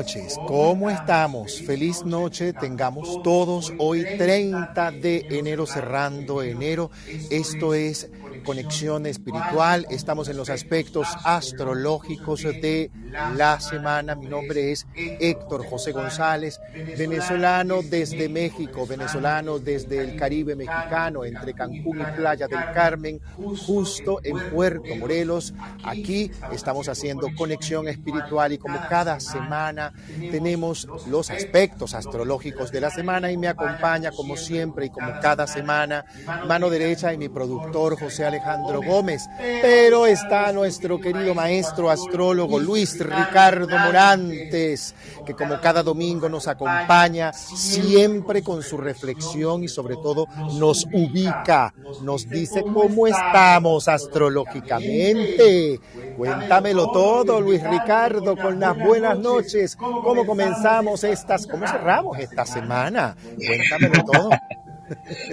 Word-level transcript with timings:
Noches, 0.00 0.38
¿cómo 0.46 0.88
estamos? 0.88 1.60
Feliz 1.60 2.06
noche, 2.06 2.54
tengamos 2.54 3.22
todos 3.22 3.70
hoy 3.76 4.02
30 4.16 4.92
de 4.92 5.26
enero 5.28 5.66
cerrando 5.66 6.42
enero. 6.42 6.90
Esto 7.28 7.74
es 7.74 8.10
conexión 8.42 9.04
espiritual, 9.04 9.86
estamos 9.90 10.30
en 10.30 10.38
los 10.38 10.48
aspectos 10.48 11.06
astrológicos 11.22 12.44
de 12.44 12.90
la 13.36 13.60
semana. 13.60 14.14
Mi 14.14 14.26
nombre 14.26 14.72
es 14.72 14.86
Héctor 14.94 15.66
José 15.66 15.92
González, 15.92 16.60
venezolano 16.96 17.82
desde 17.82 18.28
México, 18.28 18.86
venezolano 18.86 19.58
desde 19.58 19.98
el 19.98 20.16
Caribe 20.16 20.56
mexicano, 20.56 21.24
entre 21.24 21.54
Cancún 21.54 22.00
y 22.00 22.16
Playa 22.16 22.46
del 22.46 22.72
Carmen, 22.72 23.20
justo 23.66 24.20
en 24.22 24.50
Puerto 24.50 24.94
Morelos. 24.96 25.54
Aquí 25.84 26.30
estamos 26.52 26.88
haciendo 26.88 27.28
conexión 27.36 27.88
espiritual 27.88 28.52
y 28.52 28.58
como 28.58 28.78
cada 28.88 29.20
semana 29.20 29.92
tenemos 30.30 30.88
los 31.08 31.30
aspectos 31.30 31.94
astrológicos 31.94 32.70
de 32.70 32.80
la 32.80 32.90
semana 32.90 33.30
y 33.30 33.36
me 33.36 33.48
acompaña 33.48 34.10
como 34.10 34.36
siempre 34.36 34.86
y 34.86 34.90
como 34.90 35.12
cada 35.20 35.46
semana 35.46 36.04
mano 36.46 36.70
derecha 36.70 37.12
y 37.12 37.18
mi 37.18 37.28
productor 37.28 37.98
José 37.98 38.24
Alejandro 38.24 38.80
Gómez, 38.82 39.22
pero 39.62 40.06
está 40.06 40.52
nuestro 40.52 41.00
querido 41.00 41.34
maestro 41.34 41.90
astrólogo 41.90 42.58
Luis 42.58 42.99
Ricardo 43.04 43.68
Morantes, 43.78 44.94
que 45.24 45.34
como 45.34 45.60
cada 45.60 45.82
domingo 45.82 46.28
nos 46.28 46.48
acompaña 46.48 47.32
siempre 47.32 48.42
con 48.42 48.62
su 48.62 48.76
reflexión 48.76 49.64
y 49.64 49.68
sobre 49.68 49.96
todo 49.96 50.26
nos 50.58 50.86
ubica, 50.92 51.72
nos 52.02 52.28
dice 52.28 52.62
cómo 52.62 53.06
estamos 53.06 53.88
astrológicamente. 53.88 55.80
Cuéntamelo 56.16 56.90
todo, 56.90 57.40
Luis 57.40 57.62
Ricardo, 57.62 58.36
con 58.36 58.60
las 58.60 58.76
buenas 58.78 59.18
noches. 59.18 59.76
¿Cómo 59.76 60.26
comenzamos 60.26 61.04
estas, 61.04 61.46
cómo 61.46 61.66
cerramos 61.66 62.18
esta 62.18 62.44
semana? 62.44 63.16
Cuéntamelo 63.36 64.04
todo. 64.04 64.30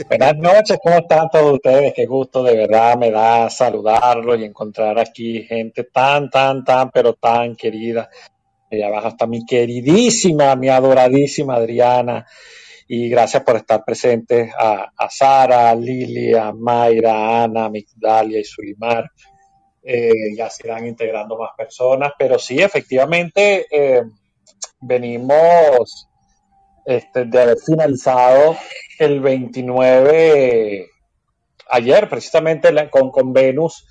Buenas 0.08 0.38
noches, 0.38 0.78
¿cómo 0.84 0.98
están 0.98 1.30
todos 1.30 1.54
ustedes? 1.54 1.94
Qué 1.96 2.06
gusto 2.06 2.44
de 2.44 2.56
verdad 2.56 2.96
me 2.96 3.10
da 3.10 3.50
saludarlo 3.50 4.36
y 4.36 4.44
encontrar 4.44 5.00
aquí 5.00 5.44
gente 5.44 5.86
tan, 5.86 6.30
tan, 6.30 6.64
tan, 6.64 6.92
pero 6.92 7.14
tan 7.14 7.56
querida. 7.56 8.08
Allá 8.72 8.88
abajo 8.88 9.08
está 9.08 9.26
mi 9.26 9.46
queridísima, 9.46 10.56
mi 10.56 10.70
adoradísima 10.70 11.56
Adriana. 11.56 12.26
Y 12.88 13.10
gracias 13.10 13.44
por 13.44 13.56
estar 13.56 13.84
presentes 13.84 14.52
a, 14.58 15.10
Sara, 15.10 15.72
a 15.72 15.76
Lili, 15.76 16.36
a 16.36 16.54
Mayra, 16.54 17.14
a 17.14 17.44
Ana, 17.46 17.66
a 17.66 17.70
Migdalia 17.70 18.40
y 18.40 18.44
Sulimar. 18.44 19.10
Eh, 19.82 20.36
ya 20.36 20.50
se 20.52 20.68
irán 20.68 20.86
integrando 20.86 21.38
más 21.38 21.52
personas, 21.58 22.12
pero 22.18 22.38
sí, 22.38 22.60
efectivamente, 22.60 23.66
eh, 23.72 24.04
venimos 24.82 26.07
este, 26.88 27.26
de 27.26 27.42
haber 27.42 27.58
finalizado 27.58 28.56
el 28.98 29.20
29 29.20 30.88
ayer, 31.70 32.10
precisamente 32.10 32.70
con, 32.90 33.12
con 33.12 33.34
Venus 33.34 33.86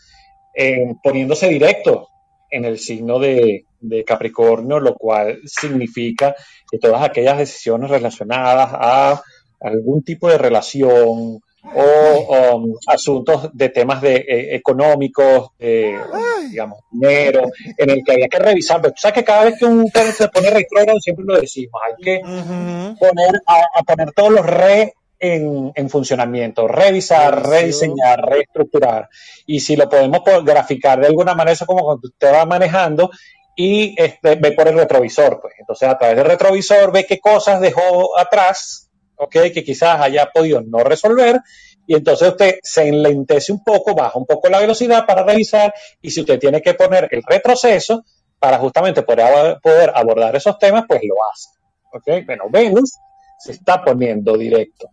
poniéndose 1.02 1.48
directo 1.48 2.08
en 2.50 2.64
el 2.64 2.78
signo 2.78 3.19
de, 3.19 3.64
Capricornio, 4.06 4.81
lo 4.81 4.94
cual 4.94 5.40
significa 5.44 6.34
que 6.70 6.78
todas 6.78 7.02
aquellas 7.02 7.38
decisiones 7.38 7.90
relacionadas 7.90 8.70
a 8.72 9.22
algún 9.60 10.02
tipo 10.02 10.28
de 10.28 10.38
relación, 10.38 11.40
o 11.75 12.57
um, 12.57 12.75
asuntos 12.87 13.51
de 13.53 13.69
temas 13.69 14.01
de, 14.01 14.17
eh, 14.17 14.55
económicos, 14.57 15.51
digamos, 15.59 16.79
dinero, 16.91 17.49
en 17.77 17.91
el 17.91 18.03
que 18.05 18.13
hay 18.13 18.29
que 18.29 18.39
revisar. 18.39 18.81
Pero 18.81 18.95
tú 18.95 19.01
sabes 19.01 19.15
que 19.15 19.25
cada 19.25 19.45
vez 19.45 19.59
que 19.59 19.65
un 19.65 19.91
planeta 19.91 20.15
se 20.15 20.29
pone 20.29 20.51
retrógrado, 20.51 20.99
siempre 21.01 21.25
lo 21.27 21.41
decimos, 21.41 21.81
hay 21.87 22.03
que 22.03 22.21
poner 22.21 23.43
a, 23.47 23.83
poner 23.83 24.13
todos 24.13 24.33
los 24.33 24.47
re 24.47 24.95
en, 25.19 25.91
funcionamiento, 25.91 26.69
revisar, 26.69 27.47
rediseñar, 27.49 28.21
reestructurar. 28.29 29.09
Y 29.47 29.61
si 29.61 29.77
lo 29.77 29.89
podemos 29.89 30.21
graficar 30.45 31.01
de 31.01 31.07
alguna 31.07 31.35
manera, 31.35 31.53
eso 31.53 31.67
como 31.67 31.85
cuando 31.85 32.09
usted 32.09 32.33
va 32.33 32.45
manejando 32.45 33.11
y 33.57 33.95
este, 33.97 34.37
ve 34.37 34.53
por 34.53 34.69
el 34.69 34.75
retrovisor. 34.75 35.41
Pues. 35.41 35.55
Entonces, 35.59 35.89
a 35.89 35.99
través 35.99 36.17
del 36.17 36.27
retrovisor 36.27 36.93
ve 36.93 37.07
qué 37.07 37.19
cosas 37.19 37.61
dejó 37.61 38.19
atrás 38.19 38.86
que 39.31 39.65
quizás 39.65 40.01
haya 40.01 40.31
podido 40.33 40.61
no 40.61 40.79
resolver, 40.81 41.41
y 41.87 41.95
entonces 41.95 42.29
usted 42.29 42.59
se 42.63 42.89
enlentece 42.89 43.53
un 43.53 43.63
poco, 43.63 43.95
baja 43.95 44.19
un 44.19 44.27
poco 44.27 44.49
la 44.49 44.61
velocidad 44.61 45.07
para 45.07 45.23
revisar, 45.23 45.73
y 46.03 46.11
si 46.11 46.21
usted 46.21 46.39
tiene 46.39 46.61
que 46.61 46.75
poner 46.75 47.09
el 47.11 47.23
retroceso 47.23 48.05
para 48.39 48.59
justamente 48.59 49.03
poder, 49.03 49.59
poder 49.63 49.93
abordar 49.95 50.37
esos 50.37 50.59
temas, 50.59 50.85
pues 50.87 51.01
lo 51.05 51.15
hace. 51.33 51.51
¿okay? 51.93 52.25
Bueno, 52.25 52.45
Venus 52.51 52.97
se 53.39 53.53
está 53.53 53.83
poniendo 53.83 54.37
directo. 54.37 54.91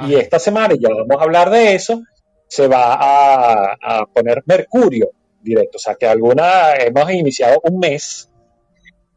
Y 0.00 0.14
esta 0.14 0.38
semana, 0.38 0.74
y 0.74 0.78
ya 0.80 0.88
vamos 0.88 1.20
a 1.20 1.24
hablar 1.24 1.50
de 1.50 1.74
eso, 1.74 2.02
se 2.48 2.66
va 2.66 3.76
a, 3.80 4.06
poner 4.06 4.42
Mercurio 4.46 5.10
directo. 5.40 5.76
O 5.76 5.80
sea 5.80 5.94
que 5.96 6.06
alguna 6.06 6.74
hemos 6.76 7.10
iniciado 7.10 7.60
un 7.64 7.78
mes 7.78 8.30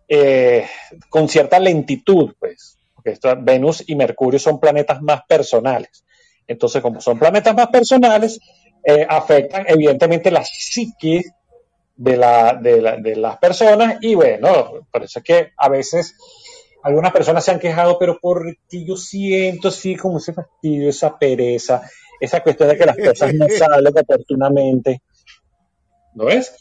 eh, 0.07 0.65
con 1.09 1.29
cierta 1.29 1.59
lentitud, 1.59 2.33
pues 2.39 2.78
porque 3.01 3.17
Venus 3.39 3.83
y 3.87 3.95
Mercurio 3.95 4.39
son 4.39 4.59
planetas 4.59 5.01
más 5.01 5.21
personales. 5.27 6.03
Entonces, 6.47 6.81
como 6.81 6.99
son 6.99 7.19
planetas 7.19 7.55
más 7.55 7.67
personales, 7.67 8.39
eh, 8.83 9.05
afectan 9.07 9.65
evidentemente 9.67 10.31
la 10.31 10.43
psique 10.43 11.23
de, 11.95 12.17
la, 12.17 12.53
de, 12.53 13.15
las 13.17 13.37
personas 13.37 13.97
y 14.01 14.15
bueno, 14.15 14.87
por 14.89 15.03
eso 15.03 15.19
es 15.19 15.25
que 15.25 15.51
a 15.57 15.67
veces 15.67 16.15
algunas 16.81 17.11
personas 17.11 17.43
se 17.43 17.51
han 17.51 17.59
quejado, 17.59 17.99
pero 17.99 18.17
porque 18.21 18.85
yo 18.85 18.95
siento 18.95 19.69
sí 19.69 19.97
como 19.97 20.17
ese 20.17 20.31
fastidio, 20.31 20.89
esa 20.89 21.17
pereza, 21.19 21.81
esa 22.21 22.41
cuestión 22.41 22.69
de 22.69 22.77
que 22.77 22.85
las 22.85 22.97
cosas 22.97 23.33
no 23.33 23.47
salen 23.57 23.97
oportunamente. 23.97 25.01
¿No 26.13 26.25
ves? 26.25 26.55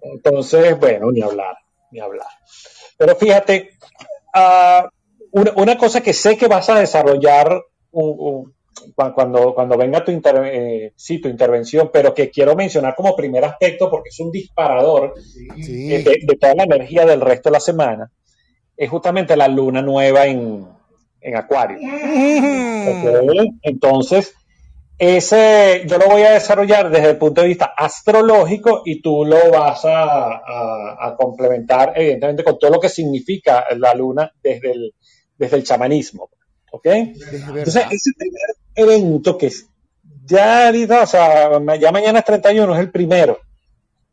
Entonces, 0.00 0.78
bueno, 0.78 1.10
ni 1.10 1.20
hablar, 1.20 1.56
ni 1.90 2.00
hablar. 2.00 2.28
Pero 2.96 3.16
fíjate, 3.16 3.70
Ah, 4.34 4.88
una, 5.32 5.78
cosa 5.78 6.02
que 6.02 6.12
sé 6.12 6.36
que 6.36 6.48
vas 6.48 6.68
a 6.70 6.78
desarrollar 6.78 7.62
cuando, 8.94 9.54
cuando 9.54 9.76
venga 9.76 10.04
tu, 10.04 10.12
eh, 10.12 10.92
tu 10.96 11.28
intervención, 11.28 11.90
pero 11.92 12.14
que 12.14 12.30
quiero 12.30 12.56
mencionar 12.56 12.94
como 12.94 13.16
primer 13.16 13.44
aspecto 13.44 13.90
porque 13.90 14.08
es 14.10 14.20
un 14.20 14.30
disparador 14.30 15.14
de, 15.56 16.36
toda 16.40 16.54
la 16.54 16.64
energía 16.64 17.04
del 17.04 17.20
resto 17.20 17.48
de 17.48 17.54
la 17.54 17.60
semana, 17.60 18.10
es 18.76 18.88
justamente 18.88 19.36
la 19.36 19.48
luna 19.48 19.82
nueva 19.82 20.26
en, 20.26 20.66
Acuario. 21.34 21.76
Entonces, 23.62 24.34
ese 25.00 25.84
yo 25.86 25.96
lo 25.96 26.08
voy 26.08 26.22
a 26.24 26.32
desarrollar 26.32 26.90
desde 26.90 27.08
el 27.08 27.16
punto 27.16 27.40
de 27.40 27.48
vista 27.48 27.72
astrológico 27.74 28.82
y 28.84 29.00
tú 29.00 29.24
lo 29.24 29.50
vas 29.50 29.80
a, 29.86 31.16
complementar, 31.18 31.94
evidentemente, 31.96 32.44
con 32.44 32.58
todo 32.58 32.72
lo 32.72 32.80
que 32.80 32.90
significa 32.90 33.64
la 33.78 33.94
luna 33.94 34.30
desde 34.42 34.72
el, 34.72 34.94
desde 35.38 35.56
el 35.56 35.64
chamanismo. 35.64 36.28
¿Ok? 36.72 36.84
Entonces, 36.84 37.86
ese 37.90 38.10
primer 38.14 38.50
evento 38.74 39.38
que 39.38 39.46
es 39.46 39.66
ya 40.26 40.66
ahorita, 40.66 41.02
o 41.02 41.06
sea, 41.06 41.50
ya 41.78 41.92
mañana 41.92 42.18
es 42.18 42.24
31, 42.26 42.74
es 42.74 42.80
el 42.80 42.90
primero. 42.90 43.38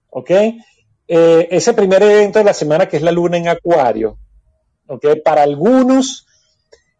¿Ok? 0.10 0.31
Eh, 0.31 1.48
ese 1.51 1.74
primer 1.74 2.01
evento 2.01 2.39
de 2.39 2.45
la 2.45 2.54
semana 2.54 2.88
que 2.88 2.95
es 2.95 3.04
la 3.04 3.12
luna 3.12 3.36
en 3.36 3.50
Acuario. 3.50 4.18
¿Ok? 4.88 5.06
Para 5.22 5.44
algunos 5.44 6.26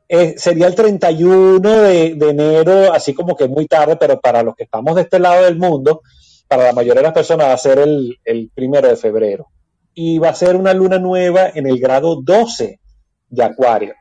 eh, 0.09 0.36
sería 0.38 0.68
el 0.68 0.75
31 0.75 1.59
de, 1.59 2.07
enero, 2.07 2.94
así 2.94 3.13
como 3.13 3.36
que 3.36 3.48
muy 3.48 3.68
tarde, 3.68 3.98
pero 3.98 4.19
para 4.19 4.44
los 4.44 4.56
que 4.56 4.63
estamos 4.63 4.95
de 4.95 5.01
este 5.01 5.19
lado 5.19 5.44
del 5.44 5.57
mundo, 5.57 6.01
para 6.48 6.63
la 6.63 6.74
mayoría 6.74 7.01
de 7.01 7.07
las 7.07 7.13
personas 7.13 7.48
va 7.48 7.54
a 7.54 7.57
ser 7.57 7.80
el, 7.80 8.18
el 8.24 8.50
primero 8.54 8.88
de 8.88 8.95
febrero. 8.95 9.48
Y 9.94 10.19
va 10.19 10.30
a 10.30 10.36
ser 10.36 10.56
una 10.56 10.74
luna 10.74 11.00
nueva 11.00 11.50
en 11.54 11.68
el 11.68 11.80
grado 11.80 12.21
12 12.21 12.80
de 13.30 13.44
Acuario. 13.44 13.95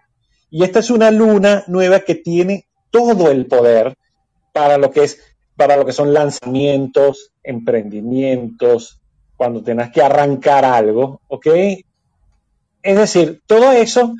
Y 0.51 0.63
esta 0.63 0.79
es 0.79 0.91
una 0.91 1.11
luna 1.11 1.65
nueva 1.67 2.01
que 2.01 2.15
tiene 2.15 2.67
todo 2.91 3.31
el 3.31 3.47
poder 3.47 3.97
para 4.53 4.79
lo 4.79 4.91
que 4.91 5.05
es, 5.05 5.19
para 5.57 5.77
lo 5.77 5.85
que 5.85 5.93
son 5.93 6.15
lanzamientos, 6.15 7.33
emprendimientos, 7.43 9.01
cuando 9.37 9.63
tengas 9.63 9.91
que 9.91 10.03
arrancar 10.03 10.65
algo, 10.65 11.21
¿ok? 11.29 11.47
Es 12.83 12.97
decir, 12.97 13.43
todo 13.47 13.73
eso 13.73 14.15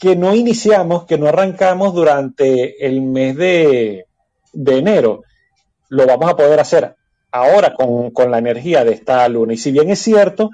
que 0.00 0.16
no 0.16 0.34
iniciamos, 0.34 1.04
que 1.04 1.18
no 1.18 1.28
arrancamos 1.28 1.92
durante 1.92 2.86
el 2.86 3.02
mes 3.02 3.36
de, 3.36 4.06
enero. 4.54 5.24
Lo 5.90 6.06
vamos 6.06 6.30
a 6.30 6.36
poder 6.36 6.58
hacer 6.58 6.96
ahora 7.30 7.74
con, 7.74 8.30
la 8.30 8.38
energía 8.38 8.82
de 8.82 8.94
esta 8.94 9.28
luna. 9.28 9.52
Y 9.52 9.58
si 9.58 9.70
bien 9.70 9.90
es 9.90 9.98
cierto 9.98 10.50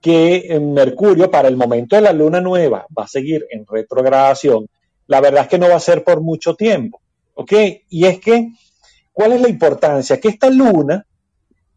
que 0.00 0.58
Mercurio 0.60 1.30
para 1.30 1.46
el 1.46 1.56
momento 1.56 1.94
de 1.94 2.02
la 2.02 2.12
luna 2.12 2.40
nueva 2.40 2.84
va 2.98 3.04
a 3.04 3.08
seguir 3.08 3.46
en 3.50 3.64
retrogradación, 3.64 4.66
la 5.06 5.20
verdad 5.20 5.42
es 5.42 5.48
que 5.48 5.58
no 5.58 5.68
va 5.68 5.76
a 5.76 5.80
ser 5.80 6.02
por 6.02 6.20
mucho 6.20 6.56
tiempo. 6.56 7.00
¿Ok? 7.34 7.52
Y 7.90 8.06
es 8.06 8.18
que, 8.18 8.48
¿cuál 9.12 9.32
es 9.32 9.40
la 9.40 9.48
importancia? 9.48 10.18
Que 10.18 10.28
esta 10.28 10.50
luna 10.50 11.06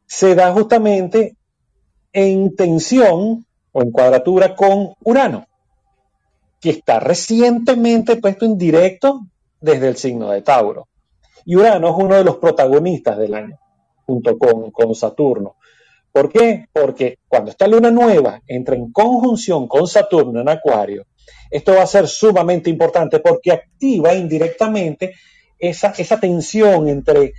se 0.08 0.34
da 0.34 0.52
justamente 0.52 1.36
en 2.12 2.56
tensión 2.56 3.46
o 3.72 3.82
en 3.84 3.92
cuadratura 3.92 4.56
con 4.56 4.96
Urano, 5.04 5.46
que 6.64 6.70
está 6.70 7.02
recientemente 7.02 8.16
puesto 8.16 8.46
en 8.46 8.58
directo 8.58 9.28
desde 9.60 9.90
el 9.90 9.98
signo 9.98 10.32
de 10.32 10.42
Tauro. 10.42 10.88
Y 11.44 11.58
Urano 11.58 11.90
es 11.90 11.96
uno 11.98 12.16
de 12.16 12.24
los 12.24 12.38
protagonistas 12.38 13.18
del 13.18 13.34
año, 13.34 13.60
junto 14.06 14.38
con, 14.38 14.72
con 14.72 14.96
Saturno. 14.96 15.58
¿Por 16.14 16.32
qué? 16.32 16.68
Porque 16.72 17.18
cuando 17.28 17.52
esta 17.52 17.68
luna 17.68 17.92
nueva 17.92 18.42
entra 18.48 18.78
en 18.78 18.94
conjunción 18.94 19.68
con 19.68 19.88
Saturno 19.88 20.40
en 20.40 20.48
Acuario, 20.48 21.06
esto 21.52 21.74
va 21.74 21.82
a 21.82 21.88
ser 21.88 22.08
sumamente 22.08 22.70
importante 22.70 23.20
porque 23.20 23.52
activa 23.52 24.14
indirectamente 24.14 25.16
esa, 25.60 25.94
esa 25.98 26.18
tensión 26.18 26.88
entre 26.88 27.34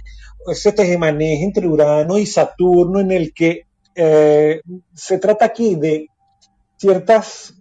ese 0.47 0.73
tejemaneje 0.73 1.45
entre 1.45 1.67
Urano 1.67 2.19
y 2.19 2.27
Saturno 2.27 3.01
en 3.01 3.11
el 3.11 3.33
que 3.33 3.63
eh, 3.95 4.61
se 4.93 5.19
trata 5.19 5.47
aquí 5.47 5.77
de 5.77 6.09
ciertas 6.77 7.54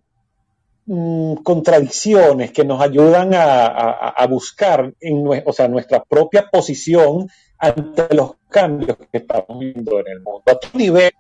mm, 0.85 1.35
contradicciones 1.35 2.51
que 2.51 2.65
nos 2.65 2.81
ayudan 2.81 3.31
a, 3.33 4.25
buscar 4.29 4.93
en, 4.99 5.25
o 5.45 5.53
sea, 5.53 5.67
nuestra 5.67 6.03
propia 6.03 6.49
posición 6.49 7.27
ante 7.57 8.13
los 8.15 8.35
cambios 8.49 8.97
que 9.11 9.19
estamos 9.19 9.59
viendo 9.59 9.99
en 9.99 10.07
el 10.07 10.21
mundo. 10.21 10.43
A 10.45 10.55
todo 10.55 10.71
nivel, 10.73 11.11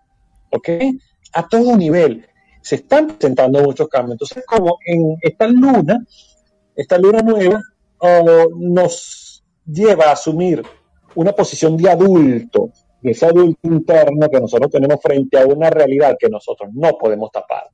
¿ok? 0.51 0.69
A 1.33 1.47
todo 1.47 1.77
nivel. 1.77 2.27
Se 2.61 2.75
están 2.75 3.07
presentando 3.07 3.61
muchos 3.61 3.87
cambios. 3.87 4.13
Entonces, 4.13 4.43
como 4.45 4.77
en 4.85 5.17
esta 5.21 5.47
luna, 5.47 6.05
esta 6.75 6.97
luna 6.97 7.21
nueva, 7.21 7.61
oh, 7.99 8.47
nos 8.57 9.43
lleva 9.65 10.05
a 10.05 10.11
asumir 10.13 10.63
una 11.15 11.33
posición 11.33 11.77
de 11.77 11.89
adulto, 11.89 12.71
de 13.01 13.11
ese 13.11 13.25
adulto 13.25 13.67
interno 13.67 14.29
que 14.29 14.39
nosotros 14.39 14.71
tenemos 14.71 15.01
frente 15.01 15.39
a 15.39 15.45
una 15.45 15.69
realidad 15.69 16.15
que 16.19 16.29
nosotros 16.29 16.69
no 16.73 16.97
podemos 16.97 17.31
tapar. 17.31 17.69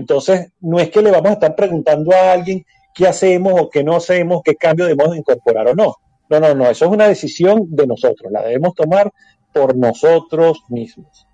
Entonces, 0.00 0.50
no 0.60 0.80
es 0.80 0.88
que 0.88 1.02
le 1.02 1.10
vamos 1.10 1.28
a 1.28 1.34
estar 1.34 1.54
preguntando 1.54 2.14
a 2.14 2.32
alguien 2.32 2.64
qué 2.94 3.06
hacemos 3.06 3.52
o 3.60 3.68
qué 3.68 3.84
no 3.84 3.96
hacemos, 3.96 4.40
qué 4.42 4.56
cambio 4.56 4.86
debemos 4.86 5.14
incorporar 5.14 5.68
o 5.68 5.74
no. 5.74 5.96
No, 6.30 6.40
no, 6.40 6.54
no, 6.54 6.70
eso 6.70 6.86
es 6.86 6.90
una 6.90 7.06
decisión 7.06 7.66
de 7.68 7.86
nosotros, 7.86 8.32
la 8.32 8.40
debemos 8.40 8.74
tomar 8.74 9.12
por 9.52 9.76
nosotros 9.76 10.62
mismos. 10.70 11.26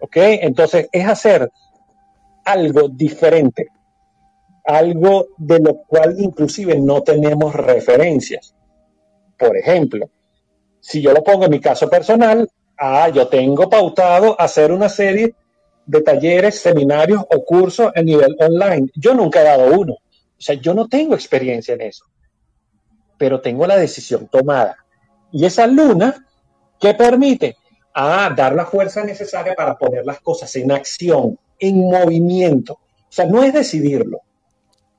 ¿Ok? 0.00 0.16
Entonces, 0.16 0.90
es 0.92 1.08
hacer 1.08 1.50
algo 2.44 2.88
diferente, 2.90 3.68
algo 4.66 5.28
de 5.38 5.60
lo 5.60 5.76
cual 5.86 6.16
inclusive 6.18 6.78
no 6.78 7.02
tenemos 7.02 7.54
referencias. 7.54 8.54
Por 9.38 9.56
ejemplo, 9.56 10.10
si 10.78 11.00
yo 11.00 11.14
lo 11.14 11.24
pongo 11.24 11.46
en 11.46 11.52
mi 11.52 11.60
caso 11.60 11.88
personal, 11.88 12.46
ah, 12.76 13.08
yo 13.08 13.28
tengo 13.28 13.66
pautado 13.70 14.38
hacer 14.38 14.72
una 14.72 14.90
serie 14.90 15.34
de 15.86 16.00
talleres, 16.02 16.58
seminarios 16.58 17.22
o 17.22 17.44
cursos 17.44 17.90
a 17.94 18.02
nivel 18.02 18.36
online. 18.38 18.90
Yo 18.94 19.14
nunca 19.14 19.40
he 19.40 19.44
dado 19.44 19.78
uno. 19.78 19.94
O 19.94 20.40
sea, 20.40 20.54
yo 20.56 20.74
no 20.74 20.88
tengo 20.88 21.14
experiencia 21.14 21.74
en 21.74 21.82
eso 21.82 22.04
pero 23.16 23.40
tengo 23.40 23.66
la 23.66 23.76
decisión 23.76 24.28
tomada. 24.28 24.76
Y 25.32 25.44
esa 25.44 25.66
luna, 25.66 26.26
¿qué 26.80 26.94
permite? 26.94 27.56
Ah, 27.94 28.32
dar 28.34 28.54
la 28.54 28.66
fuerza 28.66 29.04
necesaria 29.04 29.54
para 29.54 29.76
poner 29.76 30.04
las 30.04 30.20
cosas 30.20 30.54
en 30.56 30.72
acción, 30.72 31.38
en 31.58 31.78
movimiento. 31.78 32.74
O 32.74 33.08
sea, 33.08 33.26
no 33.26 33.42
es 33.42 33.52
decidirlo, 33.52 34.20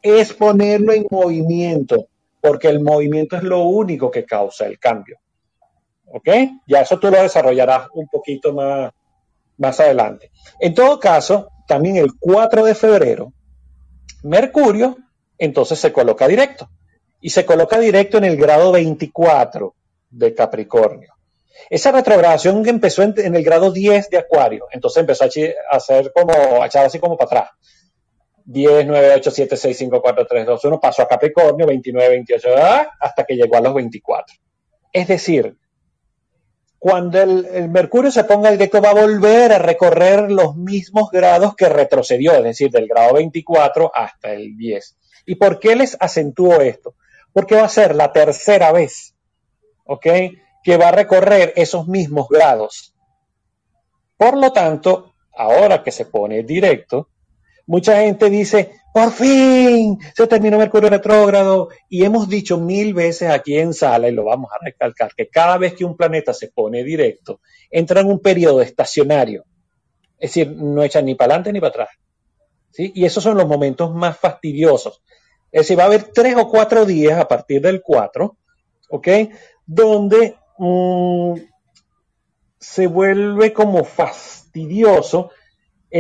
es 0.01 0.33
ponerlo 0.33 0.93
en 0.93 1.05
movimiento, 1.09 2.07
porque 2.41 2.69
el 2.69 2.79
movimiento 2.79 3.35
es 3.35 3.43
lo 3.43 3.63
único 3.63 4.09
que 4.09 4.25
causa 4.25 4.65
el 4.65 4.79
cambio. 4.79 5.17
¿Ok? 6.07 6.29
Ya 6.67 6.81
eso 6.81 6.97
tú 6.97 7.11
lo 7.11 7.21
desarrollarás 7.21 7.89
un 7.93 8.07
poquito 8.07 8.53
más, 8.53 8.91
más 9.57 9.79
adelante. 9.79 10.31
En 10.59 10.73
todo 10.73 10.99
caso, 10.99 11.49
también 11.67 11.97
el 11.97 12.11
4 12.19 12.65
de 12.65 12.75
febrero, 12.75 13.33
Mercurio 14.23 14.97
entonces 15.37 15.79
se 15.79 15.91
coloca 15.91 16.27
directo 16.27 16.69
y 17.21 17.29
se 17.29 17.45
coloca 17.45 17.79
directo 17.79 18.17
en 18.17 18.25
el 18.25 18.37
grado 18.37 18.71
24 18.71 19.75
de 20.09 20.33
Capricornio. 20.33 21.13
Esa 21.69 21.91
retrogradación 21.91 22.63
que 22.63 22.69
empezó 22.69 23.01
en, 23.01 23.35
el 23.35 23.43
grado 23.43 23.71
10 23.71 24.09
de 24.09 24.17
Acuario, 24.17 24.67
entonces 24.71 25.01
empezó 25.01 25.23
a, 25.23 25.29
hacer 25.71 26.11
como, 26.13 26.61
a 26.61 26.67
echar 26.67 26.85
así 26.85 26.99
como 26.99 27.17
para 27.17 27.25
atrás. 27.25 27.49
10, 28.45 28.85
9, 28.85 29.13
8, 29.15 29.31
7, 29.31 29.57
6, 29.57 29.77
5, 29.77 30.01
4, 30.01 30.27
3, 30.27 30.45
2, 30.45 30.65
1, 30.65 30.79
pasó 30.79 31.01
a 31.01 31.07
Capricornio, 31.07 31.65
29, 31.65 32.09
28, 32.09 32.49
hasta 32.99 33.23
que 33.23 33.35
llegó 33.35 33.57
a 33.57 33.61
los 33.61 33.73
24. 33.73 34.35
Es 34.91 35.07
decir, 35.07 35.57
cuando 36.85 37.19
el, 37.19 37.69
Mercurio 37.69 38.11
se 38.11 38.25
ponga 38.25 38.51
directo 38.51 38.79
va 38.79 38.91
a 38.91 39.01
volver 39.01 39.53
a 39.53 39.57
recorrer 39.57 40.29
los 40.29 40.55
mismos 40.55 41.09
grados 41.09 41.55
que 41.55 41.67
retrocedió, 41.67 42.33
es 42.33 42.43
decir, 42.43 42.69
del 42.69 42.87
grado 42.87 43.15
24 43.15 43.91
hasta 43.91 44.33
el 44.33 44.55
10. 44.55 44.97
¿Y 45.25 45.35
por 45.35 45.59
qué 45.59 45.75
les 45.75 45.97
acentúo 45.99 46.61
esto? 46.61 46.93
porque 47.35 47.55
va 47.55 47.65
a 47.65 47.69
ser 47.69 47.95
la 47.95 48.13
tercera 48.13 48.71
vez, 48.71 49.13
¿ok? 49.83 50.05
Que 50.63 50.77
va 50.77 50.87
a 50.87 50.93
recorrer 50.93 51.51
esos 51.57 51.85
mismos 51.85 52.29
grados. 52.29 52.95
Por 54.15 54.37
lo 54.37 54.53
tanto, 54.53 55.15
ahora 55.35 55.83
que 55.83 55.91
se 55.91 56.05
pone 56.05 56.43
directo, 56.43 57.09
mucha 57.65 57.97
gente 57.97 58.29
dice, 58.29 58.79
por 58.95 59.11
fin, 59.11 59.99
se 60.15 60.25
terminó 60.25 60.57
Mercurio 60.57 60.89
retrógrado. 60.89 61.67
Y 61.89 62.05
hemos 62.05 62.29
dicho 62.29 62.57
mil 62.57 62.93
veces 62.93 63.29
aquí 63.29 63.57
en 63.57 63.73
sala, 63.73 64.07
y 64.07 64.13
lo 64.13 64.23
vamos 64.23 64.49
a 64.53 64.63
recalcar, 64.63 65.13
que 65.13 65.27
cada 65.27 65.57
vez 65.57 65.73
que 65.73 65.83
un 65.83 65.97
planeta 65.97 66.33
se 66.33 66.47
pone 66.47 66.81
directo, 66.81 67.41
entra 67.69 67.99
en 67.99 68.07
un 68.07 68.21
periodo 68.21 68.61
estacionario. 68.61 69.43
Es 70.17 70.29
decir, 70.29 70.49
no 70.55 70.81
echa 70.81 71.01
ni 71.01 71.13
para 71.13 71.33
adelante 71.33 71.51
ni 71.51 71.59
para 71.59 71.71
atrás. 71.71 71.89
¿sí? 72.71 72.93
Y 72.95 73.03
esos 73.03 73.21
son 73.21 73.35
los 73.35 73.45
momentos 73.45 73.93
más 73.93 74.17
fastidiosos. 74.17 75.03
Es 75.51 75.63
decir, 75.63 75.77
va 75.77 75.83
a 75.83 75.87
haber 75.87 76.03
tres 76.13 76.37
o 76.37 76.47
cuatro 76.47 76.85
días 76.85 77.19
a 77.19 77.27
partir 77.27 77.61
del 77.61 77.81
4, 77.81 78.37
¿ok? 78.91 79.07
Donde 79.65 80.37
mm, 80.57 81.33
se 82.57 82.87
vuelve 82.87 83.51
como 83.51 83.83
fastidioso 83.83 85.31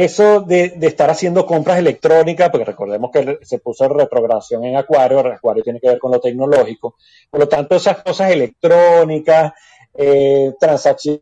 eso 0.03 0.41
de, 0.41 0.77
estar 0.81 1.09
haciendo 1.09 1.45
compras 1.45 1.79
electrónicas, 1.79 2.49
porque 2.49 2.65
recordemos 2.65 3.11
que 3.11 3.39
se 3.43 3.59
puso 3.59 3.87
retrogradación 3.87 4.65
en 4.65 4.75
Acuario, 4.75 5.19
Acuario 5.19 5.63
tiene 5.63 5.79
que 5.79 5.87
ver 5.87 5.99
con 5.99 6.11
lo 6.11 6.19
tecnológico, 6.19 6.97
por 7.29 7.39
lo 7.39 7.47
tanto 7.47 7.77
esas 7.77 8.03
cosas 8.03 8.29
electrónicas, 8.29 9.53
eh, 9.93 10.51
transacciones 10.59 11.21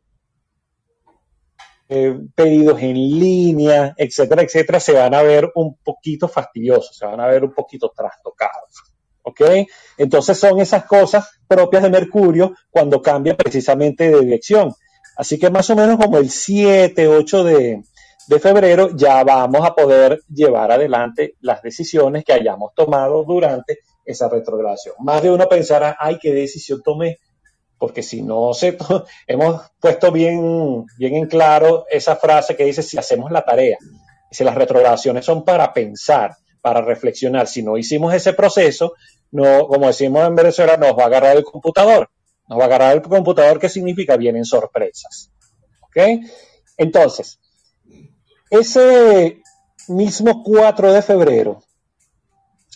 eh, 1.88 2.18
pedidos 2.34 2.82
en 2.82 2.96
línea, 2.96 3.94
etcétera, 3.96 4.42
etcétera, 4.42 4.80
se 4.80 4.94
van 4.94 5.14
a 5.14 5.22
ver 5.22 5.52
un 5.54 5.78
poquito 5.78 6.28
fastidiosos, 6.28 6.98
se 6.98 7.06
van 7.06 7.20
a 7.20 7.28
ver 7.28 7.44
un 7.44 7.54
poquito 7.54 7.94
trastocados. 7.96 8.92
¿Ok? 9.22 9.42
Entonces 10.00 10.40
son 10.40 10.60
esas 10.60 10.86
cosas 10.86 11.30
propias 11.48 11.84
de 11.84 11.92
Mercurio 11.92 12.56
cuando 12.72 13.04
cambia 13.04 13.38
precisamente 13.38 14.10
de 14.10 14.20
dirección. 14.22 14.74
Así 15.16 15.38
que 15.38 15.52
más 15.52 15.70
o 15.70 15.76
menos 15.76 15.98
como 15.98 16.18
el 16.18 16.32
7, 16.32 17.08
8 17.08 17.44
de, 17.44 17.84
de 18.28 18.40
febrero 18.40 18.90
ya 18.96 19.24
vamos 19.24 19.66
a 19.66 19.76
poder 19.76 20.22
llevar 20.28 20.72
adelante 20.72 21.36
las 21.42 21.62
decisiones 21.62 22.24
que 22.24 22.34
hayamos 22.34 22.74
tomado 22.74 23.24
durante 23.24 23.80
esa 24.06 24.30
retrogradación. 24.30 24.96
Más 25.00 25.22
de 25.22 25.32
uno 25.32 25.48
pensará, 25.48 25.96
ay, 26.00 26.18
qué 26.22 26.34
decisión 26.34 26.82
tomé 26.84 27.20
porque 27.84 28.02
si 28.02 28.22
no 28.22 28.54
se, 28.54 28.78
hemos 29.28 29.62
puesto 29.78 30.10
bien, 30.10 30.86
bien 30.98 31.16
en 31.16 31.28
claro 31.28 31.86
esa 31.90 32.16
frase 32.16 32.56
que 32.56 32.64
dice 32.64 32.82
si 32.82 32.98
hacemos 32.98 33.30
la 33.30 33.44
tarea, 33.44 33.78
si 34.32 34.46
las 34.46 34.56
retrogradaciones 34.56 35.26
son 35.26 35.44
para 35.44 35.74
pensar, 35.74 36.34
para 36.62 36.80
reflexionar, 36.80 37.46
si 37.46 37.62
no 37.62 37.78
hicimos 37.78 38.14
ese 38.14 38.32
proceso, 38.32 38.94
no, 39.32 39.68
como 39.68 39.88
decimos 39.88 40.26
en 40.26 40.34
Venezuela, 40.34 40.78
nos 40.78 40.98
va 40.98 41.04
a 41.04 41.08
agarrar 41.08 41.36
el 41.36 41.44
computador, 41.44 42.10
nos 42.48 42.58
va 42.58 42.64
a 42.64 42.68
agarrar 42.68 42.94
el 42.94 43.02
computador, 43.02 43.60
¿qué 43.60 43.68
significa? 43.68 44.16
Vienen 44.16 44.46
sorpresas. 44.46 45.30
¿Ok? 45.82 46.24
Entonces, 46.78 47.38
ese 48.60 49.42
mismo 49.88 50.44
4 50.44 50.94
de 50.94 51.02
febrero 51.02 51.62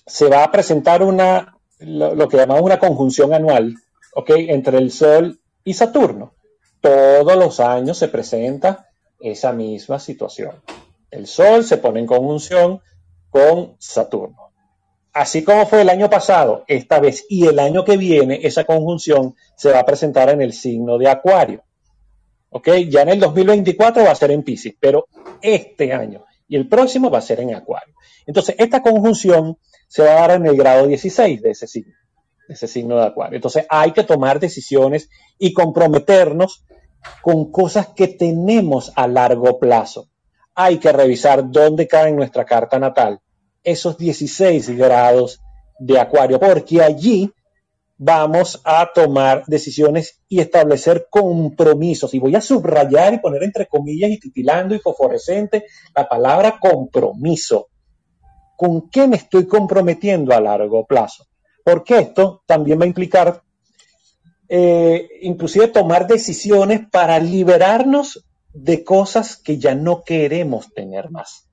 se 0.05 0.27
va 0.27 0.43
a 0.43 0.51
presentar 0.51 1.03
una, 1.03 1.57
lo, 1.79 2.27
que 2.27 2.37
llamamos 2.37 2.63
una 2.63 2.79
conjunción 2.79 3.33
anual 3.33 3.75
¿ok? 4.17 4.31
Entre 4.35 4.79
el 4.79 4.91
Sol 4.91 5.39
y 5.63 5.75
Saturno. 5.75 6.33
Todos 6.81 7.35
los 7.35 7.59
años 7.59 7.99
se 7.99 8.07
presenta 8.07 8.87
esa 9.19 9.53
misma 9.53 9.99
situación. 9.99 10.55
El 11.11 11.27
Sol 11.27 11.63
se 11.63 11.77
pone 11.77 11.99
en 11.99 12.07
conjunción 12.07 12.81
con 13.29 13.75
Saturno. 13.77 14.49
Así 15.13 15.43
como 15.43 15.67
fue 15.67 15.81
el 15.81 15.89
año 15.89 16.09
pasado, 16.09 16.63
esta 16.67 16.99
vez 16.99 17.25
y 17.29 17.45
el 17.45 17.59
año 17.59 17.85
que 17.85 17.97
viene, 17.97 18.39
esa 18.41 18.63
conjunción 18.63 19.35
se 19.55 19.71
va 19.71 19.79
a 19.81 19.85
presentar 19.85 20.29
en 20.29 20.41
el 20.41 20.53
signo 20.53 20.97
de 20.97 21.09
Acuario. 21.09 21.63
¿Ok? 22.57 22.69
Ya 22.89 23.01
en 23.01 23.09
el 23.09 23.19
2024 23.19 24.03
va 24.03 24.11
a 24.11 24.15
ser 24.15 24.31
en 24.31 24.43
Pisces, 24.43 24.75
pero 24.79 25.07
este 25.41 25.93
año 25.93 26.25
y 26.47 26.55
el 26.55 26.67
próximo 26.67 27.09
va 27.09 27.17
a 27.17 27.21
ser 27.21 27.39
en 27.41 27.53
Acuario. 27.53 27.93
Entonces, 28.25 28.55
esta 28.57 28.81
conjunción 28.81 29.57
se 29.87 30.03
va 30.03 30.11
a 30.11 30.27
dar 30.27 30.31
en 30.31 30.45
el 30.45 30.55
grado 30.55 30.87
16 30.87 31.41
de 31.41 31.51
ese 31.51 31.67
signo 31.67 31.93
ese 32.47 32.67
signo 32.67 32.97
de 32.97 33.05
acuario. 33.05 33.35
Entonces 33.35 33.65
hay 33.69 33.91
que 33.91 34.03
tomar 34.03 34.39
decisiones 34.39 35.09
y 35.37 35.53
comprometernos 35.53 36.65
con 37.21 37.51
cosas 37.51 37.87
que 37.87 38.07
tenemos 38.07 38.91
a 38.95 39.07
largo 39.07 39.59
plazo. 39.59 40.07
hay 40.59 40.79
que 40.79 40.91
revisar 40.91 41.51
dónde 41.51 41.87
cae 41.87 42.09
en 42.09 42.15
nuestra 42.15 42.43
carta 42.43 42.79
natal 42.79 43.19
esos 43.63 43.95
16 43.97 44.69
grados 44.71 45.39
de 45.77 45.99
acuario, 45.99 46.39
porque 46.39 46.81
allí 46.81 47.31
vamos 47.97 48.61
a 48.63 48.91
tomar 48.93 49.45
decisiones 49.47 50.21
y 50.27 50.39
establecer 50.39 51.07
compromisos. 51.09 52.13
Y 52.13 52.19
voy 52.19 52.35
a 52.35 52.41
subrayar 52.41 53.13
y 53.13 53.19
poner 53.19 53.43
entre 53.43 53.67
comillas 53.67 54.11
y 54.11 54.19
titilando 54.19 54.75
y 54.75 54.79
fosforescente 54.79 55.65
la 55.95 56.07
palabra 56.07 56.59
compromiso. 56.59 57.69
¿Con 58.55 58.89
qué 58.89 59.07
me 59.07 59.17
estoy 59.17 59.47
comprometiendo 59.47 60.33
a 60.33 60.41
largo 60.41 60.85
plazo? 60.85 61.25
Porque 61.63 61.99
esto 61.99 62.43
también 62.45 62.79
va 62.79 62.85
a 62.85 62.87
implicar 62.87 63.43
eh, 64.49 65.09
inclusive 65.21 65.67
tomar 65.67 66.07
decisiones 66.07 66.87
para 66.89 67.19
liberarnos 67.19 68.25
de 68.53 68.83
cosas 68.83 69.35
que 69.35 69.57
ya 69.57 69.75
no 69.75 70.03
queremos 70.03 70.73
tener 70.73 71.09
más. 71.11 71.49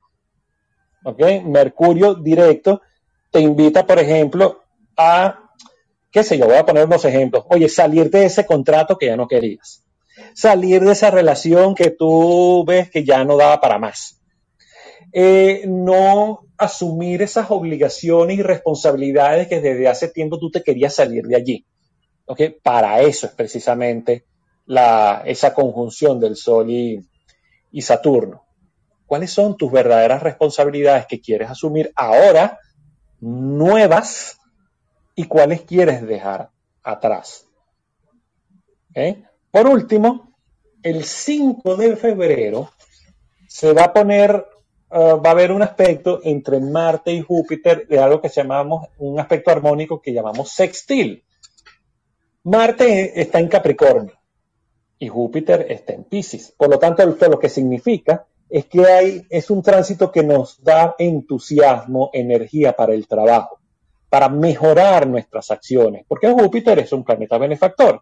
¿Ok? 1.04 1.20
Mercurio 1.44 2.14
directo 2.14 2.80
te 3.30 3.40
invita, 3.40 3.84
por 3.86 3.98
ejemplo, 3.98 4.62
a, 4.96 5.43
qué 6.14 6.22
sé 6.22 6.38
yo, 6.38 6.46
voy 6.46 6.54
a 6.54 6.64
poner 6.64 6.86
unos 6.86 7.04
ejemplos. 7.04 7.44
Oye, 7.48 7.68
salir 7.68 8.08
de 8.08 8.26
ese 8.26 8.46
contrato 8.46 8.96
que 8.96 9.06
ya 9.06 9.16
no 9.16 9.26
querías. 9.26 9.82
Salir 10.32 10.84
de 10.84 10.92
esa 10.92 11.10
relación 11.10 11.74
que 11.74 11.90
tú 11.90 12.64
ves 12.64 12.88
que 12.88 13.04
ya 13.04 13.24
no 13.24 13.36
daba 13.36 13.60
para 13.60 13.80
más. 13.80 14.22
Eh, 15.12 15.64
no 15.66 16.46
asumir 16.56 17.20
esas 17.20 17.50
obligaciones 17.50 18.38
y 18.38 18.42
responsabilidades 18.42 19.48
que 19.48 19.60
desde 19.60 19.88
hace 19.88 20.06
tiempo 20.06 20.38
tú 20.38 20.52
te 20.52 20.62
querías 20.62 20.94
salir 20.94 21.24
de 21.24 21.34
allí. 21.34 21.66
¿Okay? 22.26 22.50
Para 22.62 23.02
eso 23.02 23.26
es 23.26 23.32
precisamente 23.32 24.24
la, 24.66 25.24
esa 25.26 25.52
conjunción 25.52 26.20
del 26.20 26.36
Sol 26.36 26.70
y, 26.70 27.04
y 27.72 27.82
Saturno. 27.82 28.44
¿Cuáles 29.04 29.32
son 29.32 29.56
tus 29.56 29.72
verdaderas 29.72 30.22
responsabilidades 30.22 31.06
que 31.06 31.20
quieres 31.20 31.50
asumir 31.50 31.90
ahora, 31.96 32.60
nuevas, 33.18 34.38
y 35.14 35.24
cuáles 35.24 35.62
quieres 35.62 36.06
dejar 36.06 36.50
atrás? 36.82 37.46
Por 39.50 39.66
último, 39.66 40.34
el 40.82 41.04
5 41.04 41.76
de 41.76 41.96
febrero 41.96 42.70
se 43.48 43.72
va 43.72 43.84
a 43.84 43.92
poner, 43.92 44.46
uh, 44.90 45.20
va 45.22 45.28
a 45.28 45.30
haber 45.30 45.52
un 45.52 45.62
aspecto 45.62 46.20
entre 46.24 46.60
Marte 46.60 47.12
y 47.12 47.20
Júpiter 47.20 47.86
de 47.88 47.98
algo 47.98 48.20
que 48.20 48.28
llamamos, 48.28 48.88
un 48.98 49.18
aspecto 49.18 49.50
armónico 49.50 50.00
que 50.00 50.12
llamamos 50.12 50.50
sextil. 50.50 51.24
Marte 52.44 53.20
está 53.20 53.38
en 53.38 53.48
Capricornio 53.48 54.14
y 54.98 55.08
Júpiter 55.08 55.66
está 55.70 55.92
en 55.92 56.04
Pisces. 56.04 56.52
Por 56.56 56.68
lo 56.68 56.78
tanto, 56.78 57.02
esto 57.02 57.28
lo 57.28 57.38
que 57.38 57.48
significa 57.48 58.26
es 58.48 58.66
que 58.66 58.84
hay, 58.86 59.26
es 59.30 59.50
un 59.50 59.62
tránsito 59.62 60.12
que 60.12 60.22
nos 60.22 60.62
da 60.62 60.94
entusiasmo, 60.98 62.10
energía 62.12 62.74
para 62.74 62.94
el 62.94 63.06
trabajo, 63.06 63.58
para 64.14 64.28
mejorar 64.28 65.08
nuestras 65.08 65.50
acciones, 65.50 66.04
porque 66.06 66.30
Júpiter 66.30 66.78
es 66.78 66.92
un 66.92 67.02
planeta 67.02 67.36
benefactor. 67.36 68.00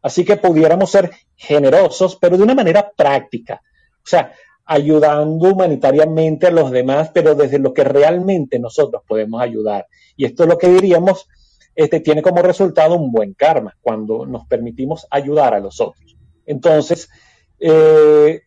Así 0.00 0.24
que 0.24 0.38
pudiéramos 0.38 0.90
ser 0.90 1.10
generosos, 1.36 2.16
pero 2.16 2.38
de 2.38 2.42
una 2.44 2.54
manera 2.54 2.90
práctica. 2.96 3.60
O 3.96 4.06
sea, 4.06 4.32
ayudando 4.64 5.52
humanitariamente 5.52 6.46
a 6.46 6.50
los 6.50 6.70
demás, 6.70 7.10
pero 7.12 7.34
desde 7.34 7.58
lo 7.58 7.74
que 7.74 7.84
realmente 7.84 8.58
nosotros 8.58 9.02
podemos 9.06 9.42
ayudar. 9.42 9.86
Y 10.16 10.24
esto 10.24 10.44
es 10.44 10.48
lo 10.48 10.56
que 10.56 10.68
diríamos 10.68 11.28
este, 11.74 12.00
tiene 12.00 12.22
como 12.22 12.40
resultado 12.40 12.96
un 12.96 13.12
buen 13.12 13.34
karma 13.34 13.76
cuando 13.82 14.24
nos 14.24 14.46
permitimos 14.46 15.06
ayudar 15.10 15.52
a 15.52 15.60
los 15.60 15.82
otros. 15.82 16.16
Entonces, 16.46 17.10
eh, 17.60 18.40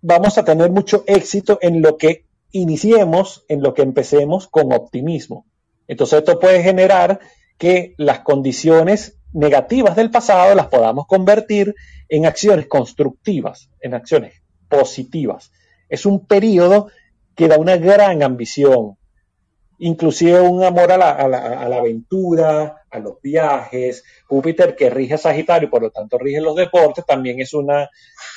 vamos 0.00 0.38
a 0.38 0.46
tener 0.46 0.70
mucho 0.70 1.04
éxito 1.06 1.58
en 1.60 1.82
lo 1.82 1.98
que 1.98 2.24
iniciemos, 2.52 3.44
en 3.48 3.60
lo 3.60 3.74
que 3.74 3.82
empecemos 3.82 4.48
con 4.48 4.72
optimismo. 4.72 5.44
Entonces, 5.88 6.18
esto 6.20 6.38
puede 6.38 6.62
generar 6.62 7.20
que 7.58 7.94
las 7.98 8.20
condiciones 8.20 9.18
negativas 9.32 9.96
del 9.96 10.10
pasado 10.10 10.54
las 10.54 10.68
podamos 10.68 11.06
convertir 11.06 11.74
en 12.08 12.26
acciones 12.26 12.66
constructivas, 12.66 13.68
en 13.80 13.94
acciones 13.94 14.42
positivas. 14.68 15.52
Es 15.88 16.06
un 16.06 16.26
periodo 16.26 16.88
que 17.34 17.48
da 17.48 17.58
una 17.58 17.76
gran 17.76 18.22
ambición, 18.22 18.96
inclusive 19.78 20.40
un 20.40 20.62
amor 20.62 20.92
a 20.92 20.98
la, 20.98 21.76
aventura, 21.76 22.84
a 22.90 22.98
los 22.98 23.20
viajes. 23.20 24.04
Júpiter, 24.26 24.76
que 24.76 24.88
rige 24.88 25.14
a 25.14 25.18
Sagitario, 25.18 25.68
por 25.68 25.82
lo 25.82 25.90
tanto 25.90 26.16
rige 26.16 26.40
los 26.40 26.54
deportes, 26.56 27.04
también 27.04 27.40
es 27.40 27.54
una, 27.54 27.90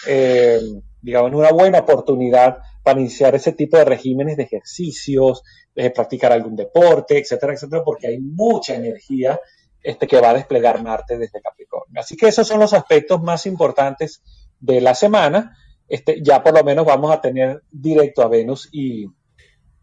eh, 0.08 0.60
digamos, 1.01 1.32
una 1.34 1.51
buena 1.51 1.80
oportunidad 1.80 2.58
para 2.88 3.01
iniciar 3.01 3.36
ese 3.36 3.51
tipo 3.51 3.75
de 3.75 3.84
regímenes 3.84 4.38
de 4.38 4.44
ejercicios, 4.44 5.44
de 5.75 5.91
practicar 5.91 6.32
algún 6.32 6.56
deporte, 6.56 7.20
etcétera, 7.20 7.51
etcétera, 7.51 7.84
porque 7.84 8.08
hay 8.08 8.17
mucha 8.17 8.75
energía 8.75 9.38
este, 9.84 10.08
que 10.08 10.22
va 10.22 10.29
a 10.29 10.36
desplegar 10.36 10.82
Marte 10.82 11.17
desde 11.17 11.41
Capricornio. 11.41 12.00
Así 12.00 12.15
que 12.15 12.29
esos 12.29 12.48
son 12.48 12.62
los 12.62 12.72
aspectos 12.72 13.22
más 13.22 13.46
importantes 13.46 14.24
de 14.62 14.79
la 14.79 14.96
semana. 14.96 15.58
Este, 15.86 16.24
ya 16.24 16.41
por 16.41 16.53
lo 16.53 16.63
menos 16.63 16.86
vamos 16.86 17.12
a 17.12 17.20
tener 17.20 17.62
directo 17.70 18.22
a 18.22 18.29
Venus 18.29 18.70
y, 18.72 19.06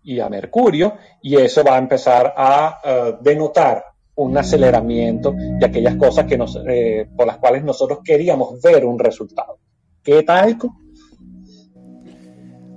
y 0.02 0.20
a 0.20 0.30
Mercurio, 0.30 0.96
y 1.20 1.36
eso 1.36 1.62
va 1.62 1.74
a 1.74 1.78
empezar 1.78 2.32
a 2.34 2.80
eh, 2.82 3.14
denotar 3.20 3.84
un 4.14 4.34
aceleramiento 4.38 5.34
de 5.36 5.66
aquellas 5.66 5.96
cosas 5.96 6.24
que 6.24 6.38
nos, 6.38 6.58
eh, 6.66 7.06
por 7.14 7.26
las 7.26 7.36
cuales 7.36 7.64
nosotros 7.64 7.98
queríamos 8.02 8.62
ver 8.62 8.86
un 8.86 8.98
resultado. 8.98 9.58
¿Qué 10.02 10.22
tal? 10.22 10.56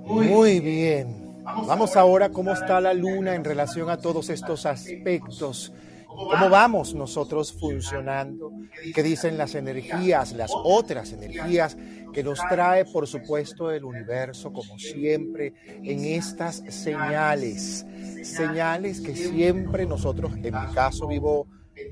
Muy 0.08 0.60
bien. 0.60 1.42
Vamos 1.66 1.96
ahora 1.96 2.26
a 2.26 2.30
cómo 2.30 2.52
está 2.52 2.80
la 2.80 2.94
luna 2.94 3.34
en 3.34 3.44
relación 3.44 3.90
a 3.90 3.98
todos 3.98 4.30
estos 4.30 4.64
aspectos. 4.64 5.72
¿Cómo 6.06 6.48
vamos 6.48 6.94
nosotros 6.94 7.52
funcionando? 7.52 8.50
¿Qué 8.94 9.02
dicen 9.02 9.36
las 9.36 9.54
energías, 9.54 10.32
las 10.32 10.50
otras 10.54 11.12
energías 11.12 11.76
que 12.12 12.24
nos 12.24 12.40
trae, 12.48 12.86
por 12.86 13.06
supuesto, 13.06 13.70
el 13.70 13.84
universo, 13.84 14.52
como 14.52 14.78
siempre, 14.78 15.52
en 15.66 16.04
estas 16.06 16.62
señales? 16.70 17.86
Señales 18.22 19.00
que 19.00 19.14
siempre 19.14 19.86
nosotros, 19.86 20.32
en 20.36 20.42
mi 20.42 20.74
caso, 20.74 21.06
vivo 21.06 21.46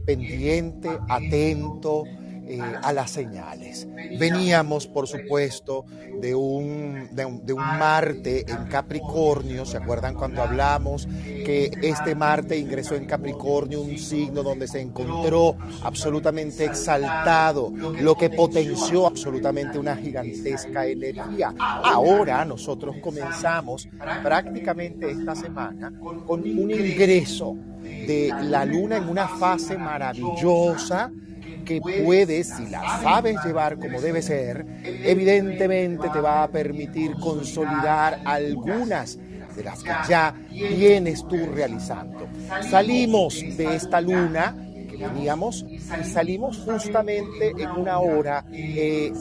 pendiente, 0.07 0.89
atento, 1.09 2.05
eh, 2.49 2.61
a 2.61 2.93
las 2.93 3.11
señales. 3.11 3.89
Veníamos, 4.19 4.87
por 4.87 5.09
supuesto, 5.09 5.85
de 6.21 6.35
un, 6.35 7.09
de 7.13 7.53
un, 7.53 7.67
Marte 7.77 8.45
en 8.49 8.67
Capricornio, 8.67 9.67
¿se 9.67 9.79
acuerdan 9.79 10.15
cuando 10.15 10.43
hablamos 10.43 11.09
que 11.25 11.73
este 11.83 12.15
Marte 12.15 12.57
ingresó 12.57 12.95
en 12.95 13.07
Capricornio, 13.07 13.81
un 13.81 13.99
signo 13.99 14.45
donde 14.45 14.69
se 14.69 14.81
encontró 14.81 15.57
absolutamente 15.83 16.65
exaltado, 16.65 17.73
lo 18.01 18.15
que 18.15 18.31
potenció 18.31 19.09
absolutamente 19.09 19.79
una 19.79 19.97
gigantesca 19.97 20.87
energía? 20.87 21.53
Ahora 21.59 22.45
nosotros 22.45 22.97
comenzamos 23.03 23.89
prácticamente 24.23 25.11
esta 25.11 25.35
semana 25.35 25.93
con 26.27 26.41
un 26.43 26.71
ingreso 26.71 27.57
de 27.83 28.33
la 28.43 28.65
luna 28.65 28.99
en 28.99 29.09
una 29.09 29.27
fase 29.27 29.77
maravillosa 29.77 31.11
que 31.67 31.81
puedes, 31.81 32.49
si 32.49 32.67
la 32.69 33.01
sabes 33.03 33.37
llevar 33.45 33.79
como 33.79 34.01
debe 34.01 34.23
ser, 34.23 34.65
evidentemente 34.83 36.09
te 36.09 36.21
va 36.21 36.45
a 36.45 36.49
permitir 36.49 37.13
consolidar 37.21 38.23
algunas 38.25 39.19
de 39.55 39.65
las 39.65 39.83
que 39.83 39.91
ya 40.09 40.35
vienes 40.51 41.27
tú 41.29 41.37
realizando. 41.55 42.29
Salimos 42.71 43.41
de 43.57 43.77
esta 43.77 44.01
luna 44.01 44.66
veníamos 44.97 45.65
y 45.69 45.79
salimos 45.79 46.59
justamente 46.59 47.55
en 47.57 47.71
una 47.71 47.99
hora 47.99 48.45
7 48.51 49.15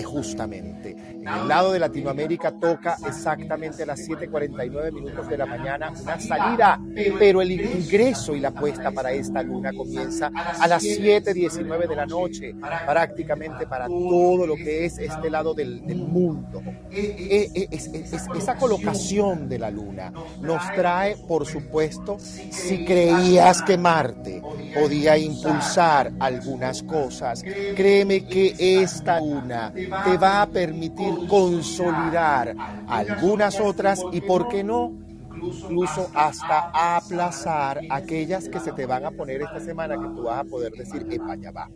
eh, 0.00 0.02
justamente. 0.02 1.12
En 1.22 1.28
el 1.28 1.46
lado 1.46 1.70
de 1.72 1.78
Latinoamérica 1.78 2.50
toca 2.50 2.96
exactamente 3.06 3.84
a 3.84 3.86
las 3.86 4.00
7.49 4.08 4.92
minutos 4.92 5.28
de 5.28 5.38
la 5.38 5.46
mañana 5.46 5.92
una 6.02 6.18
salida, 6.18 6.80
pero 7.16 7.40
el 7.40 7.52
ingreso 7.52 8.34
y 8.34 8.40
la 8.40 8.50
puesta 8.50 8.90
para 8.90 9.12
esta 9.12 9.40
luna 9.40 9.72
comienza 9.72 10.32
a 10.34 10.66
las 10.66 10.82
7.19 10.82 11.86
de 11.86 11.94
la 11.94 12.06
noche, 12.06 12.56
prácticamente 12.84 13.68
para 13.68 13.86
todo 13.86 14.48
lo 14.48 14.56
que 14.56 14.84
es 14.86 14.98
este 14.98 15.30
lado 15.30 15.54
del, 15.54 15.82
mundo. 15.94 16.60
Esa 16.90 18.56
colocación 18.56 19.48
de 19.48 19.60
la 19.60 19.70
luna. 19.70 20.12
nos 20.40 20.62
trae, 20.74 21.16
por 21.28 21.46
supuesto, 21.46 22.16
si 22.18 22.84
creías 22.84 23.62
que 23.62 23.78
Marte 23.78 24.42
podía 24.82 25.16
impulsar 25.16 26.12
algunas 26.18 26.82
cosas, 26.82 27.44
créeme 27.76 28.24
que 28.26 28.54
esta 28.58 29.20
luna 29.20 29.72
te 30.04 30.16
va 30.16 30.42
a 30.42 30.46
permitir 30.46 31.28
consolidar 31.28 32.54
algunas 32.88 33.60
otras 33.60 34.00
y, 34.12 34.20
¿por 34.20 34.48
qué 34.48 34.64
no?, 34.64 35.01
incluso 35.42 36.10
hasta 36.14 36.96
aplazar 36.96 37.80
aquellas 37.90 38.48
que 38.48 38.60
se 38.60 38.72
te 38.72 38.86
van 38.86 39.04
a 39.04 39.10
poner 39.10 39.42
esta 39.42 39.60
semana 39.60 39.96
que 39.96 40.08
tú 40.14 40.24
vas 40.24 40.40
a 40.40 40.44
poder 40.44 40.72
decir, 40.72 41.06
epa, 41.10 41.36
ya 41.36 41.50
va. 41.50 41.68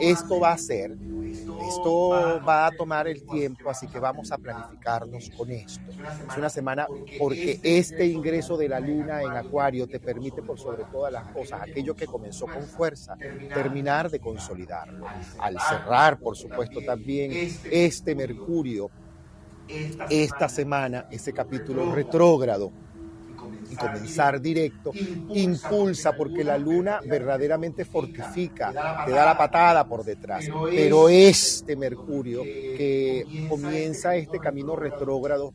Esto 0.00 0.40
va 0.40 0.52
a 0.52 0.58
ser 0.58 0.96
esto 1.30 2.40
va 2.46 2.66
a 2.66 2.70
tomar 2.70 3.06
el 3.06 3.24
tiempo, 3.24 3.70
así 3.70 3.86
que 3.86 3.98
vamos 3.98 4.32
a 4.32 4.38
planificarnos 4.38 5.30
con 5.30 5.50
esto. 5.50 5.80
Es 6.30 6.36
una 6.36 6.48
semana 6.48 6.86
porque 7.18 7.60
este 7.62 8.06
ingreso 8.06 8.56
de 8.56 8.68
la 8.68 8.80
luna 8.80 9.22
en 9.22 9.32
Acuario 9.32 9.86
te 9.86 10.00
permite 10.00 10.42
por 10.42 10.58
sobre 10.58 10.84
todas 10.84 11.12
las 11.12 11.32
cosas, 11.32 11.62
aquello 11.62 11.94
que 11.94 12.06
comenzó 12.06 12.46
con 12.46 12.62
fuerza, 12.62 13.16
terminar 13.52 14.10
de 14.10 14.20
consolidarlo. 14.20 15.06
Al 15.38 15.58
cerrar, 15.60 16.18
por 16.18 16.36
supuesto, 16.36 16.80
también 16.80 17.32
este 17.70 18.14
Mercurio, 18.14 18.90
esta 20.08 20.48
semana, 20.48 21.06
ese 21.10 21.32
capítulo 21.32 21.94
retrógrado 21.94 22.72
y 23.70 23.76
comenzar 23.76 24.40
directo, 24.40 24.92
impulsa 25.34 26.12
porque 26.12 26.44
la 26.44 26.58
luna 26.58 27.00
verdaderamente 27.04 27.84
fortifica, 27.84 29.04
te 29.06 29.12
da 29.12 29.24
la 29.24 29.38
patada 29.38 29.86
por 29.86 30.04
detrás. 30.04 30.46
Pero 30.70 31.08
este 31.08 31.76
Mercurio 31.76 32.42
que 32.42 33.46
comienza 33.48 34.16
este 34.16 34.38
camino 34.38 34.76
retrógrado 34.76 35.54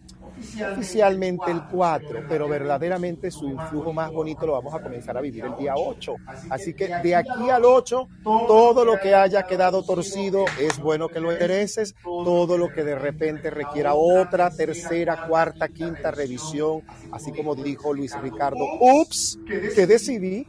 oficialmente 0.73 1.51
el 1.51 1.63
4, 1.71 2.25
pero 2.27 2.47
verdaderamente 2.47 3.31
su 3.31 3.49
influjo 3.49 3.93
más 3.93 4.11
bonito 4.11 4.45
lo 4.45 4.53
vamos 4.53 4.73
a 4.73 4.81
comenzar 4.81 5.17
a 5.17 5.21
vivir 5.21 5.45
el 5.45 5.55
día 5.57 5.73
8. 5.75 6.15
Así 6.49 6.73
que 6.73 6.87
de 6.87 7.15
aquí 7.15 7.49
al 7.49 7.65
8, 7.65 8.07
todo 8.23 8.85
lo 8.85 8.99
que 8.99 9.15
haya 9.15 9.43
quedado 9.43 9.83
torcido 9.83 10.45
es 10.59 10.79
bueno 10.79 11.09
que 11.09 11.19
lo 11.19 11.31
endereces, 11.31 11.95
todo 12.03 12.57
lo 12.57 12.69
que 12.69 12.83
de 12.83 12.95
repente 12.95 13.49
requiera 13.49 13.93
otra, 13.93 14.49
tercera, 14.49 15.27
cuarta, 15.27 15.67
quinta 15.67 16.11
revisión, 16.11 16.83
así 17.11 17.31
como 17.31 17.55
dijo 17.55 17.93
Luis 17.93 18.19
Ricardo, 18.21 18.65
ups, 18.79 19.39
que 19.75 19.87
decidí 19.87 20.47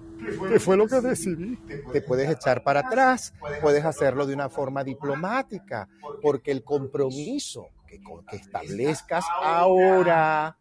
¿Qué 0.48 0.58
fue 0.58 0.76
lo 0.76 0.86
que 0.86 1.00
decidí? 1.00 1.56
Te 1.92 2.02
puedes 2.02 2.28
echar 2.28 2.62
para 2.62 2.80
atrás, 2.80 3.32
puedes 3.60 3.84
hacerlo 3.84 4.26
de 4.26 4.34
una 4.34 4.48
forma 4.48 4.82
diplomática, 4.82 5.88
porque 6.22 6.50
el 6.50 6.64
compromiso 6.64 7.68
que, 7.98 8.36
establezcas 8.36 9.24
ahora 9.42 10.56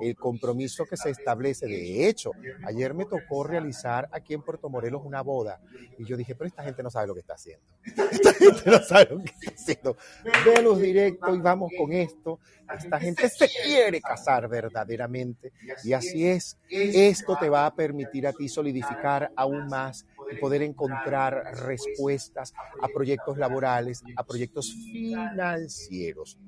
el 0.00 0.16
compromiso 0.16 0.84
que 0.86 0.96
se 0.96 1.10
establece. 1.10 1.66
De 1.66 2.08
hecho, 2.08 2.32
ayer 2.64 2.94
me 2.94 3.04
tocó 3.04 3.44
realizar 3.44 4.08
aquí 4.12 4.34
en 4.34 4.42
Puerto 4.42 4.68
Morelos 4.68 5.02
una 5.04 5.22
boda 5.22 5.60
y 5.98 6.04
yo 6.04 6.16
dije, 6.16 6.34
pero 6.34 6.48
esta 6.48 6.62
gente 6.62 6.82
no 6.82 6.90
sabe 6.90 7.08
lo 7.08 7.14
que 7.14 7.20
está 7.20 7.34
haciendo. 7.34 7.64
Esta 8.10 8.32
gente 8.32 8.70
no 8.70 8.78
sabe 8.78 9.08
lo 9.10 9.22
que 9.22 9.30
está 9.30 9.50
haciendo. 9.54 9.96
Velos 10.44 10.80
directo 10.80 11.34
y 11.34 11.40
vamos 11.40 11.70
con 11.78 11.92
esto. 11.92 12.40
Esta 12.76 12.98
gente 12.98 13.28
se 13.28 13.48
quiere 13.48 14.00
casar 14.00 14.48
verdaderamente 14.48 15.52
y 15.82 15.92
así 15.92 16.26
es. 16.26 16.58
Esto 16.68 17.36
te 17.38 17.48
va 17.48 17.66
a 17.66 17.74
permitir 17.74 18.26
a 18.26 18.32
ti 18.32 18.48
solidificar 18.48 19.32
aún 19.36 19.66
más 19.66 20.06
y 20.30 20.36
poder 20.36 20.62
encontrar 20.62 21.34
respuestas 21.66 22.54
a 22.80 22.88
proyectos 22.88 23.36
laborales, 23.38 24.02
a 24.16 24.24
proyectos 24.24 24.72
financieros 24.72 26.38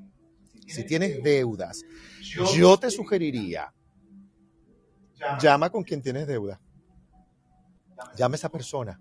si 0.66 0.85
tienes 0.85 1.22
deudas, 1.22 1.83
yo 2.55 2.76
te 2.76 2.90
sugeriría, 2.90 3.72
llama 5.40 5.70
con 5.70 5.83
quien 5.83 6.02
tienes 6.02 6.26
deuda. 6.26 6.61
Llama 8.16 8.35
a 8.35 8.37
esa 8.37 8.48
persona. 8.50 9.00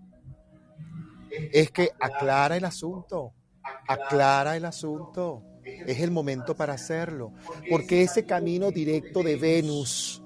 Es 1.52 1.70
que 1.70 1.90
aclara 2.00 2.56
el 2.56 2.64
asunto, 2.64 3.34
aclara 3.86 4.56
el 4.56 4.64
asunto. 4.64 5.42
Es 5.64 6.00
el 6.00 6.12
momento 6.12 6.54
para 6.54 6.74
hacerlo, 6.74 7.32
porque 7.68 8.02
ese 8.02 8.24
camino 8.24 8.70
directo 8.70 9.24
de 9.24 9.34
Venus 9.34 10.22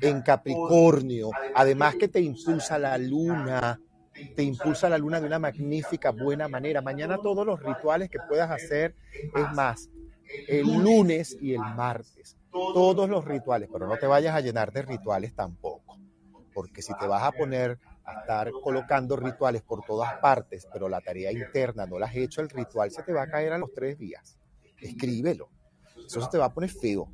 en 0.00 0.22
Capricornio, 0.22 1.30
además 1.54 1.96
que 1.96 2.08
te 2.08 2.20
impulsa 2.20 2.78
la 2.78 2.96
luna, 2.96 3.78
te 4.34 4.42
impulsa 4.42 4.88
la 4.88 4.96
luna 4.96 5.20
de 5.20 5.26
una 5.26 5.38
magnífica, 5.38 6.10
buena 6.10 6.48
manera. 6.48 6.80
Mañana 6.80 7.18
todos 7.18 7.46
los 7.46 7.62
rituales 7.62 8.08
que 8.08 8.18
puedas 8.28 8.50
hacer, 8.50 8.96
es 9.12 9.52
más, 9.54 9.90
el 10.48 10.66
lunes 10.66 11.36
y 11.40 11.54
el 11.54 11.60
martes. 11.60 12.36
Todos 12.50 13.08
los 13.08 13.24
rituales, 13.24 13.68
pero 13.72 13.86
no 13.86 13.96
te 13.96 14.06
vayas 14.06 14.34
a 14.34 14.40
llenar 14.40 14.72
de 14.72 14.82
rituales 14.82 15.34
tampoco, 15.34 15.98
porque 16.52 16.82
si 16.82 16.92
te 16.98 17.06
vas 17.06 17.22
a 17.22 17.32
poner 17.32 17.78
a 18.04 18.20
estar 18.20 18.50
colocando 18.50 19.16
rituales 19.16 19.62
por 19.62 19.84
todas 19.84 20.14
partes, 20.18 20.66
pero 20.72 20.88
la 20.88 21.00
tarea 21.00 21.30
interna 21.30 21.86
no 21.86 21.98
la 21.98 22.06
has 22.06 22.16
hecho, 22.16 22.40
el 22.40 22.48
ritual 22.48 22.90
se 22.90 23.02
te 23.02 23.12
va 23.12 23.22
a 23.22 23.30
caer 23.30 23.52
a 23.52 23.58
los 23.58 23.72
tres 23.72 23.98
días. 23.98 24.38
Escríbelo. 24.80 25.50
Eso 26.06 26.22
se 26.22 26.28
te 26.30 26.38
va 26.38 26.46
a 26.46 26.54
poner 26.54 26.70
feo. 26.70 27.10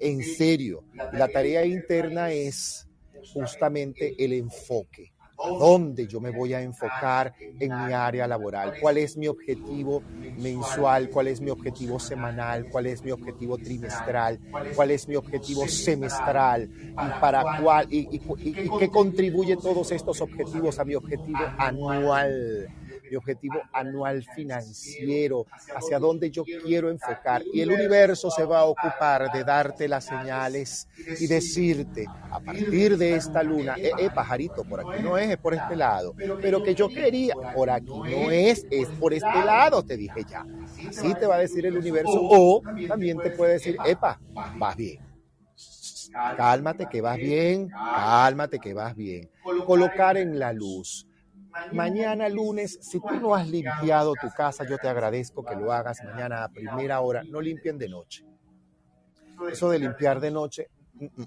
En 0.00 0.22
serio. 0.22 0.84
La 1.12 1.28
tarea 1.28 1.64
interna 1.64 2.30
es 2.30 2.88
justamente 3.32 4.14
el 4.24 4.32
enfoque 4.32 5.12
dónde 5.48 6.06
yo 6.06 6.20
me 6.20 6.30
voy 6.30 6.54
a 6.54 6.62
enfocar 6.62 7.32
en 7.58 7.86
mi 7.86 7.92
área 7.92 8.26
laboral, 8.26 8.74
cuál 8.80 8.98
es 8.98 9.16
mi 9.16 9.28
objetivo 9.28 10.02
mensual, 10.38 11.10
cuál 11.10 11.28
es 11.28 11.40
mi 11.40 11.50
objetivo 11.50 11.98
semanal, 11.98 12.66
cuál 12.70 12.86
es 12.86 13.04
mi 13.04 13.10
objetivo 13.10 13.58
trimestral, 13.58 14.40
cuál 14.74 14.90
es 14.90 15.08
mi 15.08 15.16
objetivo 15.16 15.66
semestral 15.68 16.70
y 16.84 17.20
para 17.20 17.60
cuál 17.60 17.86
y, 17.90 18.08
y 18.12 18.78
qué 18.78 18.88
contribuye 18.88 19.56
todos 19.56 19.92
estos 19.92 20.20
objetivos 20.20 20.78
a 20.78 20.84
mi 20.84 20.94
objetivo 20.94 21.40
anual 21.58 22.68
mi 23.10 23.16
objetivo 23.16 23.60
anual 23.72 24.24
financiero, 24.34 25.46
hacia 25.74 25.98
dónde 25.98 26.30
yo 26.30 26.44
quiero 26.44 26.90
enfocar. 26.90 27.42
Y 27.52 27.60
el 27.60 27.72
universo 27.72 28.30
se 28.30 28.44
va 28.44 28.60
a 28.60 28.64
ocupar 28.64 29.30
de 29.32 29.42
darte 29.42 29.88
las 29.88 30.04
señales 30.04 30.88
y 31.18 31.26
decirte, 31.26 32.06
a 32.30 32.38
partir 32.40 32.96
de 32.96 33.16
esta 33.16 33.42
luna, 33.42 33.74
eh, 33.76 33.90
eh, 33.98 34.10
pajarito, 34.14 34.62
por 34.64 34.80
aquí 34.80 35.02
no 35.02 35.18
es, 35.18 35.30
es 35.30 35.36
por 35.38 35.54
este 35.54 35.74
lado, 35.74 36.14
pero 36.40 36.62
que 36.62 36.74
yo 36.74 36.88
quería, 36.88 37.34
por 37.54 37.68
aquí 37.68 37.90
no 37.90 38.30
es, 38.30 38.64
es 38.70 38.88
por 39.00 39.12
este 39.12 39.44
lado, 39.44 39.82
te 39.82 39.96
dije 39.96 40.24
ya. 40.28 40.46
Así 40.88 41.14
te 41.14 41.26
va 41.26 41.34
a 41.34 41.38
decir 41.38 41.66
el 41.66 41.76
universo, 41.76 42.12
o 42.14 42.62
también 42.86 43.18
te 43.18 43.30
puede 43.30 43.54
decir, 43.54 43.76
epa, 43.84 44.20
vas 44.56 44.76
bien. 44.76 45.10
Cálmate 46.36 46.86
que 46.90 47.00
vas 47.00 47.16
bien, 47.16 47.68
cálmate 47.68 48.58
que 48.58 48.74
vas 48.74 48.96
bien. 48.96 49.30
Colocar 49.66 50.16
en 50.16 50.38
la 50.38 50.52
luz 50.52 51.06
Mañana 51.72 52.28
lunes, 52.28 52.78
si 52.80 53.00
tú 53.00 53.14
no 53.20 53.34
has 53.34 53.48
limpiado 53.48 54.14
tu 54.20 54.28
casa, 54.30 54.64
yo 54.64 54.78
te 54.78 54.88
agradezco 54.88 55.44
que 55.44 55.54
lo 55.56 55.72
hagas 55.72 56.02
mañana 56.04 56.44
a 56.44 56.48
primera 56.48 57.00
hora. 57.00 57.22
No 57.24 57.40
limpien 57.40 57.78
de 57.78 57.88
noche. 57.88 58.24
Eso 59.50 59.70
de 59.70 59.78
limpiar 59.78 60.20
de 60.20 60.30
noche, 60.30 60.68
mm, 60.94 61.04
mm, 61.04 61.24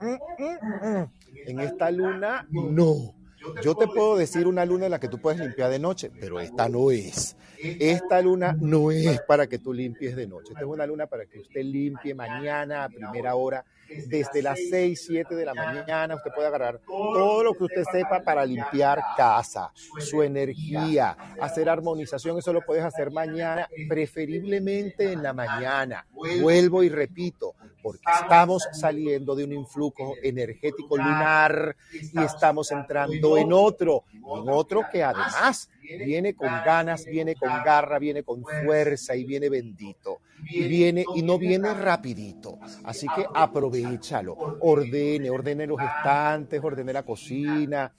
mm, 0.00 1.10
en 1.46 1.60
esta 1.60 1.90
luna, 1.90 2.46
no. 2.50 3.14
Yo 3.62 3.74
te 3.74 3.86
puedo 3.86 4.16
decir 4.16 4.46
una 4.46 4.64
luna 4.64 4.86
en 4.86 4.90
la 4.90 4.98
que 4.98 5.08
tú 5.08 5.18
puedes 5.18 5.38
limpiar 5.38 5.70
de 5.70 5.78
noche, 5.78 6.10
pero 6.18 6.40
esta 6.40 6.68
no 6.68 6.90
es. 6.90 7.36
Esta 7.62 8.22
luna 8.22 8.56
no 8.58 8.90
es 8.90 9.20
para 9.22 9.46
que 9.46 9.58
tú 9.58 9.72
limpies 9.72 10.16
de 10.16 10.26
noche. 10.26 10.52
Esta 10.52 10.60
es 10.60 10.66
una 10.66 10.86
luna 10.86 11.06
para 11.06 11.26
que 11.26 11.40
usted 11.40 11.62
limpie 11.62 12.14
mañana 12.14 12.84
a 12.84 12.88
primera 12.88 13.34
hora 13.34 13.64
desde 14.06 14.42
las 14.42 14.58
6, 14.70 15.04
7 15.06 15.34
de 15.34 15.44
la 15.44 15.54
mañana. 15.54 16.14
Usted 16.16 16.30
puede 16.34 16.48
agarrar 16.48 16.80
todo 16.86 17.42
lo 17.42 17.54
que 17.54 17.64
usted 17.64 17.84
sepa 17.90 18.20
para 18.20 18.44
limpiar 18.44 19.00
casa, 19.16 19.72
su 19.98 20.22
energía, 20.22 21.16
hacer 21.40 21.68
armonización. 21.68 22.38
Eso 22.38 22.52
lo 22.52 22.62
puedes 22.62 22.84
hacer 22.84 23.10
mañana, 23.10 23.68
preferiblemente 23.88 25.12
en 25.12 25.22
la 25.22 25.32
mañana. 25.32 26.06
Vuelvo 26.40 26.82
y 26.82 26.88
repito, 26.88 27.54
porque 27.82 28.02
estamos 28.20 28.66
saliendo 28.72 29.34
de 29.34 29.44
un 29.44 29.52
influjo 29.52 30.14
energético 30.22 30.96
lunar 30.96 31.76
y 31.92 32.22
estamos 32.22 32.70
entrando 32.70 33.36
en 33.36 33.52
otro, 33.52 34.04
en 34.12 34.48
otro 34.48 34.82
que 34.90 35.02
además 35.02 35.68
viene 36.04 36.34
con 36.34 36.48
ganas, 36.48 37.04
viene 37.04 37.34
con 37.34 37.50
garra, 37.64 37.98
viene 37.98 38.22
con 38.22 38.42
fuerza 38.42 39.14
y 39.14 39.24
viene 39.24 39.48
bendito. 39.48 40.20
Y 40.46 40.68
viene 40.68 41.04
y 41.14 41.22
no 41.22 41.38
viene 41.38 41.72
rapidito. 41.72 42.58
Así 42.84 43.06
que 43.14 43.24
aprovechalo. 43.34 44.58
Ordene, 44.60 45.30
ordene 45.30 45.66
los 45.66 45.80
estantes, 45.80 46.62
ordene 46.62 46.92
la 46.92 47.02
cocina, 47.02 47.92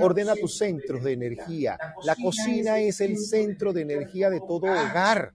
ordena 0.00 0.34
tus 0.34 0.56
centros 0.56 1.02
de 1.04 1.12
energía. 1.12 1.78
La 2.04 2.16
cocina 2.16 2.78
es 2.78 3.00
el 3.00 3.18
centro 3.18 3.72
de 3.72 3.82
energía 3.82 4.30
de 4.30 4.40
todo 4.40 4.66
hogar. 4.66 5.32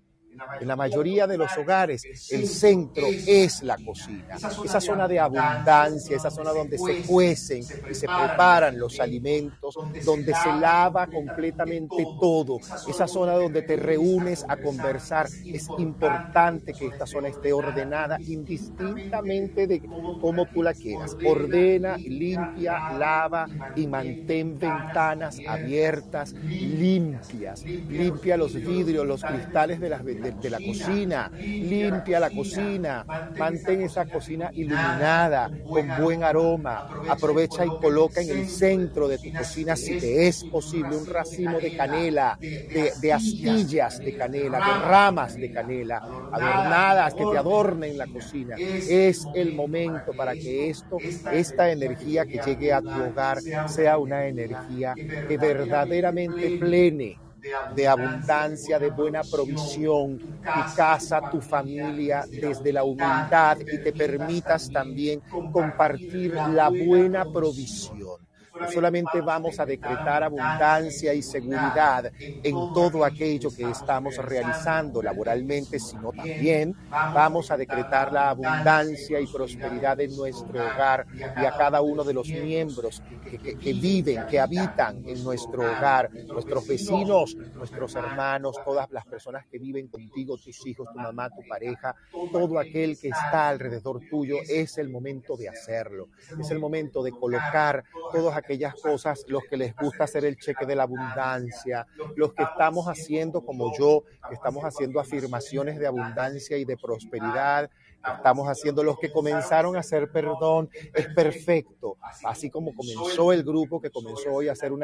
En 0.59 0.67
la 0.67 0.75
mayoría 0.75 1.27
de 1.27 1.37
los 1.37 1.55
hogares, 1.57 2.03
el 2.31 2.47
centro 2.47 3.07
es 3.25 3.63
la 3.63 3.77
cocina. 3.77 4.35
Esa 4.63 4.81
zona 4.81 5.07
de 5.07 5.19
abundancia, 5.19 6.17
esa 6.17 6.29
zona 6.29 6.51
donde 6.51 6.77
se 6.77 7.01
cuecen 7.03 7.63
y 7.89 7.93
se 7.93 8.07
preparan 8.07 8.77
los 8.77 8.99
alimentos, 8.99 9.75
donde 10.05 10.33
se 10.33 10.53
lava 10.53 11.07
completamente 11.07 12.05
todo. 12.19 12.59
Esa 12.87 13.07
zona 13.07 13.33
donde 13.33 13.61
te 13.61 13.75
reúnes 13.75 14.45
a 14.47 14.57
conversar. 14.57 15.27
Es 15.45 15.67
importante 15.77 16.73
que 16.73 16.87
esta 16.87 17.05
zona 17.05 17.29
esté 17.29 17.53
ordenada 17.53 18.17
indistintamente 18.19 19.67
de 19.67 19.81
cómo 20.21 20.45
tú 20.47 20.63
la 20.63 20.73
quieras. 20.73 21.15
Ordena, 21.25 21.97
limpia, 21.97 22.91
lava 22.97 23.47
y 23.75 23.87
mantén 23.87 24.59
ventanas 24.59 25.37
abiertas, 25.47 26.33
limpias. 26.33 27.63
Limpia 27.63 28.37
los 28.37 28.53
vidrios, 28.53 29.05
los 29.05 29.23
cristales 29.23 29.79
de 29.79 29.89
las 29.89 30.03
ventanas 30.03 30.26
de, 30.31 30.49
la 30.49 30.59
cocina, 30.59 31.31
limpia 31.33 32.19
la 32.19 32.29
cocina, 32.29 33.05
mantén 33.37 33.81
esa 33.81 34.05
cocina 34.05 34.49
iluminada, 34.53 35.49
con 35.67 35.87
buen 35.99 36.23
aroma, 36.23 36.87
aprovecha 37.07 37.65
y 37.65 37.69
coloca 37.69 38.21
en 38.21 38.29
el 38.29 38.47
centro 38.47 39.07
de 39.07 39.17
tu 39.17 39.31
cocina, 39.31 39.75
si 39.75 39.99
te 39.99 40.27
es 40.27 40.43
posible, 40.43 40.95
un 40.95 41.05
racimo 41.05 41.59
de 41.59 41.75
canela, 41.75 42.37
de, 42.39 43.13
astillas 43.13 43.99
de 43.99 44.15
canela, 44.15 44.59
de 44.59 44.87
ramas 44.87 45.35
de 45.35 45.51
canela, 45.51 45.97
adornadas 46.31 47.13
que 47.13 47.25
te 47.25 47.37
adornen 47.37 47.97
la 47.97 48.07
cocina. 48.07 48.55
Es 48.57 49.25
el 49.33 49.53
momento 49.53 50.13
para 50.13 50.33
que 50.33 50.69
esto, 50.69 50.97
esta 51.31 51.71
energía 51.71 52.25
que 52.25 52.39
llegue 52.39 52.73
a 52.73 52.81
tu 52.81 52.89
hogar, 52.89 53.39
sea 53.67 53.97
una 53.97 54.25
energía 54.27 54.93
que 55.27 55.37
verdaderamente 55.37 56.57
plene 56.59 57.26
de 57.65 57.87
abundancia, 57.87 58.79
de 58.79 58.89
buena 58.89 59.23
provisión, 59.23 60.21
tu 60.51 60.65
casa, 60.71 61.21
tu 61.21 61.41
familia, 61.41 62.27
desde 62.31 62.73
la 62.73 62.83
humildad 62.83 63.57
y 63.69 63.79
te 63.79 63.93
permitas 63.93 64.71
también 64.71 65.21
compartir 65.49 66.39
la 66.41 66.69
buena 66.69 67.25
provisión 67.25 68.26
no 68.59 68.71
solamente 68.71 69.21
vamos 69.21 69.59
a 69.59 69.65
decretar 69.65 70.23
abundancia 70.23 71.13
y 71.13 71.21
seguridad 71.21 72.11
en 72.19 72.55
todo 72.73 73.03
aquello 73.03 73.49
que 73.55 73.69
estamos 73.69 74.17
realizando 74.17 75.01
laboralmente, 75.01 75.79
sino 75.79 76.11
también 76.11 76.75
vamos 76.89 77.51
a 77.51 77.57
decretar 77.57 78.11
la 78.11 78.29
abundancia 78.29 79.19
y 79.19 79.27
prosperidad 79.27 79.99
en 79.99 80.15
nuestro 80.15 80.59
hogar 80.59 81.05
y 81.15 81.45
a 81.45 81.51
cada 81.57 81.81
uno 81.81 82.03
de 82.03 82.13
los 82.13 82.27
miembros 82.27 83.01
que, 83.29 83.73
viven, 83.73 84.25
que 84.27 84.39
habitan 84.39 85.03
en 85.05 85.23
nuestro 85.23 85.61
hogar, 85.61 86.09
nuestros 86.27 86.67
vecinos, 86.67 87.35
nuestros 87.55 87.95
hermanos, 87.95 88.57
todas 88.63 88.89
las 88.91 89.05
personas 89.05 89.45
que 89.45 89.59
viven 89.59 89.87
contigo, 89.87 90.37
tus 90.37 90.65
hijos, 90.65 90.87
tu 90.91 90.99
mamá, 90.99 91.29
tu 91.29 91.47
pareja, 91.47 91.95
todo 92.31 92.59
aquel 92.59 92.97
que 92.99 93.09
está 93.09 93.49
alrededor 93.49 94.01
tuyo, 94.09 94.37
es 94.47 94.77
el 94.77 94.89
momento 94.89 95.35
de 95.35 95.49
hacerlo. 95.49 96.07
Es 96.39 96.51
el 96.51 96.59
momento 96.59 97.03
de 97.03 97.11
colocar 97.11 97.83
todos 98.11 98.35
aquellos 98.35 98.46
aquellas 98.47 98.75
cosas, 98.75 99.25
los 99.27 99.43
que 99.43 99.57
les 99.57 99.75
gusta 99.75 100.05
hacer 100.05 100.23
el 100.23 100.37
cheque 100.37 100.65
de 100.65 100.75
la 100.75 100.83
abundancia, 100.83 101.85
los 102.15 102.33
que 102.33 102.43
estamos 102.43 102.87
haciendo 102.87 103.41
como 103.41 103.77
yo, 103.77 104.03
que 104.29 104.35
estamos 104.35 104.63
haciendo 104.63 105.01
afirmaciones 105.01 105.77
de 105.77 105.87
abundancia 105.87 106.57
y 106.57 106.63
de 106.63 106.77
prosperidad, 106.77 107.69
estamos 108.15 108.47
haciendo, 108.47 108.83
los 108.83 108.97
que 108.99 109.11
comenzaron 109.11 109.75
a 109.75 109.79
hacer 109.79 110.09
perdón, 110.09 110.69
es 110.93 111.07
perfecto. 111.07 111.96
Así 112.23 112.49
como 112.49 112.73
comenzó 112.73 113.31
el 113.31 113.43
grupo 113.43 113.81
que 113.81 113.89
comenzó 113.89 114.33
hoy 114.33 114.49
a 114.49 114.53
hacer 114.53 114.71
un, 114.71 114.83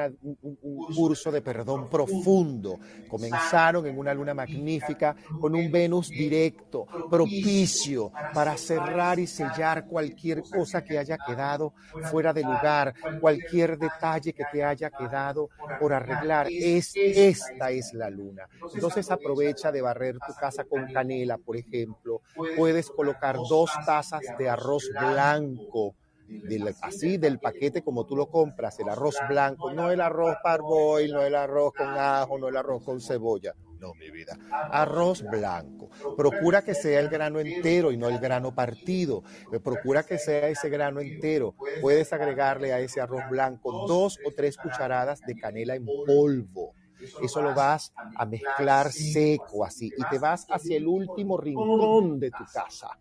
curso 0.96 1.32
de 1.32 1.42
perdón 1.42 1.90
profundo. 1.90 2.80
Comenzaron 3.10 3.86
en 3.86 3.98
una 3.98 4.14
luna 4.14 4.34
magnífica 4.34 5.16
con 5.40 5.56
un 5.56 5.72
Venus 5.72 6.10
directo, 6.10 6.86
propicio 7.10 8.12
para 8.34 8.58
cerrar 8.58 9.20
y 9.20 9.28
sellar 9.28 9.86
cualquier 9.88 10.44
cosa 10.44 10.84
que 10.84 10.98
haya 10.98 11.18
quedado 11.18 11.74
fuera 12.12 12.34
de 12.34 12.44
lugar, 12.44 12.94
cualquier 13.20 13.78
detalle 13.78 14.34
que 14.34 14.44
te 14.52 14.64
haya 14.64 14.90
quedado 14.90 15.50
por 15.80 15.94
arreglar. 15.94 16.48
Es, 16.50 16.94
esta 16.96 17.72
es 17.72 17.94
la 17.94 18.10
luna. 18.10 18.48
Entonces 18.74 19.10
aprovecha 19.12 19.72
de 19.72 19.82
barrer 19.82 20.18
tu 20.26 20.34
casa 20.34 20.64
con 20.64 20.92
canela, 20.92 21.38
por 21.38 21.58
ejemplo. 21.58 22.22
Puedes 22.56 22.90
colocar 22.90 23.36
dos 23.36 23.72
tazas 23.86 24.22
de 24.38 24.50
arroz 24.50 24.90
blanco, 24.92 25.96
así 26.82 27.17
del 27.17 27.39
paquete 27.39 27.82
como 27.82 28.06
tú 28.06 28.15
lo 28.15 28.28
compras, 28.28 28.80
el 28.80 28.89
arroz 28.89 29.15
blanco, 29.28 29.74
no 29.74 29.91
el 29.91 30.02
arroz 30.02 30.36
parboil, 30.43 31.12
no 31.12 31.22
el 31.22 31.36
arroz 31.36 31.74
con 31.74 31.88
ajo, 31.88 32.38
no 32.38 32.48
el 32.48 32.58
arroz 32.58 32.84
con 32.84 33.02
cebolla. 33.02 33.54
No, 33.80 33.93
mi 33.96 34.10
vida. 34.12 34.38
Arroz 34.50 35.24
blanco. 35.24 35.89
Procura 36.15 36.62
que 36.62 36.74
sea 36.74 37.02
el 37.02 37.10
grano 37.10 37.41
entero 37.41 37.91
y 37.91 37.98
no 37.98 38.08
el 38.08 38.17
grano 38.17 38.56
partido. 38.56 39.24
Procura 39.62 40.04
que 40.04 40.17
sea 40.17 40.48
ese 40.48 40.69
grano 40.69 41.02
entero. 41.02 41.54
Puedes 41.82 42.13
agregarle 42.13 42.72
a 42.72 42.80
ese 42.80 43.02
arroz 43.02 43.24
blanco 43.30 43.86
dos 43.86 44.17
o 44.26 44.32
tres 44.32 44.56
cucharadas 44.56 45.19
de 45.28 45.36
canela 45.36 45.76
en 45.76 45.86
polvo 45.86 46.74
eso 47.22 47.41
lo 47.41 47.54
vas 47.54 47.93
a 48.15 48.26
mezclar 48.26 48.91
seco 48.91 49.65
así 49.65 49.91
y 49.98 50.04
te 50.10 50.19
vas 50.19 50.46
hacia 50.50 50.78
el 50.78 50.88
último 50.88 51.38
rincón 51.38 52.19
de 52.19 52.32
tu 52.32 52.43
casa. 52.54 52.98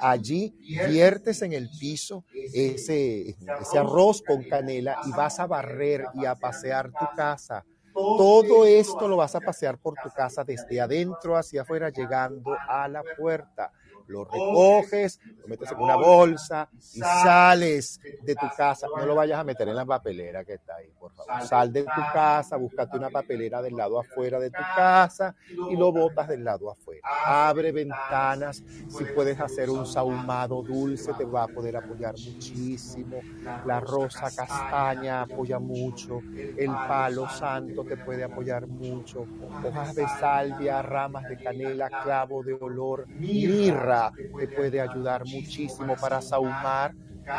Allí 0.00 0.54
viertes 0.88 1.42
en 1.42 1.52
el 1.52 1.68
piso 1.78 2.24
ese, 2.32 3.36
arroz 3.78 4.22
con 4.22 4.44
canela 4.44 4.98
y 5.06 5.10
vas 5.12 5.38
a 5.40 5.46
barrer 5.46 6.04
y 6.14 6.24
a 6.24 6.34
pasear 6.34 6.90
tu 6.90 7.06
casa. 7.16 7.64
Todo 7.92 8.66
esto 8.66 9.06
lo 9.06 9.16
vas 9.16 9.34
a 9.34 9.40
pasear 9.40 9.78
por 9.78 9.94
tu 10.02 10.10
casa 10.10 10.42
desde 10.44 10.80
adentro 10.80 11.36
hacia 11.36 11.62
afuera, 11.62 11.90
llegando 11.90 12.56
a 12.68 12.88
la 12.88 13.02
puerta 13.16 13.70
lo 14.06 14.24
recoges, 14.24 15.20
lo 15.40 15.48
metes 15.48 15.70
en 15.72 15.80
una 15.80 15.96
bolsa 15.96 16.68
y 16.94 17.00
sales 17.00 18.00
de 18.22 18.34
tu 18.34 18.46
casa. 18.56 18.86
No 18.96 19.06
lo 19.06 19.14
vayas 19.14 19.38
a 19.38 19.44
meter 19.44 19.68
en 19.68 19.76
la 19.76 19.84
papelera 19.84 20.44
que 20.44 20.54
está 20.54 20.76
ahí, 20.76 20.90
por 20.98 21.12
favor. 21.12 21.42
Sal 21.46 21.72
de 21.72 21.82
tu 21.82 22.02
casa, 22.12 22.56
búscate 22.56 22.96
una 22.96 23.10
papelera 23.10 23.62
del 23.62 23.76
lado 23.76 23.98
afuera 23.98 24.38
de 24.38 24.50
tu 24.50 24.62
casa 24.76 25.34
y 25.70 25.76
lo 25.76 25.92
botas 25.92 26.28
del 26.28 26.44
lado 26.44 26.70
afuera. 26.70 27.00
Abre 27.24 27.72
ventanas, 27.72 28.62
si 28.88 29.04
puedes 29.14 29.40
hacer 29.40 29.70
un 29.70 29.86
sahumado 29.86 30.62
dulce, 30.62 31.12
te 31.14 31.24
va 31.24 31.44
a 31.44 31.48
poder 31.48 31.76
apoyar 31.76 32.14
muchísimo. 32.18 33.20
La 33.64 33.80
rosa 33.80 34.30
castaña 34.34 35.22
apoya 35.22 35.58
mucho, 35.58 36.20
el 36.56 36.70
palo 36.70 37.28
santo 37.28 37.84
te 37.84 37.96
puede 37.96 38.24
apoyar 38.24 38.66
mucho. 38.66 39.26
Hojas 39.62 39.94
de 39.94 40.06
salvia, 40.08 40.82
ramas 40.82 41.28
de 41.28 41.36
canela, 41.36 41.88
clavo 42.02 42.42
de 42.42 42.54
olor, 42.54 43.06
mirra 43.08 43.93
te 44.36 44.48
puede 44.48 44.80
ayudar 44.80 45.26
muchísimo 45.26 45.98
para 45.98 46.20
sahumar 46.20 46.94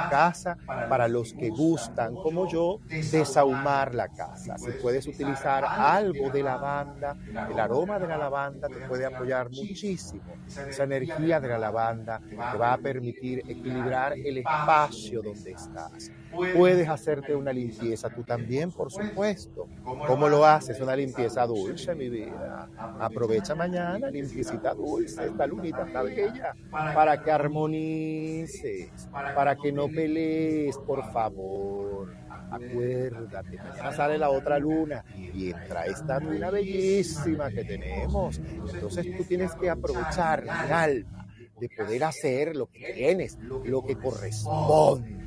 casa 0.08 0.58
para 0.88 1.08
los 1.08 1.34
que 1.34 1.50
gustan, 1.52 2.18
como 2.18 2.46
yo, 2.46 2.82
desahumar 3.04 3.94
la 3.96 4.10
casa. 4.10 4.58
Si 4.58 4.74
puedes 4.74 5.08
utilizar 5.08 5.72
algo 5.76 6.30
de 6.32 6.44
lavanda, 6.44 7.18
el 7.46 7.60
aroma 7.60 8.00
de 8.00 8.08
la 8.08 8.18
lavanda 8.18 8.70
te 8.70 8.82
puede 8.82 9.06
apoyar 9.06 9.50
muchísimo. 9.52 10.40
Esa 10.66 10.84
energía 10.84 11.40
de 11.40 11.50
la 11.50 11.58
lavanda 11.60 12.22
te 12.50 12.58
va 12.58 12.74
a 12.74 12.78
permitir 12.82 13.44
equilibrar 13.48 14.18
el 14.24 14.38
espacio 14.38 15.22
donde 15.24 15.52
estás. 15.54 16.12
Puedes 16.56 16.90
hacerte 16.90 17.36
una 17.36 17.54
limpieza 17.54 18.10
tú 18.10 18.24
también, 18.24 18.72
por 18.72 18.92
supuesto. 18.92 19.68
¿Cómo 19.84 20.28
lo 20.28 20.46
haces? 20.46 20.80
Una 20.80 20.96
limpieza 20.96 21.46
dulce, 21.46 21.96
mi 21.96 22.10
vida. 22.10 22.70
Aprovecha 23.00 23.56
mañana, 23.56 24.10
limpiecita 24.10 24.74
dulce. 24.74 25.26
Esta 25.26 25.48
lunita 25.48 25.86
está 25.86 26.02
bella. 26.04 26.56
Para 26.72 27.22
que 27.22 27.32
armonices, 27.32 29.10
para 29.12 29.56
que 29.56 29.72
no 29.72 29.88
pelees, 29.88 30.78
por 30.80 31.04
favor. 31.12 32.14
Acuérdate, 32.52 33.58
mañana 33.58 33.92
sale 33.92 34.18
la 34.18 34.30
otra 34.30 34.60
luna 34.60 35.04
y 35.16 35.50
entra 35.50 35.86
esta 35.86 36.20
luna 36.20 36.52
bellísima 36.52 37.50
que 37.50 37.64
tenemos. 37.64 38.40
Entonces 38.74 39.18
tú 39.18 39.24
tienes 39.24 39.54
que 39.56 39.70
aprovechar 39.70 40.44
el 40.44 40.50
alma 40.50 41.28
de 41.60 41.70
poder 41.70 42.04
hacer 42.04 42.56
lo 42.56 42.68
que 42.68 42.94
tienes, 42.94 43.38
lo 43.40 43.84
que 43.84 43.96
corresponde 43.96 45.25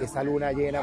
esa 0.00 0.22
luna 0.22 0.52
llena, 0.52 0.80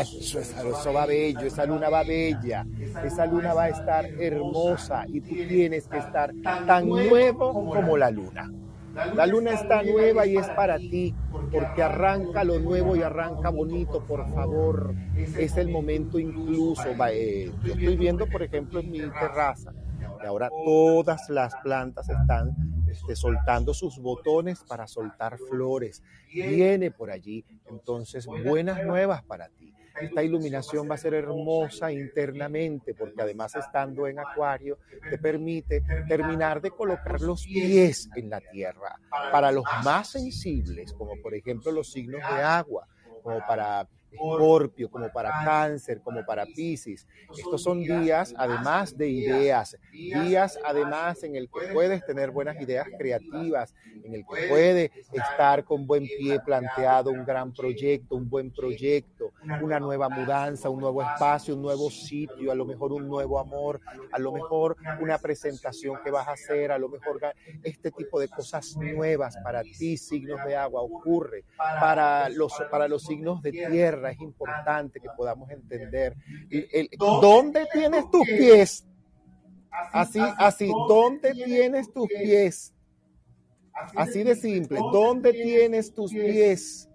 eso, 0.00 0.40
eso 0.40 0.92
va 0.92 1.06
bello, 1.06 1.40
esa 1.40 1.66
luna 1.66 1.88
va 1.88 2.02
bella, 2.02 2.66
esa 3.04 3.26
luna 3.26 3.54
va 3.54 3.64
a 3.64 3.68
estar 3.68 4.06
hermosa 4.06 5.04
y 5.08 5.20
tú 5.20 5.34
tienes 5.34 5.86
que 5.88 5.98
estar 5.98 6.32
tan 6.66 6.88
nuevo 6.88 7.52
como 7.52 7.96
la 7.96 8.10
luna. 8.10 8.50
La 9.14 9.26
luna 9.26 9.52
está 9.52 9.82
nueva 9.82 10.26
y 10.26 10.36
es 10.36 10.48
para 10.48 10.76
ti, 10.78 11.14
porque 11.52 11.82
arranca 11.82 12.42
lo 12.42 12.58
nuevo 12.58 12.96
y 12.96 13.02
arranca 13.02 13.50
bonito, 13.50 14.04
por 14.04 14.28
favor. 14.32 14.94
Es 15.16 15.56
el 15.56 15.68
momento 15.68 16.18
incluso. 16.18 16.88
Eh, 17.10 17.52
yo 17.62 17.74
estoy 17.74 17.96
viendo, 17.96 18.26
por 18.26 18.42
ejemplo, 18.42 18.80
en 18.80 18.90
mi 18.90 18.98
terraza, 18.98 19.72
que 20.20 20.26
ahora 20.26 20.48
todas 20.64 21.28
las 21.28 21.54
plantas 21.62 22.08
están 22.08 22.56
este, 22.90 23.14
soltando 23.14 23.72
sus 23.72 23.98
botones 24.00 24.64
para 24.64 24.86
soltar 24.86 25.38
flores. 25.38 26.02
Viene 26.32 26.90
por 26.90 27.10
allí, 27.10 27.44
entonces, 27.70 28.26
buenas 28.26 28.84
nuevas 28.84 29.22
para 29.24 29.48
ti. 29.48 29.74
Esta 30.00 30.22
iluminación 30.22 30.88
va 30.88 30.94
a 30.94 30.98
ser 30.98 31.14
hermosa 31.14 31.90
internamente 31.90 32.94
porque 32.94 33.20
además 33.20 33.56
estando 33.56 34.06
en 34.06 34.20
acuario 34.20 34.78
te 35.10 35.18
permite 35.18 35.82
terminar 36.06 36.60
de 36.60 36.70
colocar 36.70 37.20
los 37.20 37.44
pies 37.44 38.08
en 38.14 38.30
la 38.30 38.40
tierra. 38.40 38.96
Para 39.32 39.50
los 39.50 39.64
más 39.84 40.10
sensibles, 40.10 40.92
como 40.92 41.20
por 41.20 41.34
ejemplo 41.34 41.72
los 41.72 41.90
signos 41.90 42.20
de 42.20 42.42
agua, 42.42 42.86
como 43.22 43.40
para 43.46 43.88
Escorpio, 44.10 44.90
como 44.90 45.10
para 45.10 45.30
Cáncer, 45.44 46.00
como 46.02 46.24
para 46.24 46.46
Pisces. 46.46 47.06
Estos 47.36 47.62
son 47.62 47.80
días, 47.80 48.34
además 48.36 48.96
de 48.96 49.08
ideas, 49.08 49.76
días 49.92 50.58
además 50.64 51.22
en 51.22 51.36
el 51.36 51.48
que 51.48 51.72
puedes 51.72 52.04
tener 52.04 52.30
buenas 52.30 52.60
ideas 52.60 52.86
creativas, 52.98 53.74
en 54.04 54.14
el 54.14 54.20
que 54.22 54.48
puede 54.48 54.92
estar 55.12 55.64
con 55.64 55.86
buen 55.86 56.06
pie 56.06 56.40
planteado 56.40 57.10
un 57.10 57.24
gran 57.24 57.52
proyecto, 57.52 58.16
un 58.16 58.28
buen 58.28 58.50
proyecto, 58.50 59.32
una 59.62 59.78
nueva 59.78 60.08
mudanza, 60.08 60.70
un 60.70 60.80
nuevo 60.80 61.02
espacio, 61.02 61.54
un 61.54 61.62
nuevo 61.62 61.90
sitio, 61.90 62.50
a 62.50 62.54
lo 62.54 62.64
mejor 62.64 62.92
un 62.92 63.08
nuevo 63.08 63.38
amor, 63.38 63.80
a 64.12 64.18
lo 64.18 64.32
mejor 64.32 64.76
una 65.00 65.18
presentación 65.18 65.98
que 66.02 66.10
vas 66.10 66.28
a 66.28 66.32
hacer, 66.32 66.72
a 66.72 66.78
lo 66.78 66.88
mejor 66.88 67.20
este 67.62 67.90
tipo 67.90 68.20
de 68.20 68.28
cosas 68.28 68.76
nuevas 68.76 69.36
para 69.42 69.62
ti, 69.62 69.96
signos 69.96 70.44
de 70.46 70.56
agua, 70.56 70.82
ocurre. 70.82 71.44
Para 71.56 72.28
los, 72.28 72.52
para 72.70 72.88
los 72.88 73.02
signos 73.02 73.42
de 73.42 73.52
tierra 73.52 73.97
es 74.06 74.20
importante 74.20 75.00
que 75.00 75.08
podamos 75.16 75.50
entender 75.50 76.16
el, 76.50 76.88
dónde 76.98 77.66
tienes 77.72 78.10
tus 78.10 78.26
pies. 78.26 78.84
Así, 79.92 80.20
así, 80.38 80.70
¿dónde 80.88 81.32
tienes 81.34 81.92
tus 81.92 82.08
pies? 82.08 82.74
Así 83.94 84.24
de 84.24 84.34
simple, 84.34 84.80
¿dónde 84.92 85.32
tienes 85.32 85.94
tus 85.94 86.10
pies? 86.10 86.88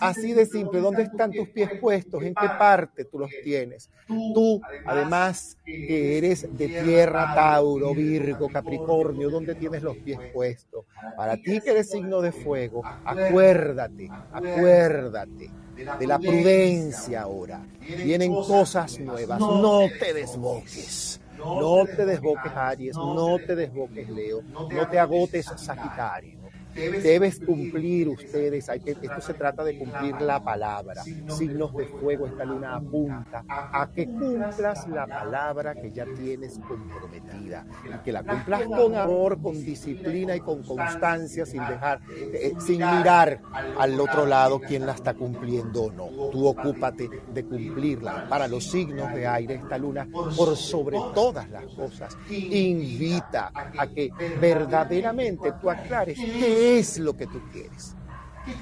Así 0.00 0.32
de 0.32 0.46
simple, 0.46 0.80
¿dónde 0.80 1.02
están 1.02 1.32
tus 1.32 1.48
pies 1.48 1.70
puestos? 1.80 2.22
¿En 2.22 2.34
qué 2.34 2.48
parte 2.58 3.04
tú 3.04 3.18
los 3.18 3.30
tienes? 3.42 3.90
Tú, 4.06 4.60
además 4.84 5.56
que 5.64 6.18
eres 6.18 6.56
de 6.56 6.68
tierra, 6.68 7.34
Tauro, 7.34 7.92
Virgo, 7.94 8.48
Capricornio, 8.48 9.30
¿dónde 9.30 9.54
tienes 9.54 9.82
los 9.82 9.96
pies 9.96 10.20
puestos? 10.32 10.84
Para 11.16 11.36
ti 11.36 11.60
que 11.60 11.70
eres 11.70 11.90
signo 11.90 12.20
de 12.20 12.32
fuego, 12.32 12.82
acuérdate, 13.04 14.08
acuérdate 14.32 15.50
de 15.74 16.06
la 16.06 16.18
prudencia 16.18 17.22
ahora. 17.22 17.64
Vienen 17.80 18.34
cosas 18.34 18.98
nuevas, 19.00 19.40
no 19.40 19.88
te 19.98 20.12
desboques. 20.12 21.20
No 21.38 21.86
te 21.86 22.06
desboques, 22.06 22.52
Aries, 22.54 22.96
no 22.96 23.38
te 23.44 23.56
desboques, 23.56 24.08
Leo, 24.08 24.42
no 24.42 24.86
te 24.88 24.98
agotes, 24.98 25.46
Sagitario. 25.56 26.41
Debes 26.74 27.40
cumplir 27.40 28.08
ustedes, 28.08 28.68
hay 28.68 28.80
que, 28.80 28.92
esto 28.92 29.20
se 29.20 29.34
trata 29.34 29.64
de 29.64 29.78
cumplir 29.78 30.20
la 30.20 30.42
palabra. 30.42 31.02
Signos 31.28 31.74
de 31.74 31.86
fuego, 31.86 32.26
esta 32.26 32.44
luna 32.44 32.76
apunta 32.76 33.44
a 33.48 33.90
que 33.94 34.06
cumplas 34.06 34.88
la 34.88 35.06
palabra 35.06 35.74
que 35.74 35.90
ya 35.90 36.06
tienes 36.16 36.58
comprometida 36.66 37.66
y 37.84 37.98
que 38.04 38.12
la 38.12 38.22
cumplas 38.22 38.64
con 38.64 38.94
amor, 38.94 39.40
con 39.40 39.54
disciplina 39.64 40.34
y 40.34 40.40
con 40.40 40.62
constancia, 40.62 41.44
sin 41.46 41.66
dejar, 41.66 42.00
eh, 42.16 42.54
sin 42.58 42.78
mirar 42.78 43.40
al 43.78 44.00
otro 44.00 44.26
lado 44.26 44.60
quién 44.60 44.86
la 44.86 44.92
está 44.92 45.14
cumpliendo 45.14 45.84
o 45.84 45.92
no. 45.92 46.08
Tú 46.30 46.46
ocúpate 46.46 47.08
de 47.32 47.44
cumplirla. 47.44 48.28
Para 48.28 48.48
los 48.48 48.64
signos 48.64 49.12
de 49.12 49.26
aire, 49.26 49.54
esta 49.54 49.78
luna, 49.78 50.08
por 50.36 50.56
sobre 50.56 50.98
todas 51.14 51.48
las 51.50 51.64
cosas, 51.66 52.16
invita 52.30 53.50
a 53.54 53.86
que 53.86 54.10
verdaderamente 54.40 55.52
tú 55.60 55.70
aclares 55.70 56.18
que 56.62 56.78
es 56.78 56.98
lo 56.98 57.16
que 57.16 57.26
tú 57.26 57.42
quieres? 57.50 57.96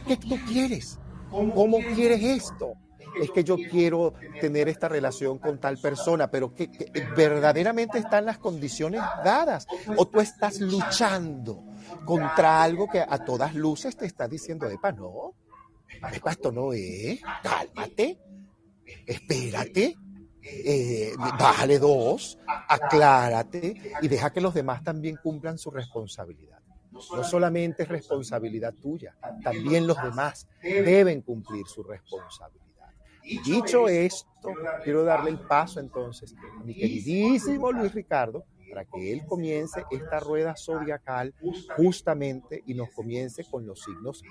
¿Qué 0.06 0.16
tú 0.16 0.38
quieres? 0.48 0.98
¿Cómo 1.30 1.78
quieres 1.94 2.22
esto? 2.22 2.72
Es 3.20 3.30
que 3.30 3.44
yo 3.44 3.56
quiero 3.70 4.14
tener 4.40 4.68
esta 4.68 4.88
relación 4.88 5.38
con 5.38 5.60
tal 5.60 5.76
persona, 5.76 6.30
pero 6.30 6.54
que, 6.54 6.70
verdaderamente 7.14 7.98
están 7.98 8.24
las 8.24 8.38
condiciones 8.38 9.02
dadas. 9.22 9.66
O 9.96 10.06
tú 10.06 10.20
estás 10.20 10.60
luchando 10.60 11.62
contra 12.06 12.62
algo 12.62 12.88
que 12.88 13.00
a 13.00 13.22
todas 13.22 13.54
luces 13.54 13.96
te 13.96 14.06
está 14.06 14.26
diciendo, 14.26 14.68
epa, 14.70 14.92
no, 14.92 15.34
epa, 16.10 16.30
esto 16.30 16.52
no 16.52 16.72
es, 16.72 17.20
cálmate, 17.42 18.18
espérate, 19.06 19.94
eh, 20.42 21.12
bájale 21.38 21.78
dos, 21.78 22.38
aclárate 22.66 23.94
y 24.00 24.08
deja 24.08 24.32
que 24.32 24.40
los 24.40 24.54
demás 24.54 24.82
también 24.82 25.18
cumplan 25.22 25.58
su 25.58 25.70
responsabilidad. 25.70 26.59
No 27.14 27.24
solamente 27.24 27.82
es 27.84 27.88
responsabilidad 27.88 28.74
tuya, 28.74 29.16
también 29.42 29.86
los 29.86 29.96
demás 30.02 30.46
deben 30.62 31.22
cumplir 31.22 31.66
su 31.66 31.82
responsabilidad. 31.82 32.60
Dicho 33.44 33.88
esto, 33.88 34.26
quiero 34.82 35.04
darle 35.04 35.30
el 35.30 35.38
paso 35.40 35.78
entonces 35.80 36.34
a 36.58 36.64
mi 36.64 36.74
queridísimo 36.74 37.70
Luis 37.70 37.94
Ricardo 37.94 38.44
para 38.70 38.84
que 38.84 39.12
él 39.12 39.26
comience 39.26 39.84
esta 39.90 40.20
rueda 40.20 40.54
zodiacal 40.56 41.34
justamente 41.76 42.62
y 42.66 42.74
nos 42.74 42.90
comience 42.90 43.44
con 43.50 43.66
los 43.66 43.82
signos 43.82 44.22
de 44.22 44.28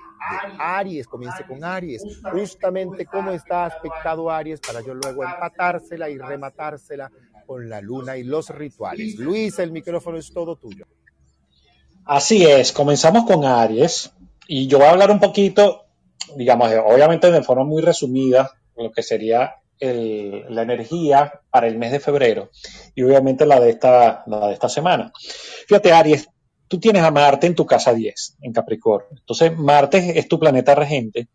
Aries, 0.60 1.08
comience 1.08 1.46
con 1.46 1.64
Aries, 1.64 2.02
justamente 2.32 3.06
cómo 3.06 3.32
está 3.32 3.66
aspectado 3.66 4.32
Aries 4.32 4.62
para 4.62 4.82
yo 4.82 4.94
luego 4.94 5.24
empatársela 5.24 6.10
y 6.10 6.18
rematársela 6.18 7.12
con 7.46 7.68
la 7.68 7.82
luna 7.82 8.16
y 8.16 8.24
los 8.24 8.50
rituales. 8.50 9.18
Luis, 9.18 9.60
el 9.60 9.72
micrófono 9.72 10.18
es 10.18 10.32
todo 10.32 10.56
tuyo. 10.56 10.86
Así 12.12 12.44
es, 12.44 12.72
comenzamos 12.72 13.26
con 13.26 13.46
Aries 13.46 14.12
y 14.48 14.66
yo 14.66 14.80
voy 14.80 14.88
a 14.88 14.90
hablar 14.90 15.12
un 15.12 15.20
poquito, 15.20 15.86
digamos, 16.36 16.72
obviamente 16.84 17.30
de 17.30 17.44
forma 17.44 17.64
muy 17.66 17.84
resumida, 17.84 18.52
lo 18.76 18.92
que 18.92 19.04
sería 19.04 19.58
la 19.80 20.64
energía 20.64 21.32
para 21.52 21.68
el 21.68 21.78
mes 21.78 21.92
de 21.92 22.00
febrero 22.00 22.50
y 22.96 23.04
obviamente 23.04 23.46
la 23.46 23.60
de, 23.60 23.70
esta, 23.70 24.24
la 24.26 24.48
de 24.48 24.54
esta 24.54 24.70
semana. 24.70 25.14
Fíjate, 25.68 25.92
Aries, 25.92 26.28
tú 26.68 26.80
tienes 26.80 27.04
a 27.04 27.12
Marte 27.12 27.46
en 27.46 27.54
tu 27.54 27.68
casa 27.68 27.94
10, 27.94 28.38
en 28.42 28.54
Capricornio. 28.54 29.12
Entonces, 29.12 29.56
Marte 29.56 30.18
es 30.18 30.28
tu 30.28 30.40
planeta 30.40 30.74
regente 30.74 31.28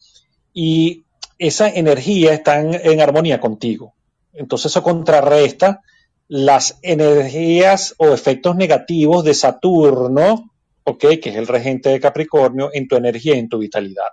y 0.52 1.04
esa 1.38 1.68
energía 1.68 2.34
está 2.34 2.58
en, 2.58 2.74
en 2.74 3.00
armonía 3.00 3.38
contigo. 3.38 3.94
Entonces, 4.32 4.72
eso 4.72 4.82
contrarresta 4.82 5.82
las 6.26 6.80
energías 6.82 7.94
o 7.98 8.08
efectos 8.08 8.56
negativos 8.56 9.22
de 9.22 9.34
Saturno 9.34 10.50
que 10.84 11.30
es 11.30 11.36
el 11.36 11.46
regente 11.46 11.88
de 11.88 12.00
Capricornio, 12.00 12.70
en 12.72 12.86
tu 12.86 12.96
energía 12.96 13.34
y 13.36 13.38
en 13.38 13.48
tu 13.48 13.58
vitalidad. 13.58 14.12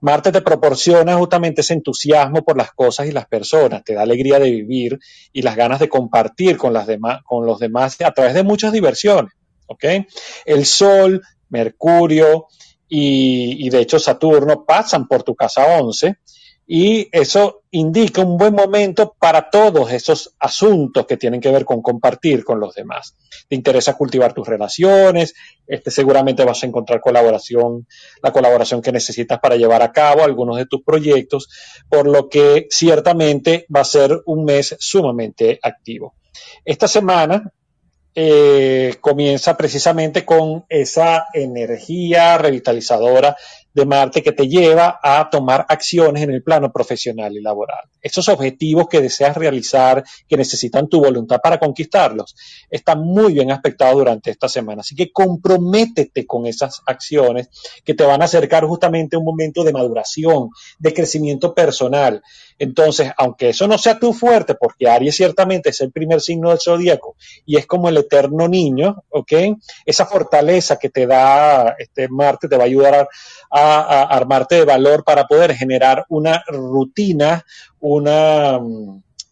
Marte 0.00 0.30
te 0.30 0.42
proporciona 0.42 1.16
justamente 1.16 1.62
ese 1.62 1.74
entusiasmo 1.74 2.44
por 2.44 2.56
las 2.56 2.72
cosas 2.72 3.08
y 3.08 3.12
las 3.12 3.26
personas, 3.26 3.82
te 3.82 3.94
da 3.94 4.02
alegría 4.02 4.38
de 4.38 4.50
vivir 4.50 4.98
y 5.32 5.42
las 5.42 5.56
ganas 5.56 5.80
de 5.80 5.88
compartir 5.88 6.56
con, 6.56 6.72
las 6.72 6.86
con 7.24 7.46
los 7.46 7.58
demás 7.58 8.00
a 8.00 8.12
través 8.12 8.34
de 8.34 8.44
muchas 8.44 8.72
diversiones. 8.72 9.32
El 10.44 10.64
Sol, 10.64 11.20
Mercurio 11.48 12.46
y, 12.88 13.66
y 13.66 13.70
de 13.70 13.80
hecho 13.80 13.98
Saturno 13.98 14.64
pasan 14.64 15.06
por 15.08 15.24
tu 15.24 15.34
casa 15.34 15.78
11 15.80 16.16
y 16.70 17.08
eso 17.12 17.62
indica 17.70 18.20
un 18.20 18.36
buen 18.36 18.54
momento 18.54 19.16
para 19.18 19.48
todos 19.48 19.90
esos 19.90 20.34
asuntos 20.38 21.06
que 21.06 21.16
tienen 21.16 21.40
que 21.40 21.50
ver 21.50 21.64
con 21.64 21.80
compartir 21.80 22.44
con 22.44 22.60
los 22.60 22.74
demás. 22.74 23.16
Te 23.48 23.56
interesa 23.56 23.96
cultivar 23.96 24.34
tus 24.34 24.46
relaciones, 24.46 25.34
este, 25.66 25.90
seguramente 25.90 26.44
vas 26.44 26.62
a 26.62 26.66
encontrar 26.66 27.00
colaboración, 27.00 27.86
la 28.22 28.32
colaboración 28.32 28.82
que 28.82 28.92
necesitas 28.92 29.40
para 29.40 29.56
llevar 29.56 29.80
a 29.80 29.92
cabo 29.92 30.22
algunos 30.22 30.58
de 30.58 30.66
tus 30.66 30.82
proyectos, 30.82 31.48
por 31.88 32.06
lo 32.06 32.28
que 32.28 32.66
ciertamente 32.68 33.64
va 33.74 33.80
a 33.80 33.84
ser 33.84 34.20
un 34.26 34.44
mes 34.44 34.76
sumamente 34.78 35.58
activo. 35.62 36.16
Esta 36.66 36.86
semana 36.86 37.50
eh, 38.14 38.96
comienza 39.00 39.56
precisamente 39.56 40.26
con 40.26 40.64
esa 40.68 41.28
energía 41.32 42.36
revitalizadora 42.36 43.36
de 43.78 43.86
Marte 43.86 44.22
que 44.22 44.32
te 44.32 44.48
lleva 44.48 44.98
a 45.02 45.28
tomar 45.30 45.64
acciones 45.68 46.22
en 46.22 46.30
el 46.30 46.42
plano 46.42 46.70
profesional 46.72 47.36
y 47.36 47.40
laboral. 47.40 47.88
Esos 48.02 48.28
objetivos 48.28 48.88
que 48.88 49.00
deseas 49.00 49.36
realizar, 49.36 50.04
que 50.28 50.36
necesitan 50.36 50.88
tu 50.88 51.00
voluntad 51.00 51.40
para 51.42 51.58
conquistarlos, 51.58 52.36
están 52.70 53.00
muy 53.00 53.32
bien 53.32 53.50
aspectados 53.50 53.96
durante 53.96 54.30
esta 54.30 54.48
semana. 54.48 54.80
Así 54.80 54.94
que 54.94 55.10
comprométete 55.12 56.26
con 56.26 56.46
esas 56.46 56.82
acciones 56.86 57.48
que 57.84 57.94
te 57.94 58.04
van 58.04 58.22
a 58.22 58.26
acercar 58.26 58.64
justamente 58.64 59.16
a 59.16 59.18
un 59.18 59.24
momento 59.24 59.64
de 59.64 59.72
maduración, 59.72 60.50
de 60.78 60.94
crecimiento 60.94 61.54
personal. 61.54 62.22
Entonces, 62.58 63.12
aunque 63.16 63.50
eso 63.50 63.68
no 63.68 63.78
sea 63.78 63.98
tu 63.98 64.12
fuerte, 64.12 64.54
porque 64.54 64.88
Aries 64.88 65.14
ciertamente 65.14 65.70
es 65.70 65.80
el 65.80 65.92
primer 65.92 66.20
signo 66.20 66.50
del 66.50 66.58
zodíaco 66.58 67.16
y 67.46 67.56
es 67.56 67.66
como 67.66 67.88
el 67.88 67.96
eterno 67.96 68.48
niño, 68.48 69.04
¿ok? 69.10 69.32
Esa 69.86 70.06
fortaleza 70.06 70.76
que 70.76 70.88
te 70.88 71.06
da 71.06 71.76
este 71.78 72.08
Marte 72.08 72.48
te 72.48 72.56
va 72.56 72.64
a 72.64 72.66
ayudar 72.66 72.94
a, 72.94 73.08
armarte 73.76 74.56
de 74.56 74.64
valor 74.64 75.04
para 75.04 75.26
poder 75.26 75.54
generar 75.54 76.04
una 76.08 76.42
rutina, 76.48 77.44
una, 77.80 78.58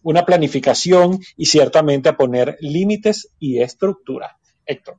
una 0.03 0.25
planificación 0.25 1.19
y 1.35 1.45
ciertamente 1.45 2.09
a 2.09 2.17
poner 2.17 2.57
límites 2.61 3.29
y 3.39 3.59
estructura. 3.61 4.37
Héctor. 4.65 4.97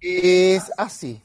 Es 0.00 0.70
así. 0.76 1.20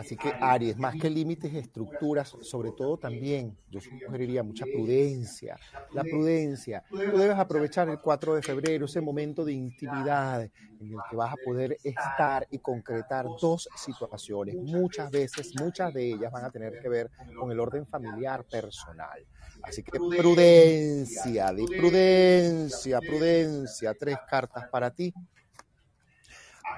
Así 0.00 0.16
que 0.16 0.32
Aries, 0.40 0.78
más 0.78 0.94
que 0.96 1.10
límites, 1.10 1.52
estructuras, 1.52 2.34
sobre 2.40 2.72
todo 2.72 2.96
también, 2.96 3.54
yo 3.68 3.80
sugeriría 3.82 4.42
mucha 4.42 4.64
prudencia. 4.64 5.58
La 5.92 6.02
prudencia. 6.02 6.82
Tú 6.88 6.96
debes 6.96 7.36
aprovechar 7.36 7.86
el 7.90 8.00
4 8.00 8.36
de 8.36 8.40
febrero, 8.40 8.86
ese 8.86 9.02
momento 9.02 9.44
de 9.44 9.52
intimidad 9.52 10.40
en 10.42 10.50
el 10.80 10.96
que 11.10 11.16
vas 11.16 11.34
a 11.34 11.36
poder 11.44 11.76
estar 11.84 12.46
y 12.50 12.60
concretar 12.60 13.26
dos 13.38 13.68
situaciones. 13.76 14.56
Muchas 14.56 15.10
veces, 15.10 15.52
muchas 15.60 15.92
de 15.92 16.14
ellas 16.14 16.32
van 16.32 16.46
a 16.46 16.50
tener 16.50 16.80
que 16.80 16.88
ver 16.88 17.10
con 17.38 17.52
el 17.52 17.60
orden 17.60 17.86
familiar 17.86 18.42
personal. 18.44 19.26
Así 19.62 19.82
que 19.82 19.98
prudencia, 19.98 21.52
de 21.52 21.66
prudencia, 21.76 23.00
prudencia. 23.00 23.92
Tres 23.92 24.16
cartas 24.26 24.66
para 24.70 24.90
ti 24.90 25.12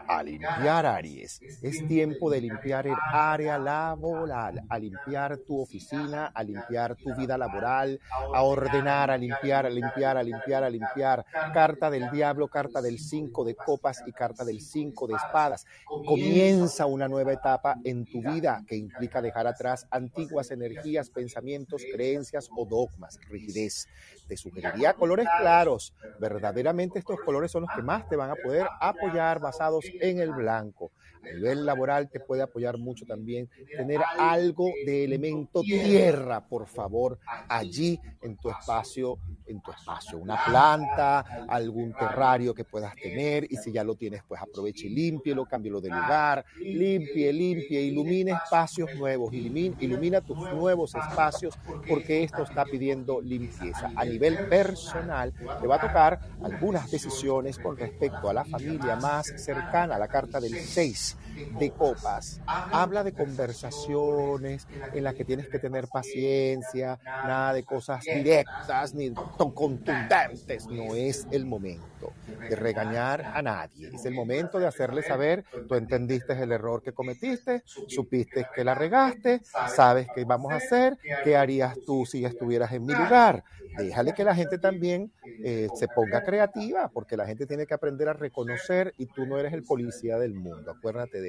a 0.06 0.22
limpiar 0.22 0.86
Aries. 0.86 1.40
Es 1.62 1.86
tiempo 1.86 2.30
de 2.30 2.40
limpiar 2.40 2.86
el 2.86 2.96
área 3.12 3.58
laboral, 3.58 4.62
a 4.68 4.78
limpiar 4.78 5.38
tu 5.38 5.60
oficina, 5.60 6.26
a 6.26 6.42
limpiar 6.42 6.96
tu 6.96 7.14
vida 7.14 7.36
laboral, 7.38 8.00
a 8.34 8.42
ordenar, 8.42 9.10
a 9.10 9.16
limpiar, 9.16 9.66
a 9.66 9.70
limpiar, 9.70 10.16
a 10.16 10.22
limpiar, 10.22 10.64
a 10.64 10.70
limpiar. 10.70 11.24
Carta 11.52 11.90
del 11.90 12.10
diablo, 12.10 12.48
carta 12.48 12.80
del 12.80 12.98
5 12.98 13.44
de 13.44 13.54
copas 13.54 14.02
y 14.06 14.12
carta 14.12 14.44
del 14.44 14.60
5 14.60 15.06
de 15.06 15.14
espadas. 15.14 15.64
Comienza 15.86 16.86
una 16.86 17.08
nueva 17.08 17.32
etapa 17.32 17.76
en 17.84 18.04
tu 18.04 18.22
vida 18.22 18.62
que 18.66 18.76
implica 18.76 19.22
dejar 19.22 19.46
atrás 19.46 19.86
antiguas 19.90 20.50
energías, 20.50 21.10
pensamientos, 21.10 21.82
creencias 21.92 22.48
o 22.56 22.66
dogmas, 22.66 23.18
rigidez. 23.28 23.86
Te 24.26 24.36
sugeriría 24.36 24.94
colores 24.94 25.26
claros. 25.38 25.94
Verdaderamente 26.18 26.98
estos 26.98 27.20
colores 27.20 27.50
son 27.50 27.62
los 27.62 27.70
que 27.72 27.82
más 27.82 28.06
te 28.08 28.16
van 28.16 28.30
a 28.30 28.36
poder 28.36 28.66
apoyar 28.80 29.40
basados 29.40 29.92
en 30.00 30.20
el 30.20 30.32
blanco. 30.32 30.92
A 31.22 31.32
nivel 31.32 31.64
laboral 31.64 32.08
te 32.10 32.20
puede 32.20 32.42
apoyar 32.42 32.78
mucho 32.78 33.06
también 33.06 33.48
tener 33.76 34.00
algo 34.18 34.72
de 34.84 35.04
elemento 35.04 35.62
tierra, 35.62 36.46
por 36.46 36.66
favor, 36.66 37.18
allí 37.48 37.98
en 38.22 38.36
tu 38.36 38.50
espacio, 38.50 39.18
en 39.46 39.60
tu 39.62 39.70
espacio, 39.70 40.18
una 40.18 40.44
planta, 40.44 41.20
algún 41.48 41.92
terrario 41.92 42.54
que 42.54 42.64
puedas 42.64 42.94
tener 42.96 43.46
y 43.50 43.56
si 43.56 43.72
ya 43.72 43.84
lo 43.84 43.94
tienes, 43.94 44.22
pues 44.26 44.40
aproveche 44.40 44.86
y 44.86 44.90
límpielo, 44.90 45.46
cámbielo 45.46 45.80
de 45.80 45.90
lugar, 45.90 46.44
limpie, 46.60 47.32
limpie, 47.32 47.82
ilumine 47.82 48.32
espacios 48.32 48.94
nuevos, 48.94 49.32
ilumina, 49.32 49.76
ilumina 49.80 50.20
tus 50.20 50.38
nuevos 50.38 50.94
espacios 50.94 51.54
porque 51.86 52.22
esto 52.24 52.42
está 52.42 52.64
pidiendo 52.64 53.20
limpieza. 53.20 53.90
A 53.94 54.04
nivel 54.04 54.38
personal 54.48 55.32
te 55.60 55.66
va 55.66 55.76
a 55.76 55.80
tocar 55.80 56.20
algunas 56.42 56.90
decisiones 56.90 57.58
con 57.58 57.76
respecto 57.76 58.28
a 58.28 58.34
la 58.34 58.44
familia 58.44 58.96
más 58.96 59.32
cercana, 59.36 59.98
la 59.98 60.08
carta 60.08 60.40
del 60.40 60.54
6 60.54 61.11
de 61.58 61.70
copas. 61.70 62.40
Habla 62.46 63.04
de 63.04 63.12
conversaciones 63.12 64.66
en 64.92 65.04
las 65.04 65.14
que 65.14 65.24
tienes 65.24 65.48
que 65.48 65.58
tener 65.58 65.88
paciencia, 65.88 66.98
nada 67.04 67.52
de 67.52 67.64
cosas 67.64 68.04
directas 68.04 68.94
ni 68.94 69.12
contundentes. 69.54 70.66
No 70.66 70.94
es 70.94 71.26
el 71.30 71.46
momento 71.46 72.12
de 72.48 72.56
regañar 72.56 73.22
a 73.34 73.42
nadie. 73.42 73.90
Es 73.94 74.04
el 74.04 74.14
momento 74.14 74.58
de 74.58 74.66
hacerle 74.66 75.02
saber, 75.02 75.44
tú 75.68 75.74
entendiste 75.74 76.32
el 76.32 76.52
error 76.52 76.82
que 76.82 76.92
cometiste, 76.92 77.62
supiste 77.64 78.46
que 78.54 78.64
la 78.64 78.74
regaste, 78.74 79.42
sabes 79.68 80.06
qué 80.14 80.24
vamos 80.24 80.52
a 80.52 80.56
hacer, 80.56 80.98
qué 81.24 81.36
harías 81.36 81.76
tú 81.86 82.06
si 82.06 82.24
estuvieras 82.24 82.72
en 82.72 82.84
mi 82.84 82.94
lugar. 82.94 83.44
Déjale 83.76 84.12
que 84.12 84.24
la 84.24 84.34
gente 84.34 84.58
también 84.58 85.12
eh, 85.24 85.68
se 85.74 85.88
ponga 85.88 86.22
creativa, 86.22 86.90
porque 86.92 87.16
la 87.16 87.26
gente 87.26 87.46
tiene 87.46 87.66
que 87.66 87.74
aprender 87.74 88.08
a 88.08 88.12
reconocer 88.12 88.92
y 88.98 89.06
tú 89.06 89.24
no 89.24 89.38
eres 89.38 89.52
el 89.52 89.62
policía 89.62 90.18
del 90.18 90.34
mundo. 90.34 90.70
Acuérdate 90.70 91.21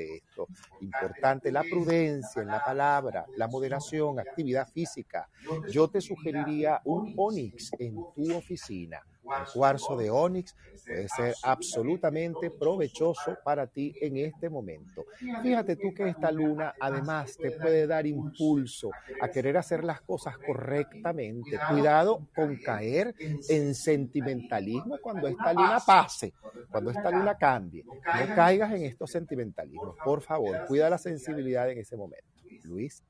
Importante 0.81 1.51
la 1.51 1.63
prudencia 1.63 2.41
en 2.41 2.47
la 2.47 2.63
palabra, 2.63 3.25
la 3.37 3.47
moderación, 3.47 4.19
actividad 4.19 4.67
física. 4.67 5.29
Yo 5.69 5.87
te 5.87 6.01
sugeriría 6.01 6.81
un 6.85 7.13
Onix 7.17 7.71
en 7.79 7.95
tu 8.15 8.35
oficina 8.35 9.01
el 9.25 9.51
cuarzo 9.53 9.95
de 9.97 10.09
onix 10.09 10.55
puede 10.85 11.07
ser 11.09 11.35
absolutamente 11.43 12.49
provechoso 12.51 13.37
para 13.43 13.67
ti 13.67 13.95
en 14.01 14.17
este 14.17 14.49
momento. 14.49 15.05
Fíjate 15.41 15.75
tú 15.75 15.93
que 15.93 16.09
esta 16.09 16.31
luna 16.31 16.73
además 16.79 17.37
te 17.37 17.51
puede 17.51 17.87
dar 17.87 18.05
impulso 18.05 18.91
a 19.21 19.27
querer 19.29 19.57
hacer 19.57 19.83
las 19.83 20.01
cosas 20.01 20.37
correctamente. 20.37 21.59
Cuidado 21.69 22.27
con 22.35 22.57
caer 22.57 23.15
en 23.19 23.73
sentimentalismo 23.73 24.97
cuando 25.01 25.27
esta 25.27 25.53
luna 25.53 25.79
pase, 25.85 26.33
cuando 26.69 26.91
esta 26.91 27.09
luna 27.09 27.35
cambie. 27.35 27.83
No 27.83 28.35
caigas 28.35 28.73
en 28.73 28.83
estos 28.83 29.11
sentimentalismos, 29.11 29.95
por 30.03 30.21
favor. 30.21 30.65
Cuida 30.67 30.89
la 30.89 30.97
sensibilidad 30.97 31.69
en 31.69 31.79
ese 31.79 31.95
momento. 31.95 32.27
Luis. 32.63 33.03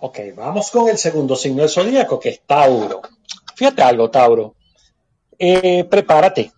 Ok, 0.00 0.18
vamos 0.36 0.70
con 0.70 0.88
el 0.88 0.98
segundo 0.98 1.36
signo 1.36 1.62
del 1.62 1.70
zodíaco, 1.70 2.20
que 2.20 2.28
es 2.28 2.40
Tauro. 2.42 3.00
Fíjate 3.56 3.82
algo, 3.82 4.10
Tauro. 4.10 4.54
Eh, 5.38 5.84
prepárate, 5.84 6.52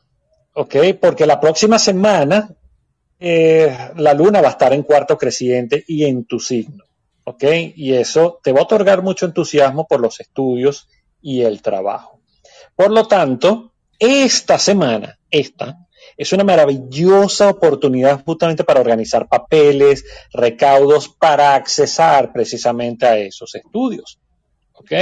¿ok? 0.53 0.75
Porque 1.01 1.27
la 1.27 1.39
próxima 1.41 1.79
semana 1.79 2.51
eh, 3.21 3.77
la 3.97 4.15
luna 4.15 4.41
va 4.41 4.49
a 4.49 4.53
estar 4.53 4.73
en 4.73 4.83
cuarto 4.83 5.17
creciente 5.17 5.85
y 5.87 6.05
en 6.05 6.25
tu 6.25 6.41
signo, 6.41 6.85
¿ok? 7.25 7.45
Y 7.77 7.95
eso 7.95 8.41
te 8.43 8.53
va 8.53 8.61
a 8.61 8.65
otorgar 8.65 9.03
mucho 9.03 9.27
entusiasmo 9.27 9.87
por 9.87 10.01
los 10.01 10.19
estudios 10.19 10.89
y 11.23 11.43
el 11.43 11.63
trabajo. 11.63 12.21
Por 12.75 12.91
lo 12.91 13.07
tanto, 13.07 13.73
esta 13.99 14.59
semana, 14.59 15.19
esta, 15.31 15.79
es 16.17 16.33
una 16.33 16.43
maravillosa 16.43 17.49
oportunidad 17.49 18.25
justamente 18.25 18.65
para 18.65 18.81
organizar 18.81 19.29
papeles, 19.29 20.05
recaudos, 20.33 21.09
para 21.09 21.55
accesar 21.55 22.33
precisamente 22.33 23.07
a 23.07 23.19
esos 23.19 23.55
estudios. 23.55 24.19
¿Ok? 24.79 24.93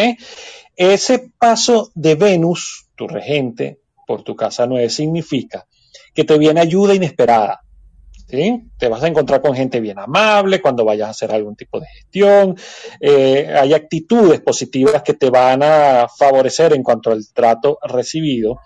Ese 0.77 1.31
paso 1.39 1.91
de 1.95 2.14
Venus, 2.14 2.87
tu 2.97 3.07
regente, 3.09 3.81
por 4.07 4.22
tu 4.22 4.37
casa 4.37 4.66
9, 4.66 4.89
significa 4.89 5.66
que 6.14 6.24
te 6.24 6.39
viene 6.39 6.61
ayuda 6.61 6.95
inesperada. 6.95 7.61
¿sí? 8.29 8.70
Te 8.79 8.89
vas 8.89 9.03
a 9.03 9.09
encontrar 9.09 9.41
con 9.41 9.55
gente 9.55 9.81
bien 9.81 9.99
amable 9.99 10.61
cuando 10.61 10.85
vayas 10.85 11.09
a 11.09 11.11
hacer 11.11 11.33
algún 11.33 11.57
tipo 11.57 11.81
de 11.81 11.87
gestión. 11.87 12.57
Eh, 13.01 13.53
hay 13.55 13.74
actitudes 13.74 14.41
positivas 14.41 15.03
que 15.03 15.14
te 15.14 15.31
van 15.31 15.62
a 15.62 16.09
favorecer 16.09 16.72
en 16.72 16.83
cuanto 16.83 17.11
al 17.11 17.22
trato 17.33 17.79
recibido. 17.83 18.61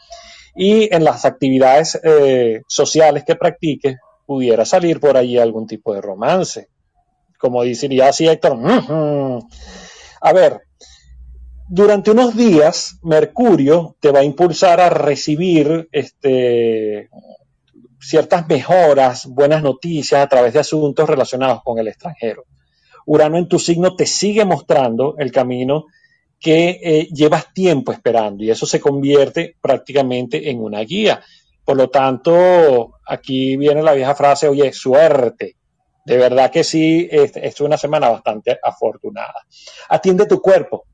Y 0.55 0.93
en 0.95 1.05
las 1.05 1.25
actividades 1.25 1.99
eh, 2.03 2.63
sociales 2.67 3.25
que 3.25 3.37
practiques, 3.37 3.97
pudiera 4.27 4.65
salir 4.65 5.01
por 5.01 5.17
allí 5.17 5.39
algún 5.39 5.67
tipo 5.67 5.93
de 5.93 6.01
romance. 6.01 6.69
Como 7.37 7.65
diría 7.65 8.11
así 8.11 8.29
Héctor, 8.29 8.59
a 10.21 10.33
ver, 10.33 10.61
durante 11.73 12.11
unos 12.11 12.37
días, 12.37 12.99
Mercurio 13.05 13.97
te 14.01 14.11
va 14.11 14.21
a 14.21 14.25
impulsar 14.25 14.81
a 14.81 14.91
recibir 14.91 15.89
este, 15.93 17.09
ciertas 18.01 18.49
mejoras, 18.49 19.27
buenas 19.27 19.63
noticias 19.63 20.21
a 20.21 20.29
través 20.29 20.53
de 20.53 20.59
asuntos 20.59 21.09
relacionados 21.09 21.63
con 21.63 21.79
el 21.79 21.87
extranjero. 21.87 22.45
Urano 23.07 23.39
en 23.39 23.47
tu 23.47 23.61
signo 23.61 23.95
te 23.95 24.05
sigue 24.05 24.45
mostrando 24.45 25.15
el 25.19 25.31
camino 25.31 25.87
que 26.41 26.81
eh, 26.83 27.09
llevas 27.13 27.55
tiempo 27.55 27.93
esperando 27.93 28.43
y 28.43 28.51
eso 28.51 28.67
se 28.67 28.81
convierte 28.81 29.57
prácticamente 29.61 30.51
en 30.51 30.61
una 30.61 30.81
guía. 30.81 31.23
Por 31.65 31.77
lo 31.77 31.89
tanto, 31.89 32.95
aquí 33.07 33.57
viene 33.57 33.81
la 33.85 33.93
vieja 33.93 34.17
frase, 34.17 34.49
oye, 34.49 34.73
suerte. 34.73 35.55
De 36.05 36.17
verdad 36.17 36.51
que 36.51 36.65
sí, 36.65 37.09
es, 37.09 37.37
es 37.37 37.61
una 37.61 37.77
semana 37.77 38.09
bastante 38.09 38.59
afortunada. 38.61 39.47
Atiende 39.89 40.27
tu 40.27 40.41
cuerpo, 40.41 40.87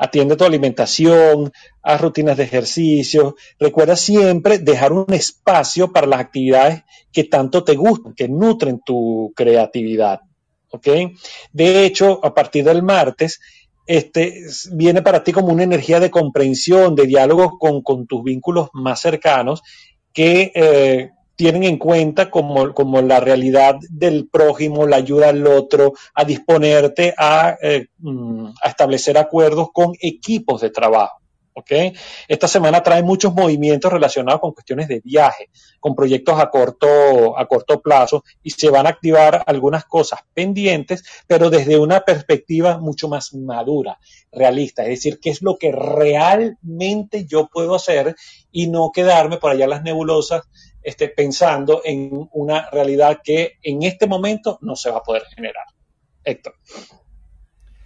atiende 0.00 0.34
tu 0.34 0.44
alimentación, 0.44 1.52
haz 1.82 2.00
rutinas 2.00 2.38
de 2.38 2.44
ejercicio. 2.44 3.36
Recuerda 3.58 3.96
siempre 3.96 4.58
dejar 4.58 4.94
un 4.94 5.12
espacio 5.12 5.92
para 5.92 6.06
las 6.06 6.20
actividades 6.20 6.84
que 7.12 7.24
tanto 7.24 7.64
te 7.64 7.76
gustan, 7.76 8.14
que 8.14 8.26
nutren 8.26 8.80
tu 8.80 9.30
creatividad. 9.36 10.20
¿Ok? 10.70 10.88
De 11.52 11.84
hecho, 11.84 12.18
a 12.24 12.32
partir 12.32 12.64
del 12.64 12.82
martes, 12.82 13.40
este, 13.86 14.46
viene 14.72 15.02
para 15.02 15.22
ti 15.22 15.32
como 15.32 15.48
una 15.48 15.64
energía 15.64 16.00
de 16.00 16.10
comprensión, 16.10 16.94
de 16.94 17.06
diálogo 17.06 17.58
con, 17.58 18.06
tus 18.06 18.24
vínculos 18.24 18.70
más 18.72 19.00
cercanos, 19.00 19.62
que 20.14 20.50
eh, 20.54 21.10
tienen 21.40 21.64
en 21.64 21.78
cuenta 21.78 22.30
como, 22.30 22.74
como, 22.74 23.00
la 23.00 23.18
realidad 23.18 23.76
del 23.88 24.28
prójimo, 24.28 24.86
la 24.86 24.96
ayuda 24.96 25.30
al 25.30 25.46
otro, 25.46 25.94
a 26.12 26.22
disponerte 26.22 27.14
a, 27.16 27.56
eh, 27.62 27.86
mm, 27.96 28.48
establecer 28.62 29.16
acuerdos 29.16 29.68
con 29.72 29.94
equipos 30.02 30.60
de 30.60 30.68
trabajo. 30.68 31.20
Esta 32.28 32.48
semana 32.48 32.82
trae 32.82 33.02
muchos 33.02 33.34
movimientos 33.34 33.92
relacionados 33.92 34.40
con 34.40 34.52
cuestiones 34.52 34.88
de 34.88 35.00
viaje, 35.00 35.50
con 35.78 35.94
proyectos 35.94 36.38
a 36.38 36.50
corto, 36.50 37.38
a 37.38 37.46
corto 37.46 37.80
plazo 37.80 38.24
y 38.42 38.50
se 38.50 38.70
van 38.70 38.86
a 38.86 38.90
activar 38.90 39.42
algunas 39.46 39.84
cosas 39.84 40.20
pendientes, 40.32 41.04
pero 41.26 41.50
desde 41.50 41.78
una 41.78 42.00
perspectiva 42.00 42.78
mucho 42.78 43.08
más 43.08 43.34
madura, 43.34 43.98
realista, 44.32 44.82
es 44.82 44.90
decir, 44.90 45.18
qué 45.20 45.30
es 45.30 45.42
lo 45.42 45.56
que 45.56 45.72
realmente 45.72 47.26
yo 47.26 47.48
puedo 47.48 47.74
hacer 47.74 48.14
y 48.52 48.68
no 48.68 48.90
quedarme 48.92 49.38
por 49.38 49.50
allá 49.50 49.66
las 49.66 49.82
nebulosas 49.82 50.48
este, 50.82 51.08
pensando 51.08 51.82
en 51.84 52.28
una 52.32 52.68
realidad 52.70 53.20
que 53.22 53.58
en 53.62 53.82
este 53.82 54.06
momento 54.06 54.58
no 54.62 54.76
se 54.76 54.90
va 54.90 54.98
a 54.98 55.02
poder 55.02 55.24
generar. 55.34 55.64
Héctor. 56.24 56.54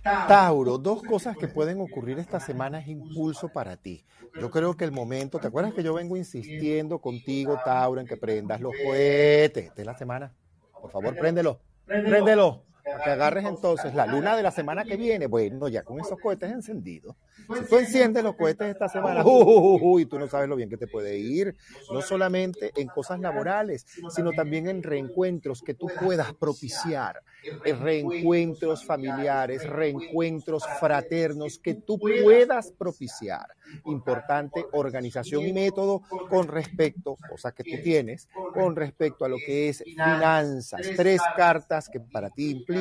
Tauro, 0.02 0.76
dos 0.76 1.02
cosas 1.02 1.34
que 1.36 1.48
pueden 1.48 1.80
ocurrir 1.80 2.18
esta 2.18 2.38
semana 2.38 2.78
es 2.78 2.88
impulso 2.88 3.48
para 3.48 3.78
ti. 3.78 4.04
Yo 4.38 4.50
creo 4.50 4.76
que 4.76 4.84
el 4.84 4.92
momento, 4.92 5.38
¿te 5.38 5.46
acuerdas 5.46 5.72
que 5.72 5.82
yo 5.82 5.94
vengo 5.94 6.16
insistiendo 6.16 6.98
contigo, 6.98 7.58
Tauro, 7.64 8.00
en 8.00 8.06
que 8.06 8.18
prendas 8.18 8.60
los 8.60 8.74
cohetes 8.84 9.74
de 9.74 9.84
la 9.84 9.96
semana? 9.96 10.34
Por 10.80 10.90
favor, 10.90 11.16
préndelo, 11.16 11.60
préndelo. 11.86 12.64
Que 12.84 13.10
agarres 13.10 13.46
entonces 13.46 13.94
la 13.94 14.06
luna 14.06 14.36
de 14.36 14.42
la 14.42 14.50
semana 14.50 14.84
que 14.84 14.96
viene, 14.96 15.26
bueno, 15.26 15.68
ya 15.68 15.82
con 15.82 16.00
esos 16.00 16.18
cohetes 16.20 16.52
encendidos. 16.52 17.16
Si 17.56 17.64
tú 17.66 17.78
enciendes 17.78 18.22
los 18.22 18.36
cohetes 18.36 18.68
esta 18.68 18.88
semana, 18.88 19.22
y 19.22 20.06
tú 20.06 20.18
no 20.18 20.28
sabes 20.28 20.48
lo 20.48 20.56
bien 20.56 20.68
que 20.68 20.76
te 20.76 20.86
puede 20.86 21.18
ir, 21.18 21.56
no 21.92 22.02
solamente 22.02 22.72
en 22.76 22.88
cosas 22.88 23.20
laborales, 23.20 23.86
sino 24.14 24.32
también 24.32 24.68
en 24.68 24.82
reencuentros 24.82 25.62
que 25.62 25.74
tú 25.74 25.88
puedas 26.00 26.32
propiciar, 26.34 27.22
reencuentros 27.64 28.84
familiares, 28.84 29.66
reencuentros 29.68 30.64
fraternos 30.78 31.58
que 31.58 31.74
tú 31.74 31.98
puedas 31.98 32.70
propiciar. 32.72 33.46
Importante 33.86 34.66
organización 34.72 35.42
y 35.46 35.52
método 35.52 36.02
con 36.28 36.48
respecto, 36.48 37.16
cosas 37.28 37.54
que 37.54 37.64
tú 37.64 37.82
tienes, 37.82 38.28
con 38.52 38.76
respecto 38.76 39.24
a 39.24 39.28
lo 39.28 39.36
que 39.38 39.70
es 39.70 39.82
finanzas. 39.84 40.82
Tres 40.96 41.20
cartas 41.36 41.88
que 41.88 41.98
para 41.98 42.30
ti 42.30 42.50
implican 42.50 42.73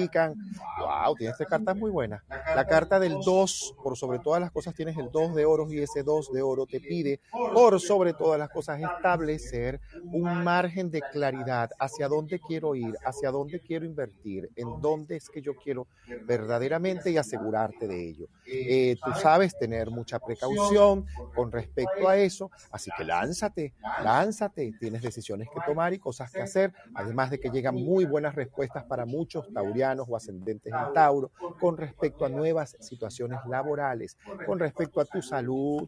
wow, 0.79 1.15
tienes 1.15 1.37
tres 1.37 1.49
cartas 1.49 1.75
muy 1.75 1.91
buenas. 1.91 2.21
La 2.55 2.65
carta 2.65 2.99
del 2.99 3.19
2, 3.23 3.75
por 3.83 3.97
sobre 3.97 4.19
todas 4.19 4.41
las 4.41 4.51
cosas 4.51 4.73
tienes 4.73 4.97
el 4.97 5.09
2 5.11 5.35
de 5.35 5.45
oro 5.45 5.71
y 5.71 5.79
ese 5.79 6.03
2 6.03 6.31
de 6.31 6.41
oro 6.41 6.65
te 6.65 6.79
pide, 6.79 7.19
por 7.53 7.79
sobre 7.79 8.13
todas 8.13 8.39
las 8.39 8.49
cosas, 8.49 8.81
establecer 8.81 9.79
un 10.11 10.43
margen 10.43 10.89
de 10.89 11.01
claridad 11.01 11.69
hacia 11.79 12.07
dónde 12.07 12.39
quiero 12.39 12.75
ir, 12.75 12.95
hacia 13.05 13.31
dónde 13.31 13.59
quiero 13.59 13.85
invertir, 13.85 14.49
en 14.55 14.81
dónde 14.81 15.17
es 15.17 15.29
que 15.29 15.41
yo 15.41 15.55
quiero 15.55 15.87
verdaderamente 16.25 17.11
y 17.11 17.17
asegurarte 17.17 17.87
de 17.87 18.09
ello. 18.09 18.27
Eh, 18.45 18.97
tú 19.03 19.11
sabes 19.19 19.57
tener 19.57 19.89
mucha 19.89 20.19
precaución 20.19 21.05
con 21.35 21.51
respecto 21.51 22.07
a 22.07 22.17
eso, 22.17 22.51
así 22.71 22.91
que 22.97 23.03
lánzate, 23.03 23.73
lánzate, 24.03 24.73
tienes 24.79 25.01
decisiones 25.01 25.47
que 25.53 25.59
tomar 25.65 25.93
y 25.93 25.99
cosas 25.99 26.31
que 26.31 26.41
hacer, 26.41 26.73
además 26.93 27.29
de 27.29 27.39
que 27.39 27.49
llegan 27.49 27.75
muy 27.75 28.05
buenas 28.05 28.35
respuestas 28.35 28.83
para 28.85 29.05
muchos 29.05 29.51
taurianos 29.53 29.82
o 29.91 30.15
ascendentes 30.15 30.73
en 30.73 30.93
Tauro, 30.93 31.31
con 31.59 31.77
respecto 31.77 32.25
a 32.25 32.29
nuevas 32.29 32.75
situaciones 32.79 33.39
laborales, 33.47 34.17
con 34.45 34.59
respecto 34.59 35.01
a 35.01 35.05
tu 35.05 35.21
salud. 35.21 35.87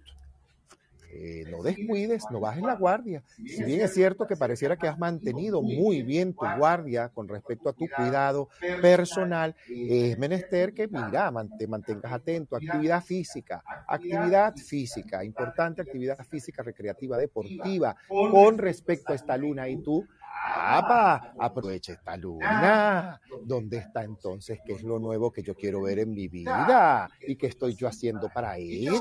Eh, 1.18 1.46
no 1.50 1.64
descuides, 1.64 2.26
no 2.30 2.42
bajes 2.42 2.62
la 2.62 2.76
guardia. 2.76 3.24
Si 3.38 3.64
bien 3.64 3.80
es 3.80 3.94
cierto 3.94 4.28
que 4.28 4.36
pareciera 4.36 4.76
que 4.76 4.90
has 4.90 5.00
mantenido 5.00 5.62
muy 5.62 6.02
bien 6.02 6.34
tu 6.34 6.46
guardia 6.58 7.08
con 7.08 7.30
respecto 7.30 7.70
a 7.70 7.74
tu 7.74 7.86
cuidado 7.88 8.50
personal, 8.82 9.56
es 9.70 10.18
menester 10.18 10.74
que, 10.74 10.90
mira, 10.90 11.32
te 11.58 11.68
mantengas 11.68 12.12
atento. 12.12 12.58
Actividad 12.58 13.02
física, 13.02 13.64
actividad 13.88 14.56
física, 14.58 15.24
importante 15.24 15.82
actividad 15.82 16.18
física 16.26 16.64
recreativa 16.64 17.18
deportiva 17.18 17.96
con 18.10 18.58
respecto 18.58 19.14
a 19.14 19.16
esta 19.16 19.38
luna 19.38 19.70
y 19.70 19.78
tú 19.78 20.06
¡Apa! 20.44 21.34
Aprovecha 21.40 21.94
esta 21.94 22.18
luna. 22.18 23.20
¿Dónde 23.44 23.78
está 23.78 24.04
entonces 24.04 24.60
qué 24.66 24.74
es 24.74 24.84
lo 24.84 25.00
nuevo 25.00 25.32
que 25.32 25.42
yo 25.42 25.56
quiero 25.56 25.82
ver 25.84 26.00
en 26.00 26.14
mi 26.14 26.28
vida? 26.28 27.10
¿Y 27.22 27.36
qué 27.36 27.48
estoy 27.48 27.74
yo 27.76 27.88
haciendo 27.88 28.30
para 28.30 28.58
ello? 28.58 28.92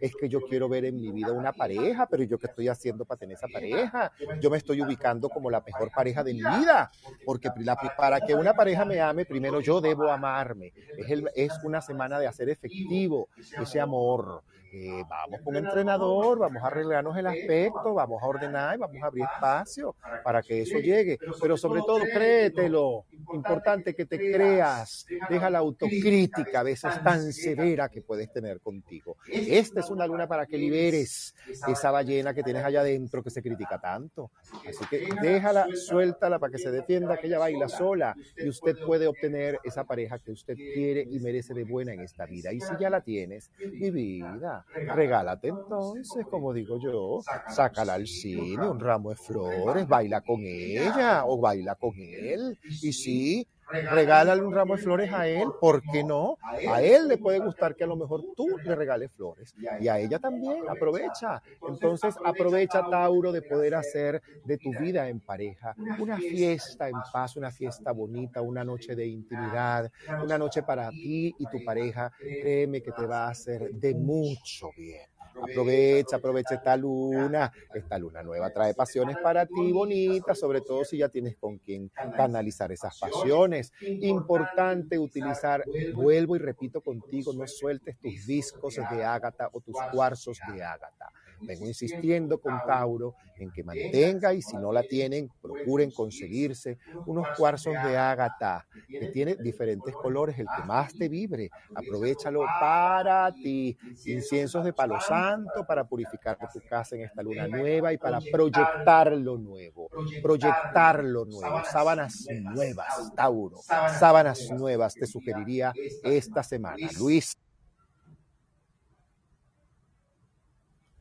Es 0.00 0.12
que 0.14 0.28
yo 0.28 0.40
quiero 0.42 0.68
ver 0.68 0.84
en 0.86 0.96
mi 0.96 1.10
vida 1.10 1.32
una 1.32 1.52
pareja, 1.52 2.06
pero 2.06 2.22
¿yo 2.22 2.38
qué 2.38 2.46
estoy 2.46 2.68
haciendo 2.68 3.04
para 3.04 3.18
tener 3.18 3.36
esa 3.36 3.48
pareja? 3.52 4.12
Yo 4.40 4.50
me 4.50 4.56
estoy 4.58 4.80
ubicando 4.82 5.28
como 5.28 5.50
la 5.50 5.60
mejor 5.60 5.90
pareja 5.94 6.22
de 6.22 6.34
mi 6.34 6.40
vida, 6.42 6.90
porque 7.24 7.50
para 7.96 8.20
que 8.20 8.34
una 8.34 8.54
pareja 8.54 8.84
me 8.84 9.00
ame, 9.00 9.24
primero 9.24 9.60
yo 9.60 9.80
debo 9.80 10.10
amarme. 10.10 10.72
Es, 10.96 11.22
es 11.34 11.52
una 11.64 11.80
semana 11.80 12.18
de 12.18 12.26
hacer 12.26 12.48
efectivo 12.48 13.28
ese 13.60 13.80
amor. 13.80 14.42
Eh, 14.72 15.02
vamos 15.08 15.40
con 15.42 15.56
un 15.56 15.64
entrenador, 15.64 16.38
vamos 16.38 16.62
a 16.62 16.68
arreglarnos 16.68 17.16
el 17.16 17.26
aspecto, 17.26 17.94
vamos 17.94 18.22
a 18.22 18.26
ordenar 18.26 18.76
y 18.76 18.78
vamos 18.78 19.02
a 19.02 19.06
abrir 19.06 19.24
espacio 19.24 19.96
para 20.22 20.42
que 20.42 20.62
eso 20.62 20.78
llegue. 20.78 21.18
Pero 21.40 21.56
sobre 21.56 21.80
todo, 21.80 22.00
créetelo. 22.00 23.06
Importante 23.32 23.94
que 23.94 24.06
te 24.06 24.16
creas. 24.18 25.06
Deja 25.28 25.50
la 25.50 25.58
autocrítica 25.58 26.60
a 26.60 26.62
veces 26.62 27.02
tan 27.02 27.32
severa 27.32 27.88
que 27.88 28.02
puedes 28.02 28.32
tener 28.32 28.60
contigo. 28.60 29.16
Esta 29.28 29.80
es 29.80 29.90
una 29.90 30.06
luna 30.06 30.28
para 30.28 30.46
que 30.46 30.56
liberes 30.56 31.34
esa 31.66 31.90
ballena 31.90 32.32
que 32.32 32.42
tienes 32.42 32.64
allá 32.64 32.80
adentro 32.80 33.22
que 33.22 33.30
se 33.30 33.42
critica 33.42 33.80
tanto. 33.80 34.30
Así 34.68 34.84
que 34.88 35.08
déjala, 35.20 35.66
suéltala 35.74 36.38
para 36.38 36.52
que 36.52 36.58
se 36.58 36.70
defienda, 36.70 37.16
que 37.16 37.26
ella 37.26 37.38
baila 37.38 37.68
sola 37.68 38.14
y 38.36 38.48
usted 38.48 38.76
puede 38.86 39.06
obtener 39.06 39.58
esa 39.64 39.84
pareja 39.84 40.18
que 40.18 40.32
usted 40.32 40.54
quiere 40.54 41.06
y 41.08 41.18
merece 41.18 41.54
de 41.54 41.64
buena 41.64 41.92
en 41.92 42.00
esta 42.00 42.26
vida. 42.26 42.52
Y 42.52 42.60
si 42.60 42.72
ya 42.78 42.90
la 42.90 43.00
tienes, 43.00 43.50
mi 43.58 43.90
vida 43.90 44.59
regálate. 44.88 45.48
Entonces, 45.48 46.26
como 46.28 46.52
digo 46.52 46.78
yo, 46.78 47.26
sácala 47.46 47.94
al 47.94 48.06
cine, 48.06 48.68
un 48.68 48.80
ramo 48.80 49.10
de 49.10 49.16
flores, 49.16 49.86
baila 49.88 50.20
con 50.22 50.42
ella 50.44 51.24
o 51.26 51.38
baila 51.40 51.74
con 51.76 51.92
él. 51.98 52.58
Y 52.80 52.92
sí, 52.92 53.46
regálale 53.86 54.42
un 54.42 54.52
ramo 54.54 54.74
de 54.74 54.78
flores 54.78 55.12
a 55.12 55.28
él, 55.28 55.52
¿por 55.58 55.84
qué 55.86 56.04
no? 56.04 56.38
A 56.64 56.82
él 56.82 57.08
le 57.08 57.18
puede 57.18 57.38
gustar 57.38 57.74
que 57.76 57.84
a 57.84 57.86
lo 57.86 57.96
mejor 57.96 58.24
tú 58.34 58.60
le 58.64 58.74
regales 58.74 59.12
flores 59.12 59.54
y 59.76 59.88
a 59.88 59.98
ella 59.98 60.18
también, 60.18 60.68
aprovecha. 60.68 61.42
Entonces 61.64 62.18
aprovecha, 62.22 62.82
Tauro, 62.82 63.32
de 63.32 63.42
poder 63.42 63.74
hacer 63.74 64.22
de 64.42 64.58
tu 64.58 64.74
vida 64.74 65.08
en 65.08 65.20
pareja 65.20 65.76
una 65.96 66.20
fiesta 66.20 66.88
en 66.88 67.02
paz, 67.02 67.36
una 67.36 67.50
fiesta 67.52 67.92
bonita, 67.92 68.42
una 68.42 68.64
noche 68.64 68.94
de 68.94 69.06
intimidad, 69.06 69.90
una 70.18 70.38
noche 70.38 70.62
para 70.62 70.92
ti 70.92 71.34
y 71.38 71.46
tu 71.48 71.60
pareja. 71.62 72.12
Créeme 72.38 72.82
que 72.82 72.92
te 72.92 73.06
va 73.06 73.26
a 73.26 73.30
hacer 73.30 73.70
de 73.72 73.94
mucho 73.94 74.72
bien. 74.74 75.08
Aprovecha, 75.38 76.16
aprovecha 76.16 76.54
esta 76.54 76.76
luna. 76.76 77.52
Esta 77.72 77.98
luna 77.98 78.22
nueva 78.22 78.50
trae 78.50 78.74
pasiones 78.74 79.18
para 79.18 79.46
ti 79.46 79.72
bonitas, 79.72 80.38
sobre 80.38 80.62
todo 80.62 80.84
si 80.84 80.98
ya 80.98 81.08
tienes 81.08 81.36
con 81.36 81.58
quien 81.58 81.90
canalizar 82.14 82.72
esas 82.72 82.94
pasiones. 82.96 83.72
Importante 84.00 84.98
utilizar, 84.98 85.68
vuelvo 85.90 86.36
y 86.36 86.38
repito 86.38 86.82
contigo, 86.82 87.32
no 87.32 87.46
sueltes 87.46 87.98
tus 87.98 88.24
discos 88.26 88.80
de 88.88 89.04
ágata 89.04 89.48
o 89.52 89.60
tus 89.60 89.82
cuarzos 89.82 90.42
de 90.44 90.62
ágata. 90.62 91.12
Vengo 91.46 91.66
insistiendo 91.66 92.38
con 92.38 92.60
Tauro 92.66 93.14
en 93.38 93.50
que 93.52 93.64
mantenga 93.64 94.34
y 94.34 94.42
si 94.42 94.56
no 94.56 94.72
la 94.72 94.82
tienen, 94.82 95.30
procuren 95.40 95.90
conseguirse 95.90 96.78
unos 97.06 97.26
cuarzos 97.36 97.74
de 97.82 97.96
ágata 97.96 98.66
que 98.98 99.08
tiene 99.08 99.36
diferentes 99.36 99.94
colores, 99.96 100.38
el 100.38 100.46
que 100.54 100.62
más 100.62 100.94
te 100.94 101.08
vibre. 101.08 101.50
Aprovechalo 101.74 102.44
para 102.60 103.32
ti. 103.42 103.76
Inciensos 104.04 104.64
de 104.64 104.72
palo 104.72 105.00
santo 105.00 105.64
para 105.64 105.84
purificar 105.84 106.38
tu 106.52 106.60
casa 106.68 106.96
en 106.96 107.02
esta 107.02 107.22
luna 107.22 107.48
nueva 107.48 107.92
y 107.92 107.98
para 107.98 108.20
proyectar 108.20 109.12
lo 109.12 109.38
nuevo. 109.38 109.88
Proyectar 110.20 111.02
lo 111.04 111.24
nuevo. 111.24 111.62
Sábanas 111.64 112.26
nuevas, 112.30 113.12
Tauro. 113.14 113.56
Sábanas 113.98 114.50
nuevas 114.50 114.94
te 114.96 115.06
sugeriría 115.06 115.72
esta 116.02 116.42
semana. 116.42 116.90
Luis. 116.98 117.34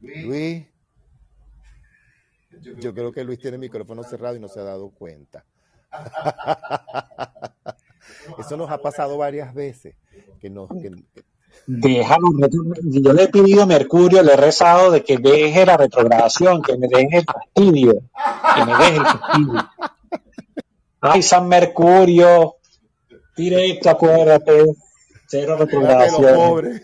Luis. 0.02 0.66
Yo 2.80 2.94
creo 2.94 3.12
que 3.12 3.24
Luis 3.24 3.40
tiene 3.40 3.56
el 3.56 3.62
micrófono 3.62 4.04
cerrado 4.04 4.36
y 4.36 4.40
no 4.40 4.48
se 4.48 4.60
ha 4.60 4.64
dado 4.64 4.90
cuenta. 4.90 5.46
Eso 8.40 8.58
nos 8.58 8.70
ha 8.70 8.80
pasado 8.80 9.18
varias 9.18 9.54
veces. 9.54 9.96
Que 10.40 10.50
nos, 10.50 10.70
Déjalo, 11.66 12.28
yo 12.84 13.14
le 13.14 13.24
he 13.24 13.28
pedido 13.28 13.64
a 13.64 13.66
Mercurio, 13.66 14.24
le 14.24 14.34
he 14.34 14.38
rezado 14.38 14.92
de 14.92 15.04
que 15.04 15.18
deje 15.18 15.66
la 15.66 15.78
retrogradación, 15.78 16.62
que 16.62 16.78
me 16.78 16.88
deje 16.88 17.18
el 17.18 17.26
fastidio, 17.26 18.02
que 18.56 18.66
me 18.66 18.78
deje 18.78 18.96
el 18.96 19.06
fastidio. 19.06 19.70
Ay, 21.02 21.22
San 21.22 21.48
Mercurio, 21.48 22.56
directo, 23.36 23.90
acuérdate, 23.90 24.66
cero 25.28 25.58
retrogradación. 25.58 26.82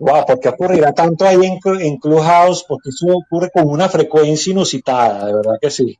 Wow, 0.00 0.24
porque 0.26 0.48
ocurrirá 0.48 0.92
tanto 0.92 1.24
ahí 1.24 1.44
en, 1.44 1.58
en 1.80 1.96
Clubhouse, 1.98 2.64
porque 2.66 2.90
eso 2.90 3.06
ocurre 3.08 3.50
con 3.50 3.68
una 3.68 3.88
frecuencia 3.88 4.50
inusitada, 4.52 5.26
de 5.26 5.34
verdad 5.34 5.58
que 5.60 5.70
sí. 5.70 5.98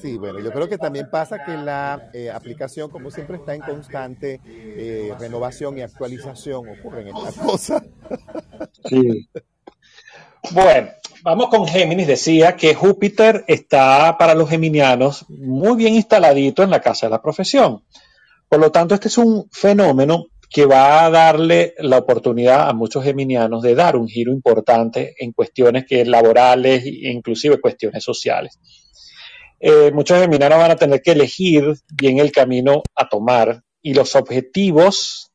Sí, 0.00 0.16
bueno, 0.18 0.40
yo 0.40 0.50
creo 0.52 0.68
que 0.68 0.78
también 0.78 1.08
pasa 1.10 1.44
que 1.44 1.56
la 1.56 2.10
eh, 2.12 2.30
aplicación, 2.30 2.90
como 2.90 3.10
siempre, 3.10 3.36
está 3.36 3.54
en 3.54 3.60
constante 3.60 4.40
eh, 4.44 5.14
renovación 5.18 5.78
y 5.78 5.82
actualización. 5.82 6.68
Ocurren 6.68 7.08
estas 7.08 7.34
cosas. 7.44 7.82
Sí. 8.88 9.28
Bueno, 10.50 10.88
vamos 11.22 11.48
con 11.48 11.66
Géminis. 11.66 12.06
Decía 12.06 12.56
que 12.56 12.74
Júpiter 12.74 13.44
está 13.46 14.16
para 14.18 14.34
los 14.34 14.48
geminianos 14.48 15.26
muy 15.28 15.76
bien 15.76 15.94
instaladito 15.94 16.62
en 16.62 16.70
la 16.70 16.80
casa 16.80 17.06
de 17.06 17.10
la 17.10 17.22
profesión. 17.22 17.82
Por 18.48 18.60
lo 18.60 18.70
tanto, 18.70 18.94
este 18.94 19.08
es 19.08 19.18
un 19.18 19.48
fenómeno 19.50 20.26
que 20.50 20.64
va 20.64 21.04
a 21.04 21.10
darle 21.10 21.74
la 21.78 21.98
oportunidad 21.98 22.68
a 22.68 22.72
muchos 22.72 23.04
geminianos 23.04 23.62
de 23.62 23.74
dar 23.74 23.96
un 23.96 24.08
giro 24.08 24.32
importante 24.32 25.14
en 25.18 25.32
cuestiones 25.32 25.84
que 25.86 26.04
laborales 26.04 26.84
e 26.84 27.10
inclusive 27.10 27.60
cuestiones 27.60 28.02
sociales. 28.02 28.58
Eh, 29.60 29.90
muchos 29.92 30.20
geminianos 30.20 30.58
van 30.58 30.70
a 30.70 30.76
tener 30.76 31.02
que 31.02 31.12
elegir 31.12 31.74
bien 31.92 32.18
el 32.18 32.32
camino 32.32 32.82
a 32.94 33.08
tomar 33.08 33.62
y 33.82 33.92
los 33.92 34.16
objetivos 34.16 35.28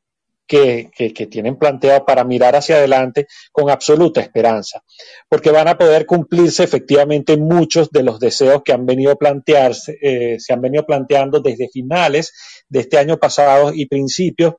que, 0.46 0.90
tienen 1.30 1.56
planteado 1.56 2.04
para 2.04 2.24
mirar 2.24 2.54
hacia 2.56 2.76
adelante 2.76 3.26
con 3.50 3.70
absoluta 3.70 4.20
esperanza, 4.20 4.82
porque 5.28 5.50
van 5.50 5.68
a 5.68 5.78
poder 5.78 6.06
cumplirse 6.06 6.64
efectivamente 6.64 7.36
muchos 7.36 7.90
de 7.90 8.02
los 8.02 8.20
deseos 8.20 8.62
que 8.64 8.72
han 8.72 8.86
venido 8.86 9.16
plantearse, 9.16 9.96
eh, 10.02 10.36
se 10.38 10.52
han 10.52 10.60
venido 10.60 10.84
planteando 10.84 11.40
desde 11.40 11.68
finales 11.68 12.32
de 12.68 12.80
este 12.80 12.98
año 12.98 13.16
pasado 13.16 13.72
y 13.74 13.86
principios 13.86 14.54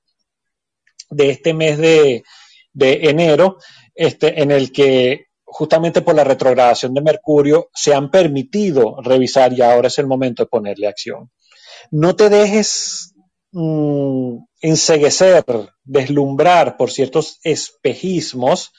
de 1.09 1.29
este 1.29 1.53
mes 1.53 1.77
de, 1.77 2.23
enero, 2.73 3.57
este, 3.93 4.41
en 4.41 4.51
el 4.51 4.71
que 4.71 5.27
justamente 5.43 6.01
por 6.01 6.15
la 6.15 6.23
retrogradación 6.23 6.93
de 6.93 7.01
Mercurio 7.01 7.69
se 7.73 7.93
han 7.93 8.11
permitido 8.11 8.97
revisar 9.01 9.53
y 9.53 9.61
ahora 9.61 9.87
es 9.87 9.97
el 9.99 10.07
momento 10.07 10.43
de 10.43 10.47
ponerle 10.47 10.87
acción. 10.87 11.31
No 11.91 12.15
te 12.15 12.29
dejes 12.29 13.13
mm, 13.51 14.37
enseguecer, 14.61 15.45
deslumbrar 15.83 16.75
por 16.77 16.91
ciertos 16.91 17.39
espejismos, 17.43 18.73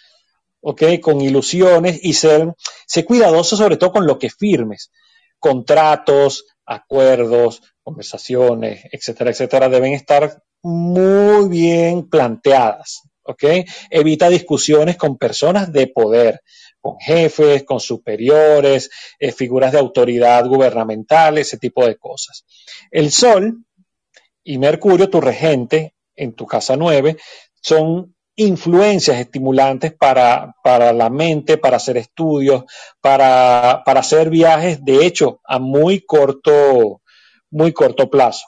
¿ok? 0.61 0.83
Con 1.01 1.21
ilusiones 1.21 2.01
y 2.03 2.13
ser, 2.13 2.53
ser 2.87 3.05
cuidadoso 3.05 3.57
sobre 3.57 3.77
todo 3.77 3.93
con 3.93 4.07
lo 4.07 4.19
que 4.19 4.29
firmes. 4.29 4.91
Contratos, 5.39 6.45
acuerdos, 6.67 7.63
conversaciones, 7.83 8.85
etcétera, 8.91 9.31
etcétera, 9.31 9.69
deben 9.69 9.93
estar 9.93 10.43
muy 10.63 11.49
bien 11.49 12.09
planteadas, 12.09 13.03
¿ok? 13.23 13.45
Evita 13.91 14.29
discusiones 14.29 14.97
con 14.97 15.19
personas 15.19 15.73
de 15.73 15.87
poder, 15.89 16.41
con 16.81 16.99
jefes, 16.99 17.65
con 17.65 17.81
superiores, 17.81 18.91
eh, 19.19 19.33
figuras 19.33 19.73
de 19.73 19.79
autoridad 19.79 20.47
gubernamental, 20.47 21.39
ese 21.39 21.59
tipo 21.59 21.87
de 21.87 21.97
cosas. 21.97 22.45
El 22.91 23.11
Sol 23.11 23.65
y 24.45 24.59
Mercurio, 24.59 25.11
tu 25.11 25.21
regente, 25.21 25.95
en 26.15 26.35
tu 26.35 26.47
casa 26.47 26.77
9, 26.77 27.17
son 27.61 28.17
influencias 28.37 29.19
estimulantes 29.19 29.95
para, 29.95 30.55
para, 30.63 30.93
la 30.93 31.11
mente, 31.11 31.57
para 31.57 31.79
hacer 31.79 31.97
estudios, 31.97 32.65
para, 33.01 33.73
hacer 33.73 34.31
viajes, 34.31 34.85
de 34.85 35.07
hecho, 35.07 35.41
a 35.45 35.59
muy 35.59 36.01
corto, 36.03 37.01
muy 37.51 37.73
corto 37.73 38.11
plazo. 38.11 38.47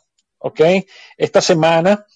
Esta 1.17 1.41
semana 1.41 2.07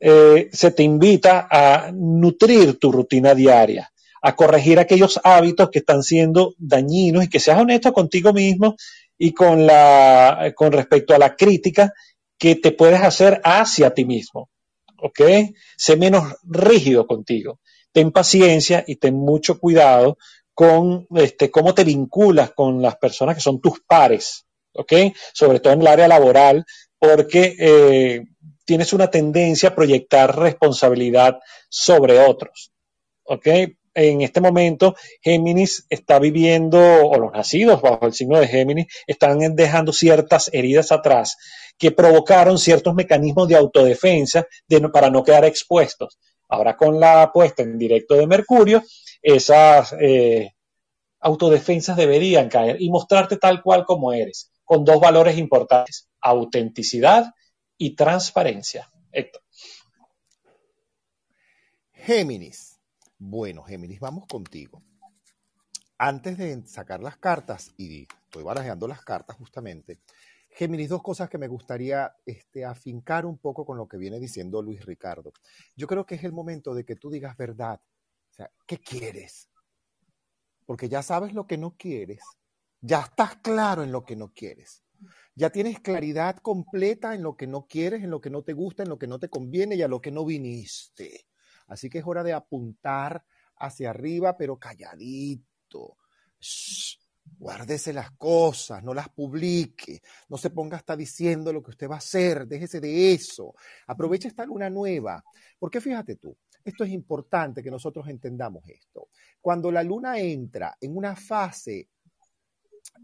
eh, 0.00 0.48
se 0.52 0.70
te 0.72 0.82
invita 0.82 1.48
a 1.50 1.90
nutrir 1.92 2.78
tu 2.78 2.92
rutina 2.92 3.34
diaria, 3.34 3.90
a 4.22 4.36
corregir 4.36 4.78
aquellos 4.78 5.20
hábitos 5.24 5.70
que 5.70 5.78
están 5.78 6.02
siendo 6.02 6.54
dañinos 6.58 7.24
y 7.24 7.28
que 7.28 7.40
seas 7.40 7.60
honesto 7.60 7.92
contigo 7.92 8.32
mismo 8.32 8.76
y 9.16 9.32
con, 9.32 9.66
la, 9.66 10.52
con 10.54 10.72
respecto 10.72 11.14
a 11.14 11.18
la 11.18 11.36
crítica 11.36 11.92
que 12.38 12.56
te 12.56 12.72
puedes 12.72 13.00
hacer 13.00 13.40
hacia 13.44 13.94
ti 13.94 14.04
mismo. 14.04 14.50
¿Ok? 14.98 15.20
Sé 15.76 15.96
menos 15.96 16.34
rígido 16.42 17.06
contigo. 17.06 17.60
Ten 17.92 18.10
paciencia 18.10 18.84
y 18.86 18.96
ten 18.96 19.14
mucho 19.14 19.58
cuidado 19.58 20.18
con 20.52 21.06
este, 21.14 21.50
cómo 21.50 21.74
te 21.74 21.84
vinculas 21.84 22.52
con 22.52 22.80
las 22.80 22.96
personas 22.96 23.36
que 23.36 23.42
son 23.42 23.60
tus 23.60 23.80
pares. 23.86 24.46
¿Ok? 24.72 24.92
Sobre 25.32 25.60
todo 25.60 25.72
en 25.72 25.82
el 25.82 25.86
área 25.86 26.08
laboral, 26.08 26.64
porque 26.98 27.56
eh, 27.58 28.24
tienes 28.64 28.92
una 28.92 29.10
tendencia 29.10 29.70
a 29.70 29.74
proyectar 29.74 30.38
responsabilidad 30.38 31.38
sobre 31.68 32.18
otros. 32.18 32.72
¿Ok? 33.24 33.48
en 33.94 34.22
este 34.22 34.40
momento 34.40 34.96
Géminis 35.22 35.86
está 35.88 36.18
viviendo, 36.18 36.78
o 36.78 37.18
los 37.18 37.32
nacidos 37.32 37.80
bajo 37.80 38.06
el 38.06 38.12
signo 38.12 38.38
de 38.38 38.48
Géminis, 38.48 38.86
están 39.06 39.38
dejando 39.54 39.92
ciertas 39.92 40.50
heridas 40.52 40.92
atrás 40.92 41.36
que 41.78 41.90
provocaron 41.90 42.58
ciertos 42.58 42.94
mecanismos 42.94 43.48
de 43.48 43.56
autodefensa 43.56 44.46
para 44.92 45.10
no 45.10 45.22
quedar 45.22 45.44
expuestos. 45.44 46.18
Ahora 46.48 46.76
con 46.76 47.00
la 47.00 47.30
puesta 47.32 47.62
en 47.62 47.78
directo 47.78 48.14
de 48.14 48.26
Mercurio, 48.26 48.82
esas 49.22 49.94
eh, 50.00 50.50
autodefensas 51.20 51.96
deberían 51.96 52.48
caer 52.48 52.76
y 52.80 52.90
mostrarte 52.90 53.36
tal 53.36 53.62
cual 53.62 53.84
como 53.84 54.12
eres, 54.12 54.50
con 54.64 54.84
dos 54.84 55.00
valores 55.00 55.38
importantes, 55.38 56.08
autenticidad 56.20 57.32
y 57.76 57.94
transparencia. 57.94 58.90
Héctor. 59.12 59.42
Géminis 61.92 62.74
bueno, 63.26 63.62
Géminis, 63.62 64.00
vamos 64.00 64.26
contigo. 64.26 64.82
Antes 65.96 66.36
de 66.36 66.66
sacar 66.66 67.00
las 67.00 67.16
cartas, 67.16 67.72
y 67.78 68.06
estoy 68.24 68.42
barajeando 68.42 68.86
las 68.86 69.02
cartas 69.02 69.36
justamente, 69.36 70.00
Géminis, 70.50 70.90
dos 70.90 71.02
cosas 71.02 71.30
que 71.30 71.38
me 71.38 71.48
gustaría 71.48 72.14
este, 72.26 72.64
afincar 72.64 73.24
un 73.24 73.38
poco 73.38 73.64
con 73.64 73.78
lo 73.78 73.88
que 73.88 73.96
viene 73.96 74.20
diciendo 74.20 74.62
Luis 74.62 74.84
Ricardo. 74.84 75.32
Yo 75.74 75.86
creo 75.86 76.04
que 76.04 76.16
es 76.16 76.24
el 76.24 76.32
momento 76.32 76.74
de 76.74 76.84
que 76.84 76.96
tú 76.96 77.10
digas 77.10 77.36
verdad. 77.36 77.80
O 78.30 78.34
sea, 78.34 78.50
¿qué 78.66 78.78
quieres? 78.78 79.48
Porque 80.66 80.88
ya 80.88 81.02
sabes 81.02 81.32
lo 81.32 81.46
que 81.46 81.56
no 81.56 81.76
quieres. 81.76 82.20
Ya 82.86 83.00
estás 83.00 83.36
claro 83.36 83.82
en 83.82 83.92
lo 83.92 84.04
que 84.04 84.14
no 84.14 84.34
quieres. 84.34 84.84
Ya 85.34 85.48
tienes 85.48 85.80
claridad 85.80 86.36
completa 86.36 87.14
en 87.14 87.22
lo 87.22 87.34
que 87.34 87.46
no 87.46 87.66
quieres, 87.66 88.04
en 88.04 88.10
lo 88.10 88.20
que 88.20 88.28
no 88.28 88.42
te 88.42 88.52
gusta, 88.52 88.82
en 88.82 88.90
lo 88.90 88.98
que 88.98 89.06
no 89.06 89.18
te 89.18 89.30
conviene 89.30 89.74
y 89.74 89.80
a 89.80 89.88
lo 89.88 90.02
que 90.02 90.10
no 90.10 90.26
viniste. 90.26 91.24
Así 91.66 91.88
que 91.88 92.00
es 92.00 92.04
hora 92.06 92.22
de 92.22 92.34
apuntar 92.34 93.24
hacia 93.56 93.88
arriba, 93.88 94.36
pero 94.36 94.58
calladito. 94.58 95.96
guárdese 97.38 97.94
las 97.94 98.10
cosas, 98.10 98.84
no 98.84 98.92
las 98.92 99.08
publique, 99.08 100.02
no 100.28 100.36
se 100.36 100.50
ponga 100.50 100.76
hasta 100.76 100.94
diciendo 100.94 101.54
lo 101.54 101.62
que 101.62 101.70
usted 101.70 101.88
va 101.88 101.94
a 101.94 101.98
hacer, 101.98 102.46
déjese 102.46 102.80
de 102.80 103.14
eso. 103.14 103.54
Aproveche 103.86 104.28
esta 104.28 104.44
luna 104.44 104.68
nueva, 104.68 105.24
porque 105.58 105.80
fíjate 105.80 106.16
tú, 106.16 106.36
esto 106.62 106.84
es 106.84 106.90
importante 106.90 107.62
que 107.62 107.70
nosotros 107.70 108.06
entendamos 108.08 108.68
esto. 108.68 109.08
Cuando 109.40 109.72
la 109.72 109.82
luna 109.82 110.18
entra 110.18 110.76
en 110.78 110.94
una 110.94 111.16
fase 111.16 111.88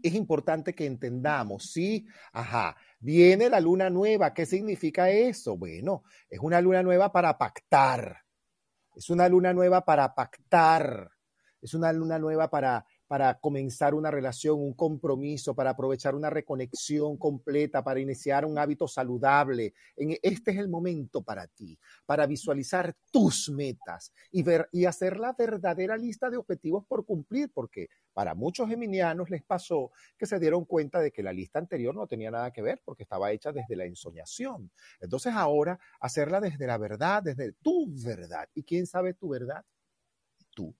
es 0.01 0.13
importante 0.13 0.73
que 0.73 0.85
entendamos, 0.85 1.71
sí, 1.71 2.07
ajá, 2.33 2.75
viene 2.99 3.49
la 3.49 3.59
luna 3.59 3.89
nueva, 3.89 4.33
¿qué 4.33 4.45
significa 4.45 5.09
eso? 5.09 5.57
Bueno, 5.57 6.03
es 6.29 6.39
una 6.39 6.61
luna 6.61 6.83
nueva 6.83 7.11
para 7.11 7.37
pactar, 7.37 8.23
es 8.95 9.09
una 9.09 9.27
luna 9.29 9.53
nueva 9.53 9.83
para 9.85 10.13
pactar. 10.13 11.11
Es 11.61 11.75
una 11.75 11.93
luna 11.93 12.17
nueva 12.17 12.49
para, 12.49 12.85
para 13.11 13.37
comenzar 13.39 13.93
una 13.93 14.09
relación, 14.09 14.57
un 14.61 14.73
compromiso, 14.73 15.53
para 15.53 15.71
aprovechar 15.71 16.15
una 16.15 16.29
reconexión 16.29 17.17
completa, 17.17 17.83
para 17.83 17.99
iniciar 17.99 18.45
un 18.45 18.57
hábito 18.57 18.87
saludable. 18.87 19.73
este 19.97 20.51
es 20.51 20.57
el 20.57 20.69
momento 20.69 21.21
para 21.21 21.45
ti, 21.45 21.77
para 22.05 22.25
visualizar 22.25 22.95
tus 23.11 23.49
metas 23.49 24.13
y, 24.31 24.43
ver, 24.43 24.69
y 24.71 24.85
hacer 24.85 25.19
la 25.19 25.35
verdadera 25.37 25.97
lista 25.97 26.29
de 26.29 26.37
objetivos 26.37 26.85
por 26.85 27.05
cumplir, 27.05 27.51
porque 27.53 27.89
para 28.13 28.33
muchos 28.33 28.69
geminianos 28.69 29.29
les 29.29 29.43
pasó 29.43 29.91
que 30.17 30.25
se 30.25 30.39
dieron 30.39 30.63
cuenta 30.63 31.01
de 31.01 31.11
que 31.11 31.21
la 31.21 31.33
lista 31.33 31.59
anterior 31.59 31.93
no 31.93 32.07
tenía 32.07 32.31
nada 32.31 32.53
que 32.53 32.61
ver 32.61 32.81
porque 32.85 33.03
estaba 33.03 33.33
hecha 33.33 33.51
desde 33.51 33.75
la 33.75 33.83
ensoñación. 33.83 34.71
Entonces 35.01 35.33
ahora 35.35 35.77
hacerla 35.99 36.39
desde 36.39 36.65
la 36.65 36.77
verdad, 36.77 37.21
desde 37.23 37.51
tu 37.61 37.87
verdad. 38.05 38.47
¿Y 38.53 38.63
quién 38.63 38.87
sabe 38.87 39.13
tu 39.15 39.27
verdad? 39.27 39.65
Tú. 40.51 40.73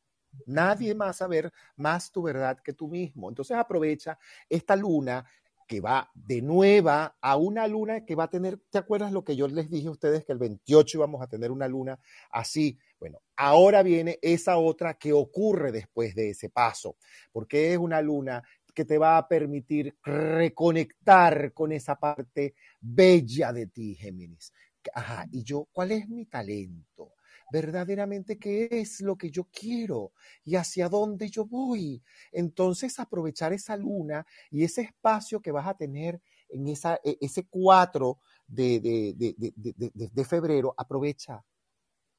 Nadie 0.46 0.96
más 0.96 1.18
saber 1.18 1.52
más 1.76 2.12
tu 2.12 2.24
verdad 2.24 2.60
que 2.64 2.74
tú 2.74 2.88
mismo. 2.88 3.30
Entonces 3.30 3.58
aprovecha 3.58 4.18
esta 4.50 4.76
luna 4.76 5.26
que 5.68 5.80
va 5.80 6.10
de 6.14 6.42
nueva 6.42 7.16
a 7.22 7.38
una 7.38 7.66
luna 7.66 8.04
que 8.04 8.14
va 8.16 8.26
a 8.26 8.30
tener, 8.30 8.60
¿te 8.70 8.78
acuerdas 8.78 9.14
lo 9.14 9.24
que 9.24 9.38
yo 9.38 9.48
les 9.48 9.70
dije 9.70 9.88
a 9.88 9.92
ustedes 9.92 10.26
que 10.26 10.34
el 10.34 10.38
28 10.38 10.98
íbamos 10.98 11.22
a 11.22 11.28
tener 11.28 11.50
una 11.50 11.68
luna 11.70 11.98
así? 12.30 12.78
Bueno, 13.00 13.22
ahora 13.38 13.82
viene 13.82 14.20
esa 14.22 14.58
otra 14.58 14.96
que 14.96 15.14
ocurre 15.14 15.72
después 15.72 16.14
de 16.14 16.32
ese 16.32 16.50
paso, 16.50 16.98
porque 17.32 17.72
es 17.72 17.78
una 17.78 18.02
luna 18.02 18.44
que 18.74 18.84
te 18.84 18.98
va 18.98 19.18
a 19.18 19.28
permitir 19.30 19.96
reconectar 20.04 21.54
con 21.54 21.72
esa 21.72 21.96
parte 21.96 22.56
bella 22.82 23.54
de 23.54 23.68
ti, 23.68 23.96
Géminis. 23.96 24.52
Ajá, 24.94 25.26
y 25.32 25.44
yo, 25.44 25.68
¿cuál 25.72 25.92
es 25.92 26.10
mi 26.10 26.26
talento? 26.26 27.14
Verdaderamente 27.52 28.40
qué 28.40 28.68
es 28.72 29.02
lo 29.02 29.18
que 29.18 29.30
yo 29.30 29.46
quiero 29.52 30.14
y 30.44 30.56
hacia 30.56 30.90
dónde 30.90 31.30
yo 31.30 31.46
voy. 31.46 32.02
Entonces 32.32 33.00
aprovechar 33.00 33.54
esa 33.54 33.76
luna 33.76 34.26
y 34.50 34.64
ese 34.64 34.82
espacio 34.82 35.42
que 35.42 35.52
vas 35.52 35.68
a 35.68 35.76
tener 35.76 36.22
en 36.50 36.68
esa, 36.68 37.00
e, 37.04 37.18
ese 37.22 37.48
4 37.48 38.20
de, 38.48 38.80
de, 38.80 40.26
febrero, 40.26 40.74
aprovecha, 40.78 41.44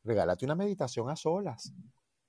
regálate 0.04 0.44
una 0.44 0.54
meditación 0.54 1.10
a 1.10 1.16
solas, 1.16 1.72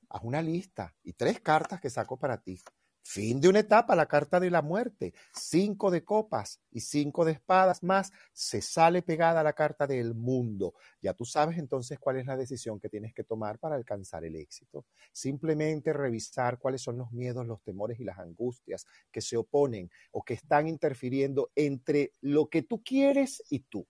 haz 0.10 0.24
una 0.24 0.42
lista 0.42 0.94
y 1.04 1.14
tres 1.14 1.40
cartas 1.40 1.80
que 1.80 1.90
saco 1.90 2.18
para 2.18 2.38
ti. 2.42 2.60
Fin 3.06 3.42
de 3.42 3.50
una 3.50 3.60
etapa, 3.60 3.98
la 3.98 4.06
carta 4.06 4.40
de 4.40 4.50
la 4.50 4.62
muerte. 4.62 5.14
Cinco 5.34 5.92
de 5.92 6.06
copas 6.06 6.62
y 6.72 6.80
cinco 6.80 7.26
de 7.26 7.34
espadas 7.34 7.84
más. 7.84 8.14
Se 8.32 8.62
sale 8.62 9.02
pegada 9.02 9.44
la 9.44 9.52
carta 9.52 9.86
del 9.86 10.16
mundo. 10.16 10.74
Ya 11.02 11.14
tú 11.14 11.26
sabes 11.26 11.58
entonces 11.58 12.00
cuál 12.00 12.18
es 12.18 12.26
la 12.26 12.38
decisión 12.38 12.80
que 12.80 12.88
tienes 12.88 13.14
que 13.14 13.26
tomar 13.26 13.60
para 13.60 13.76
alcanzar 13.76 14.24
el 14.24 14.38
éxito. 14.38 14.86
Simplemente 15.12 15.92
revisar 15.92 16.58
cuáles 16.58 16.82
son 16.82 16.98
los 16.98 17.12
miedos, 17.12 17.46
los 17.46 17.62
temores 17.62 18.00
y 18.00 18.06
las 18.06 18.20
angustias 18.20 18.88
que 19.12 19.20
se 19.20 19.36
oponen 19.36 19.92
o 20.12 20.24
que 20.24 20.36
están 20.36 20.68
interfiriendo 20.70 21.52
entre 21.56 22.14
lo 22.22 22.48
que 22.48 22.62
tú 22.62 22.82
quieres 22.82 23.44
y 23.50 23.60
tú. 23.60 23.86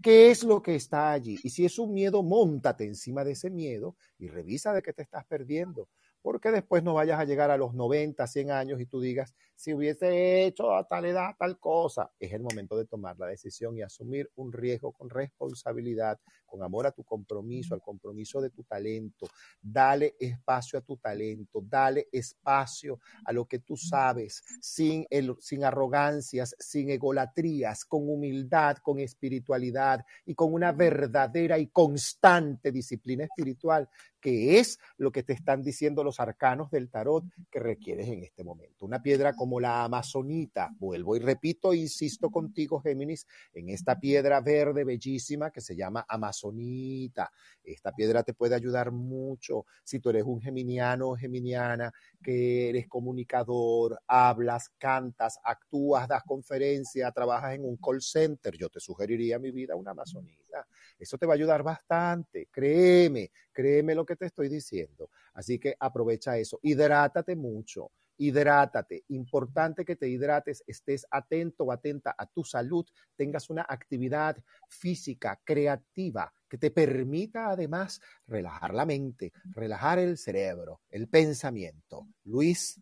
¿Qué 0.00 0.30
es 0.30 0.44
lo 0.44 0.62
que 0.62 0.76
está 0.76 1.10
allí? 1.10 1.36
Y 1.42 1.50
si 1.50 1.64
es 1.64 1.80
un 1.80 1.92
miedo, 1.92 2.22
montate 2.22 2.84
encima 2.84 3.24
de 3.24 3.32
ese 3.32 3.50
miedo 3.50 3.96
y 4.18 4.28
revisa 4.28 4.72
de 4.72 4.82
qué 4.82 4.92
te 4.92 5.02
estás 5.02 5.26
perdiendo 5.26 5.88
porque 6.22 6.50
después 6.50 6.82
no 6.82 6.94
vayas 6.94 7.20
a 7.20 7.24
llegar 7.24 7.50
a 7.50 7.56
los 7.56 7.74
90, 7.74 8.26
100 8.26 8.50
años 8.50 8.80
y 8.80 8.86
tú 8.86 9.00
digas, 9.00 9.34
si 9.58 9.74
hubiese 9.74 10.44
hecho 10.44 10.72
a 10.72 10.86
tal 10.86 11.04
edad 11.06 11.34
tal 11.36 11.58
cosa, 11.58 12.12
es 12.20 12.32
el 12.32 12.42
momento 12.42 12.76
de 12.76 12.84
tomar 12.84 13.18
la 13.18 13.26
decisión 13.26 13.76
y 13.76 13.82
asumir 13.82 14.30
un 14.36 14.52
riesgo 14.52 14.92
con 14.92 15.10
responsabilidad, 15.10 16.20
con 16.46 16.62
amor 16.62 16.86
a 16.86 16.92
tu 16.92 17.02
compromiso, 17.02 17.74
al 17.74 17.82
compromiso 17.82 18.40
de 18.40 18.50
tu 18.50 18.62
talento. 18.62 19.26
Dale 19.60 20.14
espacio 20.20 20.78
a 20.78 20.82
tu 20.82 20.96
talento, 20.96 21.60
dale 21.60 22.06
espacio 22.12 23.00
a 23.24 23.32
lo 23.32 23.46
que 23.46 23.58
tú 23.58 23.76
sabes, 23.76 24.44
sin, 24.60 25.04
el, 25.10 25.34
sin 25.40 25.64
arrogancias, 25.64 26.54
sin 26.60 26.90
egolatrías, 26.90 27.84
con 27.84 28.08
humildad, 28.08 28.76
con 28.76 29.00
espiritualidad 29.00 30.06
y 30.24 30.36
con 30.36 30.54
una 30.54 30.70
verdadera 30.70 31.58
y 31.58 31.66
constante 31.66 32.70
disciplina 32.70 33.24
espiritual 33.24 33.88
que 34.20 34.58
es 34.58 34.78
lo 34.96 35.12
que 35.12 35.22
te 35.22 35.32
están 35.32 35.62
diciendo 35.62 36.02
los 36.02 36.20
arcanos 36.20 36.70
del 36.70 36.90
tarot 36.90 37.24
que 37.50 37.60
requieres 37.60 38.08
en 38.08 38.22
este 38.24 38.44
momento. 38.44 38.84
Una 38.84 39.02
piedra 39.02 39.34
como 39.48 39.60
la 39.60 39.84
amazonita, 39.84 40.68
vuelvo 40.78 41.16
y 41.16 41.20
repito, 41.20 41.72
insisto 41.72 42.28
contigo, 42.28 42.82
Géminis, 42.82 43.26
en 43.54 43.70
esta 43.70 43.98
piedra 43.98 44.42
verde 44.42 44.84
bellísima 44.84 45.50
que 45.50 45.62
se 45.62 45.74
llama 45.74 46.04
amazonita. 46.06 47.30
Esta 47.64 47.92
piedra 47.92 48.22
te 48.22 48.34
puede 48.34 48.54
ayudar 48.54 48.92
mucho 48.92 49.64
si 49.82 50.00
tú 50.00 50.10
eres 50.10 50.24
un 50.24 50.42
geminiano 50.42 51.08
o 51.08 51.16
geminiana, 51.16 51.90
que 52.22 52.68
eres 52.68 52.88
comunicador, 52.88 53.98
hablas, 54.06 54.68
cantas, 54.76 55.38
actúas, 55.42 56.06
das 56.06 56.24
conferencias, 56.24 57.14
trabajas 57.14 57.54
en 57.54 57.64
un 57.64 57.78
call 57.78 58.02
center. 58.02 58.54
Yo 58.54 58.68
te 58.68 58.80
sugeriría 58.80 59.38
mi 59.38 59.50
vida 59.50 59.76
una 59.76 59.92
amazonita. 59.92 60.66
Eso 60.98 61.16
te 61.16 61.24
va 61.24 61.32
a 61.32 61.36
ayudar 61.36 61.62
bastante, 61.62 62.48
créeme, 62.50 63.30
créeme 63.50 63.94
lo 63.94 64.04
que 64.04 64.16
te 64.16 64.26
estoy 64.26 64.50
diciendo. 64.50 65.08
Así 65.32 65.58
que 65.58 65.74
aprovecha 65.80 66.36
eso, 66.36 66.58
hidrátate 66.62 67.34
mucho, 67.34 67.92
hidrátate. 68.18 69.04
Importante 69.08 69.84
que 69.84 69.96
te 69.96 70.08
hidrates, 70.08 70.62
estés 70.66 71.06
atento 71.10 71.64
o 71.64 71.72
atenta 71.72 72.14
a 72.16 72.26
tu 72.26 72.44
salud, 72.44 72.86
tengas 73.16 73.48
una 73.48 73.64
actividad 73.68 74.36
física, 74.68 75.40
creativa, 75.44 76.32
que 76.48 76.58
te 76.58 76.70
permita 76.70 77.50
además 77.50 78.00
relajar 78.26 78.74
la 78.74 78.84
mente, 78.84 79.32
relajar 79.54 79.98
el 79.98 80.18
cerebro, 80.18 80.80
el 80.90 81.08
pensamiento. 81.08 82.08
Luis. 82.24 82.80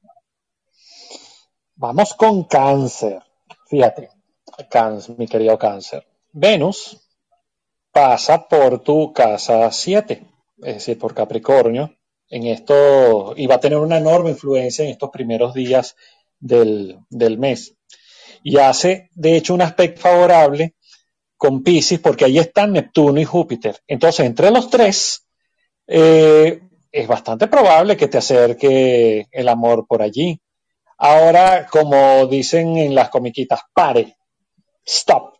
Vamos 1.74 2.14
con 2.14 2.44
cáncer. 2.44 3.22
Fíjate, 3.68 4.10
cáncer, 4.70 5.16
mi 5.18 5.26
querido 5.26 5.58
cáncer. 5.58 6.06
Venus 6.32 7.00
pasa 7.92 8.46
por 8.46 8.80
tu 8.80 9.12
casa 9.12 9.70
7, 9.70 10.26
es 10.58 10.74
decir, 10.74 10.98
por 10.98 11.14
Capricornio, 11.14 11.95
en 12.28 12.46
esto, 12.46 13.34
y 13.36 13.46
va 13.46 13.56
a 13.56 13.60
tener 13.60 13.78
una 13.78 13.98
enorme 13.98 14.30
influencia 14.30 14.84
en 14.84 14.90
estos 14.90 15.10
primeros 15.10 15.54
días 15.54 15.96
del, 16.38 16.98
mes. 17.38 17.74
Y 18.42 18.58
hace, 18.58 19.10
de 19.14 19.36
hecho, 19.36 19.54
un 19.54 19.62
aspecto 19.62 20.02
favorable 20.02 20.74
con 21.36 21.62
Pisces, 21.62 22.00
porque 22.00 22.24
ahí 22.24 22.38
están 22.38 22.72
Neptuno 22.72 23.20
y 23.20 23.24
Júpiter. 23.24 23.80
Entonces, 23.86 24.26
entre 24.26 24.50
los 24.50 24.70
tres, 24.70 25.26
eh, 25.86 26.60
es 26.90 27.06
bastante 27.06 27.46
probable 27.46 27.96
que 27.96 28.08
te 28.08 28.18
acerque 28.18 29.26
el 29.30 29.48
amor 29.48 29.86
por 29.86 30.02
allí. 30.02 30.40
Ahora, 30.98 31.66
como 31.70 32.26
dicen 32.26 32.76
en 32.78 32.94
las 32.94 33.10
comiquitas, 33.10 33.60
pare, 33.74 34.16
stop, 34.84 35.34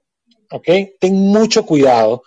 ¿ok? 0.51 0.68
Ten 1.01 1.14
mucho 1.14 1.64
cuidado 1.64 2.22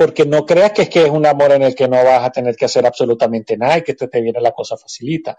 porque 0.00 0.24
no 0.24 0.46
creas 0.46 0.72
que 0.72 0.82
es 0.82 0.88
que 0.88 1.04
es 1.04 1.10
un 1.10 1.26
amor 1.26 1.52
en 1.52 1.60
el 1.60 1.74
que 1.74 1.86
no 1.86 2.02
vas 2.02 2.24
a 2.24 2.32
tener 2.32 2.56
que 2.56 2.64
hacer 2.64 2.86
absolutamente 2.86 3.58
nada 3.58 3.76
y 3.76 3.82
que 3.82 3.92
te, 3.92 4.08
te 4.08 4.22
viene 4.22 4.40
la 4.40 4.52
cosa 4.52 4.78
facilita. 4.78 5.36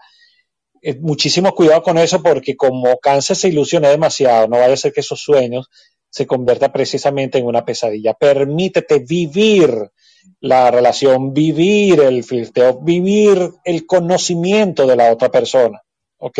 Eh, 0.80 1.00
muchísimo 1.00 1.52
cuidado 1.52 1.82
con 1.82 1.98
eso 1.98 2.22
porque 2.22 2.54
como 2.54 2.96
cáncer 2.98 3.34
se 3.34 3.48
ilusiona 3.48 3.88
demasiado, 3.88 4.46
no 4.46 4.60
vaya 4.60 4.74
a 4.74 4.76
ser 4.76 4.92
que 4.92 5.00
esos 5.00 5.20
sueños 5.20 5.68
se 6.08 6.28
conviertan 6.28 6.70
precisamente 6.70 7.38
en 7.38 7.46
una 7.46 7.64
pesadilla. 7.64 8.14
Permítete 8.14 9.00
vivir 9.00 9.90
la 10.38 10.70
relación, 10.70 11.34
vivir 11.34 11.98
el 11.98 12.22
filtro, 12.22 12.78
vivir 12.82 13.50
el 13.64 13.84
conocimiento 13.84 14.86
de 14.86 14.94
la 14.94 15.10
otra 15.10 15.28
persona. 15.28 15.82
¿Ok? 16.18 16.38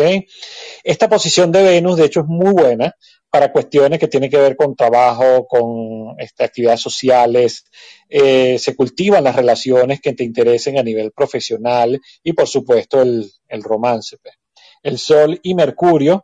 Esta 0.81 1.09
posición 1.09 1.51
de 1.51 1.61
Venus, 1.61 1.97
de 1.97 2.05
hecho, 2.05 2.21
es 2.21 2.27
muy 2.27 2.53
buena 2.53 2.95
para 3.33 3.51
cuestiones 3.51 3.97
que 3.97 4.07
tienen 4.07 4.29
que 4.29 4.37
ver 4.37 4.55
con 4.55 4.75
trabajo, 4.75 5.47
con 5.47 6.13
este, 6.19 6.43
actividades 6.43 6.81
sociales, 6.81 7.65
eh, 8.07 8.59
se 8.59 8.75
cultivan 8.75 9.23
las 9.23 9.35
relaciones 9.35 10.01
que 10.01 10.13
te 10.13 10.23
interesen 10.23 10.77
a 10.77 10.83
nivel 10.83 11.11
profesional 11.11 11.99
y 12.23 12.33
por 12.33 12.47
supuesto 12.47 13.01
el, 13.01 13.31
romance. 13.63 14.17
Pues. 14.21 14.35
El 14.83 14.99
Sol 14.99 15.39
y 15.41 15.55
Mercurio 15.55 16.23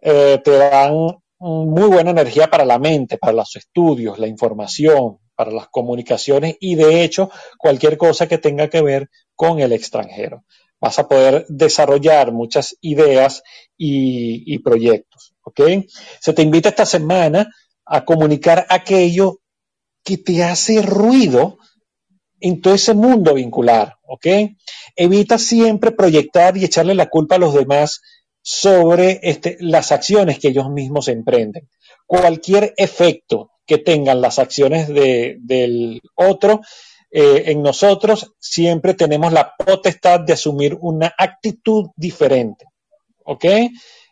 eh, 0.00 0.40
te 0.42 0.52
dan 0.52 1.18
muy 1.38 1.88
buena 1.88 2.12
energía 2.12 2.48
para 2.48 2.64
la 2.64 2.78
mente, 2.78 3.18
para 3.18 3.34
los 3.34 3.54
estudios, 3.54 4.18
la 4.18 4.26
información, 4.26 5.18
para 5.34 5.50
las 5.50 5.68
comunicaciones 5.68 6.56
y 6.60 6.76
de 6.76 7.04
hecho 7.04 7.30
cualquier 7.58 7.98
cosa 7.98 8.26
que 8.26 8.38
tenga 8.38 8.70
que 8.70 8.80
ver 8.80 9.10
con 9.34 9.60
el 9.60 9.72
extranjero. 9.72 10.44
Vas 10.80 10.98
a 10.98 11.08
poder 11.08 11.44
desarrollar 11.50 12.32
muchas 12.32 12.74
ideas 12.80 13.42
y, 13.76 14.50
y 14.54 14.60
proyectos. 14.60 15.34
¿Ok? 15.48 15.60
Se 16.20 16.32
te 16.32 16.42
invita 16.42 16.68
esta 16.68 16.86
semana 16.86 17.48
a 17.84 18.04
comunicar 18.04 18.66
aquello 18.68 19.40
que 20.04 20.18
te 20.18 20.44
hace 20.44 20.82
ruido 20.82 21.58
en 22.40 22.60
todo 22.60 22.74
ese 22.74 22.94
mundo 22.94 23.34
vincular, 23.34 23.96
¿ok? 24.06 24.26
Evita 24.94 25.38
siempre 25.38 25.90
proyectar 25.90 26.56
y 26.56 26.64
echarle 26.64 26.94
la 26.94 27.08
culpa 27.08 27.36
a 27.36 27.38
los 27.38 27.54
demás 27.54 28.00
sobre 28.42 29.20
este, 29.22 29.56
las 29.60 29.90
acciones 29.90 30.38
que 30.38 30.48
ellos 30.48 30.70
mismos 30.70 31.08
emprenden. 31.08 31.68
Cualquier 32.06 32.74
efecto 32.76 33.50
que 33.66 33.78
tengan 33.78 34.20
las 34.20 34.38
acciones 34.38 34.88
del 34.88 36.00
otro 36.14 36.60
eh, 37.10 37.44
en 37.46 37.62
nosotros, 37.62 38.34
siempre 38.38 38.94
tenemos 38.94 39.32
la 39.32 39.54
potestad 39.56 40.20
de 40.20 40.34
asumir 40.34 40.76
una 40.80 41.12
actitud 41.18 41.88
diferente, 41.96 42.66
¿ok? 43.24 43.44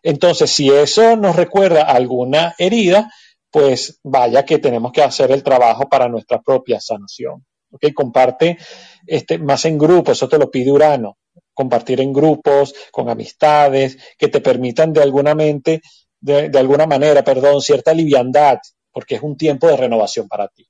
Entonces, 0.06 0.52
si 0.52 0.70
eso 0.70 1.16
nos 1.16 1.34
recuerda 1.34 1.82
alguna 1.82 2.54
herida, 2.58 3.10
pues 3.50 3.98
vaya 4.04 4.44
que 4.44 4.58
tenemos 4.58 4.92
que 4.92 5.02
hacer 5.02 5.32
el 5.32 5.42
trabajo 5.42 5.88
para 5.88 6.08
nuestra 6.08 6.40
propia 6.40 6.80
sanación. 6.80 7.44
¿ok? 7.72 7.92
Comparte 7.92 8.56
este, 9.04 9.38
más 9.38 9.64
en 9.64 9.76
grupos, 9.76 10.16
eso 10.16 10.28
te 10.28 10.38
lo 10.38 10.48
pide 10.48 10.70
Urano. 10.70 11.18
Compartir 11.52 12.00
en 12.00 12.12
grupos, 12.12 12.72
con 12.92 13.08
amistades, 13.08 13.98
que 14.16 14.28
te 14.28 14.40
permitan 14.40 14.92
de 14.92 15.02
alguna, 15.02 15.34
mente, 15.34 15.82
de, 16.20 16.56
alguna 16.56 16.86
manera, 16.86 17.24
perdón, 17.24 17.60
cierta 17.60 17.92
liviandad, 17.92 18.58
porque 18.92 19.16
es 19.16 19.22
un 19.22 19.36
tiempo 19.36 19.66
de 19.66 19.76
renovación 19.76 20.28
para 20.28 20.46
ti. 20.46 20.68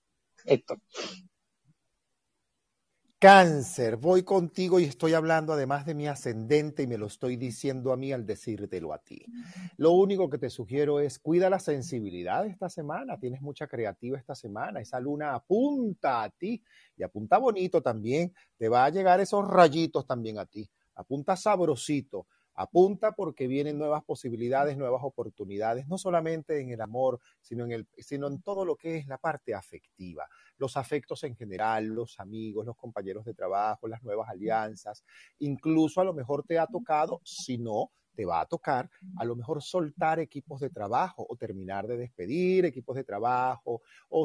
Cáncer, 3.19 3.97
voy 3.97 4.25
contigo 4.25 4.79
y 4.79 4.85
estoy 4.85 5.15
hablando 5.15 5.55
además 5.55 5.87
de 5.87 5.95
mi 5.95 6.07
ascendente 6.07 6.83
y 6.83 6.87
me 6.87 6.99
lo 6.99 7.07
estoy 7.07 7.37
diciendo 7.37 7.93
a 7.93 7.97
mí 7.97 8.13
al 8.13 8.27
decírtelo 8.27 8.93
a 8.93 8.99
ti. 8.99 9.31
Lo 9.79 9.93
único 9.93 10.29
que 10.29 10.37
te 10.37 10.51
sugiero 10.51 11.01
es 11.01 11.19
cuida 11.19 11.49
la 11.49 11.59
sensibilidad 11.59 12.45
esta 12.45 12.69
semana, 12.69 13.19
tienes 13.19 13.41
mucha 13.41 13.69
creativa 13.69 14.19
esta 14.19 14.35
semana, 14.35 14.81
esa 14.81 15.01
luna 15.01 15.35
apunta 15.35 16.25
a 16.25 16.31
ti 16.31 16.63
y 16.95 17.03
apunta 17.05 17.39
bonito 17.39 17.81
también, 17.83 18.35
te 18.59 18.69
va 18.69 18.85
a 18.85 18.91
llegar 18.91 19.19
esos 19.21 19.49
rayitos 19.49 20.07
también 20.07 20.39
a 20.39 20.45
ti, 20.45 20.69
apunta 20.95 21.37
sabrosito. 21.37 22.27
Apunta 22.57 23.13
porque 23.13 23.47
vienen 23.47 23.79
nuevas 23.79 24.03
posibilidades, 24.03 24.77
nuevas 24.79 25.03
oportunidades, 25.05 25.87
no 25.89 25.99
solamente 25.99 26.59
en 26.59 26.71
el 26.71 26.81
amor, 26.81 27.21
sino 27.41 27.65
en, 27.67 27.73
el, 27.73 27.89
sino 27.99 28.27
en 28.29 28.41
todo 28.41 28.65
lo 28.65 28.77
que 28.77 28.97
es 28.97 29.07
la 29.07 29.19
parte 29.19 29.55
afectiva. 29.55 30.27
Los 30.57 30.79
afectos 30.79 31.23
en 31.25 31.37
general, 31.37 31.87
los 31.87 32.19
amigos, 32.19 32.65
los 32.65 32.77
compañeros 32.77 33.27
de 33.27 33.35
trabajo, 33.35 33.89
las 33.89 34.03
nuevas 34.03 34.31
alianzas. 34.31 35.05
Incluso 35.39 36.01
a 36.01 36.05
lo 36.05 36.15
mejor 36.15 36.45
te 36.45 36.59
ha 36.59 36.67
tocado, 36.67 37.21
si 37.25 37.59
no, 37.59 37.91
te 38.17 38.25
va 38.25 38.41
a 38.41 38.47
tocar 38.47 38.91
a 39.19 39.25
lo 39.25 39.37
mejor 39.37 39.63
soltar 39.63 40.19
equipos 40.19 40.61
de 40.61 40.71
trabajo 40.71 41.27
o 41.29 41.37
terminar 41.37 41.87
de 41.87 41.99
despedir 41.99 42.65
equipos 42.65 42.97
de 42.97 43.05
trabajo 43.05 43.83
o 44.09 44.25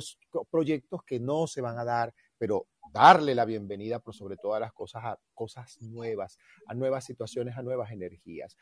proyectos 0.50 1.04
que 1.04 1.20
no 1.20 1.46
se 1.46 1.60
van 1.60 1.78
a 1.78 1.84
dar, 1.84 2.14
pero 2.38 2.68
darle 2.92 3.34
la 3.36 3.46
bienvenida 3.46 4.00
por 4.00 4.14
sobre 4.14 4.38
todas 4.38 4.60
las 4.60 4.74
cosas 4.74 5.04
a 5.06 5.20
cosas 5.34 5.82
nuevas, 5.82 6.38
a 6.68 6.74
nuevas 6.74 7.06
situaciones, 7.06 7.58
a 7.58 7.62
nuevas 7.62 7.92
energías. 7.92 8.58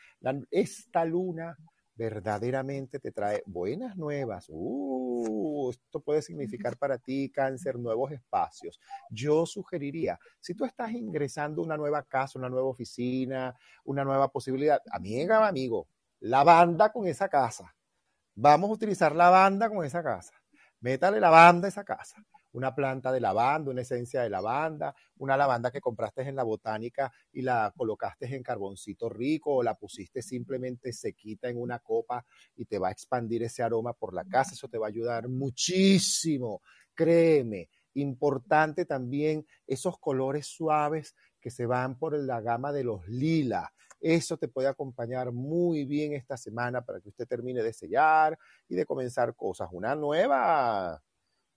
esta 0.51 1.05
luna 1.05 1.57
verdaderamente 1.95 2.99
te 2.99 3.11
trae 3.11 3.43
buenas 3.45 3.97
nuevas. 3.97 4.45
Uh, 4.47 5.69
esto 5.71 5.99
puede 5.99 6.21
significar 6.21 6.77
para 6.77 6.97
ti, 6.97 7.29
cáncer, 7.29 7.77
nuevos 7.77 8.11
espacios. 8.11 8.79
Yo 9.09 9.45
sugeriría, 9.45 10.17
si 10.39 10.53
tú 10.53 10.63
estás 10.63 10.91
ingresando 10.91 11.61
una 11.61 11.75
nueva 11.75 12.03
casa, 12.03 12.39
una 12.39 12.49
nueva 12.49 12.69
oficina, 12.69 13.53
una 13.83 14.05
nueva 14.05 14.29
posibilidad, 14.29 14.81
amiga, 14.91 15.45
amigo, 15.45 15.87
la 16.21 16.43
banda 16.43 16.91
con 16.91 17.05
esa 17.07 17.27
casa. 17.27 17.75
Vamos 18.35 18.69
a 18.69 18.73
utilizar 18.73 19.13
la 19.13 19.29
banda 19.29 19.69
con 19.69 19.83
esa 19.83 20.01
casa. 20.01 20.33
Métale 20.79 21.19
la 21.19 21.29
banda 21.29 21.67
a 21.67 21.69
esa 21.69 21.83
casa 21.83 22.23
una 22.51 22.73
planta 22.73 23.11
de 23.11 23.19
lavanda, 23.19 23.71
una 23.71 23.81
esencia 23.81 24.21
de 24.21 24.29
lavanda, 24.29 24.95
una 25.17 25.37
lavanda 25.37 25.71
que 25.71 25.81
compraste 25.81 26.21
en 26.23 26.35
la 26.35 26.43
botánica 26.43 27.11
y 27.31 27.41
la 27.41 27.73
colocaste 27.75 28.33
en 28.35 28.43
carboncito 28.43 29.09
rico 29.09 29.55
o 29.55 29.63
la 29.63 29.75
pusiste 29.75 30.21
simplemente 30.21 30.93
sequita 30.93 31.49
en 31.49 31.59
una 31.61 31.79
copa 31.79 32.25
y 32.55 32.65
te 32.65 32.79
va 32.79 32.89
a 32.89 32.91
expandir 32.91 33.43
ese 33.43 33.63
aroma 33.63 33.93
por 33.93 34.13
la 34.13 34.25
casa. 34.25 34.53
Eso 34.53 34.67
te 34.67 34.77
va 34.77 34.87
a 34.87 34.89
ayudar 34.89 35.27
muchísimo, 35.29 36.61
créeme. 36.93 37.69
Importante 37.95 38.85
también 38.85 39.45
esos 39.67 39.97
colores 39.99 40.47
suaves 40.47 41.15
que 41.41 41.51
se 41.51 41.65
van 41.65 41.97
por 41.97 42.17
la 42.17 42.41
gama 42.41 42.71
de 42.71 42.83
los 42.83 43.07
lilas. 43.07 43.69
Eso 43.99 44.37
te 44.37 44.47
puede 44.47 44.67
acompañar 44.69 45.31
muy 45.33 45.85
bien 45.85 46.13
esta 46.13 46.37
semana 46.37 46.81
para 46.85 47.01
que 47.01 47.09
usted 47.09 47.27
termine 47.27 47.61
de 47.61 47.73
sellar 47.73 48.37
y 48.69 48.75
de 48.75 48.85
comenzar 48.85 49.35
cosas. 49.35 49.67
Una 49.71 49.95
nueva 49.95 51.01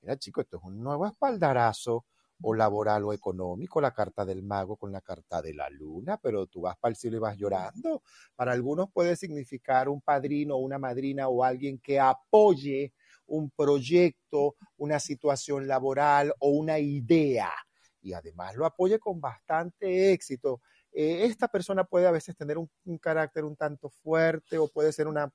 Mira, 0.03 0.17
chico, 0.17 0.41
esto 0.41 0.57
es 0.59 0.65
un 0.65 0.83
nuevo 0.83 1.07
espaldarazo 1.07 2.07
o 2.45 2.55
laboral 2.55 3.05
o 3.05 3.13
económico, 3.13 3.81
la 3.81 3.93
carta 3.93 4.25
del 4.25 4.43
mago 4.43 4.77
con 4.77 4.91
la 4.91 5.01
carta 5.01 5.41
de 5.41 5.55
la 5.55 5.71
luna, 5.71 6.19
pero 6.21 6.47
tú 6.49 6.63
vas 6.63 6.77
para 6.77 6.91
el 6.91 6.97
cielo 6.97 7.17
y 7.19 7.21
vas 7.21 7.37
llorando. 7.37 8.03
Para 8.35 8.51
algunos 8.53 8.91
puede 8.93 9.15
significar 9.17 9.89
un 9.89 10.01
padrino, 10.01 10.57
una 10.57 10.79
madrina 10.79 11.29
o 11.29 11.45
alguien 11.45 11.79
que 11.79 12.01
apoye 12.01 12.93
un 13.27 13.51
proyecto, 13.51 14.57
una 14.77 14.99
situación 14.99 15.69
laboral 15.69 16.35
o 16.41 16.49
una 16.51 16.79
idea 16.81 17.51
y 18.01 18.13
además 18.15 18.57
lo 18.57 18.67
apoye 18.67 18.99
con 18.99 19.21
bastante 19.21 20.13
éxito. 20.13 20.61
Eh, 20.93 21.25
esta 21.25 21.49
persona 21.49 21.85
puede 21.85 22.07
a 22.07 22.11
veces 22.11 22.37
tener 22.37 22.59
un, 22.59 22.69
carácter 23.01 23.45
un 23.45 23.57
tanto 23.57 23.89
fuerte 23.89 24.59
o 24.59 24.69
puede 24.69 24.93
ser 24.93 25.09
una, 25.09 25.33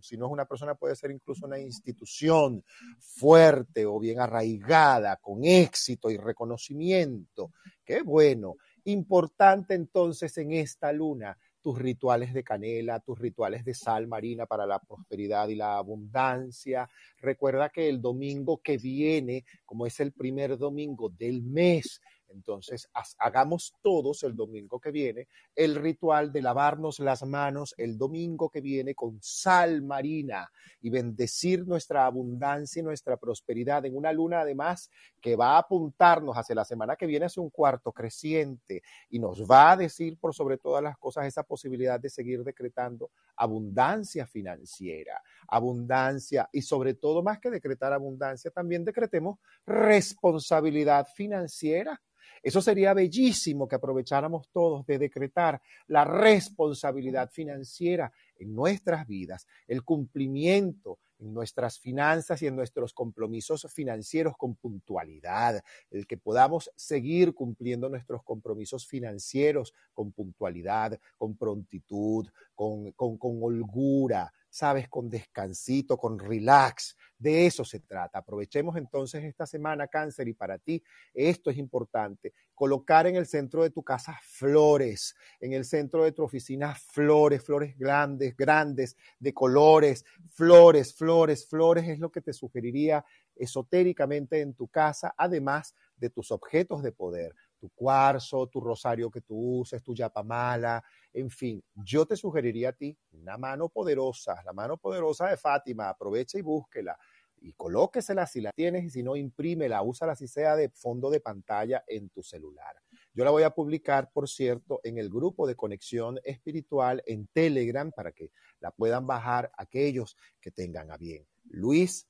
si 0.00 0.16
no 0.16 0.26
es 0.26 0.32
una 0.32 0.46
persona, 0.46 0.74
puede 0.74 0.96
ser 0.96 1.12
incluso 1.12 1.46
una 1.46 1.58
institución 1.58 2.64
fuerte 2.98 3.86
o 3.86 3.98
bien 4.00 4.20
arraigada, 4.20 5.16
con 5.16 5.44
éxito 5.44 6.10
y 6.10 6.16
reconocimiento. 6.16 7.52
Qué 7.84 8.02
bueno. 8.02 8.56
Importante 8.84 9.74
entonces 9.74 10.36
en 10.38 10.52
esta 10.52 10.92
luna 10.92 11.36
tus 11.66 11.78
rituales 11.80 12.32
de 12.32 12.44
canela, 12.44 13.00
tus 13.00 13.18
rituales 13.18 13.64
de 13.64 13.74
sal 13.74 14.06
marina 14.06 14.46
para 14.46 14.66
la 14.66 14.78
prosperidad 14.78 15.48
y 15.48 15.56
la 15.56 15.78
abundancia. 15.78 16.88
Recuerda 17.18 17.70
que 17.70 17.88
el 17.88 18.00
domingo 18.00 18.58
que 18.62 18.78
viene, 18.78 19.44
como 19.64 19.84
es 19.84 19.98
el 19.98 20.12
primer 20.12 20.56
domingo 20.58 21.08
del 21.08 21.42
mes, 21.42 22.00
entonces, 22.28 22.88
hagamos 23.18 23.74
todos 23.82 24.22
el 24.22 24.34
domingo 24.34 24.80
que 24.80 24.90
viene 24.90 25.28
el 25.54 25.74
ritual 25.76 26.32
de 26.32 26.42
lavarnos 26.42 26.98
las 26.98 27.22
manos 27.24 27.74
el 27.78 27.96
domingo 27.96 28.50
que 28.50 28.60
viene 28.60 28.94
con 28.94 29.18
sal 29.22 29.82
marina 29.82 30.50
y 30.80 30.90
bendecir 30.90 31.66
nuestra 31.66 32.06
abundancia 32.06 32.80
y 32.80 32.82
nuestra 32.82 33.16
prosperidad 33.16 33.84
en 33.84 33.96
una 33.96 34.12
luna 34.12 34.40
además 34.40 34.90
que 35.20 35.36
va 35.36 35.54
a 35.54 35.58
apuntarnos 35.58 36.36
hacia 36.36 36.54
la 36.54 36.64
semana 36.64 36.96
que 36.96 37.06
viene 37.06 37.26
hacia 37.26 37.42
un 37.42 37.50
cuarto 37.50 37.92
creciente 37.92 38.82
y 39.10 39.18
nos 39.18 39.42
va 39.42 39.72
a 39.72 39.76
decir 39.76 40.18
por 40.18 40.34
sobre 40.34 40.58
todas 40.58 40.82
las 40.82 40.98
cosas 40.98 41.26
esa 41.26 41.42
posibilidad 41.42 41.98
de 41.98 42.10
seguir 42.10 42.42
decretando 42.44 43.10
abundancia 43.36 44.26
financiera, 44.26 45.22
abundancia 45.48 46.48
y 46.52 46.62
sobre 46.62 46.94
todo 46.94 47.22
más 47.22 47.38
que 47.38 47.50
decretar 47.50 47.92
abundancia, 47.92 48.50
también 48.50 48.84
decretemos 48.84 49.38
responsabilidad 49.66 51.06
financiera 51.14 52.00
eso 52.46 52.62
sería 52.62 52.94
bellísimo 52.94 53.66
que 53.66 53.74
aprovecháramos 53.74 54.46
todos 54.52 54.86
de 54.86 54.98
decretar 54.98 55.60
la 55.88 56.04
responsabilidad 56.04 57.28
financiera 57.28 58.12
en 58.38 58.54
nuestras 58.54 59.04
vidas, 59.04 59.48
el 59.66 59.82
cumplimiento 59.82 61.00
en 61.18 61.34
nuestras 61.34 61.80
finanzas 61.80 62.40
y 62.42 62.46
en 62.46 62.54
nuestros 62.54 62.92
compromisos 62.92 63.66
financieros 63.72 64.36
con 64.36 64.54
puntualidad, 64.54 65.60
el 65.90 66.06
que 66.06 66.18
podamos 66.18 66.70
seguir 66.76 67.34
cumpliendo 67.34 67.88
nuestros 67.88 68.22
compromisos 68.22 68.86
financieros 68.86 69.74
con 69.92 70.12
puntualidad, 70.12 71.00
con 71.18 71.36
prontitud, 71.36 72.28
con, 72.54 72.92
con, 72.92 73.18
con 73.18 73.42
holgura, 73.42 74.32
sabes, 74.50 74.88
con 74.88 75.08
descansito, 75.08 75.96
con 75.96 76.18
relax. 76.18 76.96
De 77.18 77.46
eso 77.46 77.64
se 77.64 77.80
trata. 77.80 78.18
Aprovechemos 78.18 78.76
entonces 78.76 79.24
esta 79.24 79.46
semana, 79.46 79.86
cáncer, 79.86 80.28
y 80.28 80.34
para 80.34 80.58
ti 80.58 80.82
esto 81.14 81.50
es 81.50 81.56
importante. 81.56 82.34
Colocar 82.54 83.06
en 83.06 83.16
el 83.16 83.26
centro 83.26 83.62
de 83.62 83.70
tu 83.70 83.82
casa 83.82 84.18
flores, 84.22 85.14
en 85.40 85.52
el 85.52 85.64
centro 85.64 86.04
de 86.04 86.12
tu 86.12 86.22
oficina 86.22 86.74
flores, 86.74 87.44
flores 87.44 87.76
grandes, 87.78 88.36
grandes, 88.36 88.96
de 89.18 89.32
colores, 89.32 90.04
flores, 90.30 90.94
flores, 90.94 91.46
flores 91.46 91.88
es 91.88 91.98
lo 91.98 92.10
que 92.10 92.20
te 92.20 92.32
sugeriría 92.32 93.04
esotéricamente 93.34 94.40
en 94.40 94.54
tu 94.54 94.68
casa, 94.68 95.14
además 95.16 95.74
de 95.96 96.10
tus 96.10 96.30
objetos 96.30 96.82
de 96.82 96.92
poder 96.92 97.34
tu 97.66 97.70
cuarzo, 97.74 98.46
tu 98.46 98.60
rosario 98.60 99.10
que 99.10 99.20
tú 99.20 99.60
uses, 99.60 99.82
tu 99.82 99.92
yapamala, 99.92 100.82
en 101.12 101.30
fin, 101.30 101.62
yo 101.74 102.06
te 102.06 102.16
sugeriría 102.16 102.68
a 102.68 102.72
ti 102.72 102.96
una 103.12 103.36
mano 103.36 103.68
poderosa, 103.68 104.40
la 104.44 104.52
mano 104.52 104.76
poderosa 104.76 105.28
de 105.28 105.36
Fátima, 105.36 105.88
aprovecha 105.88 106.38
y 106.38 106.42
búsquela 106.42 106.96
y 107.38 107.52
colóquesela 107.52 108.26
si 108.26 108.40
la 108.40 108.50
tienes 108.52 108.84
y 108.84 108.90
si 108.90 109.02
no, 109.02 109.16
imprímela, 109.16 109.82
úsala 109.82 110.14
si 110.14 110.26
sea 110.26 110.56
de 110.56 110.70
fondo 110.70 111.10
de 111.10 111.20
pantalla 111.20 111.84
en 111.86 112.08
tu 112.08 112.22
celular. 112.22 112.76
Yo 113.12 113.24
la 113.24 113.30
voy 113.30 113.42
a 113.42 113.50
publicar, 113.50 114.10
por 114.12 114.28
cierto, 114.28 114.80
en 114.84 114.98
el 114.98 115.10
grupo 115.10 115.46
de 115.46 115.56
conexión 115.56 116.18
espiritual 116.24 117.02
en 117.06 117.26
Telegram 117.28 117.90
para 117.92 118.12
que 118.12 118.30
la 118.60 118.70
puedan 118.70 119.06
bajar 119.06 119.50
aquellos 119.56 120.16
que 120.40 120.50
tengan 120.50 120.90
a 120.90 120.96
bien. 120.96 121.26
Luis. 121.44 122.06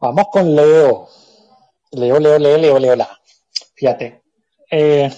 Vamos 0.00 0.26
con 0.32 0.54
Leo. 0.54 1.08
Leo, 1.92 2.18
Leo, 2.18 2.38
Leo, 2.38 2.58
Leo, 2.58 2.78
Leo, 2.78 2.96
la. 2.96 3.21
Fíjate, 3.82 4.22
eh, 4.70 5.12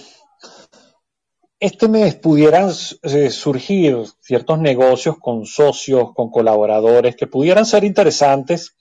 este 1.59 1.87
mes 1.87 2.15
pudieran 2.15 2.71
eh, 3.03 3.29
surgir 3.29 3.95
ciertos 4.19 4.57
negocios 4.57 5.17
con 5.19 5.45
socios, 5.45 6.15
con 6.15 6.31
colaboradores 6.31 7.15
que 7.15 7.27
pudieran 7.27 7.67
ser 7.67 7.83
interesantes 7.83 8.75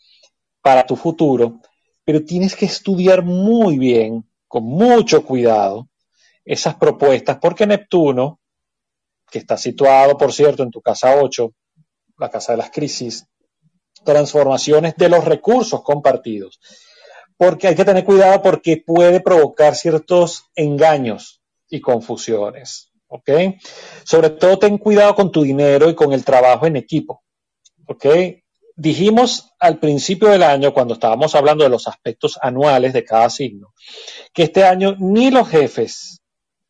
para 0.63 0.87
tu 0.87 0.97
futuro, 0.97 1.61
pero 2.03 2.25
tienes 2.25 2.57
que 2.57 2.65
estudiar 2.65 3.23
muy 3.23 3.77
bien, 3.77 4.27
con 4.49 4.65
mucho 4.65 5.23
cuidado, 5.23 5.91
esas 6.47 6.77
propuestas, 6.77 7.37
porque 7.39 7.67
Neptuno, 7.67 8.41
que 9.31 9.41
está 9.41 9.59
situado, 9.59 10.17
por 10.17 10.33
cierto, 10.33 10.63
en 10.63 10.71
tu 10.71 10.81
casa 10.81 11.21
8, 11.21 11.53
la 12.17 12.31
casa 12.31 12.53
de 12.53 12.57
las 12.57 12.71
crisis, 12.71 13.27
transformaciones 14.03 14.97
de 14.97 15.11
los 15.11 15.27
recursos 15.27 15.83
compartidos 15.83 16.59
porque 17.37 17.69
hay 17.69 17.75
que 17.75 17.85
tener 17.85 18.05
cuidado 18.05 18.43
porque 18.43 18.83
puede 18.85 19.21
provocar 19.21 19.75
ciertos 19.75 20.51
engaños 20.55 21.43
y 21.69 21.81
confusiones. 21.81 22.91
¿Ok? 23.07 23.31
Sobre 24.05 24.31
todo 24.31 24.59
ten 24.59 24.79
cuidado 24.79 25.15
con 25.15 25.31
tu 25.31 25.43
dinero 25.43 25.89
y 25.89 25.95
con 25.95 26.13
el 26.13 26.25
trabajo 26.25 26.67
en 26.67 26.77
equipo. 26.77 27.23
¿Ok? 27.87 28.07
Dijimos 28.77 29.53
al 29.61 29.79
principio 29.79 30.31
del 30.31 30.43
año, 30.43 30.75
cuando 30.75 30.95
estábamos 30.95 31.35
hablando 31.35 31.63
de 31.63 31.71
los 31.71 31.87
aspectos 31.87 32.39
anuales 32.43 32.93
de 32.93 33.05
cada 33.05 33.31
signo, 33.31 33.73
que 34.33 34.45
este 34.45 34.65
año 34.65 34.97
ni 34.99 35.31
los 35.31 35.49
jefes 35.49 36.23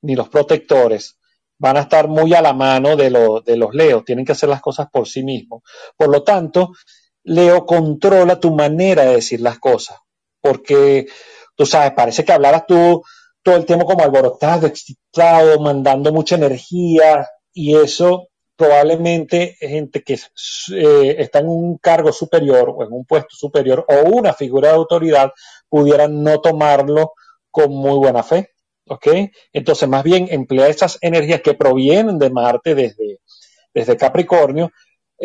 ni 0.02 0.14
los 0.14 0.28
protectores 0.28 1.18
van 1.56 1.78
a 1.78 1.80
estar 1.80 2.08
muy 2.08 2.34
a 2.34 2.42
la 2.42 2.52
mano 2.52 2.94
de, 2.94 3.04
de 3.46 3.56
los 3.56 3.74
leos, 3.74 4.04
tienen 4.04 4.26
que 4.26 4.32
hacer 4.32 4.50
las 4.50 4.60
cosas 4.60 4.88
por 4.92 5.08
sí 5.08 5.22
mismos. 5.22 5.62
Por 5.96 6.10
lo 6.10 6.22
tanto, 6.22 6.72
Leo 7.22 7.64
controla 7.64 8.38
tu 8.38 8.54
manera 8.54 9.04
de 9.04 9.14
decir 9.14 9.40
las 9.40 9.58
cosas 9.58 9.96
porque 10.44 11.06
tú 11.56 11.64
sabes, 11.64 11.92
parece 11.92 12.22
que 12.22 12.32
hablaras 12.32 12.66
tú 12.66 13.02
todo 13.42 13.56
el 13.56 13.64
tiempo 13.64 13.86
como 13.86 14.04
alborotado, 14.04 14.66
excitado, 14.66 15.58
mandando 15.58 16.12
mucha 16.12 16.34
energía 16.34 17.26
y 17.54 17.74
eso 17.74 18.28
probablemente 18.54 19.56
gente 19.58 20.02
que 20.02 20.18
eh, 20.74 21.16
está 21.18 21.38
en 21.38 21.48
un 21.48 21.78
cargo 21.78 22.12
superior 22.12 22.74
o 22.76 22.84
en 22.84 22.92
un 22.92 23.06
puesto 23.06 23.34
superior 23.34 23.86
o 23.88 24.10
una 24.10 24.34
figura 24.34 24.68
de 24.68 24.74
autoridad 24.74 25.32
pudieran 25.66 26.22
no 26.22 26.42
tomarlo 26.42 27.14
con 27.50 27.70
muy 27.70 27.96
buena 27.96 28.22
fe. 28.22 28.50
¿Ok? 28.86 29.06
Entonces, 29.50 29.88
más 29.88 30.04
bien 30.04 30.28
emplea 30.30 30.68
esas 30.68 30.98
energías 31.00 31.40
que 31.40 31.54
provienen 31.54 32.18
de 32.18 32.28
Marte 32.28 32.74
desde, 32.74 33.20
desde 33.72 33.96
Capricornio 33.96 34.70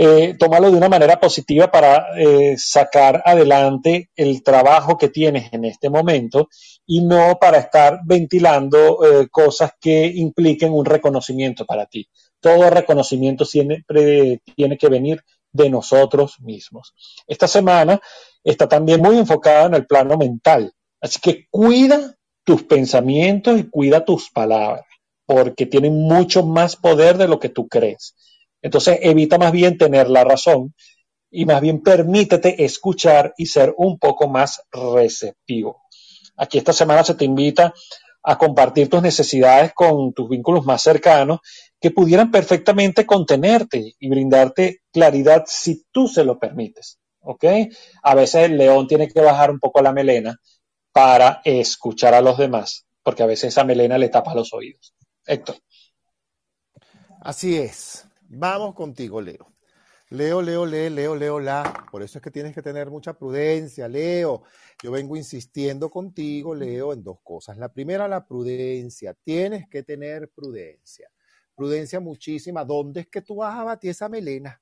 eh, 0.02 0.38
tómalo 0.40 0.72
de 0.72 0.78
una 0.78 0.88
manera 0.88 1.20
positiva 1.20 1.70
para 1.70 2.18
eh, 2.18 2.56
sacar 2.58 3.22
adelante 3.26 4.10
el 4.16 4.42
trabajo 4.44 4.98
que 4.98 5.10
tienes 5.10 5.52
en 5.52 5.66
este 5.66 5.90
momento 5.90 6.48
y 6.86 7.04
no 7.04 7.38
para 7.38 7.58
estar 7.58 8.00
ventilando 8.06 9.04
eh, 9.04 9.28
cosas 9.30 9.74
que 9.78 10.06
impliquen 10.08 10.72
un 10.72 10.86
reconocimiento 10.86 11.66
para 11.66 11.86
ti. 11.86 12.08
Todo 12.40 12.70
reconocimiento 12.70 13.44
siempre 13.44 14.42
tiene 14.56 14.78
que 14.78 14.88
venir 14.88 15.22
de 15.52 15.70
nosotros 15.70 16.40
mismos. 16.40 16.94
Esta 17.28 17.50
semana 17.50 18.00
está 18.42 18.70
también 18.70 19.02
muy 19.02 19.18
enfocada 19.18 19.66
en 19.66 19.74
el 19.74 19.86
plano 19.86 20.16
mental, 20.16 20.72
así 21.02 21.20
que 21.20 21.48
cuida 21.50 22.16
tus 22.46 22.64
pensamientos 22.64 23.60
y 23.60 23.70
cuida 23.70 24.06
tus 24.06 24.30
palabras, 24.30 24.86
porque 25.26 25.66
tienen 25.66 26.04
mucho 26.04 26.46
más 26.46 26.78
poder 26.78 27.18
de 27.18 27.28
lo 27.28 27.38
que 27.38 27.50
tú 27.50 27.68
crees. 27.68 28.16
Entonces 28.62 29.00
evita 29.02 29.38
más 29.38 29.52
bien 29.52 29.78
tener 29.78 30.10
la 30.10 30.24
razón 30.24 30.74
y 31.32 31.46
más 31.46 31.62
bien 31.62 31.82
permítete 31.82 32.64
escuchar 32.64 33.34
y 33.38 33.46
ser 33.46 33.74
un 33.78 34.00
poco 34.00 34.28
más 34.28 34.62
receptivo. 34.72 35.84
Aquí 36.38 36.58
esta 36.58 36.74
semana 36.74 37.04
se 37.04 37.16
te 37.16 37.26
invita 37.26 37.74
a 38.24 38.38
compartir 38.38 38.90
tus 38.90 39.02
necesidades 39.02 39.74
con 39.74 40.14
tus 40.14 40.30
vínculos 40.30 40.66
más 40.66 40.82
cercanos 40.82 41.40
que 41.80 41.92
pudieran 41.92 42.32
perfectamente 42.32 43.06
contenerte 43.06 43.96
y 43.98 44.10
brindarte 44.10 44.82
claridad 44.92 45.44
si 45.48 45.86
tú 45.92 46.08
se 46.08 46.24
lo 46.24 46.38
permites. 46.38 47.00
¿Ok? 47.22 47.46
A 48.04 48.16
veces 48.16 48.46
el 48.46 48.58
león 48.58 48.88
tiene 48.88 49.08
que 49.08 49.22
bajar 49.22 49.52
un 49.52 49.60
poco 49.60 49.82
la 49.82 49.92
melena 49.92 50.40
para 50.92 51.42
escuchar 51.44 52.14
a 52.14 52.22
los 52.22 52.38
demás, 52.38 52.86
porque 53.04 53.24
a 53.24 53.28
veces 53.28 53.50
esa 53.50 53.64
melena 53.64 53.98
le 53.98 54.10
tapa 54.10 54.34
los 54.34 54.54
oídos. 54.54 54.96
Héctor. 55.26 55.58
Así 57.22 57.58
es. 57.58 58.09
Vamos 58.32 58.76
contigo, 58.76 59.22
Leo. 59.22 59.48
Leo, 60.12 60.42
Leo, 60.42 60.64
Leo, 60.66 60.90
Leo, 60.92 61.16
Leo, 61.16 61.40
la. 61.40 61.88
Por 61.92 62.04
eso 62.04 62.20
es 62.20 62.24
que 62.24 62.30
tienes 62.30 62.54
que 62.54 62.62
tener 62.62 62.92
mucha 62.92 63.14
prudencia, 63.14 63.88
Leo. 63.88 64.44
Yo 64.84 64.92
vengo 64.92 65.18
insistiendo 65.18 65.90
contigo, 65.90 66.54
Leo, 66.54 66.94
en 66.94 67.04
dos 67.04 67.20
cosas. 67.24 67.58
La 67.58 67.74
primera, 67.74 68.08
la 68.08 68.28
prudencia. 68.28 69.16
Tienes 69.16 69.68
que 69.68 69.82
tener 69.82 70.30
prudencia. 70.30 71.10
Prudencia 71.56 72.00
muchísima. 72.00 72.64
¿Dónde 72.64 73.02
es 73.02 73.08
que 73.08 73.22
tú 73.24 73.38
vas 73.38 73.58
a 73.58 73.64
batir 73.64 73.92
esa 73.92 74.08
melena? 74.10 74.62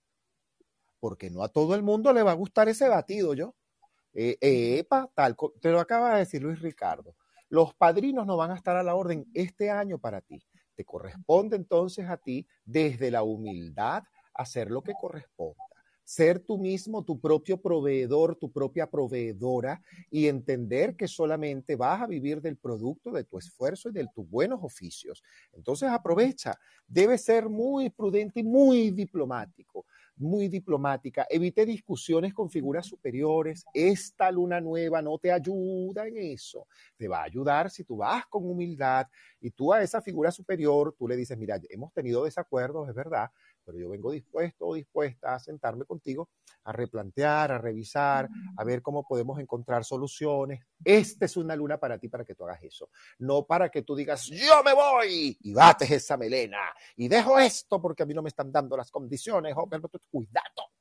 Porque 1.02 1.30
no 1.30 1.44
a 1.44 1.50
todo 1.50 1.76
el 1.76 1.84
mundo 1.84 2.14
le 2.14 2.24
va 2.24 2.32
a 2.32 2.36
gustar 2.36 2.70
ese 2.70 2.88
batido, 2.88 3.34
yo. 3.34 3.54
Eh, 4.14 4.38
epa, 4.80 5.10
tal. 5.14 5.36
Te 5.60 5.72
lo 5.72 5.82
acaba 5.82 6.14
de 6.14 6.20
decir 6.20 6.42
Luis 6.42 6.62
Ricardo. 6.62 7.16
Los 7.50 7.74
padrinos 7.74 8.26
no 8.26 8.38
van 8.38 8.52
a 8.52 8.56
estar 8.56 8.78
a 8.78 8.84
la 8.84 8.96
orden 8.96 9.26
este 9.34 9.70
año 9.70 10.00
para 10.00 10.22
ti. 10.22 10.42
Te 10.78 10.86
corresponde 10.86 11.56
entonces 11.56 12.08
a 12.08 12.18
ti, 12.18 12.46
desde 12.64 13.10
la 13.10 13.24
humildad, 13.24 14.04
hacer 14.36 14.70
lo 14.70 14.84
que 14.84 14.94
corresponda. 14.94 15.64
Ser 16.04 16.40
tú 16.40 16.60
mismo 16.60 17.04
tu 17.04 17.20
propio 17.20 17.60
proveedor, 17.60 18.36
tu 18.36 18.52
propia 18.52 18.88
proveedora 18.88 19.82
y 20.12 20.28
entender 20.28 20.96
que 20.96 21.08
solamente 21.08 21.76
vas 21.76 22.04
a 22.04 22.06
vivir 22.06 22.42
del 22.42 22.58
producto 22.58 23.12
de 23.12 23.24
tu 23.24 23.40
esfuerzo 23.40 23.90
y 23.90 23.94
de 23.94 24.08
tus 24.14 24.30
buenos 24.30 24.60
oficios. 24.62 25.24
Entonces 25.52 25.90
aprovecha. 25.90 26.54
Debe 26.88 27.18
ser 27.18 27.50
muy 27.50 27.90
prudente 27.90 28.42
y 28.42 28.44
muy 28.44 28.92
diplomático 28.92 29.88
muy 30.18 30.48
diplomática, 30.48 31.26
evite 31.30 31.66
discusiones 31.66 32.34
con 32.34 32.50
figuras 32.50 32.86
superiores. 32.86 33.66
Esta 33.74 34.32
luna 34.32 34.60
nueva 34.60 35.02
no 35.02 35.18
te 35.18 35.32
ayuda 35.32 36.08
en 36.08 36.18
eso. 36.18 36.68
Te 36.98 37.08
va 37.08 37.22
a 37.22 37.24
ayudar 37.24 37.70
si 37.70 37.84
tú 37.84 37.98
vas 37.98 38.26
con 38.28 38.46
humildad 38.46 39.08
y 39.40 39.52
tú 39.52 39.74
a 39.74 39.82
esa 39.82 40.02
figura 40.02 40.32
superior, 40.32 40.96
tú 40.98 41.08
le 41.08 41.16
dices, 41.16 41.38
mira, 41.38 41.60
hemos 41.70 41.94
tenido 41.94 42.24
desacuerdos, 42.24 42.90
es 42.90 42.96
verdad, 42.96 43.30
pero 43.68 43.80
yo 43.80 43.90
vengo 43.90 44.12
dispuesto 44.12 44.66
o 44.66 44.76
dispuesta 44.76 45.36
a 45.36 45.40
sentarme 45.40 45.84
contigo, 45.84 46.30
a 46.64 46.72
replantear, 46.72 47.52
a 47.52 47.58
revisar, 47.58 48.30
a 48.56 48.64
ver 48.64 48.82
cómo 48.82 49.06
podemos 49.06 49.38
encontrar 49.42 49.84
soluciones. 49.84 50.64
Esta 50.86 51.26
es 51.26 51.36
una 51.36 51.54
luna 51.54 51.78
para 51.78 51.98
ti, 51.98 52.08
para 52.08 52.24
que 52.24 52.34
tú 52.34 52.46
hagas 52.46 52.64
eso. 52.64 52.90
No 53.20 53.44
para 53.44 53.68
que 53.68 53.82
tú 53.82 53.94
digas, 53.94 54.28
yo 54.28 54.64
me 54.64 54.74
voy 54.74 55.38
y 55.42 55.54
bates 55.54 55.92
esa 55.92 56.16
melena 56.16 56.74
y 56.96 57.10
dejo 57.10 57.38
esto 57.38 57.82
porque 57.82 58.04
a 58.04 58.06
mí 58.06 58.14
no 58.14 58.22
me 58.22 58.30
están 58.30 58.54
dando 58.54 58.78
las 58.78 58.90
condiciones. 58.90 59.54
Oh, 59.58 59.68
cuidado, 60.10 60.72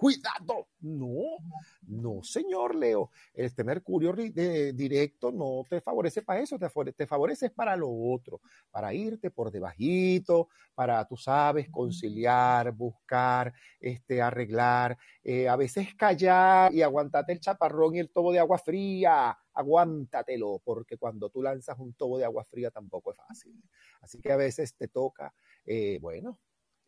cuidado. 0.00 0.68
No, 0.80 1.36
no, 1.82 2.22
señor 2.22 2.74
Leo. 2.74 3.10
Este 3.34 3.62
Mercurio 3.62 4.14
directo 4.14 5.30
no 5.30 5.62
te 5.68 5.82
favorece 5.82 6.22
para 6.22 6.40
eso, 6.40 6.58
te, 6.58 7.06
favorece 7.06 7.50
para 7.50 7.76
lo 7.76 7.90
otro, 7.90 8.40
para 8.70 8.94
irte 8.94 9.30
por 9.30 9.50
debajito, 9.50 10.48
para, 10.74 11.06
tú 11.06 11.18
sabes, 11.18 11.68
conciliar, 11.68 12.72
buscar, 12.72 13.52
este, 13.78 14.22
arreglar, 14.22 14.96
eh, 15.22 15.46
a 15.46 15.56
veces 15.56 15.94
callar 15.94 16.72
y 16.72 16.80
aguantarte 16.80 17.32
el 17.32 17.40
chaparrón 17.40 17.94
y 17.94 17.98
el 17.98 18.08
tobo 18.08 18.32
de 18.32 18.38
agua 18.38 18.56
fría. 18.56 19.36
Aguántatelo, 19.52 20.62
porque 20.64 20.96
cuando 20.96 21.28
tú 21.28 21.42
lanzas 21.42 21.78
un 21.78 21.92
tobo 21.92 22.16
de 22.16 22.24
agua 22.24 22.44
fría 22.44 22.70
tampoco 22.70 23.10
es 23.10 23.18
fácil. 23.18 23.62
Así 24.00 24.18
que 24.18 24.32
a 24.32 24.36
veces 24.36 24.74
te 24.76 24.88
toca, 24.88 25.34
eh, 25.66 25.98
bueno, 26.00 26.38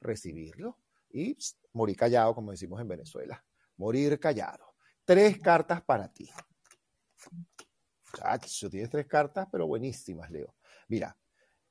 recibirlo 0.00 0.78
y 1.12 1.36
morir 1.72 1.96
callado, 1.96 2.34
como 2.34 2.50
decimos 2.50 2.80
en 2.80 2.88
Venezuela. 2.88 3.44
Morir 3.76 4.18
callado. 4.18 4.74
Tres 5.04 5.38
cartas 5.38 5.82
para 5.82 6.12
ti. 6.12 6.28
Chacho, 8.16 8.70
tienes 8.70 8.90
tres 8.90 9.06
cartas, 9.06 9.48
pero 9.50 9.66
buenísimas, 9.66 10.30
Leo. 10.30 10.54
Mira, 10.88 11.16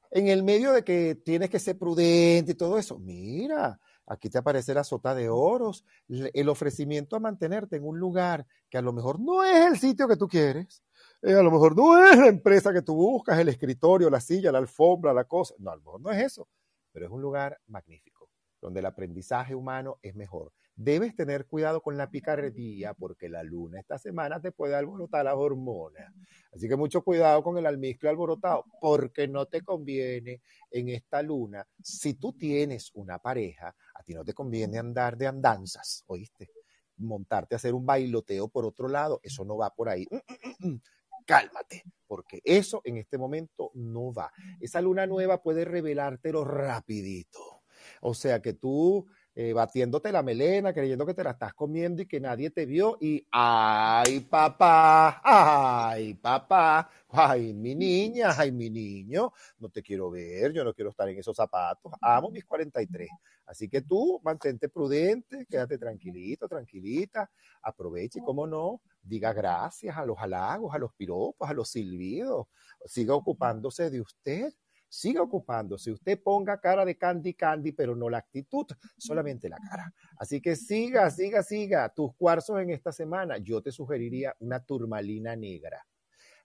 en 0.09 0.27
el 0.27 0.43
medio 0.43 0.73
de 0.73 0.83
que 0.83 1.15
tienes 1.15 1.49
que 1.49 1.59
ser 1.59 1.77
prudente 1.77 2.51
y 2.51 2.55
todo 2.55 2.77
eso, 2.77 2.99
mira, 2.99 3.79
aquí 4.07 4.29
te 4.29 4.39
aparece 4.39 4.73
la 4.73 4.83
sota 4.83 5.15
de 5.15 5.29
oros, 5.29 5.85
el 6.09 6.49
ofrecimiento 6.49 7.15
a 7.15 7.19
mantenerte 7.19 7.77
en 7.77 7.85
un 7.85 7.97
lugar 7.97 8.45
que 8.69 8.77
a 8.77 8.81
lo 8.81 8.91
mejor 8.91 9.19
no 9.19 9.43
es 9.43 9.67
el 9.67 9.77
sitio 9.77 10.07
que 10.07 10.17
tú 10.17 10.27
quieres, 10.27 10.83
eh, 11.21 11.33
a 11.33 11.43
lo 11.43 11.51
mejor 11.51 11.77
no 11.77 12.05
es 12.05 12.17
la 12.17 12.27
empresa 12.27 12.73
que 12.73 12.81
tú 12.81 12.95
buscas, 12.95 13.39
el 13.39 13.49
escritorio, 13.49 14.09
la 14.09 14.19
silla, 14.19 14.51
la 14.51 14.57
alfombra, 14.57 15.13
la 15.13 15.23
cosa, 15.23 15.55
no, 15.59 15.71
a 15.71 15.75
lo 15.75 15.81
mejor 15.81 16.01
no 16.01 16.11
es 16.11 16.23
eso, 16.23 16.49
pero 16.91 17.05
es 17.05 17.11
un 17.11 17.21
lugar 17.21 17.57
magnífico 17.67 18.20
donde 18.61 18.79
el 18.79 18.85
aprendizaje 18.85 19.55
humano 19.55 19.97
es 20.01 20.15
mejor. 20.15 20.53
Debes 20.75 21.15
tener 21.15 21.47
cuidado 21.47 21.81
con 21.81 21.97
la 21.97 22.09
picardía 22.09 22.93
porque 22.93 23.27
la 23.27 23.43
luna 23.43 23.79
esta 23.79 23.97
semana 23.97 24.41
te 24.41 24.51
puede 24.51 24.75
alborotar 24.75 25.25
las 25.25 25.35
hormonas. 25.35 26.13
Así 26.53 26.67
que 26.67 26.75
mucho 26.75 27.03
cuidado 27.03 27.43
con 27.43 27.57
el 27.57 27.65
almizcle 27.65 28.09
alborotado 28.09 28.65
porque 28.79 29.27
no 29.27 29.45
te 29.45 29.61
conviene 29.61 30.41
en 30.69 30.89
esta 30.89 31.21
luna. 31.21 31.67
Si 31.81 32.13
tú 32.13 32.33
tienes 32.33 32.91
una 32.93 33.19
pareja, 33.19 33.75
a 33.93 34.03
ti 34.03 34.13
no 34.13 34.23
te 34.23 34.33
conviene 34.33 34.79
andar 34.79 35.17
de 35.17 35.27
andanzas, 35.27 36.03
¿oíste? 36.07 36.49
Montarte 36.97 37.55
a 37.55 37.57
hacer 37.57 37.73
un 37.73 37.85
bailoteo 37.85 38.47
por 38.47 38.65
otro 38.65 38.87
lado, 38.87 39.19
eso 39.23 39.43
no 39.43 39.57
va 39.57 39.73
por 39.73 39.89
ahí. 39.89 40.07
Cálmate, 41.25 41.83
porque 42.07 42.41
eso 42.43 42.81
en 42.83 42.97
este 42.97 43.17
momento 43.17 43.71
no 43.75 44.11
va. 44.11 44.31
Esa 44.59 44.81
luna 44.81 45.05
nueva 45.05 45.41
puede 45.41 45.65
revelártelo 45.65 46.43
rapidito 46.43 47.60
o 48.01 48.13
sea 48.13 48.41
que 48.41 48.53
tú 48.53 49.07
eh, 49.33 49.53
batiéndote 49.53 50.11
la 50.11 50.23
melena, 50.23 50.73
creyendo 50.73 51.05
que 51.05 51.13
te 51.13 51.23
la 51.23 51.31
estás 51.31 51.53
comiendo 51.53 52.01
y 52.01 52.05
que 52.05 52.19
nadie 52.19 52.49
te 52.49 52.65
vio 52.65 52.97
y 52.99 53.25
ay 53.31 54.19
papá, 54.21 55.21
ay 55.23 56.15
papá, 56.15 56.89
ay 57.07 57.53
mi 57.53 57.73
niña, 57.73 58.31
ay 58.37 58.51
mi 58.51 58.69
niño, 58.69 59.31
no 59.59 59.69
te 59.69 59.81
quiero 59.81 60.11
ver, 60.11 60.51
yo 60.51 60.65
no 60.65 60.73
quiero 60.73 60.89
estar 60.89 61.07
en 61.07 61.17
esos 61.17 61.35
zapatos, 61.35 61.93
amo 62.01 62.29
mis 62.29 62.43
43. 62.43 63.07
Así 63.45 63.69
que 63.69 63.81
tú 63.81 64.19
mantente 64.23 64.67
prudente, 64.67 65.45
quédate 65.49 65.77
tranquilito, 65.77 66.47
tranquilita, 66.49 67.31
aproveche 67.61 68.19
cómo 68.19 68.45
no, 68.45 68.81
diga 69.01 69.31
gracias 69.31 69.95
a 69.95 70.05
los 70.05 70.17
halagos, 70.19 70.73
a 70.75 70.77
los 70.77 70.93
piropos, 70.93 71.49
a 71.49 71.53
los 71.53 71.69
silbidos, 71.69 72.47
siga 72.85 73.15
ocupándose 73.15 73.89
de 73.89 74.01
usted 74.01 74.53
siga 74.91 75.21
ocupándose. 75.21 75.89
Usted 75.89 76.21
ponga 76.21 76.59
cara 76.59 76.83
de 76.83 76.97
candy 76.97 77.33
candy, 77.33 77.71
pero 77.71 77.95
no 77.95 78.09
la 78.09 78.17
actitud, 78.17 78.67
solamente 78.97 79.47
la 79.47 79.57
cara. 79.57 79.93
Así 80.17 80.41
que 80.41 80.57
siga, 80.57 81.09
siga, 81.09 81.41
siga. 81.43 81.87
Tus 81.89 82.13
cuarzos 82.15 82.59
en 82.59 82.71
esta 82.71 82.91
semana, 82.91 83.37
yo 83.37 83.61
te 83.61 83.71
sugeriría 83.71 84.35
una 84.39 84.59
turmalina 84.59 85.35
negra 85.35 85.85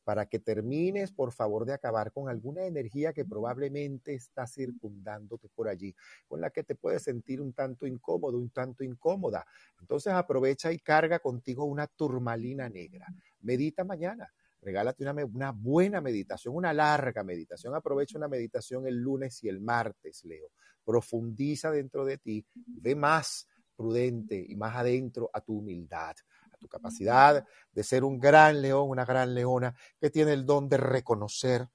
para 0.05 0.27
que 0.27 0.39
termines, 0.39 1.11
por 1.11 1.33
favor, 1.33 1.67
de 1.67 1.73
acabar 1.73 2.13
con 2.13 2.29
alguna 2.29 2.65
energía 2.65 3.13
que 3.13 3.25
probablemente 3.25 4.15
está 4.15 4.47
circundándote 4.47 5.49
por 5.49 5.67
allí, 5.67 5.93
con 6.29 6.41
la 6.41 6.51
que 6.51 6.63
te 6.63 6.77
puedes 6.77 7.03
sentir 7.03 7.41
un 7.41 7.53
tanto 7.53 7.89
incómodo, 7.89 8.39
un 8.39 8.51
tanto 8.51 8.85
incómoda. 8.85 9.45
Entonces 9.81 10.13
aprovecha 10.13 10.71
y 10.71 10.79
carga 10.79 11.19
contigo 11.19 11.65
una 11.65 11.89
turmalina 11.89 12.69
negra. 12.69 13.09
Medita 13.41 13.83
mañana 13.83 14.33
regálate 14.67 15.05
una, 15.09 15.53
buena 15.53 16.01
meditación, 16.01 16.57
una 16.57 16.73
larga 16.73 17.23
meditación. 17.23 17.73
Aprovecha 17.77 18.19
una 18.19 18.27
meditación 18.27 18.85
el 18.89 18.97
lunes 18.97 19.43
y 19.45 19.49
el 19.49 19.61
martes, 19.61 20.25
Leo. 20.25 20.51
Profundiza 20.85 21.71
dentro 21.71 22.05
de 22.05 22.19
ti, 22.19 22.45
ve 22.53 22.97
más 22.97 23.47
prudente 23.77 24.45
y 24.49 24.57
más 24.57 24.75
adentro 24.75 25.31
a 25.33 25.41
tu 25.41 25.59
humildad, 25.59 26.17
a 26.53 26.57
tu 26.59 26.67
capacidad 26.67 27.47
de 27.71 27.85
ser 27.85 28.03
un 28.03 28.19
gran 28.19 28.61
león, 28.61 28.91
una 28.91 29.05
gran 29.05 29.33
leona 29.35 29.73
que 30.01 30.11
tiene 30.11 30.33
el 30.33 30.45
don 30.45 30.69
de 30.69 30.79
reconocer 30.79 31.69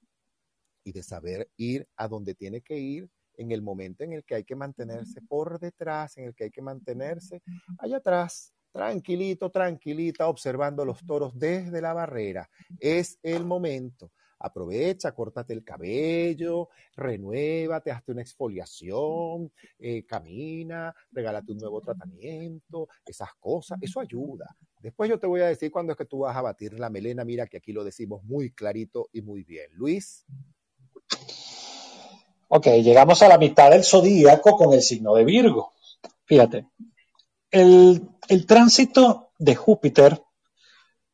y 0.84 0.92
de 0.92 1.02
saber 1.02 1.50
ir 1.56 1.88
a 1.96 2.08
donde 2.08 2.34
tiene 2.34 2.60
que 2.60 2.76
ir 2.76 3.08
en 3.38 3.52
el 3.52 3.62
momento 3.62 4.04
en 4.04 4.12
el 4.12 4.22
que 4.22 4.34
hay 4.34 4.44
que 4.44 4.54
mantenerse 4.54 5.22
por 5.22 5.58
detrás, 5.58 6.18
en 6.18 6.24
el 6.24 6.34
que 6.34 6.44
hay 6.44 6.50
que 6.50 6.60
mantenerse 6.60 7.40
allá 7.78 7.96
atrás, 7.96 8.52
tranquilito, 8.72 9.50
tranquilita, 9.50 10.28
observando 10.28 10.84
los 10.84 11.04
toros 11.04 11.38
desde 11.38 11.80
la 11.80 11.92
barrera. 11.92 12.48
Es 12.80 13.18
el 13.22 13.44
momento. 13.44 14.10
Aprovecha, 14.44 15.12
córtate 15.12 15.52
el 15.52 15.62
cabello, 15.62 16.68
renuévate, 16.96 17.92
hazte 17.92 18.10
una 18.10 18.22
exfoliación, 18.22 19.52
eh, 19.78 20.04
camina, 20.04 20.92
regálate 21.12 21.52
un 21.52 21.58
nuevo 21.58 21.80
tratamiento, 21.80 22.88
esas 23.06 23.32
cosas, 23.38 23.78
eso 23.80 24.00
ayuda. 24.00 24.56
Después 24.80 25.08
yo 25.08 25.20
te 25.20 25.28
voy 25.28 25.42
a 25.42 25.46
decir 25.46 25.70
cuándo 25.70 25.92
es 25.92 25.98
que 25.98 26.06
tú 26.06 26.20
vas 26.20 26.36
a 26.36 26.42
batir 26.42 26.76
la 26.76 26.90
melena. 26.90 27.24
Mira 27.24 27.46
que 27.46 27.58
aquí 27.58 27.72
lo 27.72 27.84
decimos 27.84 28.24
muy 28.24 28.50
clarito 28.50 29.08
y 29.12 29.22
muy 29.22 29.44
bien. 29.44 29.70
Luis. 29.74 30.26
Ok, 32.48 32.66
llegamos 32.82 33.22
a 33.22 33.28
la 33.28 33.38
mitad 33.38 33.70
del 33.70 33.84
zodíaco 33.84 34.56
con 34.56 34.74
el 34.74 34.82
signo 34.82 35.14
de 35.14 35.24
Virgo. 35.24 35.72
Fíjate, 36.24 36.66
el, 37.52 38.46
tránsito 38.46 39.32
de 39.38 39.54
Júpiter 39.54 40.20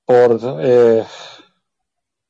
por, 0.04 0.40
eh, 0.62 1.04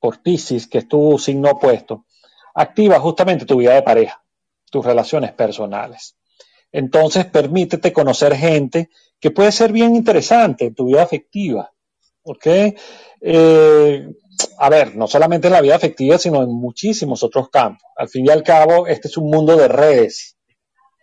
por 0.01 0.23
Pisces, 0.23 0.67
que 0.67 0.79
es 0.79 0.89
tu 0.89 1.19
signo 1.19 1.51
opuesto, 1.51 2.07
activa 2.55 2.99
justamente 2.99 3.47
tu 3.47 3.59
vida 3.59 3.75
de 3.75 3.83
pareja, 3.83 4.23
tus 4.71 4.85
relaciones 4.85 5.33
personales. 5.33 6.17
Entonces, 6.73 7.27
permítete 7.27 7.93
conocer 7.93 8.35
gente 8.35 8.91
que 9.21 9.31
puede 9.31 9.53
ser 9.53 9.73
bien 9.73 9.95
interesante 9.95 10.67
en 10.67 10.75
tu 10.75 10.87
vida 10.87 11.03
afectiva. 11.03 11.73
¿Ok? 12.23 12.47
Eh, 13.21 14.09
a 14.59 14.69
ver, 14.69 14.95
no 14.97 15.07
solamente 15.07 15.49
en 15.49 15.55
la 15.55 15.61
vida 15.61 15.77
afectiva, 15.77 16.19
sino 16.19 16.43
en 16.43 16.51
muchísimos 16.51 17.23
otros 17.23 17.49
campos. 17.51 17.83
Al 17.97 18.09
fin 18.09 18.27
y 18.27 18.31
al 18.31 18.43
cabo, 18.43 18.87
este 18.87 19.09
es 19.09 19.17
un 19.17 19.31
mundo 19.31 19.57
de 19.57 19.69
redes. 19.69 20.37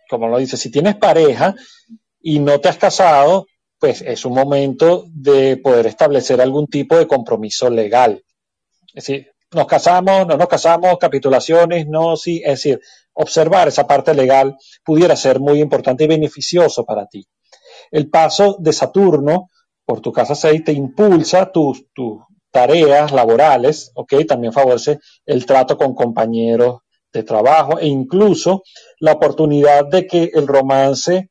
Como 0.08 0.28
lo 0.28 0.38
dice, 0.38 0.56
si 0.56 0.70
tienes 0.70 0.96
pareja 0.96 1.54
y 2.20 2.38
no 2.38 2.60
te 2.60 2.68
has 2.68 2.78
casado, 2.78 3.46
pues 3.78 4.02
es 4.02 4.24
un 4.24 4.34
momento 4.34 5.04
de 5.08 5.56
poder 5.58 5.86
establecer 5.86 6.40
algún 6.40 6.66
tipo 6.66 6.96
de 6.96 7.06
compromiso 7.06 7.70
legal. 7.70 8.22
Es 8.88 9.06
decir, 9.06 9.30
nos 9.52 9.66
casamos, 9.66 10.26
no 10.26 10.36
nos 10.36 10.48
casamos, 10.48 10.98
capitulaciones, 10.98 11.86
no, 11.86 12.16
sí, 12.16 12.42
es 12.44 12.52
decir, 12.62 12.80
observar 13.12 13.68
esa 13.68 13.86
parte 13.86 14.14
legal 14.14 14.56
pudiera 14.84 15.16
ser 15.16 15.40
muy 15.40 15.60
importante 15.60 16.04
y 16.04 16.08
beneficioso 16.08 16.84
para 16.84 17.06
ti. 17.06 17.26
El 17.90 18.08
paso 18.10 18.56
de 18.58 18.72
Saturno 18.72 19.50
por 19.84 20.00
tu 20.00 20.12
casa 20.12 20.34
6 20.34 20.64
te 20.64 20.72
impulsa 20.72 21.52
tus, 21.52 21.86
tareas 22.50 23.12
laborales, 23.12 23.92
¿ok? 23.94 24.14
También 24.26 24.52
favorece 24.52 24.98
el 25.26 25.44
trato 25.44 25.76
con 25.76 25.94
compañeros 25.94 26.78
de 27.12 27.22
trabajo 27.22 27.78
e 27.78 27.86
incluso 27.86 28.62
la 28.98 29.12
oportunidad 29.12 29.84
de 29.86 30.06
que 30.06 30.30
el 30.32 30.46
romance 30.46 31.30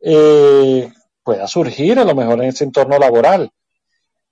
eh, 0.00 0.92
pueda 1.22 1.46
surgir 1.46 1.98
a 1.98 2.04
lo 2.04 2.14
mejor 2.14 2.42
en 2.42 2.48
ese 2.48 2.64
entorno 2.64 2.98
laboral. 2.98 3.50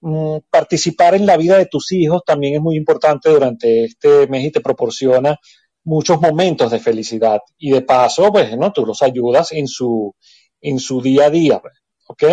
Mm, 0.01 0.39
participar 0.51 1.15
en 1.15 1.27
la 1.27 1.37
vida 1.37 1.59
de 1.59 1.67
tus 1.67 1.91
hijos 1.93 2.23
también 2.25 2.55
es 2.55 2.61
muy 2.61 2.77
importante 2.77 3.31
durante 3.31 3.85
este 3.85 4.27
mes 4.29 4.45
y 4.45 4.51
te 4.53 4.61
proporciona 4.61 5.37
muchos 5.85 6.21
momentos 6.21 6.71
de 6.71 6.79
felicidad. 6.79 7.41
Y 7.59 7.71
de 7.71 7.83
paso, 7.83 8.31
pues, 8.33 8.57
¿no? 8.57 8.73
Tú 8.73 8.87
los 8.87 9.03
ayudas 9.03 9.53
en 9.53 9.67
su, 9.67 10.15
en 10.61 10.79
su 10.79 11.03
día 11.03 11.27
a 11.27 11.31
día. 11.31 11.61
¿Ok? 12.07 12.25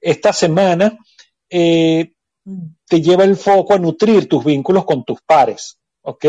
Esta 0.00 0.32
semana 0.32 0.98
eh, 1.48 2.12
te 2.86 3.00
lleva 3.00 3.24
el 3.24 3.36
foco 3.36 3.74
a 3.74 3.78
nutrir 3.78 4.28
tus 4.28 4.44
vínculos 4.44 4.84
con 4.84 5.04
tus 5.04 5.20
pares. 5.22 5.78
¿Ok? 6.02 6.26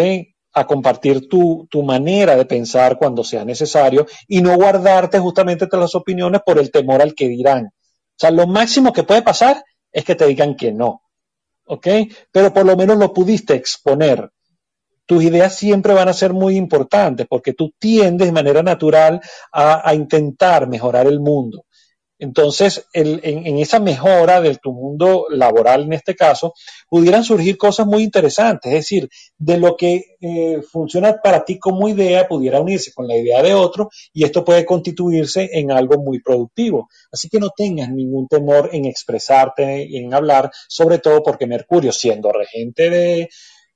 A 0.60 0.66
compartir 0.66 1.28
tu, 1.28 1.68
tu, 1.70 1.84
manera 1.84 2.36
de 2.36 2.46
pensar 2.46 2.98
cuando 2.98 3.24
sea 3.24 3.46
necesario 3.46 4.06
y 4.28 4.42
no 4.42 4.56
guardarte 4.56 5.20
justamente 5.20 5.68
las 5.72 5.96
opiniones 5.96 6.42
por 6.46 6.58
el 6.60 6.72
temor 6.72 7.02
al 7.02 7.14
que 7.14 7.28
dirán. 7.28 7.66
O 7.66 8.20
sea, 8.20 8.32
lo 8.32 8.48
máximo 8.48 8.92
que 8.92 9.04
puede 9.04 9.22
pasar 9.22 9.64
es 9.92 10.04
que 10.04 10.16
te 10.16 10.26
digan 10.26 10.56
que 10.56 10.72
no. 10.72 11.02
¿Ok? 11.66 11.88
Pero 12.32 12.54
por 12.54 12.66
lo 12.66 12.76
menos 12.76 12.98
lo 12.98 13.14
pudiste 13.14 13.54
exponer 13.54 14.32
tus 15.08 15.24
ideas 15.24 15.56
siempre 15.56 15.94
van 15.94 16.10
a 16.10 16.14
ser 16.14 16.34
muy 16.34 16.58
importantes 16.58 17.26
porque 17.28 17.54
tú 17.54 17.74
tiendes 17.80 18.28
de 18.28 18.34
manera 18.34 18.62
natural 18.62 19.22
a, 19.54 19.94
intentar 19.96 20.68
mejorar 20.68 21.08
el 21.08 21.22
mundo. 21.22 21.64
Entonces, 22.20 22.88
en, 22.94 23.58
esa 23.60 23.80
mejora 23.80 24.42
de 24.42 24.56
tu 24.56 24.74
mundo 24.74 25.28
laboral, 25.30 25.84
en 25.84 25.94
este 25.94 26.16
caso, 26.16 26.54
pudieran 26.90 27.24
surgir 27.24 27.58
cosas 27.58 27.86
muy 27.86 28.04
interesantes. 28.04 28.72
Es 28.72 28.80
decir, 28.80 29.10
de 29.38 29.58
lo 29.58 29.78
que 29.78 30.18
eh, 30.20 30.62
funciona 30.64 31.20
para 31.22 31.46
ti 31.46 31.60
como 31.60 31.88
idea, 31.88 32.28
pudiera 32.28 32.60
unirse 32.60 32.92
con 32.94 33.08
la 33.08 33.16
idea 33.16 33.44
de 33.44 33.54
otro 33.54 33.90
y 34.14 34.24
esto 34.24 34.44
puede 34.44 34.66
constituirse 34.66 35.50
en 35.54 35.72
algo 35.72 36.02
muy 36.02 36.20
productivo. 36.20 36.90
Así 37.12 37.30
que 37.30 37.40
no 37.40 37.50
tengas 37.56 37.90
ningún 37.90 38.28
temor 38.28 38.70
en 38.74 38.86
expresarte 38.86 39.86
y 39.86 39.98
en 39.98 40.14
hablar, 40.14 40.52
sobre 40.68 40.98
todo 41.00 41.22
porque 41.22 41.46
Mercurio, 41.46 41.92
siendo 41.92 42.32
regente 42.32 43.30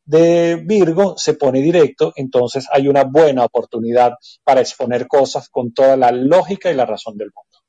de 0.05 0.55
Virgo 0.65 1.15
se 1.17 1.35
pone 1.35 1.61
directo, 1.61 2.11
entonces 2.15 2.67
hay 2.71 2.87
una 2.87 3.03
buena 3.03 3.45
oportunidad 3.45 4.13
para 4.43 4.61
exponer 4.61 5.07
cosas 5.07 5.47
con 5.49 5.73
toda 5.73 5.95
la 5.95 6.11
lógica 6.11 6.71
y 6.71 6.75
la 6.75 6.85
razón 6.85 7.17
del 7.17 7.31
mundo. 7.33 7.60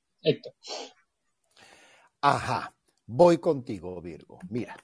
Ajá, 2.21 2.75
voy 3.07 3.39
contigo, 3.39 4.01
Virgo. 4.01 4.39
Mira, 4.49 4.77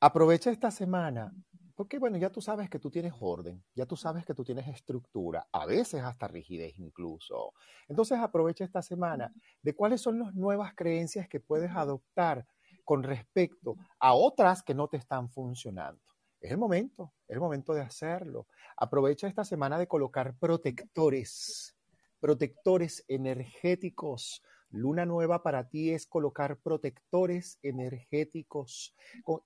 aprovecha 0.00 0.50
esta 0.50 0.70
semana, 0.70 1.32
porque 1.74 1.98
bueno, 1.98 2.18
ya 2.18 2.30
tú 2.30 2.42
sabes 2.42 2.68
que 2.68 2.78
tú 2.78 2.90
tienes 2.90 3.14
orden, 3.20 3.64
ya 3.74 3.86
tú 3.86 3.96
sabes 3.96 4.26
que 4.26 4.34
tú 4.34 4.44
tienes 4.44 4.68
estructura, 4.68 5.48
a 5.50 5.64
veces 5.64 6.02
hasta 6.02 6.28
rigidez 6.28 6.78
incluso. 6.78 7.54
Entonces 7.88 8.18
aprovecha 8.18 8.64
esta 8.64 8.82
semana 8.82 9.32
de 9.62 9.74
cuáles 9.74 10.02
son 10.02 10.18
las 10.18 10.34
nuevas 10.34 10.74
creencias 10.74 11.28
que 11.28 11.40
puedes 11.40 11.70
adoptar 11.70 12.46
con 12.84 13.02
respecto 13.02 13.76
a 13.98 14.14
otras 14.14 14.62
que 14.62 14.74
no 14.74 14.88
te 14.88 14.98
están 14.98 15.30
funcionando. 15.30 16.02
Es 16.40 16.50
el 16.50 16.58
momento, 16.58 17.12
es 17.28 17.34
el 17.34 17.40
momento 17.40 17.74
de 17.74 17.82
hacerlo. 17.82 18.46
Aprovecha 18.76 19.26
esta 19.26 19.44
semana 19.44 19.78
de 19.78 19.86
colocar 19.86 20.36
protectores, 20.38 21.76
protectores 22.20 23.04
energéticos. 23.08 24.42
Luna 24.70 25.04
nueva 25.04 25.42
para 25.42 25.68
ti 25.68 25.90
es 25.90 26.06
colocar 26.06 26.58
protectores 26.58 27.58
energéticos. 27.62 28.94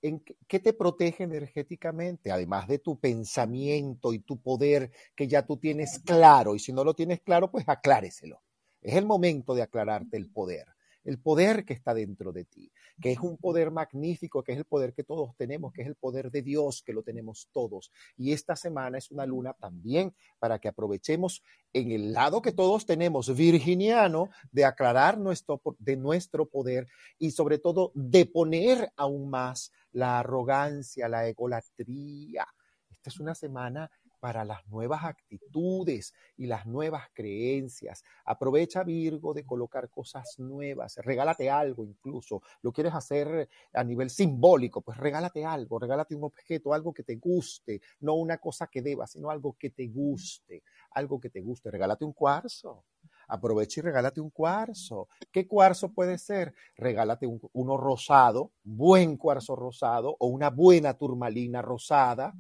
¿En 0.02 0.22
¿Qué 0.46 0.60
te 0.60 0.74
protege 0.74 1.24
energéticamente? 1.24 2.30
Además 2.30 2.68
de 2.68 2.78
tu 2.78 2.98
pensamiento 2.98 4.12
y 4.12 4.18
tu 4.18 4.38
poder 4.42 4.90
que 5.14 5.26
ya 5.26 5.46
tú 5.46 5.56
tienes 5.56 6.00
claro. 6.00 6.54
Y 6.54 6.58
si 6.58 6.72
no 6.74 6.84
lo 6.84 6.92
tienes 6.92 7.20
claro, 7.22 7.50
pues 7.50 7.66
acláreselo. 7.68 8.42
Es 8.82 8.96
el 8.96 9.06
momento 9.06 9.54
de 9.54 9.62
aclararte 9.62 10.18
el 10.18 10.28
poder 10.30 10.73
el 11.04 11.18
poder 11.18 11.64
que 11.64 11.74
está 11.74 11.94
dentro 11.94 12.32
de 12.32 12.44
ti, 12.44 12.72
que 13.00 13.12
es 13.12 13.18
un 13.18 13.36
poder 13.36 13.70
magnífico, 13.70 14.42
que 14.42 14.52
es 14.52 14.58
el 14.58 14.64
poder 14.64 14.94
que 14.94 15.04
todos 15.04 15.36
tenemos, 15.36 15.72
que 15.72 15.82
es 15.82 15.88
el 15.88 15.96
poder 15.96 16.30
de 16.30 16.42
Dios, 16.42 16.82
que 16.82 16.92
lo 16.92 17.02
tenemos 17.02 17.48
todos. 17.52 17.92
Y 18.16 18.32
esta 18.32 18.56
semana 18.56 18.98
es 18.98 19.10
una 19.10 19.26
luna 19.26 19.52
también 19.54 20.14
para 20.38 20.58
que 20.58 20.68
aprovechemos 20.68 21.42
en 21.72 21.92
el 21.92 22.12
lado 22.12 22.40
que 22.40 22.52
todos 22.52 22.86
tenemos, 22.86 23.34
virginiano, 23.34 24.30
de 24.50 24.64
aclarar 24.64 25.18
nuestro, 25.18 25.60
de 25.78 25.96
nuestro 25.96 26.46
poder 26.46 26.86
y 27.18 27.30
sobre 27.32 27.58
todo 27.58 27.92
de 27.94 28.26
poner 28.26 28.92
aún 28.96 29.28
más 29.28 29.72
la 29.92 30.20
arrogancia, 30.20 31.08
la 31.08 31.28
egolatría. 31.28 32.46
Esta 32.90 33.10
es 33.10 33.20
una 33.20 33.34
semana 33.34 33.90
para 34.24 34.42
las 34.46 34.66
nuevas 34.68 35.04
actitudes 35.04 36.14
y 36.38 36.46
las 36.46 36.64
nuevas 36.64 37.10
creencias. 37.12 38.02
Aprovecha 38.24 38.82
Virgo 38.82 39.34
de 39.34 39.44
colocar 39.44 39.90
cosas 39.90 40.38
nuevas, 40.38 40.96
regálate 41.02 41.50
algo 41.50 41.84
incluso. 41.84 42.40
Lo 42.62 42.72
quieres 42.72 42.94
hacer 42.94 43.50
a 43.74 43.84
nivel 43.84 44.08
simbólico, 44.08 44.80
pues 44.80 44.96
regálate 44.96 45.44
algo, 45.44 45.78
regálate 45.78 46.14
un 46.14 46.24
objeto, 46.24 46.72
algo 46.72 46.94
que 46.94 47.02
te 47.02 47.16
guste, 47.16 47.82
no 48.00 48.14
una 48.14 48.38
cosa 48.38 48.66
que 48.66 48.80
deba, 48.80 49.06
sino 49.06 49.28
algo 49.28 49.58
que 49.58 49.68
te 49.68 49.88
guste, 49.88 50.62
algo 50.92 51.20
que 51.20 51.28
te 51.28 51.42
guste. 51.42 51.70
Regálate 51.70 52.06
un 52.06 52.14
cuarzo. 52.14 52.86
Aprovecha 53.28 53.80
y 53.80 53.82
regálate 53.82 54.22
un 54.22 54.30
cuarzo. 54.30 55.06
¿Qué 55.30 55.46
cuarzo 55.46 55.92
puede 55.92 56.16
ser? 56.16 56.54
Regálate 56.76 57.26
uno 57.52 57.76
rosado, 57.76 58.52
buen 58.62 59.18
cuarzo 59.18 59.54
rosado 59.54 60.16
o 60.18 60.28
una 60.28 60.48
buena 60.48 60.94
turmalina 60.94 61.60
rosada 61.60 62.34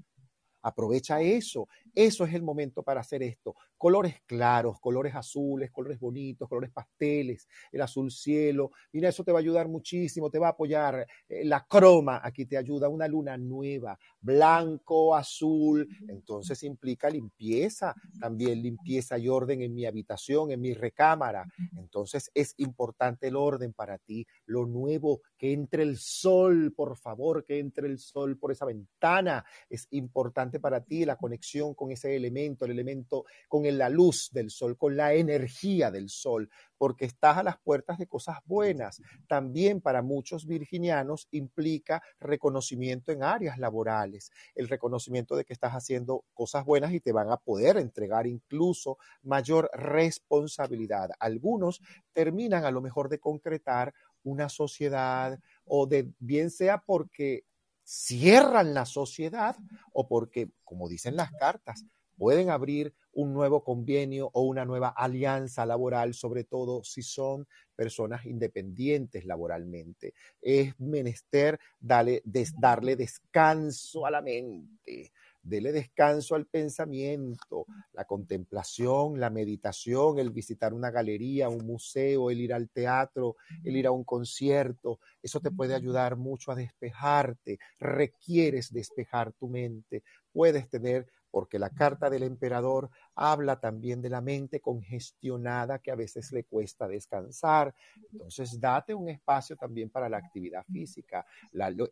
Aprovecha 0.64 1.20
eso. 1.20 1.68
Eso 1.94 2.24
es 2.24 2.34
el 2.34 2.42
momento 2.42 2.82
para 2.82 3.00
hacer 3.00 3.22
esto. 3.22 3.54
Colores 3.84 4.22
claros, 4.24 4.80
colores 4.80 5.14
azules, 5.14 5.70
colores 5.70 6.00
bonitos, 6.00 6.48
colores 6.48 6.70
pasteles, 6.70 7.46
el 7.70 7.82
azul 7.82 8.10
cielo. 8.10 8.70
Mira, 8.94 9.10
eso 9.10 9.22
te 9.22 9.30
va 9.30 9.40
a 9.40 9.42
ayudar 9.42 9.68
muchísimo, 9.68 10.30
te 10.30 10.38
va 10.38 10.46
a 10.46 10.50
apoyar. 10.52 11.06
Eh, 11.28 11.44
la 11.44 11.66
croma 11.68 12.18
aquí 12.24 12.46
te 12.46 12.56
ayuda, 12.56 12.88
una 12.88 13.06
luna 13.06 13.36
nueva, 13.36 13.98
blanco, 14.22 15.14
azul. 15.14 15.86
Entonces 16.08 16.62
implica 16.62 17.10
limpieza, 17.10 17.94
también 18.18 18.62
limpieza 18.62 19.18
y 19.18 19.28
orden 19.28 19.60
en 19.60 19.74
mi 19.74 19.84
habitación, 19.84 20.50
en 20.50 20.62
mi 20.62 20.72
recámara. 20.72 21.44
Entonces 21.76 22.30
es 22.32 22.54
importante 22.56 23.28
el 23.28 23.36
orden 23.36 23.74
para 23.74 23.98
ti, 23.98 24.26
lo 24.46 24.64
nuevo, 24.64 25.20
que 25.36 25.52
entre 25.52 25.82
el 25.82 25.98
sol, 25.98 26.72
por 26.74 26.96
favor, 26.96 27.44
que 27.44 27.58
entre 27.58 27.86
el 27.86 27.98
sol 27.98 28.38
por 28.38 28.50
esa 28.50 28.64
ventana. 28.64 29.44
Es 29.68 29.88
importante 29.90 30.58
para 30.58 30.82
ti 30.82 31.04
la 31.04 31.16
conexión 31.16 31.74
con 31.74 31.90
ese 31.92 32.16
elemento, 32.16 32.64
el 32.64 32.70
elemento 32.70 33.26
con 33.46 33.66
la 33.78 33.88
luz 33.88 34.30
del 34.32 34.50
sol, 34.50 34.76
con 34.76 34.96
la 34.96 35.14
energía 35.14 35.90
del 35.90 36.08
sol, 36.08 36.50
porque 36.76 37.04
estás 37.04 37.38
a 37.38 37.42
las 37.42 37.58
puertas 37.58 37.98
de 37.98 38.06
cosas 38.06 38.38
buenas. 38.44 39.00
También 39.26 39.80
para 39.80 40.02
muchos 40.02 40.46
virginianos 40.46 41.28
implica 41.30 42.02
reconocimiento 42.20 43.12
en 43.12 43.22
áreas 43.22 43.58
laborales, 43.58 44.30
el 44.54 44.68
reconocimiento 44.68 45.36
de 45.36 45.44
que 45.44 45.52
estás 45.52 45.72
haciendo 45.72 46.24
cosas 46.34 46.64
buenas 46.64 46.92
y 46.92 47.00
te 47.00 47.12
van 47.12 47.30
a 47.30 47.36
poder 47.36 47.76
entregar 47.76 48.26
incluso 48.26 48.98
mayor 49.22 49.70
responsabilidad. 49.72 51.10
Algunos 51.18 51.80
terminan 52.12 52.64
a 52.64 52.70
lo 52.70 52.80
mejor 52.80 53.08
de 53.08 53.18
concretar 53.18 53.94
una 54.22 54.48
sociedad 54.48 55.38
o 55.64 55.86
de 55.86 56.10
bien 56.18 56.50
sea 56.50 56.78
porque 56.78 57.44
cierran 57.84 58.74
la 58.74 58.86
sociedad 58.86 59.56
o 59.92 60.08
porque, 60.08 60.50
como 60.64 60.88
dicen 60.88 61.16
las 61.16 61.30
cartas, 61.32 61.84
pueden 62.16 62.50
abrir 62.50 62.94
un 63.14 63.32
nuevo 63.32 63.62
convenio 63.62 64.30
o 64.32 64.42
una 64.42 64.64
nueva 64.64 64.88
alianza 64.88 65.66
laboral, 65.66 66.14
sobre 66.14 66.44
todo 66.44 66.82
si 66.84 67.02
son 67.02 67.46
personas 67.74 68.24
independientes 68.26 69.24
laboralmente. 69.24 70.14
Es 70.40 70.78
menester 70.80 71.58
darle, 71.78 72.22
darle 72.58 72.96
descanso 72.96 74.06
a 74.06 74.10
la 74.10 74.22
mente, 74.22 75.12
dele 75.44 75.72
descanso 75.72 76.34
al 76.34 76.46
pensamiento, 76.46 77.66
la 77.92 78.04
contemplación, 78.04 79.20
la 79.20 79.30
meditación, 79.30 80.18
el 80.18 80.30
visitar 80.30 80.72
una 80.72 80.90
galería, 80.90 81.48
un 81.48 81.66
museo, 81.66 82.30
el 82.30 82.40
ir 82.40 82.54
al 82.54 82.70
teatro, 82.70 83.36
el 83.62 83.76
ir 83.76 83.86
a 83.86 83.90
un 83.90 84.04
concierto. 84.04 85.00
Eso 85.22 85.40
te 85.40 85.50
puede 85.50 85.74
ayudar 85.74 86.16
mucho 86.16 86.50
a 86.50 86.54
despejarte. 86.56 87.58
Requieres 87.78 88.72
despejar 88.72 89.32
tu 89.32 89.48
mente. 89.48 90.02
Puedes 90.32 90.68
tener 90.68 91.06
porque 91.34 91.58
la 91.58 91.70
carta 91.70 92.08
del 92.08 92.22
emperador 92.22 92.90
habla 93.16 93.58
también 93.58 94.00
de 94.00 94.08
la 94.08 94.20
mente 94.20 94.60
congestionada 94.60 95.80
que 95.80 95.90
a 95.90 95.96
veces 95.96 96.30
le 96.30 96.44
cuesta 96.44 96.86
descansar. 96.86 97.74
Entonces, 98.12 98.60
date 98.60 98.94
un 98.94 99.08
espacio 99.08 99.56
también 99.56 99.90
para 99.90 100.08
la 100.08 100.18
actividad 100.18 100.64
física, 100.72 101.26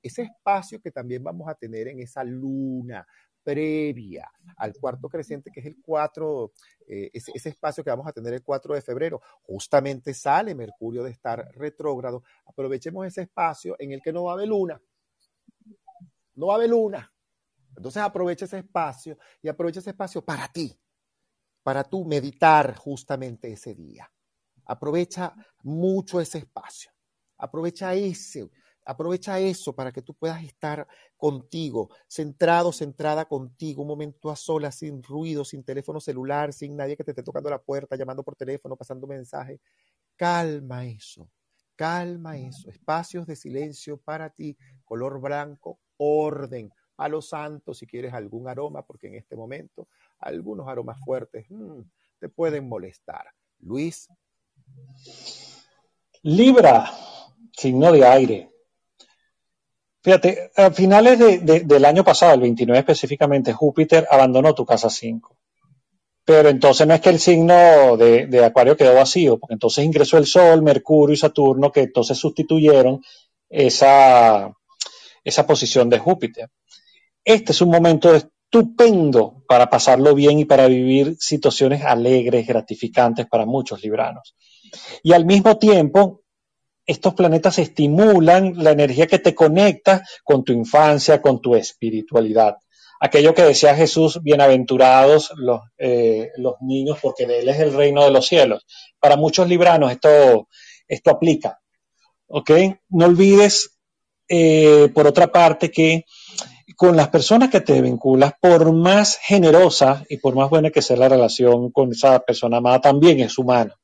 ese 0.00 0.22
espacio 0.22 0.80
que 0.80 0.92
también 0.92 1.24
vamos 1.24 1.48
a 1.48 1.56
tener 1.56 1.88
en 1.88 1.98
esa 1.98 2.22
luna 2.22 3.04
previa 3.42 4.30
al 4.58 4.74
cuarto 4.74 5.08
creciente, 5.08 5.50
que 5.50 5.58
es 5.58 5.66
el 5.66 5.76
4, 5.82 6.52
eh, 6.86 7.10
ese, 7.12 7.32
ese, 7.34 7.48
espacio 7.48 7.82
que 7.82 7.90
vamos 7.90 8.06
a 8.06 8.12
tener 8.12 8.32
el 8.34 8.44
4 8.44 8.76
de 8.76 8.80
febrero, 8.80 9.20
justamente 9.42 10.14
sale 10.14 10.54
Mercurio 10.54 11.02
de 11.02 11.10
estar 11.10 11.50
retrógrado. 11.56 12.22
Aprovechemos 12.46 13.04
ese 13.08 13.22
espacio 13.22 13.74
en 13.80 13.90
el 13.90 14.00
que 14.00 14.12
no 14.12 14.22
va 14.22 14.30
a 14.30 14.34
haber 14.34 14.46
luna. 14.46 14.80
No 16.36 16.46
va 16.46 16.52
a 16.52 16.56
haber 16.58 16.70
luna. 16.70 17.12
Entonces 17.76 18.02
aprovecha 18.02 18.44
ese 18.44 18.58
espacio 18.58 19.18
y 19.40 19.48
aprovecha 19.48 19.80
ese 19.80 19.90
espacio 19.90 20.24
para 20.24 20.48
ti, 20.48 20.78
para 21.62 21.84
tú 21.84 22.04
meditar 22.04 22.76
justamente 22.76 23.52
ese 23.52 23.74
día. 23.74 24.10
Aprovecha 24.64 25.34
mucho 25.62 26.20
ese 26.20 26.38
espacio. 26.38 26.90
Aprovecha 27.38 27.94
ese, 27.94 28.48
aprovecha 28.84 29.38
eso 29.40 29.74
para 29.74 29.90
que 29.90 30.02
tú 30.02 30.14
puedas 30.14 30.42
estar 30.44 30.86
contigo, 31.16 31.90
centrado, 32.08 32.72
centrada 32.72 33.24
contigo, 33.24 33.82
un 33.82 33.88
momento 33.88 34.30
a 34.30 34.36
solas, 34.36 34.76
sin 34.76 35.02
ruido, 35.02 35.44
sin 35.44 35.64
teléfono 35.64 36.00
celular, 36.00 36.52
sin 36.52 36.76
nadie 36.76 36.96
que 36.96 37.04
te 37.04 37.10
esté 37.10 37.22
tocando 37.22 37.50
la 37.50 37.60
puerta, 37.60 37.96
llamando 37.96 38.22
por 38.22 38.36
teléfono, 38.36 38.76
pasando 38.76 39.06
mensajes. 39.06 39.60
Calma 40.14 40.84
eso, 40.84 41.28
calma 41.74 42.36
eso. 42.36 42.70
Espacios 42.70 43.26
de 43.26 43.34
silencio 43.34 43.96
para 43.96 44.30
ti, 44.30 44.56
color 44.84 45.20
blanco, 45.20 45.80
orden 45.96 46.72
a 47.04 47.08
los 47.08 47.28
santos 47.28 47.78
si 47.78 47.86
quieres 47.86 48.12
algún 48.12 48.48
aroma, 48.48 48.82
porque 48.82 49.08
en 49.08 49.14
este 49.14 49.36
momento 49.36 49.88
algunos 50.18 50.68
aromas 50.68 50.98
fuertes 51.04 51.46
mm, 51.50 51.80
te 52.18 52.28
pueden 52.28 52.68
molestar. 52.68 53.26
Luis. 53.60 54.08
Libra, 56.22 56.90
signo 57.56 57.92
de 57.92 58.06
aire. 58.06 58.50
Fíjate, 60.02 60.50
a 60.56 60.70
finales 60.70 61.18
del 61.18 61.84
año 61.84 62.02
pasado, 62.02 62.34
el 62.34 62.40
29 62.40 62.80
específicamente, 62.80 63.52
Júpiter 63.52 64.06
abandonó 64.10 64.52
tu 64.54 64.66
casa 64.66 64.90
5. 64.90 65.36
Pero 66.24 66.48
entonces 66.48 66.86
no 66.86 66.94
es 66.94 67.00
que 67.00 67.10
el 67.10 67.18
signo 67.18 67.96
de, 67.96 68.26
de, 68.26 68.44
Acuario 68.44 68.76
quedó 68.76 68.94
vacío, 68.94 69.38
porque 69.38 69.54
entonces 69.54 69.84
ingresó 69.84 70.18
el 70.18 70.26
Sol, 70.26 70.62
Mercurio 70.62 71.14
y 71.14 71.16
Saturno, 71.16 71.70
que 71.70 71.82
entonces 71.82 72.16
sustituyeron 72.18 73.02
esa, 73.48 74.52
esa 75.24 75.46
posición 75.46 75.88
de 75.88 75.98
Júpiter. 75.98 76.50
Este 77.24 77.52
es 77.52 77.60
un 77.60 77.70
momento 77.70 78.14
estupendo 78.14 79.44
para 79.46 79.70
pasarlo 79.70 80.14
bien 80.14 80.38
y 80.38 80.44
para 80.44 80.66
vivir 80.66 81.16
situaciones 81.18 81.82
alegres, 81.82 82.46
gratificantes 82.46 83.26
para 83.26 83.46
muchos 83.46 83.82
libranos. 83.82 84.34
Y 85.02 85.12
al 85.12 85.24
mismo 85.24 85.58
tiempo, 85.58 86.22
estos 86.84 87.14
planetas 87.14 87.58
estimulan 87.58 88.54
la 88.56 88.72
energía 88.72 89.06
que 89.06 89.18
te 89.18 89.34
conecta 89.34 90.02
con 90.24 90.44
tu 90.44 90.52
infancia, 90.52 91.22
con 91.22 91.40
tu 91.40 91.54
espiritualidad. 91.54 92.56
Aquello 93.00 93.34
que 93.34 93.42
decía 93.42 93.74
Jesús, 93.74 94.20
bienaventurados 94.22 95.32
los, 95.36 95.60
eh, 95.78 96.30
los 96.36 96.54
niños, 96.60 96.98
porque 97.00 97.26
de 97.26 97.40
él 97.40 97.48
es 97.48 97.58
el 97.58 97.72
reino 97.72 98.04
de 98.04 98.10
los 98.10 98.26
cielos. 98.26 98.64
Para 99.00 99.16
muchos 99.16 99.48
libranos 99.48 99.90
esto, 99.90 100.48
esto 100.86 101.10
aplica. 101.10 101.60
¿Ok? 102.28 102.50
No 102.90 103.06
olvides, 103.06 103.78
eh, 104.28 104.88
por 104.94 105.06
otra 105.06 105.30
parte, 105.32 105.70
que 105.70 106.04
con 106.82 106.96
las 106.96 107.10
personas 107.10 107.48
que 107.48 107.60
te 107.60 107.80
vinculas, 107.80 108.32
por 108.40 108.72
más 108.72 109.16
generosa 109.22 110.04
y 110.08 110.16
por 110.16 110.34
más 110.34 110.50
buena 110.50 110.70
que 110.70 110.82
sea 110.82 110.96
la 110.96 111.08
relación 111.08 111.70
con 111.70 111.92
esa 111.92 112.18
persona 112.18 112.56
amada, 112.56 112.80
también 112.80 113.20
es 113.20 113.38
humana. 113.38 113.76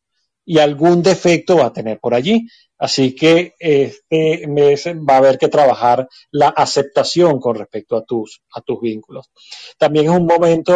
Y 0.44 0.58
algún 0.58 1.00
defecto 1.00 1.58
va 1.58 1.66
a 1.66 1.72
tener 1.72 2.00
por 2.00 2.12
allí. 2.12 2.48
Así 2.76 3.14
que 3.14 3.54
este 3.60 4.48
mes 4.48 4.84
va 4.88 5.14
a 5.14 5.18
haber 5.18 5.38
que 5.38 5.46
trabajar 5.46 6.08
la 6.32 6.48
aceptación 6.48 7.38
con 7.38 7.54
respecto 7.54 7.96
a 7.96 8.04
tus, 8.04 8.42
a 8.52 8.62
tus 8.62 8.80
vínculos. 8.80 9.30
También 9.78 10.06
es 10.06 10.10
un 10.10 10.26
momento 10.26 10.74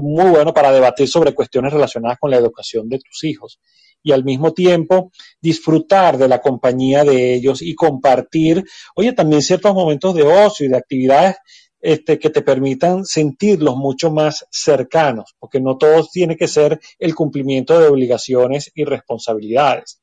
muy 0.00 0.30
bueno 0.30 0.54
para 0.54 0.70
debatir 0.70 1.08
sobre 1.08 1.34
cuestiones 1.34 1.72
relacionadas 1.72 2.18
con 2.20 2.30
la 2.30 2.36
educación 2.36 2.88
de 2.88 3.00
tus 3.00 3.24
hijos 3.24 3.58
y 4.00 4.12
al 4.12 4.22
mismo 4.22 4.52
tiempo 4.52 5.10
disfrutar 5.40 6.18
de 6.18 6.28
la 6.28 6.40
compañía 6.40 7.02
de 7.02 7.34
ellos 7.34 7.62
y 7.62 7.74
compartir, 7.74 8.62
oye, 8.94 9.12
también 9.12 9.42
ciertos 9.42 9.74
momentos 9.74 10.14
de 10.14 10.22
ocio 10.22 10.66
y 10.66 10.68
de 10.68 10.76
actividades 10.76 11.36
este, 11.84 12.18
que 12.18 12.30
te 12.30 12.42
permitan 12.42 13.04
sentirlos 13.04 13.76
mucho 13.76 14.10
más 14.10 14.46
cercanos, 14.50 15.34
porque 15.38 15.60
no 15.60 15.76
todo 15.76 16.06
tiene 16.10 16.36
que 16.36 16.48
ser 16.48 16.80
el 16.98 17.14
cumplimiento 17.14 17.78
de 17.78 17.88
obligaciones 17.88 18.70
y 18.74 18.84
responsabilidades. 18.84 20.00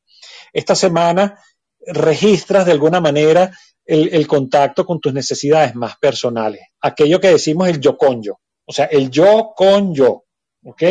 Esta 0.53 0.75
semana 0.75 1.39
registras 1.85 2.65
de 2.65 2.73
alguna 2.73 3.01
manera 3.01 3.51
el, 3.85 4.13
el 4.13 4.27
contacto 4.27 4.85
con 4.85 4.99
tus 4.99 5.13
necesidades 5.13 5.75
más 5.75 5.97
personales, 5.97 6.61
aquello 6.81 7.19
que 7.19 7.29
decimos 7.29 7.67
el 7.67 7.79
yo 7.79 7.97
con 7.97 8.21
yo, 8.21 8.39
o 8.65 8.71
sea, 8.71 8.85
el 8.85 9.09
yo 9.09 9.53
con 9.55 9.93
yo, 9.93 10.25
¿ok? 10.63 10.83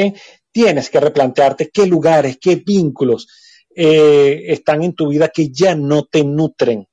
tienes 0.53 0.91
que 0.91 1.01
replantearte 1.01 1.71
qué 1.71 1.87
lugares, 1.87 2.39
qué 2.41 2.57
vínculos 2.57 3.29
eh, 3.75 4.45
están 4.49 4.83
en 4.83 4.95
tu 4.95 5.09
vida 5.09 5.29
que 5.29 5.51
ya 5.51 5.75
no 5.75 6.05
te 6.05 6.25
nutren, 6.25 6.87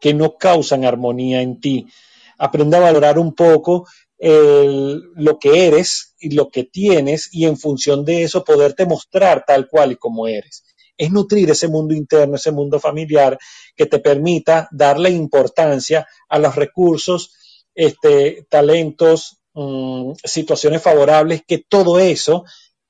que 0.00 0.14
no 0.14 0.36
causan 0.36 0.84
armonía 0.84 1.40
en 1.40 1.60
ti. 1.60 1.86
Aprende 2.38 2.76
a 2.76 2.80
valorar 2.80 3.18
un 3.18 3.34
poco 3.34 3.86
lo 4.18 5.38
que 5.38 5.66
eres 5.66 6.14
y 6.18 6.30
lo 6.30 6.48
que 6.48 6.64
tienes 6.64 7.28
y 7.32 7.44
en 7.44 7.58
función 7.58 8.04
de 8.04 8.22
eso 8.22 8.42
poderte 8.42 8.86
mostrar 8.86 9.44
tal 9.46 9.68
cual 9.68 9.92
y 9.92 9.96
como 9.96 10.26
eres. 10.26 10.64
Es 10.96 11.10
nutrir 11.10 11.50
ese 11.50 11.68
mundo 11.68 11.92
interno, 11.94 12.36
ese 12.36 12.52
mundo 12.52 12.80
familiar 12.80 13.36
que 13.76 13.86
te 13.86 13.98
permita 13.98 14.68
darle 14.70 15.10
importancia 15.10 16.06
a 16.28 16.38
los 16.38 16.54
recursos, 16.54 17.34
este, 17.74 18.46
talentos, 18.48 19.40
mm, 19.52 20.12
situaciones 20.22 20.80
favorables, 20.80 21.42
que 21.46 21.58
todo 21.68 21.98
eso 21.98 22.44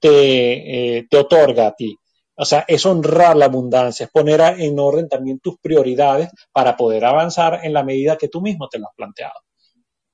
eh, 0.06 1.06
te, 1.08 1.16
otorga 1.16 1.68
a 1.68 1.74
ti. 1.74 1.96
O 2.36 2.44
sea, 2.44 2.64
es 2.66 2.84
honrar 2.84 3.36
la 3.36 3.44
abundancia, 3.44 4.06
es 4.06 4.10
poner 4.10 4.40
en 4.58 4.78
orden 4.78 5.08
también 5.08 5.38
tus 5.38 5.58
prioridades 5.58 6.30
para 6.52 6.76
poder 6.76 7.04
avanzar 7.04 7.60
en 7.62 7.72
la 7.72 7.84
medida 7.84 8.16
que 8.16 8.28
tú 8.28 8.40
mismo 8.40 8.68
te 8.68 8.78
lo 8.78 8.88
has 8.88 8.94
planteado. 8.96 9.40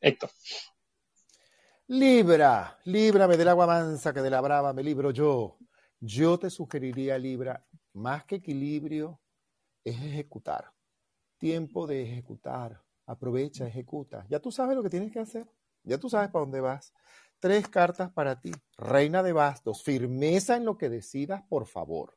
Héctor. 0.00 0.30
Libra, 1.88 2.78
líbrame 2.84 3.36
del 3.36 3.48
agua 3.48 3.66
mansa 3.66 4.12
que 4.12 4.20
de 4.20 4.30
la 4.30 4.40
brava 4.40 4.72
me 4.72 4.82
libro 4.82 5.10
yo. 5.10 5.58
Yo 5.98 6.38
te 6.38 6.48
sugeriría, 6.48 7.18
Libra, 7.18 7.66
más 7.94 8.24
que 8.24 8.36
equilibrio, 8.36 9.20
es 9.84 9.96
ejecutar. 9.96 10.72
Tiempo 11.38 11.86
de 11.86 12.02
ejecutar. 12.02 12.82
Aprovecha, 13.06 13.66
ejecuta. 13.66 14.24
Ya 14.28 14.38
tú 14.38 14.52
sabes 14.52 14.76
lo 14.76 14.82
que 14.82 14.88
tienes 14.88 15.12
que 15.12 15.18
hacer. 15.18 15.46
Ya 15.82 15.98
tú 15.98 16.08
sabes 16.08 16.30
para 16.30 16.44
dónde 16.44 16.60
vas. 16.60 16.94
Tres 17.40 17.68
cartas 17.68 18.12
para 18.12 18.38
ti. 18.38 18.52
Reina 18.76 19.22
de 19.22 19.32
bastos, 19.32 19.82
firmeza 19.82 20.56
en 20.56 20.66
lo 20.66 20.76
que 20.76 20.90
decidas, 20.90 21.42
por 21.48 21.66
favor. 21.66 22.14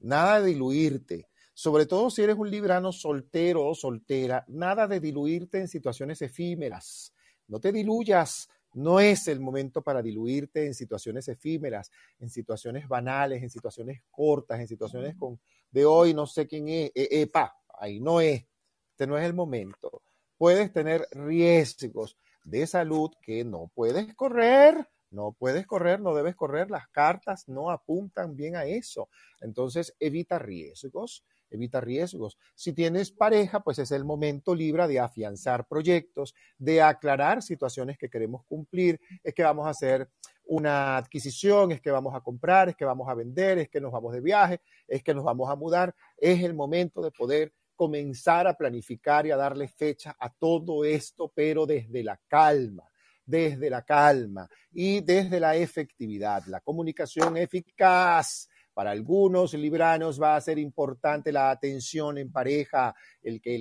Nada 0.00 0.40
de 0.40 0.50
diluirte. 0.50 1.28
Sobre 1.52 1.86
todo 1.86 2.10
si 2.10 2.22
eres 2.22 2.36
un 2.36 2.48
librano 2.48 2.92
soltero 2.92 3.66
o 3.66 3.74
soltera, 3.74 4.44
nada 4.46 4.86
de 4.86 5.00
diluirte 5.00 5.58
en 5.58 5.66
situaciones 5.66 6.22
efímeras. 6.22 7.12
No 7.48 7.60
te 7.60 7.72
diluyas 7.72 8.48
No 8.76 8.98
es 8.98 9.28
el 9.28 9.38
momento 9.38 9.82
para 9.82 10.02
diluirte 10.02 10.66
en 10.66 10.74
situaciones 10.74 11.28
efímeras, 11.28 11.92
en 12.18 12.28
situaciones 12.28 12.88
banales, 12.88 13.40
en 13.40 13.48
situaciones 13.48 14.02
cortas, 14.10 14.58
en 14.58 14.66
situaciones 14.66 15.14
con 15.16 15.38
de 15.70 15.84
hoy 15.84 16.12
no 16.12 16.26
sé 16.26 16.48
quién 16.48 16.68
es, 16.68 16.90
e, 16.92 17.22
epa, 17.22 17.56
ahí 17.78 18.00
no 18.00 18.20
es. 18.20 18.44
Este 18.90 19.06
no 19.06 19.16
es 19.16 19.24
el 19.24 19.32
momento. 19.32 20.02
Puedes 20.36 20.72
tener 20.72 21.06
riesgos 21.12 22.16
de 22.44 22.66
salud 22.66 23.10
que 23.22 23.44
no 23.44 23.70
puedes 23.74 24.14
correr, 24.14 24.86
no 25.10 25.32
puedes 25.32 25.66
correr, 25.66 26.00
no 26.00 26.14
debes 26.14 26.34
correr, 26.34 26.70
las 26.70 26.88
cartas 26.88 27.48
no 27.48 27.70
apuntan 27.70 28.36
bien 28.36 28.56
a 28.56 28.64
eso. 28.64 29.08
Entonces, 29.40 29.94
evita 30.00 30.38
riesgos, 30.38 31.24
evita 31.50 31.80
riesgos. 31.80 32.36
Si 32.54 32.72
tienes 32.72 33.12
pareja, 33.12 33.60
pues 33.60 33.78
es 33.78 33.92
el 33.92 34.04
momento 34.04 34.54
libre 34.54 34.88
de 34.88 35.00
afianzar 35.00 35.66
proyectos, 35.66 36.34
de 36.58 36.82
aclarar 36.82 37.42
situaciones 37.42 37.96
que 37.96 38.10
queremos 38.10 38.44
cumplir, 38.44 39.00
es 39.22 39.34
que 39.34 39.42
vamos 39.42 39.66
a 39.66 39.70
hacer 39.70 40.08
una 40.46 40.96
adquisición, 40.96 41.72
es 41.72 41.80
que 41.80 41.90
vamos 41.90 42.14
a 42.14 42.20
comprar, 42.20 42.68
es 42.68 42.76
que 42.76 42.84
vamos 42.84 43.08
a 43.08 43.14
vender, 43.14 43.58
es 43.58 43.68
que 43.68 43.80
nos 43.80 43.92
vamos 43.92 44.12
de 44.12 44.20
viaje, 44.20 44.60
es 44.86 45.02
que 45.02 45.14
nos 45.14 45.24
vamos 45.24 45.48
a 45.48 45.56
mudar. 45.56 45.94
Es 46.18 46.42
el 46.42 46.54
momento 46.54 47.00
de 47.02 47.10
poder 47.10 47.52
comenzar 47.74 48.46
a 48.46 48.54
planificar 48.54 49.26
y 49.26 49.30
a 49.30 49.36
darle 49.36 49.68
fecha 49.68 50.16
a 50.18 50.32
todo 50.32 50.84
esto, 50.84 51.32
pero 51.34 51.66
desde 51.66 52.02
la 52.02 52.20
calma 52.28 52.84
desde 53.26 53.70
la 53.70 53.82
calma 53.82 54.48
y 54.72 55.00
desde 55.00 55.40
la 55.40 55.56
efectividad, 55.56 56.44
la 56.46 56.60
comunicación 56.60 57.36
eficaz 57.36 58.48
para 58.74 58.90
algunos 58.90 59.54
libranos 59.54 60.20
va 60.20 60.34
a 60.34 60.40
ser 60.40 60.58
importante 60.58 61.30
la 61.30 61.50
atención 61.50 62.18
en 62.18 62.32
pareja, 62.32 62.94
el, 63.22 63.40
que 63.40 63.58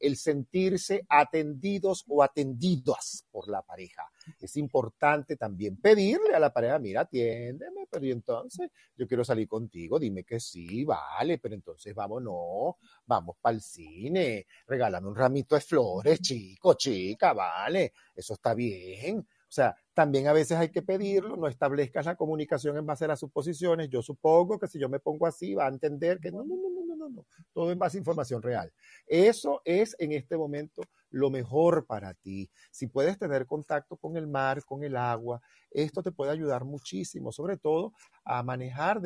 el, 0.00 0.16
sentirse 0.16 1.04
atendidos 1.08 2.04
o 2.06 2.22
atendidas 2.22 3.26
por 3.30 3.48
la 3.48 3.62
pareja. 3.62 4.08
Es 4.40 4.56
importante 4.56 5.36
también 5.36 5.76
pedirle 5.76 6.34
a 6.34 6.40
la 6.40 6.52
pareja, 6.52 6.78
mira, 6.78 7.02
atiéndeme, 7.02 7.86
pero 7.90 8.06
entonces 8.06 8.70
yo 8.96 9.06
quiero 9.06 9.24
salir 9.24 9.48
contigo, 9.48 9.98
dime 9.98 10.24
que 10.24 10.40
sí, 10.40 10.84
vale, 10.84 11.38
pero 11.38 11.54
entonces 11.54 11.94
vámonos, 11.94 12.74
vamos 13.06 13.36
para 13.40 13.54
el 13.56 13.62
cine, 13.62 14.46
regálame 14.66 15.08
un 15.08 15.16
ramito 15.16 15.54
de 15.54 15.60
flores, 15.60 16.20
chico, 16.20 16.74
chica, 16.74 17.32
vale, 17.32 17.92
eso 18.14 18.34
está 18.34 18.54
bien. 18.54 19.18
O 19.18 19.54
sea, 19.54 19.76
también 19.92 20.28
a 20.28 20.32
veces 20.32 20.56
hay 20.56 20.70
que 20.70 20.80
pedirlo, 20.80 21.36
no 21.36 21.46
establezcas 21.46 22.06
la 22.06 22.16
comunicación 22.16 22.78
en 22.78 22.86
base 22.86 23.04
a 23.04 23.08
las 23.08 23.20
suposiciones. 23.20 23.90
Yo 23.90 24.00
supongo 24.00 24.58
que 24.58 24.66
si 24.66 24.78
yo 24.78 24.88
me 24.88 24.98
pongo 24.98 25.26
así 25.26 25.54
va 25.54 25.66
a 25.66 25.68
entender 25.68 26.20
que 26.20 26.30
no, 26.30 26.38
no, 26.38 26.56
no, 26.56 26.70
no, 27.08 27.08
no, 27.08 27.26
todo 27.52 27.72
en 27.72 27.78
base 27.78 27.96
a 27.96 28.00
información 28.00 28.42
real. 28.42 28.72
Eso 29.06 29.60
es 29.64 29.96
en 29.98 30.12
este 30.12 30.36
momento 30.36 30.82
lo 31.10 31.30
mejor 31.30 31.86
para 31.86 32.14
ti. 32.14 32.50
Si 32.70 32.86
puedes 32.86 33.18
tener 33.18 33.46
contacto 33.46 33.96
con 33.96 34.16
el 34.16 34.26
mar, 34.26 34.64
con 34.64 34.82
el 34.82 34.96
agua, 34.96 35.40
esto 35.70 36.02
te 36.02 36.12
puede 36.12 36.30
ayudar 36.30 36.64
muchísimo, 36.64 37.32
sobre 37.32 37.56
todo 37.56 37.92
a 38.24 38.42
manejar 38.42 39.00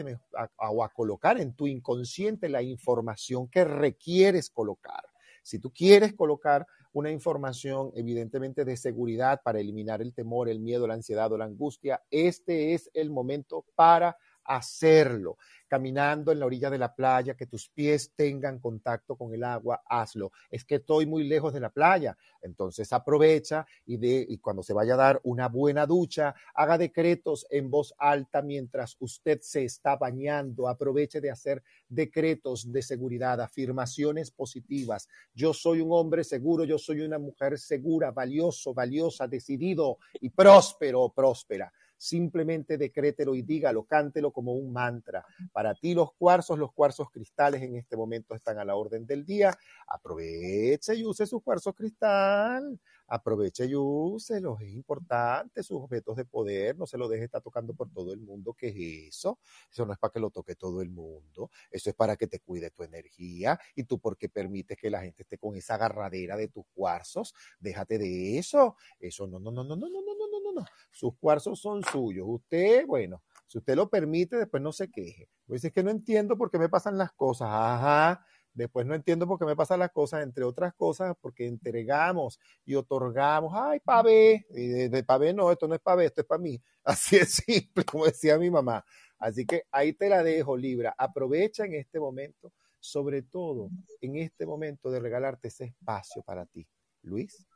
o 0.58 0.84
a 0.84 0.88
colocar 0.90 1.40
en 1.40 1.54
tu 1.54 1.66
inconsciente 1.66 2.48
la 2.48 2.62
información 2.62 3.48
que 3.48 3.64
requieres 3.64 4.50
colocar. 4.50 5.02
Si 5.42 5.58
tú 5.60 5.72
quieres 5.72 6.12
colocar 6.14 6.66
una 6.92 7.10
información 7.10 7.92
evidentemente 7.94 8.64
de 8.64 8.76
seguridad 8.76 9.40
para 9.44 9.60
eliminar 9.60 10.02
el 10.02 10.12
temor, 10.14 10.48
el 10.48 10.60
miedo, 10.60 10.86
la 10.86 10.94
ansiedad 10.94 11.30
o 11.32 11.38
la 11.38 11.44
angustia, 11.44 12.02
este 12.10 12.74
es 12.74 12.90
el 12.94 13.10
momento 13.10 13.64
para 13.76 14.16
hacerlo 14.46 15.36
caminando 15.68 16.32
en 16.32 16.38
la 16.38 16.46
orilla 16.46 16.70
de 16.70 16.78
la 16.78 16.94
playa, 16.94 17.34
que 17.34 17.46
tus 17.46 17.68
pies 17.68 18.12
tengan 18.14 18.58
contacto 18.58 19.16
con 19.16 19.34
el 19.34 19.42
agua, 19.44 19.82
hazlo. 19.86 20.32
Es 20.50 20.64
que 20.64 20.76
estoy 20.76 21.06
muy 21.06 21.24
lejos 21.24 21.52
de 21.52 21.60
la 21.60 21.70
playa, 21.70 22.16
entonces 22.42 22.92
aprovecha 22.92 23.66
y, 23.84 23.96
de, 23.96 24.24
y 24.28 24.38
cuando 24.38 24.62
se 24.62 24.72
vaya 24.72 24.94
a 24.94 24.98
dar 24.98 25.20
una 25.24 25.48
buena 25.48 25.86
ducha, 25.86 26.34
haga 26.54 26.78
decretos 26.78 27.46
en 27.50 27.70
voz 27.70 27.94
alta 27.98 28.42
mientras 28.42 28.96
usted 29.00 29.40
se 29.42 29.64
está 29.64 29.96
bañando, 29.96 30.68
aproveche 30.68 31.20
de 31.20 31.30
hacer 31.30 31.62
decretos 31.88 32.70
de 32.70 32.82
seguridad, 32.82 33.40
afirmaciones 33.40 34.30
positivas. 34.30 35.08
Yo 35.34 35.52
soy 35.52 35.80
un 35.80 35.92
hombre 35.92 36.24
seguro, 36.24 36.64
yo 36.64 36.78
soy 36.78 37.00
una 37.00 37.18
mujer 37.18 37.58
segura, 37.58 38.10
valioso, 38.12 38.72
valiosa, 38.72 39.26
decidido 39.26 39.98
y 40.20 40.30
próspero, 40.30 41.12
próspera 41.14 41.72
simplemente 41.96 42.78
decrételo 42.78 43.34
y 43.34 43.42
dígalo, 43.42 43.84
cántelo 43.84 44.32
como 44.32 44.54
un 44.54 44.72
mantra. 44.72 45.24
Para 45.52 45.74
ti 45.74 45.94
los 45.94 46.12
cuarzos, 46.14 46.58
los 46.58 46.72
cuarzos 46.72 47.10
cristales 47.10 47.62
en 47.62 47.76
este 47.76 47.96
momento 47.96 48.34
están 48.34 48.58
a 48.58 48.64
la 48.64 48.76
orden 48.76 49.06
del 49.06 49.24
día. 49.24 49.56
Aproveche 49.88 50.94
y 50.94 51.04
use 51.04 51.26
sus 51.26 51.42
cuarzos 51.42 51.74
cristal. 51.74 52.78
Aproveche 53.08 53.66
y 53.66 53.74
úselos, 53.74 54.60
es 54.60 54.72
importante, 54.72 55.62
sus 55.62 55.82
objetos 55.82 56.16
de 56.16 56.24
poder, 56.24 56.76
no 56.76 56.86
se 56.86 56.98
lo 56.98 57.08
deje 57.08 57.24
estar 57.24 57.42
tocando 57.42 57.74
por 57.74 57.90
todo 57.90 58.12
el 58.12 58.20
mundo. 58.20 58.54
¿Qué 58.54 58.68
es 58.68 59.16
eso? 59.16 59.38
Eso 59.70 59.86
no 59.86 59.92
es 59.92 59.98
para 59.98 60.12
que 60.12 60.20
lo 60.20 60.30
toque 60.30 60.54
todo 60.56 60.82
el 60.82 60.90
mundo, 60.90 61.50
eso 61.70 61.90
es 61.90 61.96
para 61.96 62.16
que 62.16 62.26
te 62.26 62.40
cuide 62.40 62.70
tu 62.70 62.82
energía 62.82 63.58
y 63.74 63.84
tú 63.84 63.98
porque 63.98 64.28
permites 64.28 64.76
que 64.76 64.90
la 64.90 65.02
gente 65.02 65.22
esté 65.22 65.38
con 65.38 65.56
esa 65.56 65.74
agarradera 65.74 66.36
de 66.36 66.48
tus 66.48 66.64
cuarzos, 66.74 67.34
déjate 67.60 67.98
de 67.98 68.38
eso. 68.38 68.76
Eso 68.98 69.26
no, 69.26 69.38
no, 69.38 69.50
no, 69.50 69.64
no, 69.64 69.76
no, 69.76 69.88
no, 69.88 70.00
no, 70.00 70.14
no, 70.16 70.40
no, 70.40 70.60
no. 70.60 70.66
Sus 70.90 71.14
cuarzos 71.18 71.60
son 71.60 71.82
suyos. 71.84 72.26
Usted, 72.28 72.86
bueno, 72.86 73.22
si 73.46 73.58
usted 73.58 73.76
lo 73.76 73.88
permite, 73.88 74.36
después 74.36 74.62
no 74.62 74.72
se 74.72 74.90
queje. 74.90 75.28
Pues 75.46 75.64
es 75.64 75.72
que 75.72 75.82
no 75.82 75.90
entiendo 75.90 76.36
por 76.36 76.50
qué 76.50 76.58
me 76.58 76.68
pasan 76.68 76.98
las 76.98 77.12
cosas. 77.12 77.48
Ajá. 77.50 78.24
Después 78.56 78.86
no 78.86 78.94
entiendo 78.94 79.28
por 79.28 79.38
qué 79.38 79.44
me 79.44 79.54
pasan 79.54 79.80
las 79.80 79.92
cosas, 79.92 80.22
entre 80.22 80.42
otras 80.42 80.72
cosas, 80.74 81.14
porque 81.20 81.46
entregamos 81.46 82.40
y 82.64 82.74
otorgamos. 82.74 83.52
Ay, 83.54 83.80
pavé. 83.80 84.46
Y 84.48 84.66
de, 84.66 84.88
de 84.88 85.34
no, 85.34 85.52
esto 85.52 85.68
no 85.68 85.74
es 85.74 85.80
pavé, 85.80 86.06
esto 86.06 86.22
es 86.22 86.26
para 86.26 86.40
mí. 86.40 86.58
Así 86.84 87.16
es 87.16 87.34
simple, 87.34 87.84
como 87.84 88.06
decía 88.06 88.38
mi 88.38 88.50
mamá. 88.50 88.82
Así 89.18 89.44
que 89.44 89.64
ahí 89.70 89.92
te 89.92 90.08
la 90.08 90.22
dejo, 90.22 90.56
Libra. 90.56 90.94
Aprovecha 90.96 91.66
en 91.66 91.74
este 91.74 92.00
momento, 92.00 92.50
sobre 92.80 93.20
todo 93.20 93.68
en 94.00 94.16
este 94.16 94.46
momento 94.46 94.90
de 94.90 95.00
regalarte 95.00 95.48
ese 95.48 95.64
espacio 95.64 96.22
para 96.22 96.46
ti. 96.46 96.66
Luis. 97.02 97.46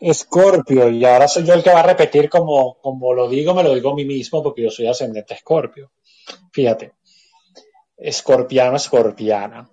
Escorpio, 0.00 0.90
y 0.90 1.04
ahora 1.04 1.28
soy 1.28 1.44
yo 1.44 1.54
el 1.54 1.62
que 1.62 1.70
va 1.70 1.80
a 1.80 1.86
repetir 1.86 2.28
como, 2.28 2.78
como 2.80 3.14
lo 3.14 3.28
digo, 3.28 3.54
me 3.54 3.62
lo 3.62 3.72
digo 3.74 3.92
a 3.92 3.94
mí 3.94 4.04
mismo 4.04 4.42
porque 4.42 4.62
yo 4.62 4.70
soy 4.70 4.88
ascendente 4.88 5.34
Escorpio. 5.34 5.92
Fíjate, 6.52 6.94
escorpiano, 7.96 8.76
escorpiana. 8.76 9.70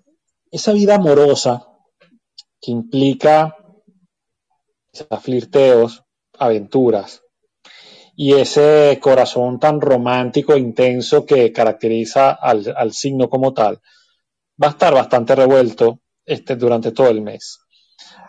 Esa 0.51 0.73
vida 0.73 0.95
amorosa 0.95 1.67
que 2.61 2.71
implica 2.71 3.57
flirteos, 5.21 6.03
aventuras, 6.37 7.21
y 8.15 8.33
ese 8.33 8.99
corazón 9.01 9.59
tan 9.59 9.81
romántico 9.81 10.53
e 10.53 10.59
intenso 10.59 11.25
que 11.25 11.51
caracteriza 11.51 12.31
al, 12.31 12.93
signo 12.93 13.27
como 13.27 13.53
tal, 13.53 13.81
va 14.61 14.67
a 14.67 14.71
estar 14.71 14.93
bastante 14.93 15.35
revuelto 15.35 15.99
este, 16.25 16.55
durante 16.55 16.91
todo 16.91 17.09
el 17.09 17.21
mes 17.21 17.63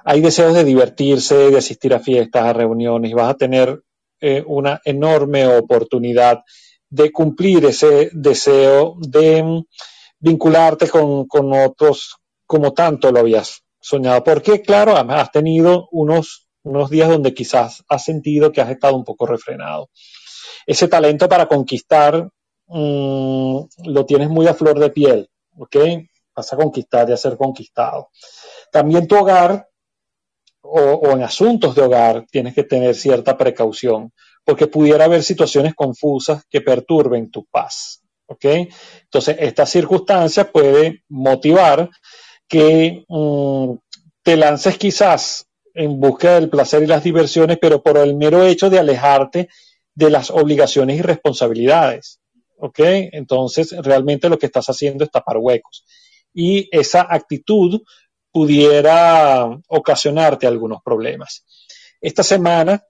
hay 0.05 0.21
deseos 0.21 0.55
de 0.55 0.65
divertirse, 0.65 1.51
de 1.51 1.59
asistir 1.59 1.95
a 1.95 1.99
fiestas, 1.99 2.45
a 2.45 2.53
reuniones, 2.53 3.11
y 3.11 3.15
vas 3.15 3.31
a 3.31 3.37
tener 3.37 3.83
eh, 4.21 4.45
una 4.47 4.81
enorme 4.85 5.47
oportunidad 5.47 6.43
de 6.95 7.11
cumplir 7.11 7.65
ese 7.65 8.09
deseo 8.12 8.95
de 9.01 9.65
vincularte 10.21 10.89
con, 10.89 11.27
otros 11.53 12.16
como 12.47 12.73
tanto 12.73 13.11
lo 13.11 13.19
habías 13.19 13.65
soñado. 13.81 14.23
Porque, 14.23 14.62
claro, 14.62 14.97
has 14.97 15.33
tenido 15.33 15.89
unos, 15.91 16.47
unos 16.62 16.91
días 16.91 17.09
donde 17.09 17.35
quizás 17.35 17.83
has 17.89 18.05
sentido 18.05 18.53
que 18.53 18.61
has 18.61 18.71
estado 18.71 18.95
un 18.95 19.03
poco 19.03 19.27
refrenado. 19.27 19.91
Ese 20.66 20.87
talento 20.87 21.29
para 21.29 21.47
conquistar 21.47 22.29
mm, 22.69 23.59
lo 23.87 24.07
tienes 24.07 24.29
muy 24.31 24.47
a 24.47 24.55
flor 24.55 24.79
de 24.79 24.91
piel, 24.91 25.29
¿ok? 25.59 25.77
Vas 26.37 26.53
a 26.53 26.57
conquistar 26.57 27.11
y 27.11 27.12
a 27.12 27.16
ser 27.16 27.37
conquistado. 27.37 28.11
También 28.71 29.09
tu 29.09 29.16
hogar 29.16 29.69
o, 30.62 31.11
en 31.11 31.23
asuntos 31.25 31.75
de 31.75 31.83
hogar 31.83 32.25
tienes 32.31 32.55
que 32.55 32.62
tener 32.62 32.95
cierta 32.95 33.37
precaución, 33.37 34.12
porque 34.45 34.66
pudiera 34.66 35.07
haber 35.07 35.23
situaciones 35.23 35.75
confusas 35.75 36.45
que 36.49 36.61
perturben 36.61 37.31
tu 37.31 37.45
paz. 37.47 38.05
¿ok? 38.27 38.45
Entonces, 39.03 39.37
esta 39.39 39.66
circunstancia 39.66 40.51
puede 40.51 41.03
motivar 41.09 41.91
que 42.49 43.05
mm, 43.09 43.73
te 44.23 44.37
lances 44.37 44.79
quizás 44.79 45.47
en 45.75 45.99
busca 45.99 46.35
del 46.35 46.51
placer 46.51 46.83
y 46.83 46.87
las 46.87 47.03
diversiones, 47.03 47.59
pero 47.61 47.83
por 47.83 47.99
el 47.99 48.16
mero 48.16 48.45
hecho 48.45 48.71
de 48.71 48.79
alejarte 48.79 49.49
de 49.95 50.11
las 50.11 50.31
obligaciones 50.31 50.99
y 50.99 51.03
responsabilidades. 51.03 52.21
¿Ok? 52.57 52.79
Entonces, 52.81 53.75
realmente 53.79 54.29
lo 54.29 54.39
que 54.39 54.47
estás 54.47 54.66
haciendo 54.69 55.05
es 55.05 55.11
tapar 55.11 55.39
huecos. 55.39 55.85
Y 56.33 56.69
esa 56.77 57.07
actitud 57.09 57.83
pudiera 58.33 59.47
ocasionarte 59.69 60.47
algunos 60.47 60.83
problemas. 60.83 61.45
Esta 62.01 62.23
semana, 62.23 62.83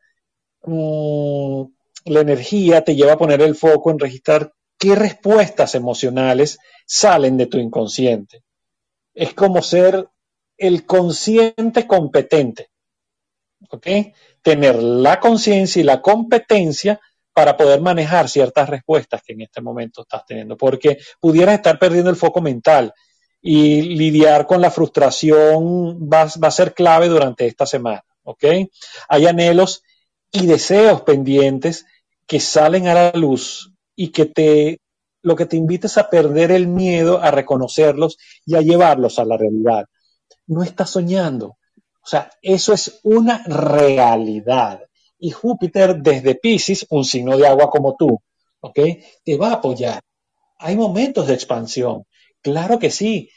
la 0.66 2.20
energía 2.20 2.82
te 2.82 2.95
lleva 2.95 3.12
a 3.12 3.19
poner 3.19 3.43
el 3.43 3.55
foco 3.55 3.91
en 3.91 3.99
registrar 3.99 4.53
qué 4.78 4.95
respuestas 4.95 5.74
emocionales 5.74 6.59
salen 6.86 7.36
de 7.36 7.47
tu 7.47 7.59
inconsciente. 7.59 8.43
Es 9.15 9.35
como 9.35 9.62
ser 9.62 10.09
el 10.57 10.86
consciente 10.86 11.86
competente 11.86 12.70
¿ok? 13.70 13.86
Tener 14.43 14.82
la 14.82 15.20
conciencia 15.20 15.81
y 15.81 15.85
la 15.85 16.01
competencia 16.03 17.01
para 17.32 17.57
poder 17.57 17.81
manejar 17.81 18.28
ciertas 18.28 18.69
respuestas 18.69 19.23
que 19.23 19.32
en 19.32 19.43
este 19.43 19.61
momento 19.61 20.03
estás 20.03 20.24
teniendo, 20.27 20.57
porque 20.57 20.99
pudieras 21.20 21.57
estar 21.57 21.78
perdiendo 21.78 22.11
el 22.11 22.16
foco 22.16 22.41
mental 22.41 22.93
y 23.41 23.82
lidiar 23.97 24.47
con 24.47 24.61
la 24.61 24.70
frustración 24.70 26.09
va, 26.09 26.27
va 26.43 26.49
a 26.49 26.53
ser 26.53 26.74
clave 26.74 27.09
durante 27.09 27.47
esta 27.47 27.66
semana, 27.66 28.05
¿ok? 28.23 28.45
Hay 29.09 29.27
anhelos 29.27 29.82
y 30.35 30.47
deseos 30.47 31.02
pendientes 31.02 31.86
que 32.27 32.40
salen 32.40 32.89
a 32.89 32.94
la 32.94 33.12
luz 33.12 33.73
y 33.94 34.09
que 34.11 34.27
te 34.27 34.81
lo 35.23 35.36
que 35.36 35.47
te 35.47 35.56
invita 35.56 35.89
a 35.98 36.11
perder 36.11 36.51
el 36.51 36.66
miedo, 36.66 37.23
a 37.23 37.31
reconocerlos 37.31 38.19
y 38.44 38.56
a 38.56 38.61
llevarlos 38.61 39.19
a 39.19 39.24
la 39.24 39.39
realidad. 39.39 39.86
No 40.47 40.62
estás 40.62 40.90
soñando. 40.90 41.56
O 42.02 42.06
sea, 42.06 42.31
eso 42.43 42.74
es 42.74 43.01
una 43.05 43.43
realidad. 43.47 44.82
Y 45.19 45.31
Júpiter 45.31 45.97
desde 46.02 46.35
Pisces, 46.35 46.85
un 46.90 47.06
signo 47.06 47.39
de 47.39 47.47
agua 47.47 47.70
como 47.70 47.97
tú, 47.97 48.20
¿ok? 48.61 48.78
Te 49.24 49.39
va 49.39 49.48
a 49.48 49.55
apoyar. 49.55 50.02
Hay 50.59 50.77
momentos 50.77 51.27
de 51.27 51.32
expansión. 51.32 52.05
Claro 52.43 52.78
que 52.78 52.90
sí. 52.90 53.31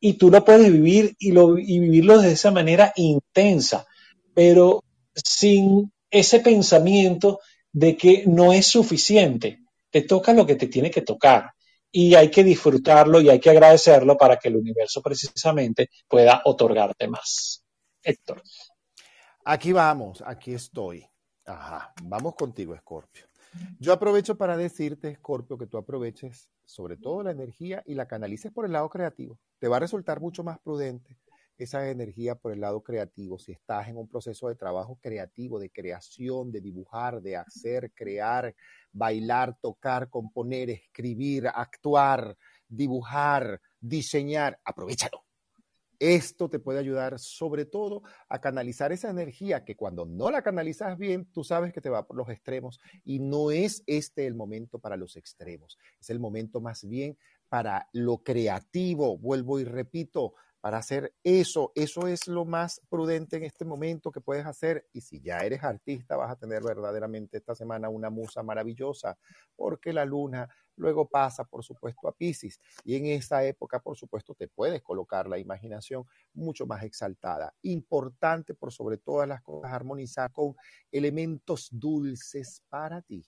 Y 0.00 0.14
tú 0.14 0.30
lo 0.30 0.42
puedes 0.46 0.72
vivir 0.72 1.14
y, 1.18 1.32
lo, 1.32 1.58
y 1.58 1.78
vivirlo 1.78 2.18
de 2.20 2.32
esa 2.32 2.50
manera 2.50 2.94
intensa, 2.96 3.86
pero 4.34 4.82
sin 5.14 5.92
ese 6.14 6.38
pensamiento 6.38 7.40
de 7.72 7.96
que 7.96 8.22
no 8.26 8.52
es 8.52 8.68
suficiente 8.68 9.58
te 9.90 10.02
toca 10.02 10.32
lo 10.32 10.46
que 10.46 10.54
te 10.54 10.68
tiene 10.68 10.90
que 10.90 11.02
tocar 11.02 11.52
y 11.90 12.14
hay 12.14 12.30
que 12.30 12.44
disfrutarlo 12.44 13.20
y 13.20 13.30
hay 13.30 13.40
que 13.40 13.50
agradecerlo 13.50 14.16
para 14.16 14.38
que 14.38 14.48
el 14.48 14.56
universo 14.56 15.02
precisamente 15.02 15.90
pueda 16.08 16.42
otorgarte 16.44 17.08
más. 17.08 17.64
Héctor. 18.02 18.42
Aquí 19.44 19.72
vamos, 19.72 20.22
aquí 20.24 20.54
estoy. 20.54 21.04
Ajá, 21.46 21.92
vamos 22.04 22.36
contigo, 22.36 22.74
Escorpio. 22.74 23.26
Yo 23.80 23.92
aprovecho 23.92 24.36
para 24.36 24.56
decirte, 24.56 25.08
Escorpio, 25.08 25.58
que 25.58 25.66
tú 25.66 25.78
aproveches 25.78 26.48
sobre 26.64 26.96
todo 26.96 27.24
la 27.24 27.32
energía 27.32 27.82
y 27.86 27.94
la 27.94 28.06
canalices 28.06 28.52
por 28.52 28.66
el 28.66 28.72
lado 28.72 28.88
creativo. 28.88 29.38
Te 29.58 29.66
va 29.66 29.76
a 29.76 29.80
resultar 29.80 30.20
mucho 30.20 30.44
más 30.44 30.58
prudente 30.60 31.16
esa 31.58 31.88
energía 31.90 32.34
por 32.34 32.52
el 32.52 32.60
lado 32.60 32.82
creativo. 32.82 33.38
Si 33.38 33.52
estás 33.52 33.88
en 33.88 33.96
un 33.96 34.08
proceso 34.08 34.48
de 34.48 34.56
trabajo 34.56 34.98
creativo, 35.00 35.58
de 35.58 35.70
creación, 35.70 36.50
de 36.50 36.60
dibujar, 36.60 37.20
de 37.22 37.36
hacer, 37.36 37.92
crear, 37.92 38.54
bailar, 38.92 39.56
tocar, 39.60 40.10
componer, 40.10 40.70
escribir, 40.70 41.48
actuar, 41.48 42.36
dibujar, 42.68 43.60
diseñar, 43.80 44.58
aprovechalo. 44.64 45.24
Esto 45.98 46.50
te 46.50 46.58
puede 46.58 46.80
ayudar 46.80 47.18
sobre 47.18 47.64
todo 47.64 48.02
a 48.28 48.40
canalizar 48.40 48.92
esa 48.92 49.10
energía 49.10 49.64
que 49.64 49.76
cuando 49.76 50.04
no 50.04 50.30
la 50.30 50.42
canalizas 50.42 50.98
bien, 50.98 51.24
tú 51.32 51.44
sabes 51.44 51.72
que 51.72 51.80
te 51.80 51.88
va 51.88 52.06
por 52.06 52.16
los 52.16 52.28
extremos 52.28 52.80
y 53.04 53.20
no 53.20 53.50
es 53.50 53.82
este 53.86 54.26
el 54.26 54.34
momento 54.34 54.78
para 54.78 54.96
los 54.96 55.16
extremos, 55.16 55.78
es 56.00 56.10
el 56.10 56.18
momento 56.18 56.60
más 56.60 56.86
bien 56.86 57.16
para 57.48 57.88
lo 57.92 58.18
creativo, 58.18 59.16
vuelvo 59.16 59.60
y 59.60 59.64
repito, 59.64 60.34
para 60.64 60.78
hacer 60.78 61.12
eso. 61.22 61.72
Eso 61.74 62.08
es 62.08 62.26
lo 62.26 62.46
más 62.46 62.80
prudente 62.88 63.36
en 63.36 63.44
este 63.44 63.66
momento 63.66 64.10
que 64.10 64.22
puedes 64.22 64.46
hacer. 64.46 64.88
Y 64.94 65.02
si 65.02 65.20
ya 65.20 65.40
eres 65.40 65.62
artista, 65.62 66.16
vas 66.16 66.30
a 66.30 66.36
tener 66.36 66.62
verdaderamente 66.62 67.36
esta 67.36 67.54
semana 67.54 67.90
una 67.90 68.08
musa 68.08 68.42
maravillosa, 68.42 69.18
porque 69.54 69.92
la 69.92 70.06
luna 70.06 70.48
luego 70.76 71.06
pasa, 71.06 71.44
por 71.44 71.62
supuesto, 71.62 72.08
a 72.08 72.16
Pisces. 72.16 72.58
Y 72.82 72.96
en 72.96 73.04
esa 73.04 73.44
época, 73.44 73.78
por 73.78 73.98
supuesto, 73.98 74.34
te 74.34 74.48
puedes 74.48 74.80
colocar 74.80 75.28
la 75.28 75.38
imaginación 75.38 76.06
mucho 76.32 76.64
más 76.64 76.82
exaltada. 76.82 77.52
Importante, 77.60 78.54
por 78.54 78.72
sobre 78.72 78.96
todas 78.96 79.28
las 79.28 79.42
cosas, 79.42 79.70
armonizar 79.70 80.32
con 80.32 80.54
elementos 80.90 81.68
dulces 81.70 82.62
para 82.70 83.02
ti. 83.02 83.22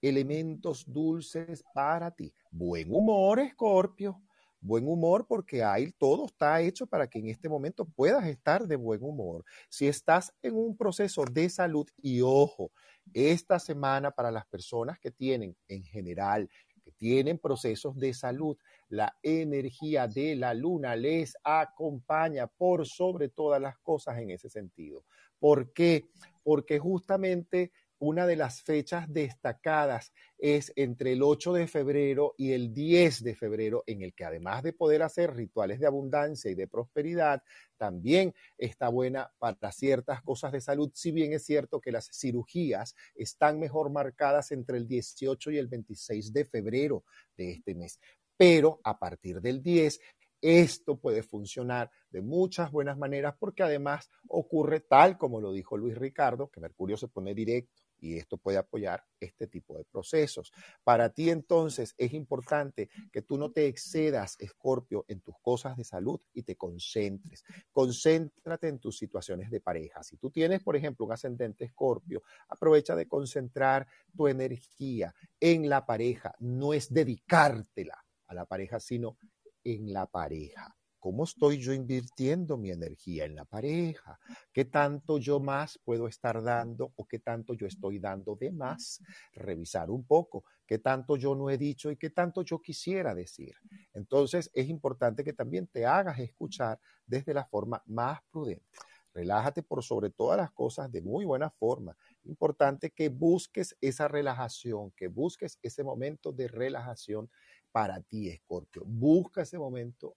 Elementos 0.00 0.90
dulces 0.90 1.62
para 1.74 2.10
ti. 2.10 2.32
Buen 2.50 2.90
humor, 2.90 3.38
Escorpio 3.40 4.22
buen 4.60 4.86
humor 4.86 5.26
porque 5.26 5.62
hay, 5.62 5.92
todo 5.92 6.26
está 6.26 6.60
hecho 6.60 6.86
para 6.86 7.08
que 7.08 7.18
en 7.18 7.28
este 7.28 7.48
momento 7.48 7.84
puedas 7.84 8.26
estar 8.26 8.66
de 8.66 8.76
buen 8.76 9.02
humor. 9.02 9.44
Si 9.68 9.86
estás 9.88 10.32
en 10.42 10.54
un 10.54 10.76
proceso 10.76 11.24
de 11.24 11.48
salud 11.48 11.86
y 12.02 12.20
ojo, 12.20 12.70
esta 13.12 13.58
semana 13.58 14.10
para 14.10 14.30
las 14.30 14.46
personas 14.46 14.98
que 14.98 15.10
tienen 15.10 15.56
en 15.68 15.84
general, 15.84 16.48
que 16.82 16.92
tienen 16.92 17.38
procesos 17.38 17.96
de 17.96 18.14
salud, 18.14 18.56
la 18.88 19.16
energía 19.22 20.06
de 20.06 20.36
la 20.36 20.54
luna 20.54 20.96
les 20.96 21.36
acompaña 21.44 22.46
por 22.46 22.86
sobre 22.86 23.28
todas 23.28 23.60
las 23.60 23.78
cosas 23.78 24.18
en 24.18 24.30
ese 24.30 24.48
sentido. 24.48 25.04
¿Por 25.38 25.72
qué? 25.72 26.04
Porque 26.42 26.78
justamente 26.78 27.72
una 28.00 28.26
de 28.26 28.34
las 28.34 28.62
fechas 28.62 29.12
destacadas 29.12 30.12
es 30.38 30.72
entre 30.74 31.12
el 31.12 31.22
8 31.22 31.52
de 31.52 31.66
febrero 31.66 32.34
y 32.38 32.52
el 32.52 32.72
10 32.72 33.22
de 33.22 33.34
febrero, 33.34 33.84
en 33.86 34.00
el 34.00 34.14
que 34.14 34.24
además 34.24 34.62
de 34.62 34.72
poder 34.72 35.02
hacer 35.02 35.34
rituales 35.34 35.78
de 35.80 35.86
abundancia 35.86 36.50
y 36.50 36.54
de 36.54 36.66
prosperidad, 36.66 37.42
también 37.76 38.34
está 38.56 38.88
buena 38.88 39.30
para 39.38 39.70
ciertas 39.70 40.22
cosas 40.22 40.50
de 40.52 40.62
salud, 40.62 40.90
si 40.94 41.12
bien 41.12 41.34
es 41.34 41.44
cierto 41.44 41.78
que 41.78 41.92
las 41.92 42.08
cirugías 42.10 42.96
están 43.14 43.60
mejor 43.60 43.90
marcadas 43.90 44.50
entre 44.52 44.78
el 44.78 44.88
18 44.88 45.50
y 45.50 45.58
el 45.58 45.68
26 45.68 46.32
de 46.32 46.44
febrero 46.46 47.04
de 47.36 47.52
este 47.52 47.74
mes. 47.74 48.00
Pero 48.34 48.80
a 48.82 48.98
partir 48.98 49.42
del 49.42 49.62
10 49.62 50.00
esto 50.40 50.98
puede 50.98 51.22
funcionar 51.22 51.90
de 52.08 52.22
muchas 52.22 52.72
buenas 52.72 52.96
maneras 52.96 53.34
porque 53.38 53.62
además 53.62 54.08
ocurre 54.26 54.80
tal 54.80 55.18
como 55.18 55.38
lo 55.38 55.52
dijo 55.52 55.76
Luis 55.76 55.98
Ricardo, 55.98 56.48
que 56.48 56.60
Mercurio 56.60 56.96
se 56.96 57.08
pone 57.08 57.34
directo 57.34 57.89
y 58.00 58.16
esto 58.16 58.36
puede 58.36 58.58
apoyar 58.58 59.04
este 59.18 59.46
tipo 59.46 59.76
de 59.76 59.84
procesos. 59.84 60.52
Para 60.82 61.10
ti 61.10 61.30
entonces 61.30 61.94
es 61.98 62.12
importante 62.12 62.88
que 63.12 63.22
tú 63.22 63.36
no 63.38 63.50
te 63.50 63.66
excedas, 63.66 64.36
Escorpio, 64.38 65.04
en 65.08 65.20
tus 65.20 65.34
cosas 65.40 65.76
de 65.76 65.84
salud 65.84 66.20
y 66.32 66.42
te 66.42 66.56
concentres. 66.56 67.44
Concéntrate 67.72 68.68
en 68.68 68.78
tus 68.78 68.96
situaciones 68.96 69.50
de 69.50 69.60
pareja. 69.60 70.02
Si 70.02 70.16
tú 70.16 70.30
tienes, 70.30 70.62
por 70.62 70.76
ejemplo, 70.76 71.06
un 71.06 71.12
ascendente 71.12 71.64
Escorpio, 71.64 72.22
aprovecha 72.48 72.96
de 72.96 73.06
concentrar 73.06 73.86
tu 74.16 74.28
energía 74.28 75.14
en 75.38 75.68
la 75.68 75.84
pareja. 75.84 76.34
No 76.38 76.72
es 76.72 76.92
dedicártela 76.92 78.04
a 78.26 78.34
la 78.34 78.46
pareja, 78.46 78.80
sino 78.80 79.18
en 79.64 79.92
la 79.92 80.06
pareja. 80.06 80.74
¿Cómo 81.00 81.24
estoy 81.24 81.58
yo 81.58 81.72
invirtiendo 81.72 82.58
mi 82.58 82.70
energía 82.70 83.24
en 83.24 83.34
la 83.34 83.46
pareja? 83.46 84.20
¿Qué 84.52 84.66
tanto 84.66 85.18
yo 85.18 85.40
más 85.40 85.78
puedo 85.82 86.06
estar 86.06 86.42
dando 86.42 86.92
o 86.94 87.06
qué 87.06 87.18
tanto 87.18 87.54
yo 87.54 87.66
estoy 87.66 87.98
dando 87.98 88.36
de 88.36 88.52
más? 88.52 89.00
Revisar 89.32 89.90
un 89.90 90.04
poco 90.04 90.44
qué 90.66 90.78
tanto 90.78 91.16
yo 91.16 91.34
no 91.34 91.50
he 91.50 91.58
dicho 91.58 91.90
y 91.90 91.96
qué 91.96 92.10
tanto 92.10 92.42
yo 92.42 92.60
quisiera 92.60 93.14
decir. 93.14 93.54
Entonces 93.94 94.50
es 94.52 94.68
importante 94.68 95.24
que 95.24 95.32
también 95.32 95.66
te 95.66 95.86
hagas 95.86 96.18
escuchar 96.18 96.78
desde 97.06 97.34
la 97.34 97.46
forma 97.46 97.82
más 97.86 98.20
prudente. 98.30 98.78
Relájate 99.12 99.62
por 99.62 99.82
sobre 99.82 100.10
todas 100.10 100.36
las 100.36 100.52
cosas 100.52 100.92
de 100.92 101.02
muy 101.02 101.24
buena 101.24 101.50
forma. 101.50 101.96
Importante 102.24 102.90
que 102.90 103.08
busques 103.08 103.76
esa 103.80 104.06
relajación, 104.06 104.92
que 104.92 105.08
busques 105.08 105.58
ese 105.62 105.82
momento 105.82 106.30
de 106.30 106.46
relajación 106.46 107.28
para 107.72 108.00
ti, 108.00 108.28
Escorpio. 108.28 108.82
Busca 108.86 109.42
ese 109.42 109.58
momento 109.58 110.16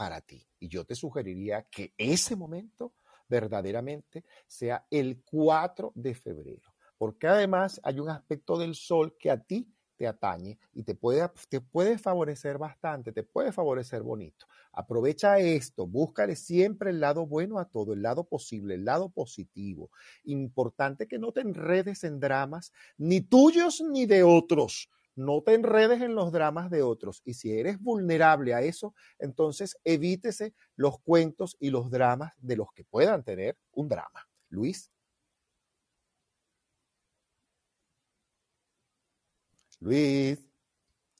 para 0.00 0.22
ti. 0.22 0.42
Y 0.58 0.68
yo 0.68 0.86
te 0.86 0.94
sugeriría 0.94 1.64
que 1.64 1.92
ese 1.98 2.34
momento 2.34 2.94
verdaderamente 3.28 4.24
sea 4.46 4.86
el 4.90 5.22
4 5.22 5.92
de 5.94 6.14
febrero, 6.14 6.74
porque 6.96 7.26
además 7.26 7.78
hay 7.84 8.00
un 8.00 8.08
aspecto 8.08 8.56
del 8.58 8.74
sol 8.74 9.14
que 9.18 9.30
a 9.30 9.38
ti 9.38 9.70
te 9.96 10.06
atañe 10.06 10.58
y 10.72 10.84
te 10.84 10.94
puede, 10.94 11.28
te 11.50 11.60
puede 11.60 11.98
favorecer 11.98 12.56
bastante, 12.56 13.12
te 13.12 13.24
puede 13.24 13.52
favorecer 13.52 14.02
bonito. 14.02 14.46
Aprovecha 14.72 15.38
esto, 15.38 15.86
búscale 15.86 16.34
siempre 16.34 16.88
el 16.88 17.00
lado 17.00 17.26
bueno 17.26 17.58
a 17.58 17.66
todo, 17.66 17.92
el 17.92 18.00
lado 18.00 18.24
posible, 18.24 18.76
el 18.76 18.86
lado 18.86 19.10
positivo. 19.10 19.90
Importante 20.24 21.08
que 21.08 21.18
no 21.18 21.30
te 21.32 21.42
enredes 21.42 22.04
en 22.04 22.20
dramas, 22.20 22.72
ni 22.96 23.20
tuyos 23.20 23.82
ni 23.82 24.06
de 24.06 24.22
otros 24.22 24.88
no 25.16 25.42
te 25.42 25.54
enredes 25.54 26.00
en 26.02 26.14
los 26.14 26.32
dramas 26.32 26.70
de 26.70 26.82
otros. 26.82 27.22
Y 27.24 27.34
si 27.34 27.52
eres 27.52 27.80
vulnerable 27.80 28.54
a 28.54 28.62
eso, 28.62 28.94
entonces 29.18 29.78
evítese 29.84 30.54
los 30.76 31.00
cuentos 31.00 31.56
y 31.60 31.70
los 31.70 31.90
dramas 31.90 32.32
de 32.38 32.56
los 32.56 32.72
que 32.72 32.84
puedan 32.84 33.22
tener 33.24 33.56
un 33.72 33.88
drama. 33.88 34.28
Luis. 34.48 34.90
Luis, 39.80 40.38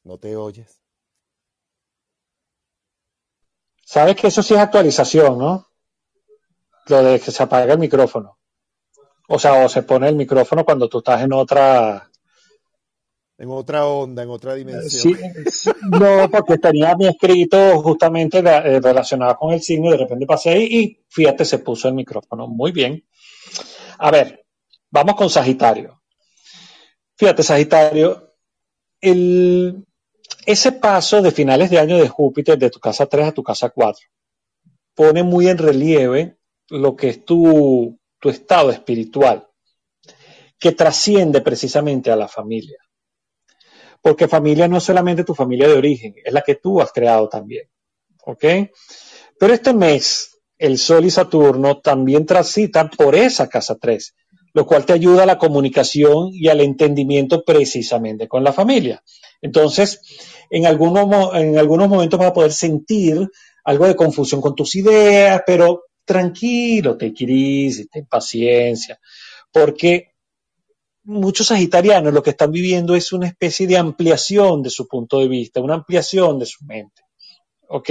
no 0.04 0.18
te 0.18 0.36
oyes. 0.36 0.82
Sabes 3.84 4.16
que 4.16 4.28
eso 4.28 4.42
sí 4.42 4.54
es 4.54 4.60
actualización, 4.60 5.38
¿no? 5.38 5.68
Lo 6.86 7.02
de 7.02 7.20
que 7.20 7.30
se 7.30 7.42
apaga 7.42 7.72
el 7.72 7.78
micrófono. 7.78 8.38
O 9.28 9.38
sea, 9.38 9.64
o 9.64 9.68
se 9.68 9.82
pone 9.82 10.08
el 10.08 10.16
micrófono 10.16 10.64
cuando 10.64 10.88
tú 10.88 10.98
estás 10.98 11.22
en 11.22 11.32
otra 11.32 12.09
en 13.40 13.50
otra 13.50 13.86
onda, 13.86 14.22
en 14.22 14.28
otra 14.28 14.54
dimensión. 14.54 15.16
Sí, 15.50 15.70
no, 15.98 16.30
porque 16.30 16.58
tenía 16.58 16.94
mi 16.94 17.06
escrito 17.06 17.80
justamente 17.80 18.40
eh, 18.40 18.80
relacionado 18.80 19.34
con 19.36 19.54
el 19.54 19.62
signo 19.62 19.88
y 19.88 19.92
de 19.92 19.96
repente 19.96 20.26
pasé 20.26 20.58
y 20.58 21.02
fíjate, 21.08 21.46
se 21.46 21.58
puso 21.60 21.88
el 21.88 21.94
micrófono. 21.94 22.46
Muy 22.46 22.70
bien. 22.70 23.02
A 23.98 24.10
ver, 24.10 24.44
vamos 24.90 25.14
con 25.14 25.30
Sagitario. 25.30 26.02
Fíjate, 27.16 27.42
Sagitario, 27.42 28.34
ese 29.00 30.72
paso 30.72 31.22
de 31.22 31.30
finales 31.30 31.70
de 31.70 31.78
año 31.78 31.96
de 31.96 32.10
Júpiter 32.10 32.58
de 32.58 32.68
tu 32.68 32.78
casa 32.78 33.06
3 33.06 33.28
a 33.28 33.32
tu 33.32 33.42
casa 33.42 33.70
4 33.70 34.06
pone 34.94 35.22
muy 35.22 35.48
en 35.48 35.56
relieve 35.56 36.36
lo 36.68 36.94
que 36.94 37.08
es 37.08 37.24
tu 37.24 37.98
estado 38.22 38.70
espiritual, 38.70 39.48
que 40.58 40.72
trasciende 40.72 41.40
precisamente 41.40 42.10
a 42.10 42.16
la 42.16 42.28
familia. 42.28 42.76
Porque 44.02 44.28
familia 44.28 44.68
no 44.68 44.78
es 44.78 44.84
solamente 44.84 45.24
tu 45.24 45.34
familia 45.34 45.68
de 45.68 45.74
origen, 45.74 46.14
es 46.24 46.32
la 46.32 46.42
que 46.42 46.54
tú 46.54 46.80
has 46.80 46.92
creado 46.92 47.28
también. 47.28 47.68
¿Ok? 48.24 48.44
Pero 49.38 49.54
este 49.54 49.72
mes, 49.72 50.38
el 50.58 50.78
Sol 50.78 51.04
y 51.04 51.10
Saturno 51.10 51.80
también 51.80 52.26
transitan 52.26 52.90
por 52.90 53.14
esa 53.14 53.48
casa 53.48 53.76
3, 53.80 54.14
lo 54.52 54.66
cual 54.66 54.84
te 54.84 54.92
ayuda 54.92 55.22
a 55.22 55.26
la 55.26 55.38
comunicación 55.38 56.28
y 56.32 56.48
al 56.48 56.60
entendimiento 56.60 57.44
precisamente 57.44 58.28
con 58.28 58.44
la 58.44 58.52
familia. 58.52 59.02
Entonces, 59.40 60.00
en 60.50 60.66
algunos, 60.66 61.34
en 61.34 61.58
algunos 61.58 61.88
momentos 61.88 62.18
vas 62.18 62.28
a 62.28 62.34
poder 62.34 62.52
sentir 62.52 63.28
algo 63.64 63.86
de 63.86 63.96
confusión 63.96 64.40
con 64.40 64.54
tus 64.54 64.74
ideas, 64.74 65.42
pero 65.46 65.84
tranquilo, 66.04 66.96
te 66.96 67.14
crisis, 67.14 67.88
ten 67.88 68.06
paciencia, 68.06 68.98
porque 69.52 70.09
muchos 71.04 71.48
sagitarianos 71.48 72.12
lo 72.12 72.22
que 72.22 72.30
están 72.30 72.52
viviendo 72.52 72.94
es 72.94 73.12
una 73.12 73.26
especie 73.26 73.66
de 73.66 73.76
ampliación 73.76 74.62
de 74.62 74.70
su 74.70 74.86
punto 74.86 75.18
de 75.18 75.28
vista, 75.28 75.60
una 75.60 75.74
ampliación 75.74 76.38
de 76.38 76.46
su 76.46 76.64
mente. 76.64 77.02
¿Ok? 77.68 77.90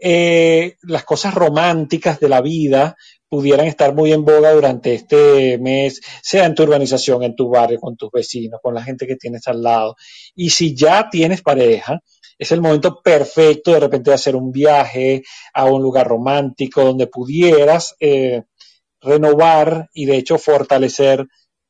Eh, 0.00 0.76
las 0.82 1.04
cosas 1.04 1.34
románticas 1.34 2.18
de 2.18 2.28
la 2.28 2.40
vida 2.40 2.96
pudieran 3.28 3.66
estar 3.66 3.94
muy 3.94 4.12
en 4.12 4.24
boga 4.24 4.52
durante 4.52 4.94
este 4.94 5.58
mes, 5.58 6.00
sea 6.22 6.46
en 6.46 6.54
tu 6.54 6.62
urbanización, 6.62 7.22
en 7.22 7.34
tu 7.36 7.48
barrio, 7.48 7.80
con 7.80 7.96
tus 7.96 8.10
vecinos, 8.10 8.60
con 8.62 8.74
la 8.74 8.82
gente 8.82 9.06
que 9.06 9.16
tienes 9.16 9.46
al 9.48 9.62
lado. 9.62 9.96
Y 10.34 10.50
si 10.50 10.74
ya 10.74 11.10
tienes 11.10 11.42
pareja, 11.42 12.00
es 12.38 12.52
el 12.52 12.60
momento 12.60 13.00
perfecto 13.02 13.72
de 13.72 13.80
repente 13.80 14.10
de 14.10 14.14
hacer 14.14 14.36
un 14.36 14.52
viaje 14.52 15.22
a 15.52 15.64
un 15.64 15.82
lugar 15.82 16.06
romántico 16.06 16.84
donde 16.84 17.06
pudieras 17.06 17.96
eh, 18.00 18.42
renovar 19.00 19.88
y 19.94 20.06
de 20.06 20.16
hecho 20.16 20.38
fortalecer 20.38 21.26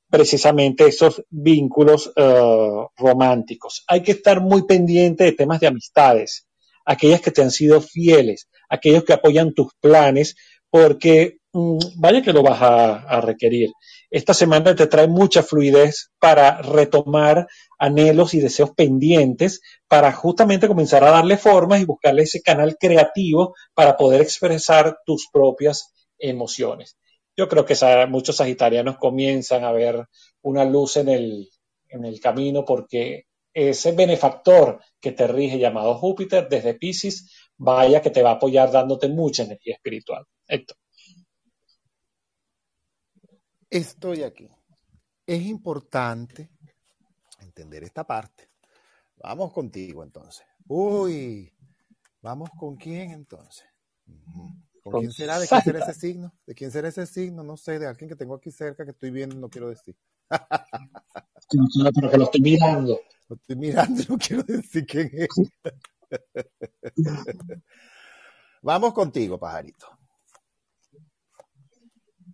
precisamente 0.08 0.86
esos 0.86 1.22
vínculos 1.30 2.12
eh, 2.16 2.86
románticos. 2.96 3.84
Hay 3.88 4.02
que 4.02 4.12
estar 4.12 4.40
muy 4.40 4.66
pendiente 4.66 5.24
de 5.24 5.32
temas 5.32 5.60
de 5.60 5.66
amistades, 5.66 6.46
aquellas 6.84 7.20
que 7.20 7.30
te 7.30 7.42
han 7.42 7.50
sido 7.50 7.80
fieles, 7.80 8.48
aquellos 8.68 9.04
que 9.04 9.12
apoyan 9.12 9.54
tus 9.54 9.72
planes, 9.80 10.36
porque 10.70 11.38
Mm, 11.56 11.78
vaya 11.96 12.20
que 12.20 12.34
lo 12.34 12.42
vas 12.42 12.60
a, 12.60 13.20
requerir. 13.22 13.70
Esta 14.10 14.34
semana 14.34 14.76
te 14.76 14.86
trae 14.88 15.08
mucha 15.08 15.42
fluidez 15.42 16.10
para 16.18 16.60
retomar 16.60 17.46
anhelos 17.78 18.34
y 18.34 18.40
deseos 18.40 18.72
pendientes, 18.76 19.62
para 19.88 20.12
justamente 20.12 20.68
comenzar 20.68 21.02
a 21.02 21.10
darle 21.10 21.38
formas 21.38 21.80
y 21.80 21.86
buscarle 21.86 22.24
ese 22.24 22.42
canal 22.42 22.76
creativo 22.78 23.54
para 23.74 23.96
poder 23.96 24.20
expresar 24.20 24.98
tus 25.06 25.28
propias 25.32 25.94
emociones. 26.18 26.98
Yo 27.36 27.48
creo 27.48 27.64
que 27.64 27.76
muchos 28.08 28.36
sagitarianos 28.36 28.96
comienzan 28.96 29.64
a 29.64 29.72
ver 29.72 30.06
una 30.42 30.64
luz 30.64 30.96
en 30.96 31.08
el, 31.08 31.50
en 31.88 32.04
el 32.04 32.18
camino 32.18 32.64
porque 32.64 33.26
ese 33.52 33.92
benefactor 33.92 34.82
que 35.00 35.12
te 35.12 35.26
rige 35.26 35.58
llamado 35.58 35.96
Júpiter 35.96 36.48
desde 36.48 36.74
Pisces, 36.74 37.30
vaya 37.56 38.02
que 38.02 38.10
te 38.10 38.22
va 38.22 38.30
a 38.30 38.34
apoyar 38.34 38.70
dándote 38.70 39.08
mucha 39.08 39.44
energía 39.44 39.74
espiritual. 39.74 40.24
Héctor. 40.46 40.76
Estoy 43.68 44.22
aquí. 44.22 44.48
Es 45.26 45.42
importante 45.42 46.50
entender 47.40 47.84
esta 47.84 48.04
parte. 48.04 48.50
Vamos 49.16 49.52
contigo 49.52 50.04
entonces. 50.04 50.46
Uy, 50.68 51.52
vamos 52.20 52.50
con 52.58 52.76
quién 52.76 53.10
entonces. 53.10 53.66
¿Con 54.90 55.00
quién 55.00 55.12
será? 55.12 55.38
¿De 55.40 55.48
quién 55.48 55.62
será 55.62 55.78
ese 55.80 55.94
signo? 55.94 56.32
¿De 56.46 56.54
quién 56.54 56.70
será 56.70 56.88
ese 56.88 57.06
signo? 57.06 57.42
No 57.42 57.56
sé, 57.56 57.78
de 57.78 57.86
alguien 57.86 58.08
que 58.08 58.14
tengo 58.14 58.34
aquí 58.34 58.52
cerca 58.52 58.84
que 58.84 58.92
estoy 58.92 59.10
viendo, 59.10 59.34
no 59.36 59.48
quiero 59.48 59.68
decir. 59.68 59.96
pero 61.94 62.10
que 62.10 62.18
lo 62.18 62.24
estoy 62.24 62.40
mirando. 62.40 63.00
Lo 63.28 63.36
estoy 63.36 63.56
mirando, 63.56 64.02
no 64.08 64.18
quiero 64.18 64.42
decir 64.44 64.86
quién 64.86 65.10
es. 65.12 65.28
Vamos 68.62 68.92
contigo, 68.92 69.38
pajarito. 69.38 69.86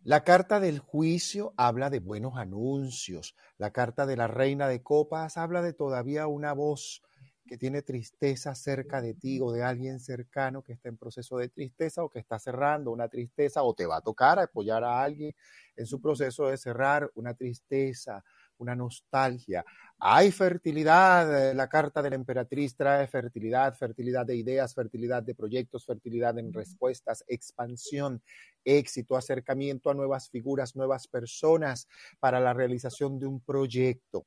La 0.04 0.24
carta 0.24 0.60
del 0.60 0.78
juicio 0.78 1.54
habla 1.56 1.88
de 1.88 2.00
buenos 2.00 2.36
anuncios. 2.36 3.34
La 3.56 3.70
carta 3.70 4.04
de 4.04 4.16
la 4.16 4.26
reina 4.26 4.68
de 4.68 4.82
copas 4.82 5.38
habla 5.38 5.62
de 5.62 5.72
todavía 5.72 6.26
una 6.26 6.52
voz 6.52 7.02
que 7.46 7.58
tiene 7.58 7.82
tristeza 7.82 8.54
cerca 8.54 9.00
de 9.02 9.14
ti 9.14 9.40
o 9.40 9.52
de 9.52 9.62
alguien 9.62 10.00
cercano 10.00 10.62
que 10.62 10.72
está 10.72 10.88
en 10.88 10.96
proceso 10.96 11.36
de 11.38 11.48
tristeza 11.48 12.02
o 12.04 12.08
que 12.08 12.20
está 12.20 12.38
cerrando 12.38 12.90
una 12.90 13.08
tristeza 13.08 13.62
o 13.62 13.74
te 13.74 13.86
va 13.86 13.96
a 13.96 14.00
tocar 14.00 14.38
apoyar 14.38 14.84
a 14.84 15.02
alguien 15.02 15.34
en 15.76 15.86
su 15.86 16.00
proceso 16.00 16.46
de 16.48 16.56
cerrar 16.56 17.10
una 17.14 17.34
tristeza, 17.34 18.24
una 18.58 18.76
nostalgia. 18.76 19.64
Hay 19.98 20.30
fertilidad, 20.32 21.54
la 21.54 21.68
carta 21.68 22.02
de 22.02 22.10
la 22.10 22.16
emperatriz 22.16 22.76
trae 22.76 23.06
fertilidad, 23.06 23.76
fertilidad 23.76 24.26
de 24.26 24.36
ideas, 24.36 24.74
fertilidad 24.74 25.22
de 25.22 25.34
proyectos, 25.34 25.86
fertilidad 25.86 26.38
en 26.38 26.52
respuestas, 26.52 27.24
expansión, 27.26 28.22
éxito, 28.64 29.16
acercamiento 29.16 29.90
a 29.90 29.94
nuevas 29.94 30.30
figuras, 30.30 30.76
nuevas 30.76 31.08
personas 31.08 31.88
para 32.20 32.40
la 32.40 32.52
realización 32.52 33.18
de 33.18 33.26
un 33.26 33.40
proyecto. 33.40 34.26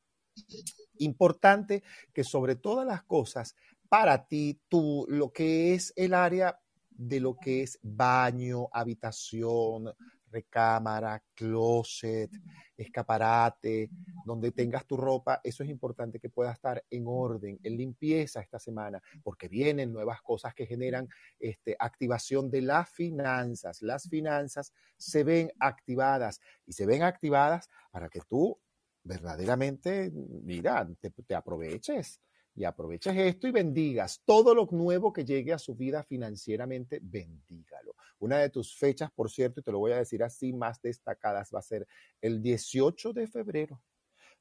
Importante 1.00 1.84
que 2.14 2.24
sobre 2.24 2.56
todas 2.56 2.86
las 2.86 3.04
cosas, 3.04 3.56
para 3.90 4.28
ti, 4.28 4.60
tú, 4.68 5.06
lo 5.10 5.32
que 5.32 5.74
es 5.74 5.94
el 5.96 6.14
área 6.14 6.60
de 6.90 7.20
lo 7.20 7.38
que 7.38 7.64
es 7.64 7.80
baño, 7.82 8.68
habitación, 8.72 9.94
recámara, 10.36 11.24
closet, 11.34 12.30
escaparate, 12.76 13.90
donde 14.26 14.52
tengas 14.52 14.86
tu 14.86 14.98
ropa, 14.98 15.40
eso 15.44 15.64
es 15.64 15.70
importante 15.70 16.20
que 16.20 16.30
pueda 16.30 16.52
estar 16.52 16.84
en 16.90 17.06
orden, 17.08 17.58
en 17.64 17.78
limpieza 17.78 18.42
esta 18.42 18.60
semana, 18.60 19.02
porque 19.24 19.48
vienen 19.48 19.94
nuevas 19.94 20.22
cosas 20.22 20.54
que 20.54 20.66
generan 20.66 21.08
este, 21.40 21.76
activación 21.80 22.50
de 22.52 22.62
las 22.64 22.90
finanzas. 22.90 23.82
Las 23.82 24.10
finanzas 24.10 24.74
se 24.98 25.24
ven 25.24 25.52
activadas 25.60 26.42
y 26.66 26.74
se 26.74 26.86
ven 26.86 27.04
activadas 27.04 27.70
para 27.92 28.10
que 28.10 28.20
tú 28.20 28.58
verdaderamente, 29.06 30.12
mira, 30.12 30.86
te 31.28 31.36
aproveches 31.36 32.20
y 32.56 32.64
aproveches 32.64 33.16
esto 33.16 33.48
y 33.48 33.52
bendigas 33.52 34.22
todo 34.26 34.56
lo 34.56 34.68
nuevo 34.72 35.14
que 35.14 35.24
llegue 35.24 35.54
a 35.54 35.60
su 35.60 35.76
vida 35.76 36.04
financieramente, 36.04 37.00
bendígalo. 37.02 37.96
Una 38.20 38.40
de 38.40 38.50
tus 38.50 38.76
fechas, 38.78 39.12
por 39.12 39.30
cierto, 39.30 39.60
y 39.60 39.64
te 39.64 39.72
lo 39.72 39.80
voy 39.80 39.92
a 39.92 39.98
decir 39.98 40.24
así, 40.24 40.54
más 40.54 40.82
destacadas 40.82 41.52
va 41.54 41.60
a 41.60 41.64
ser 41.64 41.88
el 42.22 42.42
18 42.42 43.14
de 43.14 43.28
febrero. 43.28 43.82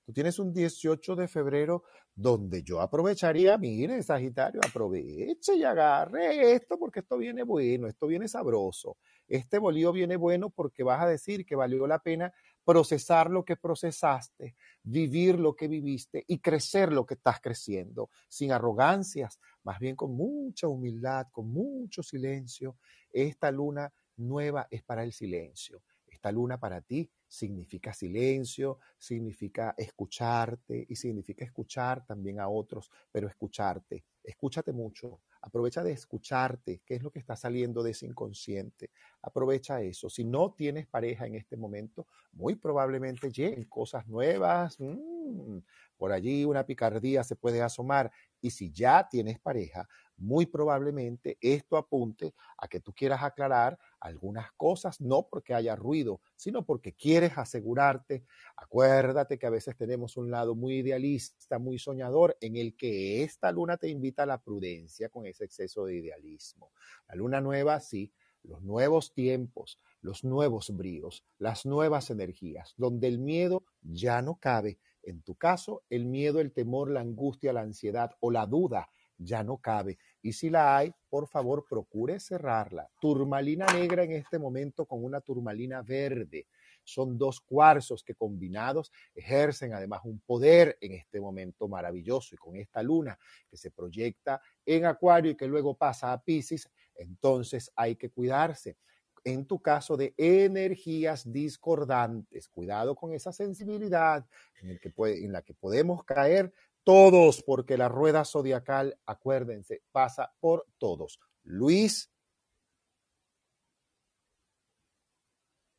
Tú 0.06 0.12
tienes 0.12 0.38
un 0.38 0.52
18 0.52 1.16
de 1.16 1.28
febrero 1.28 1.84
donde 2.14 2.62
yo 2.62 2.80
aprovecharía, 2.80 3.56
mire, 3.56 4.02
Sagitario, 4.02 4.60
aproveche 4.66 5.56
y 5.56 5.64
agarre 5.64 6.52
esto 6.52 6.78
porque 6.78 7.00
esto 7.00 7.16
viene 7.16 7.42
bueno, 7.42 7.88
esto 7.88 8.06
viene 8.06 8.28
sabroso. 8.28 8.98
Este 9.26 9.58
bolío 9.58 9.92
viene 9.92 10.16
bueno 10.16 10.50
porque 10.50 10.82
vas 10.82 11.02
a 11.02 11.08
decir 11.08 11.46
que 11.46 11.56
valió 11.56 11.86
la 11.86 12.00
pena 12.00 12.32
procesar 12.64 13.30
lo 13.30 13.44
que 13.44 13.56
procesaste, 13.56 14.56
vivir 14.82 15.38
lo 15.38 15.54
que 15.54 15.68
viviste 15.68 16.24
y 16.26 16.38
crecer 16.38 16.92
lo 16.92 17.04
que 17.06 17.14
estás 17.14 17.40
creciendo, 17.40 18.10
sin 18.28 18.52
arrogancias, 18.52 19.38
más 19.62 19.78
bien 19.78 19.96
con 19.96 20.14
mucha 20.14 20.68
humildad, 20.68 21.26
con 21.30 21.50
mucho 21.50 22.02
silencio. 22.02 22.76
Esta 23.12 23.50
luna 23.50 23.92
nueva 24.16 24.66
es 24.70 24.82
para 24.82 25.02
el 25.02 25.12
silencio. 25.12 25.82
Esta 26.06 26.32
luna 26.32 26.58
para 26.58 26.80
ti 26.80 27.10
significa 27.26 27.92
silencio, 27.92 28.78
significa 28.96 29.74
escucharte 29.76 30.86
y 30.88 30.96
significa 30.96 31.44
escuchar 31.44 32.06
también 32.06 32.40
a 32.40 32.48
otros, 32.48 32.90
pero 33.10 33.28
escucharte. 33.28 34.04
Escúchate 34.22 34.72
mucho, 34.72 35.20
Aprovecha 35.46 35.82
de 35.84 35.92
escucharte, 35.92 36.80
qué 36.86 36.94
es 36.94 37.02
lo 37.02 37.10
que 37.10 37.18
está 37.18 37.36
saliendo 37.36 37.82
de 37.82 37.90
ese 37.90 38.06
inconsciente. 38.06 38.90
Aprovecha 39.20 39.82
eso. 39.82 40.08
Si 40.08 40.24
no 40.24 40.54
tienes 40.54 40.86
pareja 40.86 41.26
en 41.26 41.34
este 41.34 41.58
momento, 41.58 42.06
muy 42.32 42.54
probablemente 42.54 43.30
lleguen 43.30 43.64
cosas 43.64 44.06
nuevas. 44.06 44.80
Mm, 44.80 45.58
por 45.98 46.12
allí 46.12 46.46
una 46.46 46.64
picardía 46.64 47.22
se 47.24 47.36
puede 47.36 47.60
asomar. 47.60 48.10
Y 48.40 48.52
si 48.52 48.72
ya 48.72 49.06
tienes 49.06 49.38
pareja, 49.38 49.86
muy 50.16 50.46
probablemente 50.46 51.38
esto 51.40 51.76
apunte 51.76 52.34
a 52.58 52.68
que 52.68 52.80
tú 52.80 52.92
quieras 52.92 53.22
aclarar 53.22 53.78
algunas 54.00 54.52
cosas, 54.52 55.00
no 55.00 55.26
porque 55.28 55.54
haya 55.54 55.76
ruido, 55.76 56.20
sino 56.36 56.64
porque 56.64 56.92
quieres 56.92 57.36
asegurarte. 57.36 58.24
Acuérdate 58.56 59.38
que 59.38 59.46
a 59.46 59.50
veces 59.50 59.76
tenemos 59.76 60.16
un 60.16 60.30
lado 60.30 60.54
muy 60.54 60.78
idealista, 60.78 61.58
muy 61.58 61.78
soñador, 61.78 62.36
en 62.40 62.56
el 62.56 62.76
que 62.76 63.22
esta 63.22 63.50
luna 63.50 63.76
te 63.76 63.88
invita 63.88 64.24
a 64.24 64.26
la 64.26 64.42
prudencia 64.42 65.08
con 65.08 65.26
ese 65.26 65.44
exceso 65.44 65.84
de 65.84 65.96
idealismo. 65.96 66.72
La 67.08 67.14
luna 67.14 67.40
nueva, 67.40 67.80
sí, 67.80 68.12
los 68.42 68.62
nuevos 68.62 69.12
tiempos, 69.14 69.80
los 70.00 70.22
nuevos 70.22 70.76
bríos, 70.76 71.24
las 71.38 71.64
nuevas 71.64 72.10
energías, 72.10 72.74
donde 72.76 73.08
el 73.08 73.18
miedo 73.18 73.64
ya 73.80 74.20
no 74.22 74.36
cabe. 74.36 74.78
En 75.02 75.22
tu 75.22 75.34
caso, 75.34 75.82
el 75.88 76.06
miedo, 76.06 76.40
el 76.40 76.52
temor, 76.52 76.90
la 76.90 77.00
angustia, 77.00 77.52
la 77.52 77.62
ansiedad 77.62 78.12
o 78.20 78.30
la 78.30 78.46
duda 78.46 78.88
ya 79.18 79.42
no 79.42 79.58
cabe. 79.58 79.98
Y 80.22 80.32
si 80.32 80.50
la 80.50 80.76
hay, 80.76 80.92
por 81.08 81.28
favor, 81.28 81.64
procure 81.68 82.18
cerrarla. 82.18 82.88
Turmalina 83.00 83.66
negra 83.66 84.04
en 84.04 84.12
este 84.12 84.38
momento 84.38 84.86
con 84.86 85.04
una 85.04 85.20
turmalina 85.20 85.82
verde. 85.82 86.46
Son 86.82 87.16
dos 87.16 87.40
cuarzos 87.40 88.04
que 88.04 88.14
combinados 88.14 88.92
ejercen 89.14 89.72
además 89.72 90.02
un 90.04 90.20
poder 90.20 90.76
en 90.80 90.92
este 90.92 91.20
momento 91.20 91.66
maravilloso 91.66 92.34
y 92.34 92.38
con 92.38 92.56
esta 92.56 92.82
luna 92.82 93.18
que 93.48 93.56
se 93.56 93.70
proyecta 93.70 94.40
en 94.66 94.84
Acuario 94.84 95.32
y 95.32 95.36
que 95.36 95.48
luego 95.48 95.74
pasa 95.74 96.12
a 96.12 96.22
Pisces, 96.22 96.68
entonces 96.94 97.70
hay 97.74 97.96
que 97.96 98.10
cuidarse. 98.10 98.76
En 99.24 99.46
tu 99.46 99.60
caso 99.60 99.96
de 99.96 100.12
energías 100.18 101.32
discordantes, 101.32 102.46
cuidado 102.48 102.94
con 102.94 103.14
esa 103.14 103.32
sensibilidad 103.32 104.26
en, 104.60 104.78
en 104.78 105.32
la 105.32 105.40
que 105.40 105.54
podemos 105.54 106.04
caer 106.04 106.52
todos, 106.84 107.42
porque 107.42 107.76
la 107.76 107.88
rueda 107.88 108.24
zodiacal, 108.24 108.96
acuérdense, 109.06 109.82
pasa 109.90 110.32
por 110.38 110.66
todos. 110.78 111.18
Luis. 111.42 112.10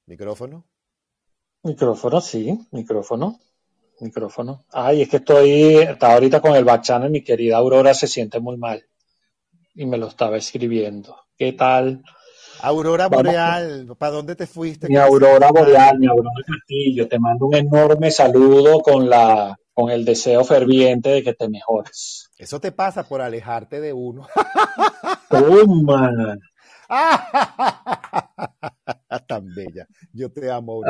Micrófono. 0.07 0.65
Micrófono, 1.64 2.22
sí, 2.22 2.68
micrófono. 2.72 3.40
Micrófono. 4.02 4.65
Ay, 4.72 5.03
es 5.03 5.10
que 5.10 5.18
estoy, 5.18 5.77
está 5.77 6.14
ahorita 6.14 6.41
con 6.41 6.56
el 6.56 6.65
bachano 6.65 7.07
y 7.07 7.11
mi 7.11 7.23
querida 7.23 7.57
Aurora 7.57 7.94
se 7.94 8.07
siente 8.07 8.40
muy 8.40 8.57
mal. 8.57 8.86
Y 9.73 9.86
me 9.86 9.98
lo 9.98 10.07
estaba 10.07 10.38
escribiendo. 10.38 11.15
¿Qué 11.38 11.53
tal? 11.53 12.03
Aurora 12.61 13.07
Boreal, 13.07 13.88
¿para 13.98 14.11
dónde 14.14 14.36
te 14.36 14.48
fuiste? 14.48 14.88
Mi 14.88 14.95
Aurora 14.95 15.52
Boreal, 15.52 15.99
mi 15.99 16.07
Aurora 16.07 16.41
Castillo, 16.45 17.07
te 17.07 17.19
mando 17.19 17.48
un 17.48 17.56
enorme 17.56 18.11
saludo 18.11 18.80
con 18.80 19.10
la 19.10 19.57
con 19.76 19.92
el 19.92 20.06
deseo 20.06 20.44
ferviente 20.46 21.10
de 21.10 21.22
que 21.22 21.34
te 21.34 21.50
mejores. 21.50 22.32
Eso 22.38 22.62
te 22.62 22.72
pasa 22.72 23.08
por 23.08 23.22
alejarte 23.22 23.82
de 23.82 23.92
uno. 23.92 24.26
Toma. 25.30 26.38
Tan 29.28 29.54
bella. 29.54 29.86
Yo 30.14 30.32
te 30.32 30.50
amo. 30.50 30.82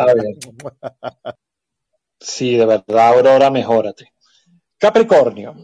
Sí, 2.20 2.56
de 2.56 2.66
verdad, 2.66 3.08
Aurora, 3.08 3.50
mejórate. 3.50 4.14
Capricornio. 4.78 5.56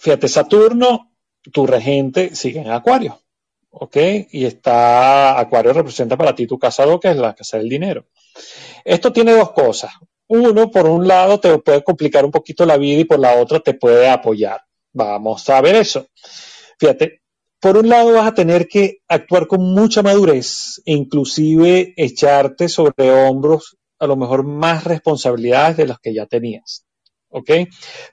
Fíjate, 0.00 0.28
Saturno, 0.28 1.12
tu 1.52 1.66
regente, 1.66 2.34
sigue 2.34 2.60
en 2.60 2.70
Acuario. 2.70 3.20
¿Ok? 3.70 3.96
Y 4.30 4.46
está, 4.46 5.38
Acuario 5.38 5.74
representa 5.74 6.16
para 6.16 6.34
ti 6.34 6.46
tu 6.46 6.58
casa 6.58 6.84
que 6.98 7.10
es 7.10 7.16
la 7.16 7.34
casa 7.34 7.58
del 7.58 7.68
dinero. 7.68 8.06
Esto 8.84 9.12
tiene 9.12 9.32
dos 9.32 9.52
cosas 9.52 9.92
uno, 10.28 10.70
por 10.70 10.86
un 10.86 11.06
lado, 11.06 11.38
te 11.38 11.58
puede 11.58 11.82
complicar 11.82 12.24
un 12.24 12.30
poquito 12.30 12.64
la 12.64 12.76
vida 12.76 13.00
y 13.00 13.04
por 13.04 13.18
la 13.18 13.36
otra 13.36 13.60
te 13.60 13.74
puede 13.74 14.08
apoyar. 14.08 14.62
Vamos 14.92 15.48
a 15.50 15.60
ver 15.60 15.76
eso. 15.76 16.06
Fíjate, 16.78 17.22
por 17.60 17.76
un 17.76 17.88
lado 17.88 18.12
vas 18.12 18.28
a 18.28 18.34
tener 18.34 18.68
que 18.68 18.98
actuar 19.08 19.46
con 19.46 19.62
mucha 19.62 20.02
madurez 20.02 20.82
e 20.84 20.92
inclusive 20.92 21.94
echarte 21.96 22.68
sobre 22.68 23.10
hombros 23.10 23.76
a 23.98 24.06
lo 24.06 24.16
mejor 24.16 24.44
más 24.44 24.84
responsabilidades 24.84 25.76
de 25.76 25.86
las 25.86 25.98
que 25.98 26.14
ya 26.14 26.26
tenías. 26.26 26.86
¿Ok? 27.28 27.50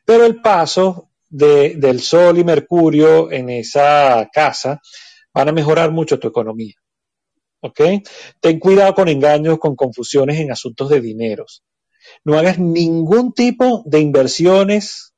Pero 0.05 0.25
el 0.25 0.41
paso 0.41 1.09
de, 1.29 1.75
del 1.75 2.01
Sol 2.01 2.37
y 2.37 2.43
Mercurio 2.43 3.31
en 3.31 3.49
esa 3.49 4.29
casa 4.33 4.81
van 5.33 5.49
a 5.49 5.53
mejorar 5.53 5.91
mucho 5.91 6.19
tu 6.19 6.27
economía. 6.27 6.75
¿Ok? 7.61 7.81
Ten 8.39 8.59
cuidado 8.59 8.93
con 8.95 9.07
engaños, 9.07 9.59
con 9.59 9.75
confusiones 9.75 10.39
en 10.39 10.51
asuntos 10.51 10.89
de 10.89 11.01
dineros 11.01 11.63
no 12.23 12.37
hagas 12.37 12.59
ningún 12.59 13.33
tipo 13.33 13.83
de 13.85 13.99
inversiones 13.99 15.13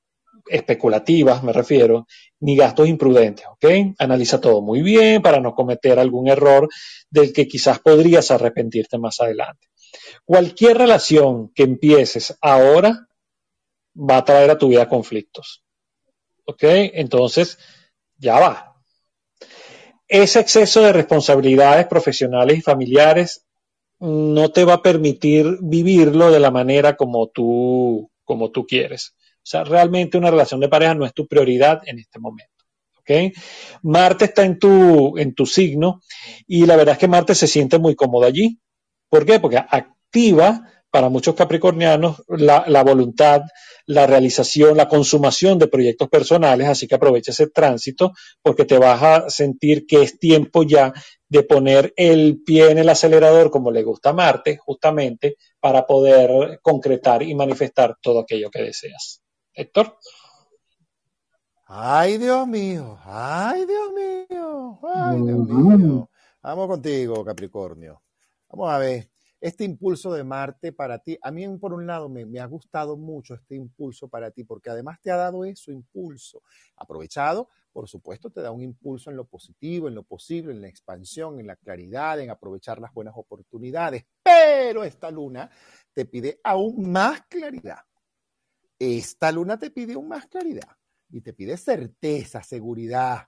especulativas, 0.47 1.43
me 1.43 1.53
refiero, 1.53 2.05
ni 2.39 2.55
gastos 2.55 2.87
imprudentes, 2.87 3.45
¿ok? 3.47 3.95
Analiza 3.97 4.41
todo 4.41 4.61
muy 4.61 4.81
bien 4.81 5.21
para 5.21 5.39
no 5.39 5.55
cometer 5.55 5.99
algún 5.99 6.27
error 6.27 6.67
del 7.09 7.31
que 7.31 7.47
quizás 7.47 7.79
podrías 7.79 8.31
arrepentirte 8.31 8.97
más 8.97 9.21
adelante. 9.21 9.67
Cualquier 10.25 10.77
relación 10.77 11.51
que 11.53 11.63
empieces 11.63 12.37
ahora 12.41 13.07
va 13.95 14.17
a 14.17 14.25
traer 14.25 14.51
a 14.51 14.57
tu 14.57 14.69
vida 14.69 14.89
conflictos, 14.89 15.63
¿ok? 16.45 16.63
Entonces, 16.63 17.57
ya 18.17 18.39
va. 18.39 18.75
Ese 20.07 20.39
exceso 20.39 20.81
de 20.81 20.93
responsabilidades 20.93 21.87
profesionales 21.87 22.57
y 22.57 22.61
familiares 22.61 23.42
no 23.99 24.49
te 24.51 24.65
va 24.65 24.73
a 24.73 24.81
permitir 24.81 25.57
vivirlo 25.61 26.31
de 26.31 26.39
la 26.39 26.51
manera 26.51 26.95
como 26.95 27.27
tú, 27.27 28.11
como 28.23 28.51
tú 28.51 28.65
quieres. 28.65 29.15
O 29.37 29.45
sea, 29.45 29.63
realmente 29.63 30.17
una 30.17 30.31
relación 30.31 30.59
de 30.59 30.69
pareja 30.69 30.95
no 30.95 31.05
es 31.05 31.13
tu 31.13 31.27
prioridad 31.27 31.81
en 31.85 31.99
este 31.99 32.19
momento. 32.19 32.53
Marte 33.81 34.25
está 34.25 34.43
en 34.43 34.59
tu, 34.59 35.17
en 35.17 35.33
tu 35.33 35.45
signo 35.45 36.01
y 36.47 36.65
la 36.65 36.75
verdad 36.75 36.93
es 36.93 36.99
que 36.99 37.07
Marte 37.07 37.35
se 37.35 37.47
siente 37.47 37.77
muy 37.77 37.95
cómodo 37.95 38.25
allí. 38.25 38.59
¿Por 39.09 39.25
qué? 39.25 39.39
Porque 39.39 39.57
activa 39.57 40.69
para 40.89 41.09
muchos 41.09 41.35
capricornianos 41.35 42.23
la, 42.29 42.65
la, 42.67 42.83
voluntad, 42.83 43.41
la 43.85 44.07
realización, 44.07 44.77
la 44.77 44.87
consumación 44.87 45.59
de 45.59 45.67
proyectos 45.67 46.09
personales, 46.09 46.67
así 46.67 46.87
que 46.87 46.95
aprovecha 46.95 47.31
ese 47.31 47.47
tránsito 47.47 48.13
porque 48.41 48.65
te 48.65 48.77
vas 48.77 49.01
a 49.03 49.29
sentir 49.29 49.85
que 49.85 50.03
es 50.03 50.19
tiempo 50.19 50.63
ya 50.63 50.93
de 51.27 51.43
poner 51.43 51.93
el 51.97 52.43
pie 52.43 52.71
en 52.71 52.77
el 52.77 52.89
acelerador 52.89 53.49
como 53.49 53.71
le 53.71 53.83
gusta 53.83 54.11
a 54.11 54.13
Marte, 54.13 54.57
justamente 54.57 55.37
para 55.59 55.85
poder 55.85 56.59
concretar 56.61 57.23
y 57.23 57.35
manifestar 57.35 57.97
todo 58.01 58.19
aquello 58.19 58.49
que 58.49 58.63
deseas. 58.63 59.21
Héctor. 59.53 59.97
Ay, 61.65 62.17
Dios 62.19 62.47
mío, 62.47 62.99
ay, 63.03 63.65
Dios 63.65 63.91
mío, 63.93 64.79
ay, 64.93 65.21
Dios 65.21 65.47
mío. 65.47 66.09
Vamos 66.41 66.67
contigo, 66.67 67.25
Capricornio. 67.25 68.03
Vamos 68.49 68.71
a 68.71 68.77
ver 68.77 69.12
este 69.43 69.65
impulso 69.65 70.13
de 70.13 70.23
Marte 70.23 70.71
para 70.71 70.99
ti, 70.99 71.19
a 71.21 71.29
mí 71.29 71.45
por 71.57 71.73
un 71.73 71.85
lado 71.85 72.07
me, 72.07 72.39
ha 72.39 72.45
gustado 72.45 72.95
mucho 72.95 73.33
este 73.33 73.55
impulso 73.55 74.07
para 74.07 74.31
ti, 74.31 74.45
porque 74.45 74.69
además 74.69 75.01
te 75.01 75.11
ha 75.11 75.17
dado 75.17 75.43
eso, 75.43 75.69
impulso. 75.69 76.43
Aprovechado, 76.77 77.49
por 77.73 77.89
supuesto, 77.89 78.29
te 78.29 78.39
da 78.39 78.51
un 78.51 78.61
impulso 78.61 79.09
en 79.09 79.17
lo 79.17 79.25
positivo, 79.25 79.89
en 79.89 79.95
lo 79.95 80.03
posible, 80.03 80.53
en 80.53 80.61
la 80.61 80.69
expansión, 80.69 81.41
en 81.41 81.47
la 81.47 81.57
claridad, 81.57 82.21
en 82.21 82.29
aprovechar 82.29 82.79
las 82.79 82.93
buenas 82.93 83.15
oportunidades. 83.17 84.05
Pero 84.23 84.85
esta 84.85 85.11
luna 85.11 85.51
te 85.91 86.05
pide 86.05 86.39
aún 86.41 86.89
más 86.89 87.23
claridad. 87.23 87.81
Esta 88.79 89.29
luna 89.29 89.59
te 89.59 89.71
pide 89.71 89.95
aún 89.95 90.07
más 90.07 90.25
claridad 90.27 90.69
y 91.09 91.19
te 91.19 91.33
pide 91.33 91.57
certeza, 91.57 92.41
seguridad. 92.43 93.27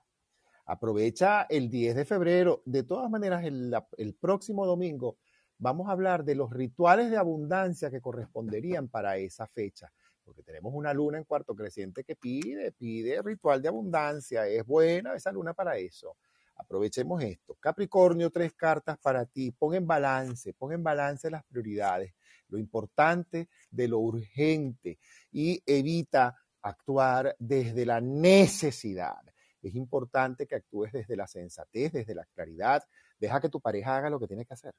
Aprovecha 0.64 1.42
el 1.42 1.68
10 1.68 1.94
de 1.94 2.04
febrero. 2.06 2.62
De 2.64 2.84
todas 2.84 3.10
maneras, 3.10 3.44
el 3.44 4.14
próximo 4.14 4.64
domingo 4.64 5.18
vamos 5.58 5.88
a 5.88 5.92
hablar 5.92 6.24
de 6.24 6.34
los 6.34 6.50
rituales 6.50 7.10
de 7.10 7.16
abundancia 7.16 7.90
que 7.90 8.00
corresponderían 8.00 8.88
para 8.88 9.16
esa 9.16 9.46
fecha, 9.46 9.90
porque 10.24 10.42
tenemos 10.42 10.72
una 10.74 10.92
luna 10.92 11.18
en 11.18 11.24
cuarto 11.24 11.54
creciente 11.54 12.04
que 12.04 12.16
pide, 12.16 12.72
pide 12.72 13.22
ritual 13.22 13.62
de 13.62 13.68
abundancia, 13.68 14.46
es 14.46 14.64
buena 14.66 15.14
esa 15.14 15.32
luna 15.32 15.54
para 15.54 15.76
eso. 15.76 16.16
Aprovechemos 16.56 17.22
esto. 17.22 17.54
Capricornio, 17.60 18.30
tres 18.30 18.54
cartas 18.54 18.98
para 18.98 19.26
ti. 19.26 19.50
Pon 19.50 19.74
en 19.74 19.86
balance, 19.86 20.54
pon 20.54 20.72
en 20.72 20.82
balance 20.82 21.30
las 21.30 21.44
prioridades, 21.44 22.14
lo 22.48 22.58
importante 22.58 23.48
de 23.70 23.88
lo 23.88 23.98
urgente 23.98 24.98
y 25.30 25.62
evita 25.66 26.34
actuar 26.62 27.36
desde 27.38 27.84
la 27.84 28.00
necesidad. 28.00 29.20
Es 29.62 29.74
importante 29.74 30.46
que 30.46 30.56
actúes 30.56 30.92
desde 30.92 31.16
la 31.16 31.26
sensatez, 31.26 31.92
desde 31.92 32.14
la 32.14 32.24
claridad. 32.24 32.82
Deja 33.18 33.40
que 33.40 33.48
tu 33.48 33.60
pareja 33.60 33.96
haga 33.96 34.10
lo 34.10 34.18
que 34.18 34.26
tiene 34.26 34.44
que 34.44 34.54
hacer. 34.54 34.74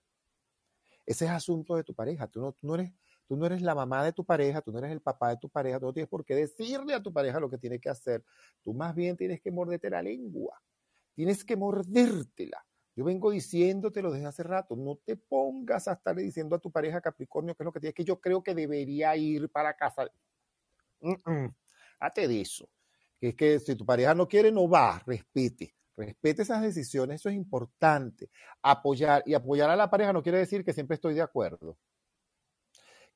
Ese 1.07 1.23
es 1.23 1.31
asunto 1.31 1.75
de 1.77 1.85
tu 1.85 1.95
pareja. 1.95 2.27
Tú 2.27 2.53
no, 2.61 2.75
eres, 2.75 2.93
tú 3.27 3.37
no 3.37 3.45
eres 3.45 3.61
la 3.61 3.73
mamá 3.73 4.03
de 4.03 4.11
tu 4.11 4.25
pareja, 4.25 4.61
tú 4.61 4.73
no 4.73 4.79
eres 4.79 4.91
el 4.91 5.01
papá 5.01 5.29
de 5.29 5.37
tu 5.37 5.49
pareja, 5.49 5.79
tú 5.79 5.85
no 5.85 5.93
tienes 5.93 6.09
por 6.09 6.25
qué 6.25 6.35
decirle 6.35 6.93
a 6.93 7.01
tu 7.01 7.13
pareja 7.13 7.39
lo 7.39 7.49
que 7.49 7.57
tiene 7.57 7.79
que 7.79 7.89
hacer. 7.89 8.25
Tú 8.61 8.73
más 8.73 8.93
bien 8.93 9.15
tienes 9.15 9.39
que 9.39 9.49
morderte 9.49 9.89
la 9.89 10.01
lengua. 10.01 10.61
Tienes 11.15 11.45
que 11.45 11.55
mordértela. 11.55 12.63
Yo 12.93 13.05
vengo 13.05 13.31
diciéndotelo 13.31 14.11
desde 14.11 14.25
hace 14.25 14.43
rato. 14.43 14.75
No 14.75 14.97
te 14.97 15.15
pongas 15.15 15.87
a 15.87 15.93
estarle 15.93 16.23
diciendo 16.23 16.57
a 16.57 16.59
tu 16.59 16.69
pareja 16.71 16.99
Capricornio 16.99 17.55
que 17.55 17.63
es 17.63 17.65
lo 17.65 17.71
que 17.71 17.79
tienes, 17.79 17.95
que 17.95 18.03
yo 18.03 18.19
creo 18.19 18.43
que 18.43 18.53
debería 18.53 19.15
ir 19.15 19.49
para 19.49 19.75
casa. 19.75 20.09
Mm 20.99 21.47
de 22.15 22.41
eso. 22.41 22.69
Que 23.19 23.29
es 23.29 23.35
que 23.35 23.59
si 23.59 23.75
tu 23.75 23.85
pareja 23.85 24.13
no 24.13 24.27
quiere, 24.27 24.51
no 24.51 24.67
va, 24.69 25.01
respete. 25.05 25.76
Respete 25.97 26.43
esas 26.43 26.61
decisiones, 26.61 27.19
eso 27.19 27.29
es 27.29 27.35
importante. 27.35 28.29
Apoyar 28.61 29.23
y 29.25 29.33
apoyar 29.33 29.71
a 29.71 29.75
la 29.75 29.89
pareja 29.89 30.13
no 30.13 30.21
quiere 30.21 30.37
decir 30.37 30.63
que 30.63 30.71
siempre 30.71 30.93
estoy 30.93 31.15
de 31.15 31.23
acuerdo. 31.23 31.75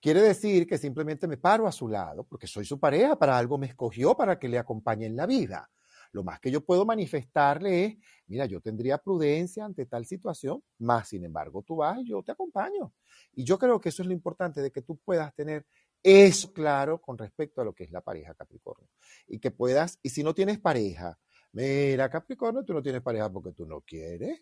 Quiere 0.01 0.19
decir 0.21 0.65
que 0.65 0.79
simplemente 0.79 1.27
me 1.27 1.37
paro 1.37 1.67
a 1.67 1.71
su 1.71 1.87
lado 1.87 2.23
porque 2.23 2.47
soy 2.47 2.65
su 2.65 2.79
pareja, 2.79 3.15
para 3.19 3.37
algo 3.37 3.59
me 3.59 3.67
escogió 3.67 4.17
para 4.17 4.39
que 4.39 4.49
le 4.49 4.57
acompañe 4.57 5.05
en 5.05 5.15
la 5.15 5.27
vida. 5.27 5.69
Lo 6.11 6.23
más 6.23 6.39
que 6.39 6.49
yo 6.49 6.65
puedo 6.65 6.83
manifestarle 6.83 7.85
es, 7.85 7.97
mira, 8.25 8.47
yo 8.47 8.59
tendría 8.59 8.97
prudencia 8.97 9.63
ante 9.63 9.85
tal 9.85 10.07
situación, 10.07 10.63
más 10.79 11.09
sin 11.09 11.23
embargo 11.23 11.61
tú 11.61 11.77
vas 11.77 11.99
y 11.99 12.09
yo 12.09 12.23
te 12.23 12.31
acompaño. 12.31 12.93
Y 13.33 13.43
yo 13.43 13.59
creo 13.59 13.79
que 13.79 13.89
eso 13.89 14.01
es 14.01 14.07
lo 14.07 14.13
importante, 14.13 14.59
de 14.59 14.71
que 14.71 14.81
tú 14.81 14.97
puedas 14.97 15.33
tener 15.35 15.67
eso 16.01 16.51
claro 16.51 16.99
con 16.99 17.15
respecto 17.15 17.61
a 17.61 17.63
lo 17.63 17.73
que 17.73 17.83
es 17.83 17.91
la 17.91 18.01
pareja 18.01 18.33
Capricornio. 18.33 18.89
Y 19.27 19.39
que 19.39 19.51
puedas, 19.51 19.99
y 20.01 20.09
si 20.09 20.23
no 20.23 20.33
tienes 20.33 20.59
pareja, 20.59 21.19
mira 21.51 22.09
Capricornio, 22.09 22.63
tú 22.63 22.73
no 22.73 22.81
tienes 22.81 23.01
pareja 23.01 23.31
porque 23.31 23.51
tú 23.51 23.65
no 23.65 23.81
quieres, 23.81 24.41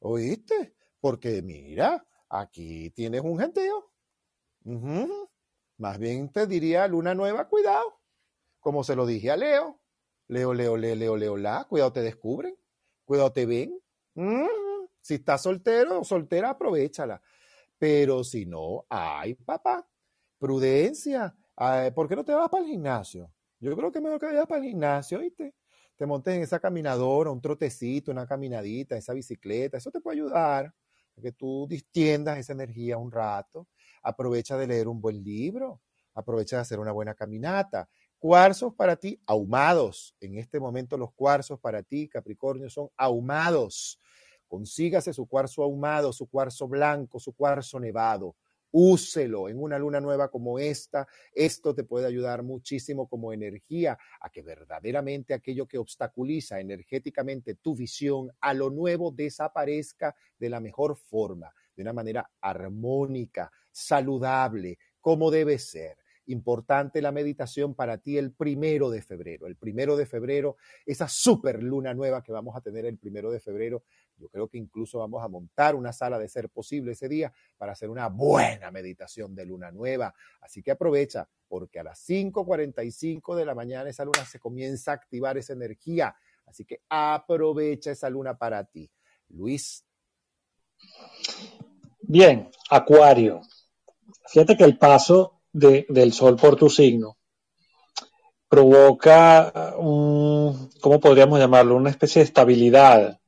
¿oíste? 0.00 0.74
Porque 1.00 1.42
mira, 1.42 2.06
aquí 2.28 2.90
tienes 2.90 3.20
un 3.20 3.38
genteo. 3.38 3.92
Más 5.78 5.98
bien 5.98 6.32
te 6.32 6.46
diría 6.46 6.88
luna 6.88 7.14
nueva, 7.14 7.48
cuidado. 7.48 8.00
Como 8.60 8.82
se 8.82 8.96
lo 8.96 9.06
dije 9.06 9.30
a 9.30 9.36
Leo. 9.36 9.80
Leo, 10.28 10.54
Leo, 10.54 10.76
Leo, 10.76 10.96
Leo, 10.96 11.16
Leo, 11.16 11.36
la. 11.36 11.64
Cuidado 11.64 11.92
te 11.92 12.02
descubren. 12.02 12.56
Cuidado 13.04 13.32
te 13.32 13.46
ven. 13.46 13.78
Si 15.00 15.14
estás 15.14 15.42
soltero 15.42 16.00
o 16.00 16.04
soltera, 16.04 16.50
aprovechala. 16.50 17.22
Pero 17.78 18.24
si 18.24 18.46
no, 18.46 18.86
ay, 18.88 19.34
papá, 19.34 19.88
prudencia. 20.38 21.36
¿Por 21.94 22.08
qué 22.08 22.16
no 22.16 22.24
te 22.24 22.32
vas 22.32 22.48
para 22.48 22.64
el 22.64 22.70
gimnasio? 22.70 23.30
Yo 23.60 23.76
creo 23.76 23.92
que 23.92 24.00
mejor 24.00 24.18
que 24.18 24.26
vayas 24.26 24.46
para 24.46 24.62
el 24.62 24.70
gimnasio, 24.70 25.20
¿viste? 25.20 25.54
Te 25.96 26.04
montes 26.04 26.34
en 26.34 26.42
esa 26.42 26.60
caminadora, 26.60 27.30
un 27.30 27.40
trotecito, 27.40 28.10
una 28.10 28.26
caminadita, 28.26 28.96
esa 28.96 29.14
bicicleta. 29.14 29.78
Eso 29.78 29.90
te 29.90 30.00
puede 30.00 30.18
ayudar 30.18 30.66
a 30.66 31.20
que 31.22 31.32
tú 31.32 31.66
distiendas 31.68 32.38
esa 32.38 32.52
energía 32.52 32.98
un 32.98 33.10
rato. 33.10 33.66
Aprovecha 34.02 34.58
de 34.58 34.66
leer 34.66 34.88
un 34.88 35.00
buen 35.00 35.24
libro. 35.24 35.80
Aprovecha 36.14 36.56
de 36.56 36.62
hacer 36.62 36.78
una 36.78 36.92
buena 36.92 37.14
caminata. 37.14 37.88
Cuarzos 38.18 38.74
para 38.74 38.96
ti 38.96 39.18
ahumados. 39.26 40.14
En 40.20 40.36
este 40.36 40.60
momento 40.60 40.98
los 40.98 41.12
cuarzos 41.14 41.58
para 41.58 41.82
ti, 41.82 42.08
Capricornio, 42.08 42.68
son 42.68 42.88
ahumados. 42.96 43.98
Consígase 44.46 45.14
su 45.14 45.26
cuarzo 45.26 45.62
ahumado, 45.62 46.12
su 46.12 46.26
cuarzo 46.28 46.68
blanco, 46.68 47.18
su 47.18 47.32
cuarzo 47.32 47.80
nevado. 47.80 48.36
Úselo 48.78 49.48
en 49.48 49.58
una 49.58 49.78
luna 49.78 50.00
nueva 50.00 50.30
como 50.30 50.58
esta. 50.58 51.08
Esto 51.32 51.74
te 51.74 51.82
puede 51.82 52.06
ayudar 52.06 52.42
muchísimo 52.42 53.08
como 53.08 53.32
energía 53.32 53.96
a 54.20 54.28
que 54.28 54.42
verdaderamente 54.42 55.32
aquello 55.32 55.66
que 55.66 55.78
obstaculiza 55.78 56.60
energéticamente 56.60 57.54
tu 57.54 57.74
visión 57.74 58.30
a 58.38 58.52
lo 58.52 58.68
nuevo 58.68 59.10
desaparezca 59.12 60.14
de 60.38 60.50
la 60.50 60.60
mejor 60.60 60.94
forma, 60.94 61.54
de 61.74 61.84
una 61.84 61.94
manera 61.94 62.30
armónica, 62.38 63.50
saludable, 63.72 64.76
como 65.00 65.30
debe 65.30 65.58
ser 65.58 65.96
importante 66.26 67.00
la 67.00 67.12
meditación 67.12 67.74
para 67.74 67.98
ti 67.98 68.18
el 68.18 68.32
primero 68.32 68.90
de 68.90 69.00
febrero. 69.00 69.46
El 69.46 69.56
primero 69.56 69.96
de 69.96 70.06
febrero, 70.06 70.56
esa 70.84 71.08
super 71.08 71.62
luna 71.62 71.94
nueva 71.94 72.22
que 72.22 72.32
vamos 72.32 72.56
a 72.56 72.60
tener 72.60 72.84
el 72.84 72.98
primero 72.98 73.30
de 73.30 73.40
febrero, 73.40 73.84
yo 74.18 74.28
creo 74.28 74.48
que 74.48 74.58
incluso 74.58 74.98
vamos 74.98 75.22
a 75.22 75.28
montar 75.28 75.74
una 75.74 75.92
sala 75.92 76.18
de 76.18 76.28
ser 76.28 76.48
posible 76.48 76.92
ese 76.92 77.08
día 77.08 77.32
para 77.56 77.72
hacer 77.72 77.90
una 77.90 78.08
buena 78.08 78.70
meditación 78.70 79.34
de 79.34 79.46
luna 79.46 79.70
nueva. 79.70 80.14
Así 80.40 80.62
que 80.62 80.70
aprovecha, 80.70 81.28
porque 81.48 81.80
a 81.80 81.84
las 81.84 82.08
5.45 82.08 83.34
de 83.34 83.44
la 83.44 83.54
mañana 83.54 83.90
esa 83.90 84.04
luna 84.04 84.24
se 84.24 84.38
comienza 84.38 84.92
a 84.92 84.94
activar 84.94 85.36
esa 85.36 85.52
energía. 85.52 86.16
Así 86.46 86.64
que 86.64 86.80
aprovecha 86.88 87.90
esa 87.90 88.08
luna 88.08 88.36
para 88.36 88.64
ti. 88.64 88.90
Luis. 89.28 89.84
Bien, 92.00 92.50
Acuario. 92.70 93.42
Fíjate 94.26 94.56
que 94.56 94.64
el 94.64 94.78
paso 94.78 95.42
del 95.52 96.12
Sol 96.12 96.36
por 96.36 96.56
tu 96.56 96.68
signo 96.68 97.16
provoca 98.48 99.74
un, 99.78 100.70
¿cómo 100.80 101.00
podríamos 101.00 101.38
llamarlo? 101.38 101.76
Una 101.76 101.90
especie 101.90 102.20
de 102.20 102.26
estabilidad, 102.26 103.20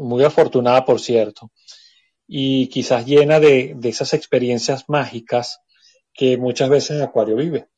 muy 0.00 0.24
afortunada 0.24 0.84
por 0.84 1.00
cierto, 1.00 1.50
y 2.26 2.68
quizás 2.68 3.06
llena 3.06 3.40
de, 3.40 3.76
esas 3.82 4.14
experiencias 4.14 4.84
mágicas 4.88 5.60
que 6.12 6.36
muchas 6.36 6.68
veces 6.68 7.00
Acuario 7.02 7.36
vive. 7.36 7.68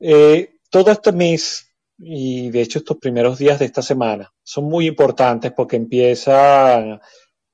Eh, 0.00 0.56
todo 0.70 0.90
este 0.90 1.12
mes 1.12 1.66
y 1.98 2.50
de 2.50 2.60
hecho 2.60 2.78
estos 2.78 2.98
primeros 2.98 3.38
días 3.38 3.58
de 3.58 3.64
esta 3.64 3.82
semana 3.82 4.32
son 4.42 4.64
muy 4.64 4.86
importantes 4.86 5.52
porque 5.52 5.76
empieza 5.76 7.00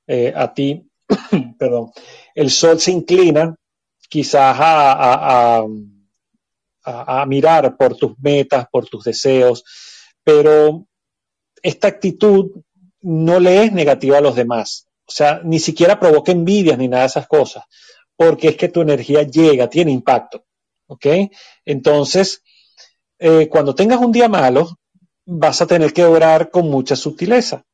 eh, 0.07 0.33
a 0.35 0.53
ti, 0.53 0.91
perdón, 1.59 1.93
el 2.35 2.51
sol 2.51 2.81
se 2.81 2.91
inclina 2.91 3.55
quizás 4.09 4.57
a, 4.61 5.65
mirar 7.29 7.77
por 7.77 7.97
tus 7.97 8.19
metas, 8.19 8.67
por 8.71 8.87
tus 8.89 9.05
deseos, 9.05 9.63
pero 10.25 10.85
esta 11.63 11.87
actitud 11.87 12.51
no 13.03 13.41
le 13.41 13.65
es 13.65 13.73
negativa 13.73 14.19
a 14.19 14.23
los 14.23 14.35
demás. 14.35 14.89
O 15.07 15.13
sea, 15.13 15.41
ni 15.45 15.59
siquiera 15.59 16.01
provoca 16.01 16.33
envidias 16.33 16.79
ni 16.79 16.89
nada 16.89 17.03
de 17.03 17.09
esas 17.09 17.27
cosas, 17.27 17.65
porque 18.17 18.49
es 18.49 18.57
que 18.57 18.69
tu 18.69 18.81
energía 18.81 19.23
llega, 19.23 19.69
tiene 19.69 19.93
impacto. 19.93 20.45
¿Ok? 20.87 21.07
Entonces, 21.65 22.43
eh, 23.19 23.49
cuando 23.49 23.75
tengas 23.75 24.01
un 24.01 24.13
día 24.13 24.29
malo, 24.29 24.79
vas 25.25 25.63
a 25.63 25.67
tener 25.67 25.93
que 25.93 26.05
orar 26.05 26.51
con 26.51 26.69
mucha 26.69 26.97
sutileza, 26.97 27.65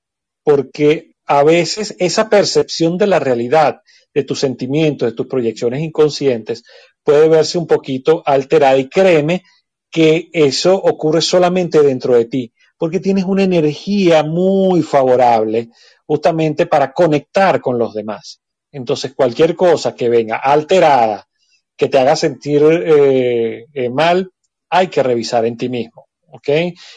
porque 0.43 1.15
a 1.27 1.43
veces 1.43 1.95
esa 1.99 2.29
percepción 2.29 2.99
de 2.99 3.07
la 3.07 3.19
realidad 3.19 3.83
de 4.15 4.25
tus 4.25 4.41
sentimientos, 4.41 5.11
de 5.11 5.17
tus 5.17 5.27
proyecciones 5.27 5.83
inconscientes, 5.83 6.65
puede 7.03 7.29
verse 7.29 7.59
un 7.59 7.67
poquito 7.67 8.23
alterada 8.25 8.77
y 8.79 8.89
créeme 8.89 9.43
que 9.91 10.29
eso 10.33 10.75
ocurre 10.75 11.23
solamente 11.23 11.83
dentro 11.83 12.15
de 12.15 12.27
ti, 12.27 12.53
porque 12.79 13.01
tienes 13.01 13.25
una 13.25 13.43
energía 13.43 14.23
muy 14.23 14.83
favorable 14.83 15.69
justamente 16.07 16.67
para 16.67 16.93
conectar 16.93 17.61
con 17.61 17.79
los 17.79 17.93
demás. 17.93 18.41
Entonces, 18.71 19.15
cualquier 19.15 19.55
cosa 19.57 19.95
que 19.95 20.09
venga 20.09 20.37
alterada, 20.37 21.29
que 21.77 21.89
te 21.89 21.99
haga 21.99 22.17
sentir 22.17 22.63
eh, 22.63 23.67
eh, 23.73 23.91
mal, 23.91 24.31
hay 24.71 24.89
que 24.89 25.03
revisar 25.03 25.45
en 25.45 25.57
ti 25.57 25.69
mismo. 25.69 26.09
¿ok? 26.31 26.49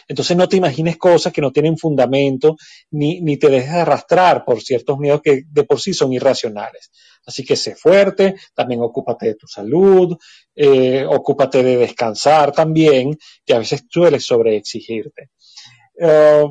Entonces 0.07 0.35
no 0.35 0.47
te 0.47 0.57
imagines 0.57 0.97
cosas 0.97 1.31
que 1.31 1.41
no 1.41 1.51
tienen 1.51 1.77
fundamento 1.77 2.57
ni, 2.91 3.21
ni 3.21 3.37
te 3.37 3.49
dejes 3.49 3.71
arrastrar 3.71 4.43
por 4.43 4.61
ciertos 4.61 4.97
miedos 4.99 5.21
que 5.21 5.43
de 5.49 5.63
por 5.63 5.79
sí 5.79 5.93
son 5.93 6.13
irracionales. 6.13 6.91
Así 7.25 7.43
que 7.43 7.55
sé 7.55 7.75
fuerte, 7.75 8.35
también 8.53 8.81
ocúpate 8.81 9.27
de 9.27 9.35
tu 9.35 9.47
salud, 9.47 10.17
eh, 10.55 11.05
ocúpate 11.07 11.63
de 11.63 11.77
descansar 11.77 12.51
también, 12.51 13.17
que 13.45 13.53
a 13.53 13.59
veces 13.59 13.83
sueles 13.89 14.25
sobreexigirte. 14.25 15.29
Eh, 16.03 16.45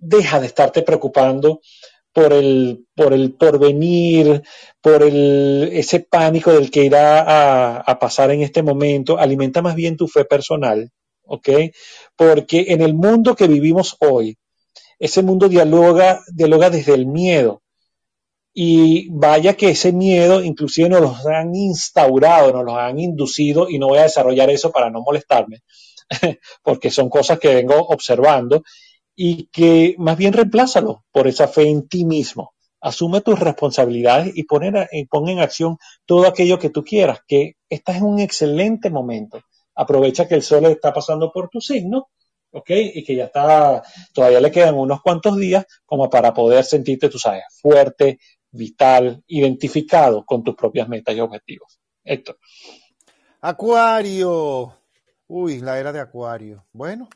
deja 0.00 0.38
de 0.38 0.46
estarte 0.46 0.82
preocupando 0.82 1.60
por 2.12 2.32
el, 2.32 2.86
por 2.94 3.12
el 3.12 3.34
porvenir, 3.34 4.42
por 4.80 5.02
el, 5.02 5.70
ese 5.72 6.00
pánico 6.00 6.52
del 6.52 6.70
que 6.70 6.84
irá 6.84 7.80
a, 7.80 7.98
pasar 7.98 8.30
en 8.30 8.42
este 8.42 8.62
momento. 8.62 9.18
Alimenta 9.18 9.60
más 9.62 9.74
bien 9.74 9.96
tu 9.96 10.06
fe 10.06 10.24
personal. 10.24 10.90
Porque 11.26 11.72
en 12.68 12.82
el 12.82 12.94
mundo 12.94 13.34
que 13.34 13.48
vivimos 13.48 13.96
hoy, 14.00 14.36
ese 14.98 15.22
mundo 15.22 15.48
dialoga, 15.48 16.20
dialoga 16.32 16.70
desde 16.70 16.94
el 16.94 17.06
miedo. 17.06 17.62
Y 18.54 19.08
vaya 19.10 19.54
que 19.54 19.70
ese 19.70 19.92
miedo 19.92 20.44
inclusive 20.44 20.90
nos 20.90 21.24
lo 21.24 21.30
han 21.30 21.54
instaurado, 21.54 22.52
nos 22.52 22.64
lo 22.64 22.76
han 22.76 23.00
inducido, 23.00 23.68
y 23.70 23.78
no 23.78 23.88
voy 23.88 23.98
a 23.98 24.02
desarrollar 24.02 24.50
eso 24.50 24.70
para 24.70 24.90
no 24.90 25.00
molestarme, 25.00 25.62
porque 26.62 26.90
son 26.90 27.08
cosas 27.08 27.38
que 27.38 27.54
vengo 27.54 27.76
observando, 27.76 28.62
y 29.14 29.46
que 29.46 29.94
más 29.98 30.16
bien 30.16 30.32
reemplázalo 30.32 31.04
por 31.12 31.26
esa 31.26 31.48
fe 31.48 31.68
en 31.68 31.88
ti 31.88 32.04
mismo. 32.04 32.54
Asume 32.80 33.20
tus 33.20 33.38
responsabilidades 33.38 34.32
y 34.34 34.44
pon 34.44 34.64
en 34.64 35.38
acción 35.38 35.76
todo 36.04 36.26
aquello 36.26 36.58
que 36.58 36.70
tú 36.70 36.82
quieras, 36.82 37.20
que 37.26 37.56
estás 37.68 37.96
en 37.96 38.04
un 38.04 38.18
excelente 38.18 38.90
momento 38.90 39.40
aprovecha 39.74 40.28
que 40.28 40.34
el 40.34 40.42
sol 40.42 40.66
está 40.66 40.92
pasando 40.92 41.30
por 41.32 41.48
tu 41.48 41.60
signo, 41.60 42.10
¿ok? 42.50 42.70
Y 42.70 43.04
que 43.04 43.16
ya 43.16 43.24
está, 43.24 43.82
todavía 44.12 44.40
le 44.40 44.50
quedan 44.50 44.74
unos 44.74 45.00
cuantos 45.02 45.36
días 45.36 45.64
como 45.84 46.08
para 46.10 46.32
poder 46.32 46.64
sentirte, 46.64 47.08
tú 47.08 47.18
sabes, 47.18 47.44
fuerte, 47.60 48.18
vital, 48.50 49.22
identificado 49.26 50.24
con 50.24 50.42
tus 50.42 50.54
propias 50.54 50.88
metas 50.88 51.16
y 51.16 51.20
objetivos. 51.20 51.80
Héctor. 52.04 52.38
Acuario. 53.40 54.81
Uy, 55.34 55.60
la 55.60 55.80
era 55.80 55.94
de 55.94 55.98
Acuario. 55.98 56.66
Bueno, 56.74 57.08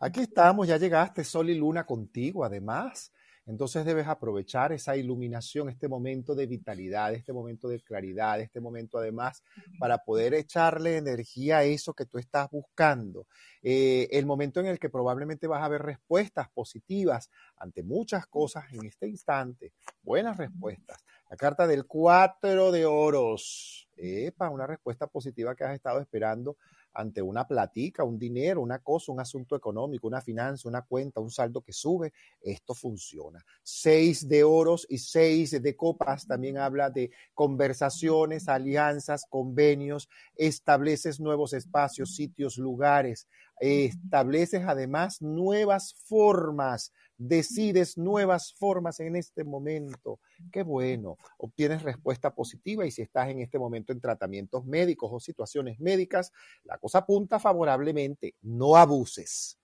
aquí 0.00 0.18
estamos, 0.18 0.66
ya 0.66 0.78
llegaste, 0.78 1.22
Sol 1.22 1.48
y 1.48 1.54
Luna 1.54 1.86
contigo, 1.86 2.44
además. 2.44 3.12
Entonces 3.46 3.84
debes 3.84 4.08
aprovechar 4.08 4.72
esa 4.72 4.96
iluminación, 4.96 5.68
este 5.68 5.86
momento 5.86 6.34
de 6.34 6.46
vitalidad, 6.46 7.14
este 7.14 7.32
momento 7.32 7.68
de 7.68 7.80
claridad, 7.80 8.40
este 8.40 8.60
momento 8.60 8.98
además 8.98 9.44
para 9.78 9.98
poder 9.98 10.34
echarle 10.34 10.96
energía 10.96 11.58
a 11.58 11.62
eso 11.62 11.94
que 11.94 12.04
tú 12.04 12.18
estás 12.18 12.50
buscando. 12.50 13.28
Eh, 13.62 14.08
el 14.10 14.26
momento 14.26 14.58
en 14.58 14.66
el 14.66 14.80
que 14.80 14.90
probablemente 14.90 15.46
vas 15.46 15.62
a 15.62 15.68
ver 15.68 15.82
respuestas 15.82 16.48
positivas 16.50 17.30
ante 17.56 17.84
muchas 17.84 18.26
cosas 18.26 18.64
en 18.72 18.86
este 18.86 19.06
instante. 19.06 19.72
Buenas 20.02 20.36
respuestas. 20.36 20.98
La 21.30 21.36
carta 21.36 21.68
del 21.68 21.86
cuatro 21.86 22.72
de 22.72 22.86
oros. 22.86 23.88
Epa, 23.96 24.50
una 24.50 24.66
respuesta 24.66 25.06
positiva 25.06 25.54
que 25.54 25.62
has 25.62 25.74
estado 25.74 26.00
esperando 26.00 26.56
ante 26.94 27.22
una 27.22 27.46
platica, 27.46 28.04
un 28.04 28.18
dinero, 28.18 28.60
una 28.60 28.80
cosa, 28.80 29.12
un 29.12 29.20
asunto 29.20 29.56
económico, 29.56 30.06
una 30.06 30.20
finanza, 30.20 30.68
una 30.68 30.82
cuenta, 30.82 31.20
un 31.20 31.30
saldo 31.30 31.62
que 31.62 31.72
sube, 31.72 32.12
esto 32.40 32.74
funciona. 32.74 33.44
Seis 33.62 34.28
de 34.28 34.44
oros 34.44 34.86
y 34.88 34.98
seis 34.98 35.62
de 35.62 35.76
copas 35.76 36.26
también 36.26 36.58
habla 36.58 36.90
de 36.90 37.10
conversaciones, 37.34 38.48
alianzas, 38.48 39.26
convenios, 39.28 40.08
estableces 40.36 41.20
nuevos 41.20 41.52
espacios, 41.52 42.14
sitios, 42.14 42.58
lugares, 42.58 43.26
estableces 43.60 44.64
además 44.66 45.22
nuevas 45.22 45.94
formas 45.94 46.92
decides 47.28 47.96
nuevas 47.96 48.52
formas 48.54 49.00
en 49.00 49.16
este 49.16 49.44
momento. 49.44 50.20
Qué 50.50 50.62
bueno, 50.62 51.16
obtienes 51.38 51.82
respuesta 51.82 52.34
positiva 52.34 52.84
y 52.84 52.90
si 52.90 53.02
estás 53.02 53.28
en 53.28 53.40
este 53.40 53.58
momento 53.58 53.92
en 53.92 54.00
tratamientos 54.00 54.64
médicos 54.64 55.10
o 55.12 55.20
situaciones 55.20 55.78
médicas, 55.78 56.32
la 56.64 56.78
cosa 56.78 56.98
apunta 56.98 57.38
favorablemente. 57.38 58.34
No 58.42 58.76
abuses. 58.76 59.58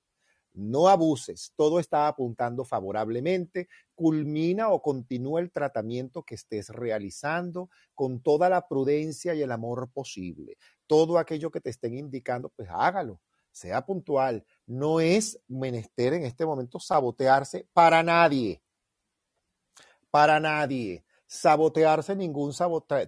No 0.55 0.89
abuses, 0.89 1.53
todo 1.57 1.79
está 1.79 2.09
apuntando 2.09 2.65
favorablemente, 2.65 3.69
culmina 3.95 4.71
o 4.71 4.83
continúa 4.83 5.41
el 5.41 5.53
tratamiento 5.53 6.25
que 6.25 6.35
estés 6.35 6.71
realizando 6.71 7.71
con 7.95 8.21
toda 8.23 8.49
la 8.49 8.67
prudencia 8.67 9.35
y 9.35 9.43
el 9.43 9.53
amor 9.53 9.89
posible. 9.93 10.57
Todo 10.89 11.19
aquello 11.19 11.53
que 11.53 11.61
te 11.61 11.71
estén 11.71 11.95
indicando, 11.95 12.49
pues 12.49 12.69
hágalo 12.73 13.21
sea 13.59 13.85
puntual. 13.85 14.45
No 14.69 15.01
es 15.01 15.41
menester 15.49 16.13
en 16.13 16.25
este 16.25 16.45
momento 16.45 16.79
sabotearse 16.79 17.67
para 17.73 18.03
nadie. 18.03 18.63
Para 20.11 20.39
nadie. 20.39 21.07
Sabotearse 21.27 22.15
ningún 22.15 22.53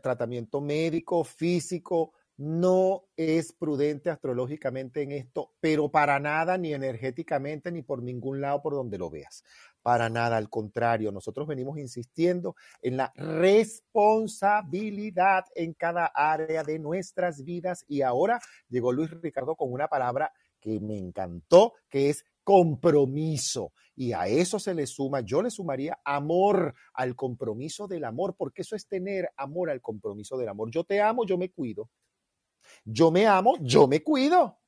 tratamiento 0.03 0.63
médico, 0.63 1.23
físico, 1.23 2.15
no 2.39 3.05
es 3.19 3.53
prudente 3.53 4.09
astrológicamente 4.09 5.03
en 5.03 5.13
esto, 5.13 5.53
pero 5.61 5.91
para 5.91 6.19
nada, 6.19 6.57
ni 6.57 6.73
energéticamente, 6.73 7.71
ni 7.71 7.83
por 7.83 8.03
ningún 8.03 8.41
lado 8.41 8.63
por 8.63 8.73
donde 8.73 8.97
lo 8.97 9.11
veas. 9.11 9.45
Para 9.83 10.09
nada, 10.09 10.39
al 10.39 10.49
contrario, 10.49 11.13
nosotros 11.13 11.47
venimos 11.47 11.77
insistiendo 11.77 12.57
en 12.81 12.97
la 12.97 13.13
responsabilidad 13.15 15.45
en 15.55 15.75
cada 15.75 16.07
área 16.07 16.63
de 16.63 16.79
nuestras 16.79 17.45
vidas 17.45 17.85
y 17.87 18.01
ahora 18.01 18.41
llegó 18.71 18.91
Luis 18.91 19.11
Ricardo 19.11 19.55
con 19.55 19.71
una 19.71 19.89
palabra 19.89 20.33
que 20.61 20.79
me 20.81 20.99
encantó, 20.99 21.75
que 21.89 22.11
es 22.11 22.25
compromiso. 22.45 23.73
Y 23.97 24.13
a 24.13 24.27
eso 24.27 24.59
se 24.59 24.75
le 24.75 24.87
suma, 24.87 25.21
yo 25.21 25.43
le 25.43 25.51
sumaría 25.51 25.99
amor 26.05 26.75
al 26.95 27.15
compromiso 27.17 27.87
del 27.87 28.05
amor, 28.05 28.35
porque 28.37 28.63
eso 28.63 28.75
es 28.75 28.87
tener 28.87 29.31
amor 29.37 29.71
al 29.71 29.83
compromiso 29.83 30.39
del 30.39 30.49
amor. 30.49 30.71
Yo 30.71 30.85
te 30.85 31.01
amo, 31.01 31.27
yo 31.27 31.37
me 31.37 31.51
cuido. 31.51 31.91
Yo 32.85 33.11
me 33.11 33.27
amo, 33.27 33.57
yo 33.61 33.87
me 33.87 34.03
cuido 34.03 34.59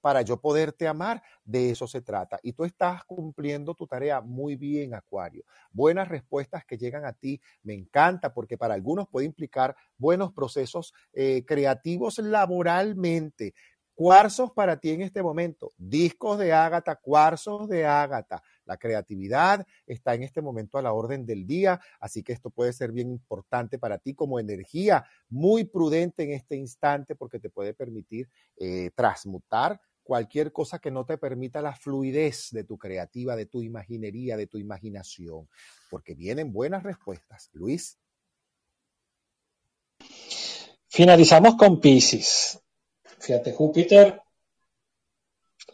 para 0.00 0.22
yo 0.22 0.40
poderte 0.40 0.88
amar. 0.88 1.22
De 1.44 1.70
eso 1.70 1.86
se 1.86 2.00
trata. 2.00 2.38
Y 2.42 2.52
tú 2.52 2.64
estás 2.64 3.04
cumpliendo 3.04 3.74
tu 3.74 3.86
tarea 3.86 4.20
muy 4.20 4.56
bien, 4.56 4.94
Acuario. 4.94 5.44
Buenas 5.72 6.08
respuestas 6.08 6.64
que 6.64 6.78
llegan 6.78 7.04
a 7.04 7.12
ti. 7.12 7.40
Me 7.62 7.74
encanta 7.74 8.32
porque 8.32 8.56
para 8.56 8.74
algunos 8.74 9.08
puede 9.08 9.26
implicar 9.26 9.76
buenos 9.96 10.32
procesos 10.32 10.94
eh, 11.12 11.44
creativos 11.44 12.18
laboralmente. 12.18 13.54
Cuarzos 14.00 14.50
para 14.52 14.78
ti 14.78 14.92
en 14.92 15.02
este 15.02 15.22
momento. 15.22 15.72
Discos 15.76 16.38
de 16.38 16.54
Ágata, 16.54 16.96
cuarzos 16.96 17.68
de 17.68 17.84
Ágata. 17.84 18.42
La 18.64 18.78
creatividad 18.78 19.66
está 19.86 20.14
en 20.14 20.22
este 20.22 20.40
momento 20.40 20.78
a 20.78 20.82
la 20.82 20.94
orden 20.94 21.26
del 21.26 21.46
día, 21.46 21.78
así 22.00 22.22
que 22.22 22.32
esto 22.32 22.48
puede 22.48 22.72
ser 22.72 22.92
bien 22.92 23.10
importante 23.10 23.78
para 23.78 23.98
ti 23.98 24.14
como 24.14 24.40
energía, 24.40 25.04
muy 25.28 25.64
prudente 25.64 26.22
en 26.22 26.32
este 26.32 26.56
instante 26.56 27.14
porque 27.14 27.40
te 27.40 27.50
puede 27.50 27.74
permitir 27.74 28.30
eh, 28.56 28.90
transmutar 28.94 29.78
cualquier 30.02 30.50
cosa 30.50 30.78
que 30.78 30.90
no 30.90 31.04
te 31.04 31.18
permita 31.18 31.60
la 31.60 31.76
fluidez 31.76 32.48
de 32.52 32.64
tu 32.64 32.78
creativa, 32.78 33.36
de 33.36 33.44
tu 33.44 33.60
imaginería, 33.60 34.38
de 34.38 34.46
tu 34.46 34.56
imaginación, 34.56 35.46
porque 35.90 36.14
vienen 36.14 36.54
buenas 36.54 36.84
respuestas. 36.84 37.50
Luis. 37.52 37.98
Finalizamos 40.88 41.56
con 41.56 41.78
Pisces. 41.82 42.62
Fíjate, 43.20 43.52
Júpiter 43.52 44.22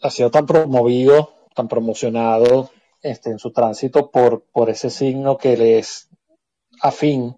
ha 0.01 0.09
sido 0.09 0.29
tan 0.29 0.45
promovido, 0.45 1.33
tan 1.55 1.67
promocionado 1.67 2.69
este, 3.01 3.31
en 3.31 3.39
su 3.39 3.51
tránsito 3.51 4.11
por, 4.11 4.43
por 4.51 4.69
ese 4.69 4.89
signo 4.89 5.37
que 5.37 5.55
le 5.55 5.79
es 5.79 6.09
afín, 6.81 7.35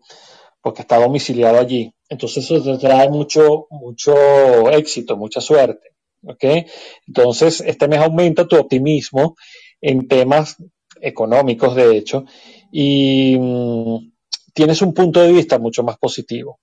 porque 0.61 0.81
está 0.81 0.99
domiciliado 0.99 1.59
allí. 1.59 1.93
Entonces 2.09 2.43
eso 2.43 2.61
te 2.63 2.77
trae 2.79 3.09
mucho, 3.09 3.67
mucho 3.69 4.69
éxito, 4.71 5.15
mucha 5.15 5.41
suerte. 5.41 5.89
Entonces, 7.07 7.61
este 7.61 7.87
mes 7.87 7.99
aumenta 7.99 8.47
tu 8.47 8.57
optimismo 8.57 9.35
en 9.79 10.07
temas 10.07 10.57
económicos, 11.01 11.75
de 11.75 11.95
hecho, 11.95 12.25
y 12.71 13.37
mm, 13.39 14.11
tienes 14.53 14.81
un 14.81 14.93
punto 14.93 15.21
de 15.21 15.31
vista 15.31 15.59
mucho 15.59 15.83
más 15.83 15.97
positivo. 15.97 16.59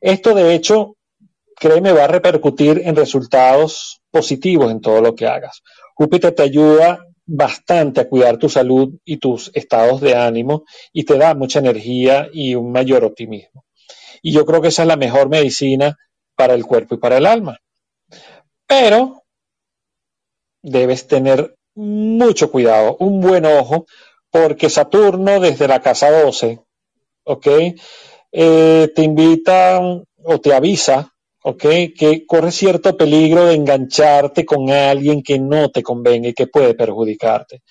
Esto, 0.00 0.34
de 0.34 0.54
hecho, 0.54 0.96
créeme, 1.58 1.92
va 1.92 2.04
a 2.04 2.08
repercutir 2.08 2.82
en 2.84 2.96
resultados 2.96 4.00
positivos 4.10 4.70
en 4.70 4.80
todo 4.80 5.00
lo 5.00 5.14
que 5.14 5.26
hagas. 5.26 5.62
Júpiter 5.94 6.34
te 6.34 6.42
ayuda 6.42 7.06
bastante 7.26 8.00
a 8.00 8.08
cuidar 8.08 8.38
tu 8.38 8.48
salud 8.48 8.94
y 9.04 9.16
tus 9.16 9.50
estados 9.54 10.00
de 10.00 10.14
ánimo 10.14 10.64
y 10.92 11.04
te 11.04 11.18
da 11.18 11.34
mucha 11.34 11.58
energía 11.58 12.28
y 12.32 12.54
un 12.54 12.70
mayor 12.70 13.04
optimismo. 13.04 13.64
Y 14.22 14.32
yo 14.32 14.46
creo 14.46 14.60
que 14.60 14.68
esa 14.68 14.82
es 14.82 14.88
la 14.88 14.96
mejor 14.96 15.28
medicina 15.28 15.96
para 16.36 16.54
el 16.54 16.64
cuerpo 16.64 16.94
y 16.94 16.98
para 16.98 17.18
el 17.18 17.26
alma. 17.26 17.58
Pero 18.66 19.24
debes 20.62 21.06
tener 21.06 21.56
mucho 21.74 22.50
cuidado, 22.50 22.96
un 23.00 23.20
buen 23.20 23.44
ojo, 23.44 23.86
porque 24.30 24.70
Saturno 24.70 25.40
desde 25.40 25.68
la 25.68 25.80
casa 25.80 26.10
12, 26.10 26.60
¿ok? 27.24 27.46
Eh, 28.32 28.92
te 28.94 29.02
invita 29.02 29.80
o 29.80 30.40
te 30.40 30.54
avisa, 30.54 31.12
Que 31.54 32.24
corre 32.26 32.50
cierto 32.50 32.96
peligro 32.96 33.46
de 33.46 33.54
engancharte 33.54 34.44
con 34.44 34.70
alguien 34.70 35.22
que 35.22 35.38
no 35.38 35.70
te 35.70 35.82
convenga 35.82 36.28
y 36.28 36.34
que 36.34 36.48
puede 36.48 36.74
perjudicarte. 36.74 37.62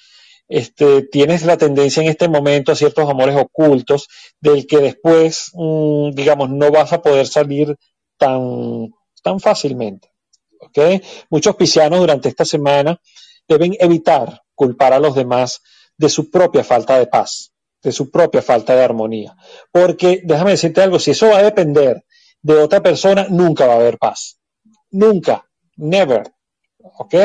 Este, 0.48 1.02
tienes 1.02 1.44
la 1.44 1.58
tendencia 1.58 2.02
en 2.02 2.08
este 2.08 2.30
momento 2.30 2.72
a 2.72 2.76
ciertos 2.76 3.10
amores 3.10 3.36
ocultos 3.36 4.08
del 4.40 4.66
que 4.66 4.78
después, 4.78 5.52
mm, 5.54 6.12
digamos, 6.12 6.52
no 6.52 6.72
vas 6.72 6.94
a 6.94 7.02
poder 7.02 7.28
salir 7.28 7.76
tan, 8.18 8.94
tan 9.22 9.40
fácilmente. 9.42 10.10
Muchos 11.30 11.56
piscianos 11.56 12.00
durante 12.00 12.30
esta 12.30 12.46
semana 12.46 13.00
deben 13.48 13.76
evitar 13.80 14.42
culpar 14.54 14.94
a 14.94 15.00
los 15.00 15.16
demás 15.16 15.62
de 15.98 16.10
su 16.10 16.30
propia 16.30 16.64
falta 16.64 16.98
de 16.98 17.08
paz, 17.08 17.52
de 17.84 17.92
su 17.92 18.10
propia 18.10 18.42
falta 18.42 18.76
de 18.76 18.84
armonía. 18.84 19.36
Porque, 19.72 20.22
déjame 20.24 20.52
decirte 20.52 20.82
algo, 20.82 21.00
si 21.00 21.12
eso 21.12 21.28
va 21.28 21.40
a 21.40 21.44
depender 21.44 22.04
de 22.46 22.54
otra 22.60 22.84
persona, 22.84 23.26
nunca 23.28 23.66
va 23.66 23.74
a 23.74 23.78
haber 23.78 23.98
paz. 23.98 24.40
Nunca, 24.92 25.50
never. 25.78 26.32
¿Ok? 26.78 27.16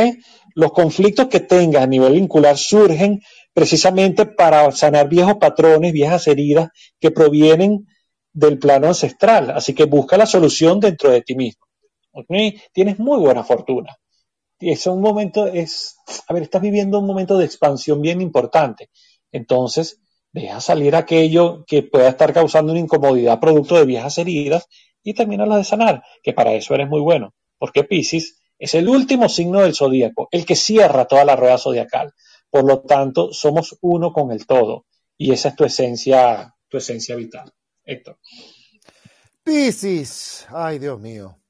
Los 0.54 0.72
conflictos 0.72 1.26
que 1.26 1.40
tengas 1.40 1.82
a 1.82 1.86
nivel 1.86 2.14
vincular 2.14 2.56
surgen 2.56 3.20
precisamente 3.52 4.24
para 4.24 4.72
sanar 4.72 5.10
viejos 5.10 5.34
patrones, 5.34 5.92
viejas 5.92 6.26
heridas 6.26 6.70
que 6.98 7.10
provienen 7.10 7.86
del 8.32 8.58
plano 8.58 8.86
ancestral. 8.86 9.50
Así 9.50 9.74
que 9.74 9.84
busca 9.84 10.16
la 10.16 10.24
solución 10.24 10.80
dentro 10.80 11.10
de 11.10 11.20
ti 11.20 11.34
mismo. 11.34 11.66
Tienes 12.72 12.98
muy 12.98 13.18
buena 13.18 13.44
fortuna. 13.44 13.94
Es 14.58 14.86
un 14.86 15.02
momento, 15.02 15.46
es, 15.46 15.96
a 16.28 16.32
ver, 16.32 16.44
estás 16.44 16.62
viviendo 16.62 16.98
un 16.98 17.06
momento 17.06 17.36
de 17.36 17.44
expansión 17.44 18.00
bien 18.00 18.22
importante. 18.22 18.88
Entonces, 19.32 20.00
deja 20.32 20.62
salir 20.62 20.96
aquello 20.96 21.62
que 21.66 21.82
pueda 21.82 22.08
estar 22.08 22.32
causando 22.32 22.72
una 22.72 22.80
incomodidad 22.80 23.38
producto 23.38 23.76
de 23.76 23.84
viejas 23.84 24.16
heridas 24.16 24.66
y 25.02 25.14
termina 25.14 25.44
de 25.56 25.64
sanar, 25.64 26.02
que 26.22 26.32
para 26.32 26.52
eso 26.52 26.74
eres 26.74 26.88
muy 26.88 27.00
bueno. 27.00 27.34
Porque 27.58 27.84
Pisces 27.84 28.40
es 28.58 28.74
el 28.74 28.88
último 28.88 29.28
signo 29.28 29.60
del 29.60 29.74
zodíaco, 29.74 30.28
el 30.30 30.44
que 30.44 30.56
cierra 30.56 31.06
toda 31.06 31.24
la 31.24 31.36
rueda 31.36 31.58
zodiacal. 31.58 32.12
Por 32.50 32.64
lo 32.64 32.82
tanto, 32.82 33.32
somos 33.32 33.78
uno 33.80 34.12
con 34.12 34.32
el 34.32 34.46
todo. 34.46 34.86
Y 35.16 35.32
esa 35.32 35.50
es 35.50 35.56
tu 35.56 35.64
esencia, 35.64 36.54
tu 36.68 36.78
esencia 36.78 37.16
vital. 37.16 37.52
Héctor. 37.84 38.18
Piscis, 39.42 40.46
ay 40.50 40.78
Dios 40.78 41.00
mío, 41.00 41.40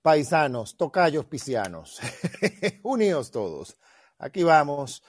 paisanos, 0.00 0.76
tocayos 0.76 1.26
piscianos, 1.26 2.00
unidos 2.82 3.30
todos. 3.30 3.76
Aquí 4.18 4.42
vamos. 4.42 5.02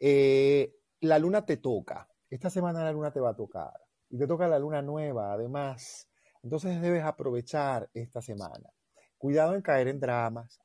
Eh, 0.00 0.74
la 1.00 1.18
luna 1.18 1.44
te 1.44 1.58
toca. 1.58 2.08
Esta 2.28 2.50
semana 2.50 2.82
la 2.82 2.92
luna 2.92 3.12
te 3.12 3.20
va 3.20 3.30
a 3.30 3.36
tocar. 3.36 3.72
Y 4.10 4.18
te 4.18 4.26
toca 4.26 4.48
la 4.48 4.58
luna 4.58 4.82
nueva, 4.82 5.32
además. 5.32 6.08
Entonces 6.44 6.80
debes 6.82 7.02
aprovechar 7.02 7.88
esta 7.94 8.20
semana. 8.20 8.70
Cuidado 9.16 9.54
en 9.54 9.62
caer 9.62 9.88
en 9.88 9.98
dramas. 9.98 10.60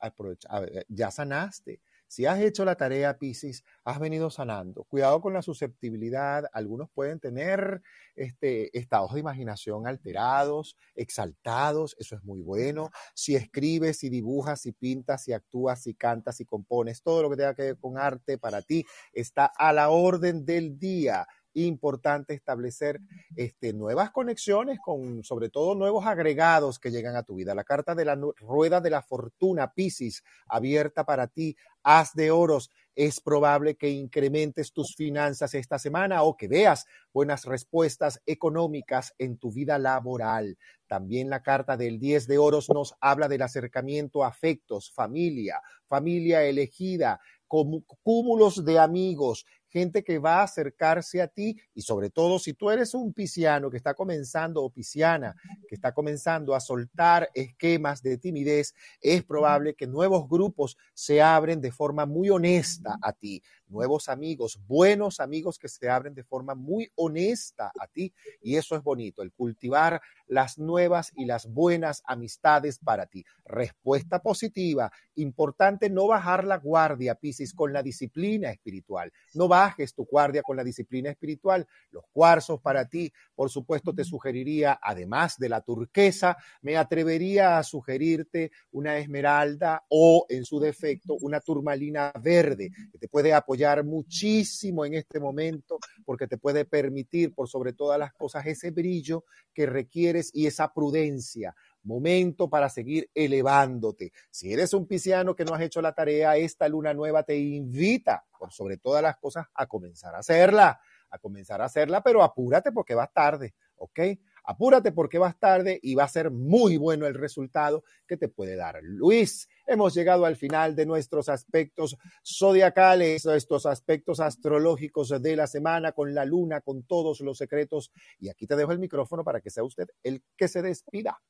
ya 0.88 1.10
sanaste. 1.10 1.80
Si 2.06 2.26
has 2.26 2.40
hecho 2.40 2.64
la 2.64 2.74
tarea, 2.74 3.16
Piscis, 3.18 3.64
has 3.84 3.98
venido 4.00 4.30
sanando. 4.30 4.84
Cuidado 4.84 5.20
con 5.22 5.32
la 5.32 5.42
susceptibilidad. 5.42 6.44
Algunos 6.52 6.90
pueden 6.90 7.20
tener 7.20 7.82
este, 8.16 8.76
estados 8.76 9.14
de 9.14 9.20
imaginación 9.20 9.86
alterados, 9.86 10.76
exaltados. 10.96 11.96
Eso 11.98 12.16
es 12.16 12.24
muy 12.24 12.42
bueno. 12.42 12.90
Si 13.14 13.36
escribes, 13.36 14.00
si 14.00 14.10
dibujas, 14.10 14.60
si 14.60 14.72
pintas, 14.72 15.22
si 15.22 15.32
actúas, 15.32 15.82
si 15.82 15.94
cantas, 15.94 16.36
si 16.36 16.44
compones, 16.44 17.00
todo 17.02 17.22
lo 17.22 17.30
que 17.30 17.36
tenga 17.36 17.54
que 17.54 17.62
ver 17.62 17.78
con 17.78 17.96
arte 17.96 18.36
para 18.36 18.60
ti 18.60 18.84
está 19.12 19.46
a 19.46 19.72
la 19.72 19.88
orden 19.88 20.44
del 20.44 20.78
día 20.78 21.26
importante 21.54 22.34
establecer 22.34 23.00
este, 23.36 23.72
nuevas 23.72 24.10
conexiones 24.10 24.78
con, 24.82 25.24
sobre 25.24 25.48
todo, 25.48 25.74
nuevos 25.74 26.06
agregados 26.06 26.78
que 26.78 26.90
llegan 26.90 27.16
a 27.16 27.22
tu 27.22 27.34
vida. 27.34 27.54
La 27.54 27.64
carta 27.64 27.94
de 27.94 28.04
la 28.04 28.18
rueda 28.36 28.80
de 28.80 28.90
la 28.90 29.02
fortuna, 29.02 29.72
Piscis, 29.72 30.22
abierta 30.46 31.04
para 31.04 31.26
ti, 31.26 31.56
haz 31.82 32.14
de 32.14 32.30
oros. 32.30 32.70
Es 32.94 33.20
probable 33.20 33.76
que 33.76 33.88
incrementes 33.88 34.72
tus 34.72 34.94
finanzas 34.94 35.54
esta 35.54 35.78
semana 35.78 36.22
o 36.22 36.36
que 36.36 36.48
veas 36.48 36.86
buenas 37.12 37.44
respuestas 37.44 38.20
económicas 38.26 39.14
en 39.18 39.38
tu 39.38 39.52
vida 39.52 39.78
laboral. 39.78 40.58
También 40.86 41.30
la 41.30 41.42
carta 41.42 41.76
del 41.76 41.98
10 41.98 42.26
de 42.26 42.38
oros 42.38 42.68
nos 42.68 42.94
habla 43.00 43.28
del 43.28 43.42
acercamiento 43.42 44.24
a 44.24 44.28
afectos, 44.28 44.90
familia, 44.90 45.62
familia 45.86 46.42
elegida, 46.42 47.20
cúmulos 47.46 48.64
de 48.64 48.78
amigos, 48.78 49.46
gente 49.70 50.02
que 50.02 50.18
va 50.18 50.40
a 50.40 50.42
acercarse 50.44 51.22
a 51.22 51.28
ti 51.28 51.56
y 51.74 51.82
sobre 51.82 52.10
todo 52.10 52.38
si 52.38 52.54
tú 52.54 52.70
eres 52.70 52.94
un 52.94 53.12
pisciano 53.12 53.70
que 53.70 53.76
está 53.76 53.94
comenzando 53.94 54.62
o 54.62 54.70
pisciana 54.70 55.34
que 55.68 55.74
está 55.74 55.92
comenzando 55.92 56.54
a 56.54 56.60
soltar 56.60 57.30
esquemas 57.34 58.02
de 58.02 58.18
timidez, 58.18 58.74
es 59.00 59.24
probable 59.24 59.74
que 59.74 59.86
nuevos 59.86 60.28
grupos 60.28 60.76
se 60.94 61.22
abren 61.22 61.60
de 61.60 61.72
forma 61.72 62.06
muy 62.06 62.30
honesta 62.30 62.98
a 63.00 63.12
ti, 63.12 63.42
nuevos 63.70 64.08
amigos, 64.08 64.60
buenos 64.66 65.20
amigos 65.20 65.58
que 65.58 65.68
se 65.68 65.88
abren 65.88 66.14
de 66.14 66.24
forma 66.24 66.54
muy 66.54 66.90
honesta 66.96 67.72
a 67.78 67.86
ti 67.86 68.12
y 68.42 68.56
eso 68.56 68.76
es 68.76 68.82
bonito, 68.82 69.22
el 69.22 69.32
cultivar 69.32 70.00
las 70.26 70.58
nuevas 70.58 71.12
y 71.16 71.24
las 71.24 71.46
buenas 71.46 72.02
amistades 72.06 72.78
para 72.78 73.06
ti. 73.06 73.24
Respuesta 73.44 74.20
positiva, 74.20 74.90
importante 75.16 75.90
no 75.90 76.06
bajar 76.06 76.44
la 76.44 76.58
guardia, 76.58 77.14
Piscis, 77.14 77.54
con 77.54 77.72
la 77.72 77.82
disciplina 77.82 78.50
espiritual. 78.50 79.12
No 79.34 79.48
bajes 79.48 79.94
tu 79.94 80.04
guardia 80.04 80.42
con 80.42 80.56
la 80.56 80.64
disciplina 80.64 81.10
espiritual. 81.10 81.66
Los 81.90 82.04
cuarzos 82.12 82.60
para 82.60 82.88
ti, 82.88 83.12
por 83.34 83.50
supuesto, 83.50 83.94
te 83.94 84.04
sugeriría, 84.04 84.78
además 84.82 85.36
de 85.38 85.48
la 85.48 85.60
turquesa, 85.60 86.36
me 86.62 86.76
atrevería 86.76 87.58
a 87.58 87.62
sugerirte 87.62 88.52
una 88.72 88.98
esmeralda 88.98 89.84
o, 89.88 90.26
en 90.28 90.44
su 90.44 90.60
defecto, 90.60 91.16
una 91.20 91.40
turmalina 91.40 92.12
verde, 92.22 92.70
que 92.92 92.98
te 92.98 93.08
puede 93.08 93.32
apoyar 93.32 93.59
muchísimo 93.84 94.84
en 94.84 94.94
este 94.94 95.20
momento 95.20 95.78
porque 96.04 96.26
te 96.26 96.38
puede 96.38 96.64
permitir, 96.64 97.34
por 97.34 97.48
sobre 97.48 97.72
todas 97.72 97.98
las 97.98 98.12
cosas, 98.12 98.46
ese 98.46 98.70
brillo 98.70 99.24
que 99.52 99.66
requieres 99.66 100.30
y 100.32 100.46
esa 100.46 100.72
prudencia 100.72 101.54
momento 101.82 102.48
para 102.48 102.68
seguir 102.68 103.10
elevándote. 103.14 104.12
Si 104.30 104.52
eres 104.52 104.74
un 104.74 104.86
pisciano 104.86 105.34
que 105.34 105.44
no 105.44 105.54
has 105.54 105.62
hecho 105.62 105.80
la 105.80 105.94
tarea, 105.94 106.36
esta 106.36 106.68
luna 106.68 106.94
nueva 106.94 107.22
te 107.22 107.36
invita, 107.38 108.24
por 108.38 108.52
sobre 108.52 108.76
todas 108.76 109.02
las 109.02 109.16
cosas, 109.16 109.46
a 109.54 109.66
comenzar 109.66 110.14
a 110.14 110.18
hacerla, 110.18 110.80
a 111.10 111.18
comenzar 111.18 111.60
a 111.60 111.66
hacerla, 111.66 112.02
pero 112.02 112.22
apúrate 112.22 112.72
porque 112.72 112.94
vas 112.94 113.12
tarde, 113.12 113.54
¿ok? 113.76 114.00
Apúrate 114.44 114.92
porque 114.92 115.18
vas 115.18 115.38
tarde 115.38 115.78
y 115.82 115.94
va 115.94 116.04
a 116.04 116.08
ser 116.08 116.30
muy 116.30 116.76
bueno 116.76 117.06
el 117.06 117.14
resultado 117.14 117.84
que 118.06 118.16
te 118.16 118.28
puede 118.28 118.56
dar. 118.56 118.80
Luis, 118.82 119.48
hemos 119.66 119.94
llegado 119.94 120.24
al 120.24 120.36
final 120.36 120.74
de 120.74 120.86
nuestros 120.86 121.28
aspectos 121.28 121.96
zodiacales, 122.24 123.24
estos 123.26 123.66
aspectos 123.66 124.20
astrológicos 124.20 125.08
de 125.22 125.36
la 125.36 125.46
semana 125.46 125.92
con 125.92 126.14
la 126.14 126.24
luna, 126.24 126.60
con 126.60 126.82
todos 126.84 127.20
los 127.20 127.38
secretos. 127.38 127.90
Y 128.18 128.28
aquí 128.28 128.46
te 128.46 128.56
dejo 128.56 128.72
el 128.72 128.78
micrófono 128.78 129.24
para 129.24 129.40
que 129.40 129.50
sea 129.50 129.64
usted 129.64 129.88
el 130.02 130.22
que 130.36 130.48
se 130.48 130.62
despida. 130.62 131.20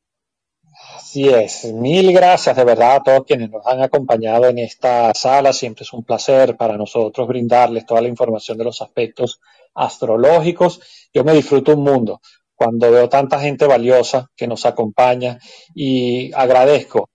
Así 0.96 1.28
es, 1.28 1.64
mil 1.64 2.12
gracias 2.12 2.54
de 2.54 2.64
verdad 2.64 2.96
a 2.96 3.02
todos 3.02 3.24
quienes 3.24 3.50
nos 3.50 3.66
han 3.66 3.82
acompañado 3.82 4.46
en 4.46 4.58
esta 4.58 5.12
sala. 5.14 5.52
Siempre 5.52 5.82
es 5.82 5.92
un 5.92 6.04
placer 6.04 6.56
para 6.56 6.76
nosotros 6.76 7.26
brindarles 7.26 7.86
toda 7.86 8.00
la 8.00 8.08
información 8.08 8.56
de 8.56 8.64
los 8.64 8.80
aspectos 8.80 9.40
astrológicos. 9.74 10.80
Yo 11.12 11.24
me 11.24 11.32
disfruto 11.32 11.74
un 11.74 11.82
mundo 11.82 12.20
cuando 12.60 12.90
veo 12.90 13.08
tanta 13.08 13.40
gente 13.40 13.66
valiosa 13.66 14.28
que 14.36 14.46
nos 14.46 14.66
acompaña 14.66 15.38
y 15.74 16.30
agradezco 16.34 17.08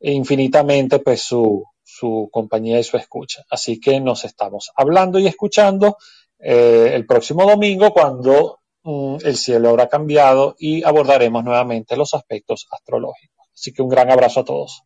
infinitamente 0.00 0.98
pues 0.98 1.22
su, 1.22 1.64
su 1.84 2.28
compañía 2.32 2.80
y 2.80 2.84
su 2.84 2.96
escucha. 2.96 3.44
Así 3.48 3.78
que 3.78 4.00
nos 4.00 4.24
estamos 4.24 4.70
hablando 4.74 5.20
y 5.20 5.28
escuchando 5.28 5.98
eh, 6.40 6.90
el 6.94 7.06
próximo 7.06 7.46
domingo 7.46 7.92
cuando 7.92 8.58
Mm, 8.88 9.18
el 9.22 9.36
cielo 9.36 9.68
habrá 9.68 9.88
cambiado 9.88 10.54
y 10.58 10.82
abordaremos 10.82 11.44
nuevamente 11.44 11.94
los 11.94 12.14
aspectos 12.14 12.66
astrológicos. 12.70 13.46
Así 13.52 13.72
que 13.72 13.82
un 13.82 13.90
gran 13.90 14.10
abrazo 14.10 14.40
a 14.40 14.44
todos. 14.44 14.82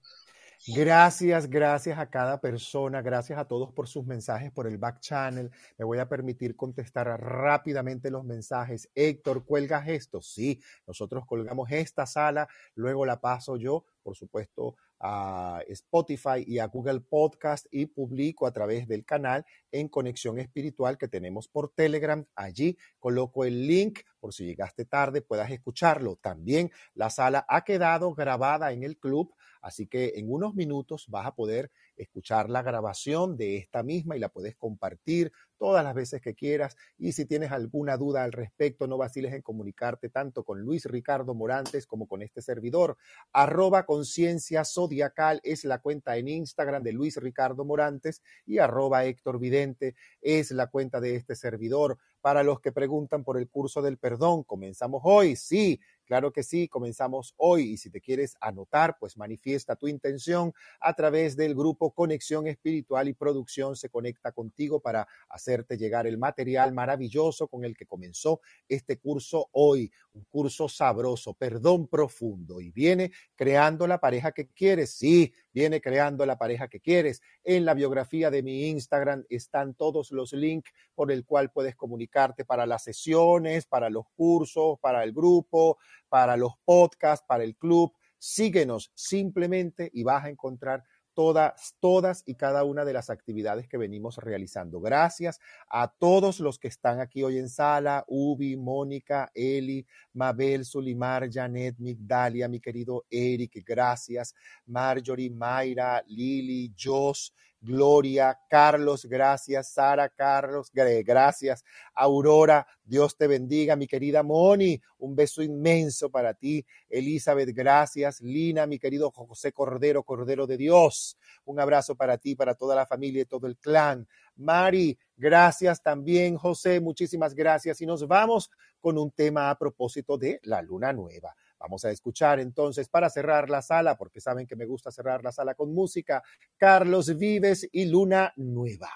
Gracias, 0.68 1.50
gracias 1.50 1.98
a 1.98 2.08
cada 2.08 2.40
persona, 2.40 3.02
gracias 3.02 3.36
a 3.36 3.46
todos 3.46 3.72
por 3.72 3.88
sus 3.88 4.06
mensajes 4.06 4.52
por 4.52 4.68
el 4.68 4.78
back 4.78 5.00
channel. 5.00 5.50
Me 5.76 5.84
voy 5.84 5.98
a 5.98 6.08
permitir 6.08 6.54
contestar 6.54 7.08
rápidamente 7.20 8.12
los 8.12 8.24
mensajes. 8.24 8.88
Héctor, 8.94 9.44
¿cuelgas 9.44 9.88
esto? 9.88 10.22
Sí, 10.22 10.62
nosotros 10.86 11.26
colgamos 11.26 11.68
esta 11.72 12.06
sala, 12.06 12.46
luego 12.76 13.04
la 13.04 13.20
paso 13.20 13.56
yo, 13.56 13.84
por 14.04 14.14
supuesto, 14.14 14.76
a 15.00 15.62
Spotify 15.66 16.44
y 16.46 16.60
a 16.60 16.68
Google 16.68 17.00
Podcast 17.00 17.66
y 17.72 17.86
publico 17.86 18.46
a 18.46 18.52
través 18.52 18.86
del 18.86 19.04
canal 19.04 19.44
en 19.72 19.88
Conexión 19.88 20.38
Espiritual 20.38 20.96
que 20.96 21.08
tenemos 21.08 21.48
por 21.48 21.70
Telegram. 21.70 22.24
Allí 22.36 22.78
coloco 23.00 23.44
el 23.44 23.66
link 23.66 23.98
por 24.20 24.32
si 24.32 24.44
llegaste 24.44 24.84
tarde 24.84 25.20
puedas 25.20 25.50
escucharlo. 25.50 26.14
También 26.22 26.70
la 26.94 27.10
sala 27.10 27.44
ha 27.48 27.64
quedado 27.64 28.14
grabada 28.14 28.70
en 28.70 28.84
el 28.84 28.96
club, 28.96 29.34
así 29.62 29.86
que 29.86 30.12
en 30.16 30.30
unos 30.30 30.54
minutos 30.54 31.06
vas 31.08 31.26
a 31.26 31.34
poder 31.34 31.70
escuchar 31.96 32.50
la 32.50 32.62
grabación 32.62 33.36
de 33.36 33.56
esta 33.56 33.82
misma 33.82 34.16
y 34.16 34.20
la 34.20 34.28
puedes 34.28 34.56
compartir 34.56 35.32
todas 35.56 35.84
las 35.84 35.94
veces 35.94 36.20
que 36.20 36.34
quieras. 36.34 36.76
Y 36.98 37.12
si 37.12 37.24
tienes 37.24 37.52
alguna 37.52 37.96
duda 37.96 38.24
al 38.24 38.32
respecto, 38.32 38.88
no 38.88 38.98
vaciles 38.98 39.32
en 39.32 39.42
comunicarte 39.42 40.08
tanto 40.08 40.42
con 40.42 40.60
Luis 40.60 40.86
Ricardo 40.86 41.34
Morantes 41.34 41.86
como 41.86 42.08
con 42.08 42.20
este 42.20 42.42
servidor. 42.42 42.96
Arroba 43.32 43.86
conciencia 43.86 44.64
zodiacal 44.64 45.40
es 45.44 45.64
la 45.64 45.78
cuenta 45.78 46.16
en 46.16 46.26
Instagram 46.26 46.82
de 46.82 46.92
Luis 46.92 47.16
Ricardo 47.16 47.64
Morantes 47.64 48.22
y 48.44 48.58
arroba 48.58 49.04
Héctor 49.04 49.38
Vidente 49.38 49.94
es 50.20 50.50
la 50.50 50.66
cuenta 50.66 51.00
de 51.00 51.14
este 51.14 51.36
servidor. 51.36 51.98
Para 52.20 52.42
los 52.42 52.60
que 52.60 52.72
preguntan 52.72 53.24
por 53.24 53.38
el 53.38 53.48
curso 53.48 53.82
del 53.82 53.98
perdón, 53.98 54.44
comenzamos 54.44 55.02
hoy. 55.04 55.36
Sí, 55.36 55.80
Claro 56.12 56.30
que 56.30 56.42
sí, 56.42 56.68
comenzamos 56.68 57.32
hoy 57.38 57.70
y 57.70 57.76
si 57.78 57.88
te 57.88 58.02
quieres 58.02 58.36
anotar, 58.38 58.98
pues 59.00 59.16
manifiesta 59.16 59.76
tu 59.76 59.88
intención 59.88 60.52
a 60.78 60.92
través 60.92 61.36
del 61.38 61.54
grupo 61.54 61.94
Conexión 61.94 62.46
Espiritual 62.46 63.08
y 63.08 63.14
Producción 63.14 63.76
se 63.76 63.88
conecta 63.88 64.30
contigo 64.30 64.78
para 64.80 65.08
hacerte 65.30 65.78
llegar 65.78 66.06
el 66.06 66.18
material 66.18 66.74
maravilloso 66.74 67.48
con 67.48 67.64
el 67.64 67.74
que 67.74 67.86
comenzó 67.86 68.42
este 68.68 68.98
curso 68.98 69.48
hoy, 69.52 69.90
un 70.12 70.24
curso 70.24 70.68
sabroso, 70.68 71.32
perdón 71.32 71.88
profundo 71.88 72.60
y 72.60 72.70
viene 72.70 73.10
creando 73.34 73.86
la 73.86 73.98
pareja 73.98 74.32
que 74.32 74.48
quieres. 74.48 74.90
Sí, 74.90 75.32
viene 75.52 75.80
creando 75.80 76.26
la 76.26 76.38
pareja 76.38 76.68
que 76.68 76.80
quieres. 76.80 77.20
En 77.44 77.64
la 77.64 77.74
biografía 77.74 78.30
de 78.30 78.42
mi 78.42 78.68
Instagram 78.68 79.24
están 79.28 79.74
todos 79.74 80.10
los 80.10 80.32
links 80.32 80.70
por 80.94 81.12
el 81.12 81.24
cual 81.24 81.50
puedes 81.50 81.76
comunicarte 81.76 82.44
para 82.44 82.66
las 82.66 82.84
sesiones, 82.84 83.66
para 83.66 83.90
los 83.90 84.04
cursos, 84.14 84.78
para 84.80 85.04
el 85.04 85.12
grupo, 85.12 85.78
para 86.08 86.36
los 86.36 86.54
podcasts, 86.64 87.24
para 87.26 87.44
el 87.44 87.56
club. 87.56 87.92
Síguenos 88.18 88.92
simplemente 88.94 89.90
y 89.92 90.04
vas 90.04 90.24
a 90.24 90.28
encontrar 90.28 90.84
todas, 91.14 91.76
todas 91.80 92.22
y 92.26 92.34
cada 92.34 92.64
una 92.64 92.84
de 92.84 92.92
las 92.92 93.10
actividades 93.10 93.68
que 93.68 93.76
venimos 93.76 94.16
realizando. 94.18 94.80
Gracias 94.80 95.40
a 95.68 95.88
todos 95.88 96.40
los 96.40 96.58
que 96.58 96.68
están 96.68 97.00
aquí 97.00 97.22
hoy 97.22 97.38
en 97.38 97.48
sala, 97.48 98.04
Ubi, 98.08 98.56
Mónica, 98.56 99.30
Eli, 99.34 99.86
Mabel, 100.12 100.64
Sulimar, 100.64 101.30
Janet, 101.30 101.76
Migdalia, 101.78 102.48
mi 102.48 102.60
querido 102.60 103.04
Eric, 103.10 103.62
gracias, 103.64 104.34
Marjorie, 104.66 105.30
Mayra, 105.30 106.02
Lili, 106.06 106.74
Jos, 106.78 107.34
Gloria, 107.64 108.36
Carlos, 108.50 109.06
gracias, 109.06 109.72
Sara, 109.72 110.08
Carlos, 110.08 110.70
gracias, 110.72 111.64
Aurora, 111.94 112.66
Dios 112.82 113.16
te 113.16 113.28
bendiga, 113.28 113.76
mi 113.76 113.86
querida 113.86 114.24
Moni, 114.24 114.82
un 114.98 115.14
beso 115.14 115.42
inmenso 115.42 116.10
para 116.10 116.34
ti, 116.34 116.66
Elizabeth, 116.88 117.50
gracias, 117.54 118.20
Lina, 118.20 118.66
mi 118.66 118.80
querido 118.80 119.12
José 119.12 119.52
Cordero, 119.52 120.02
Cordero 120.02 120.48
de 120.48 120.56
Dios, 120.56 121.16
un 121.44 121.60
abrazo 121.60 121.94
para 121.94 122.18
ti, 122.18 122.34
para 122.34 122.56
toda 122.56 122.74
la 122.74 122.84
familia 122.84 123.22
y 123.22 123.26
todo 123.26 123.46
el 123.46 123.56
clan. 123.56 124.08
Mari, 124.36 124.98
gracias 125.16 125.82
también, 125.82 126.36
José, 126.36 126.80
muchísimas 126.80 127.34
gracias. 127.34 127.80
Y 127.80 127.86
nos 127.86 128.06
vamos 128.08 128.50
con 128.80 128.98
un 128.98 129.10
tema 129.12 129.50
a 129.50 129.58
propósito 129.58 130.18
de 130.18 130.40
la 130.42 130.62
luna 130.62 130.92
nueva. 130.92 131.34
Vamos 131.62 131.84
a 131.84 131.90
escuchar 131.92 132.40
entonces 132.40 132.88
para 132.88 133.08
cerrar 133.08 133.48
la 133.48 133.62
sala, 133.62 133.96
porque 133.96 134.20
saben 134.20 134.48
que 134.48 134.56
me 134.56 134.66
gusta 134.66 134.90
cerrar 134.90 135.22
la 135.22 135.30
sala 135.30 135.54
con 135.54 135.72
música, 135.72 136.20
Carlos 136.56 137.16
Vives 137.16 137.68
y 137.70 137.84
Luna 137.84 138.32
Nueva. 138.34 138.90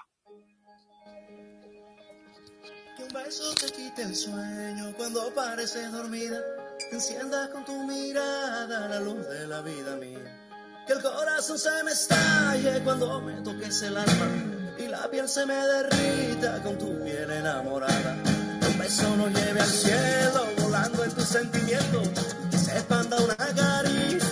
Que 2.97 3.03
un 3.03 3.13
beso 3.13 3.55
te 3.55 3.71
quite 3.71 4.01
el 4.01 4.13
sueño 4.13 4.93
cuando 4.97 5.33
pareces 5.33 5.89
dormida, 5.93 6.41
enciendas 6.91 7.47
con 7.51 7.63
tu 7.63 7.87
mirada 7.87 8.89
la 8.89 8.99
luz 8.99 9.25
de 9.29 9.47
la 9.47 9.61
vida 9.61 9.95
mía. 9.95 10.83
Que 10.85 10.91
el 10.91 11.01
corazón 11.01 11.57
se 11.57 11.83
me 11.85 11.91
estalle 11.91 12.83
cuando 12.83 13.21
me 13.21 13.41
toques 13.43 13.81
el 13.83 13.95
alma 13.95 14.75
y 14.77 14.89
la 14.89 15.09
piel 15.09 15.29
se 15.29 15.45
me 15.45 15.55
derrita 15.55 16.61
con 16.63 16.77
tu 16.77 17.01
piel 17.01 17.31
enamorada. 17.31 18.17
Un 18.69 18.77
beso 18.77 19.15
nos 19.15 19.31
lleve 19.33 19.61
al 19.61 19.67
cielo 19.67 20.47
volando 20.61 21.05
en 21.05 21.11
tus 21.11 21.25
sentimientos 21.25 22.37
y 22.77 22.79
se 22.79 22.83
expanda 22.83 23.17
una 23.17 23.35
caricia 23.35 24.26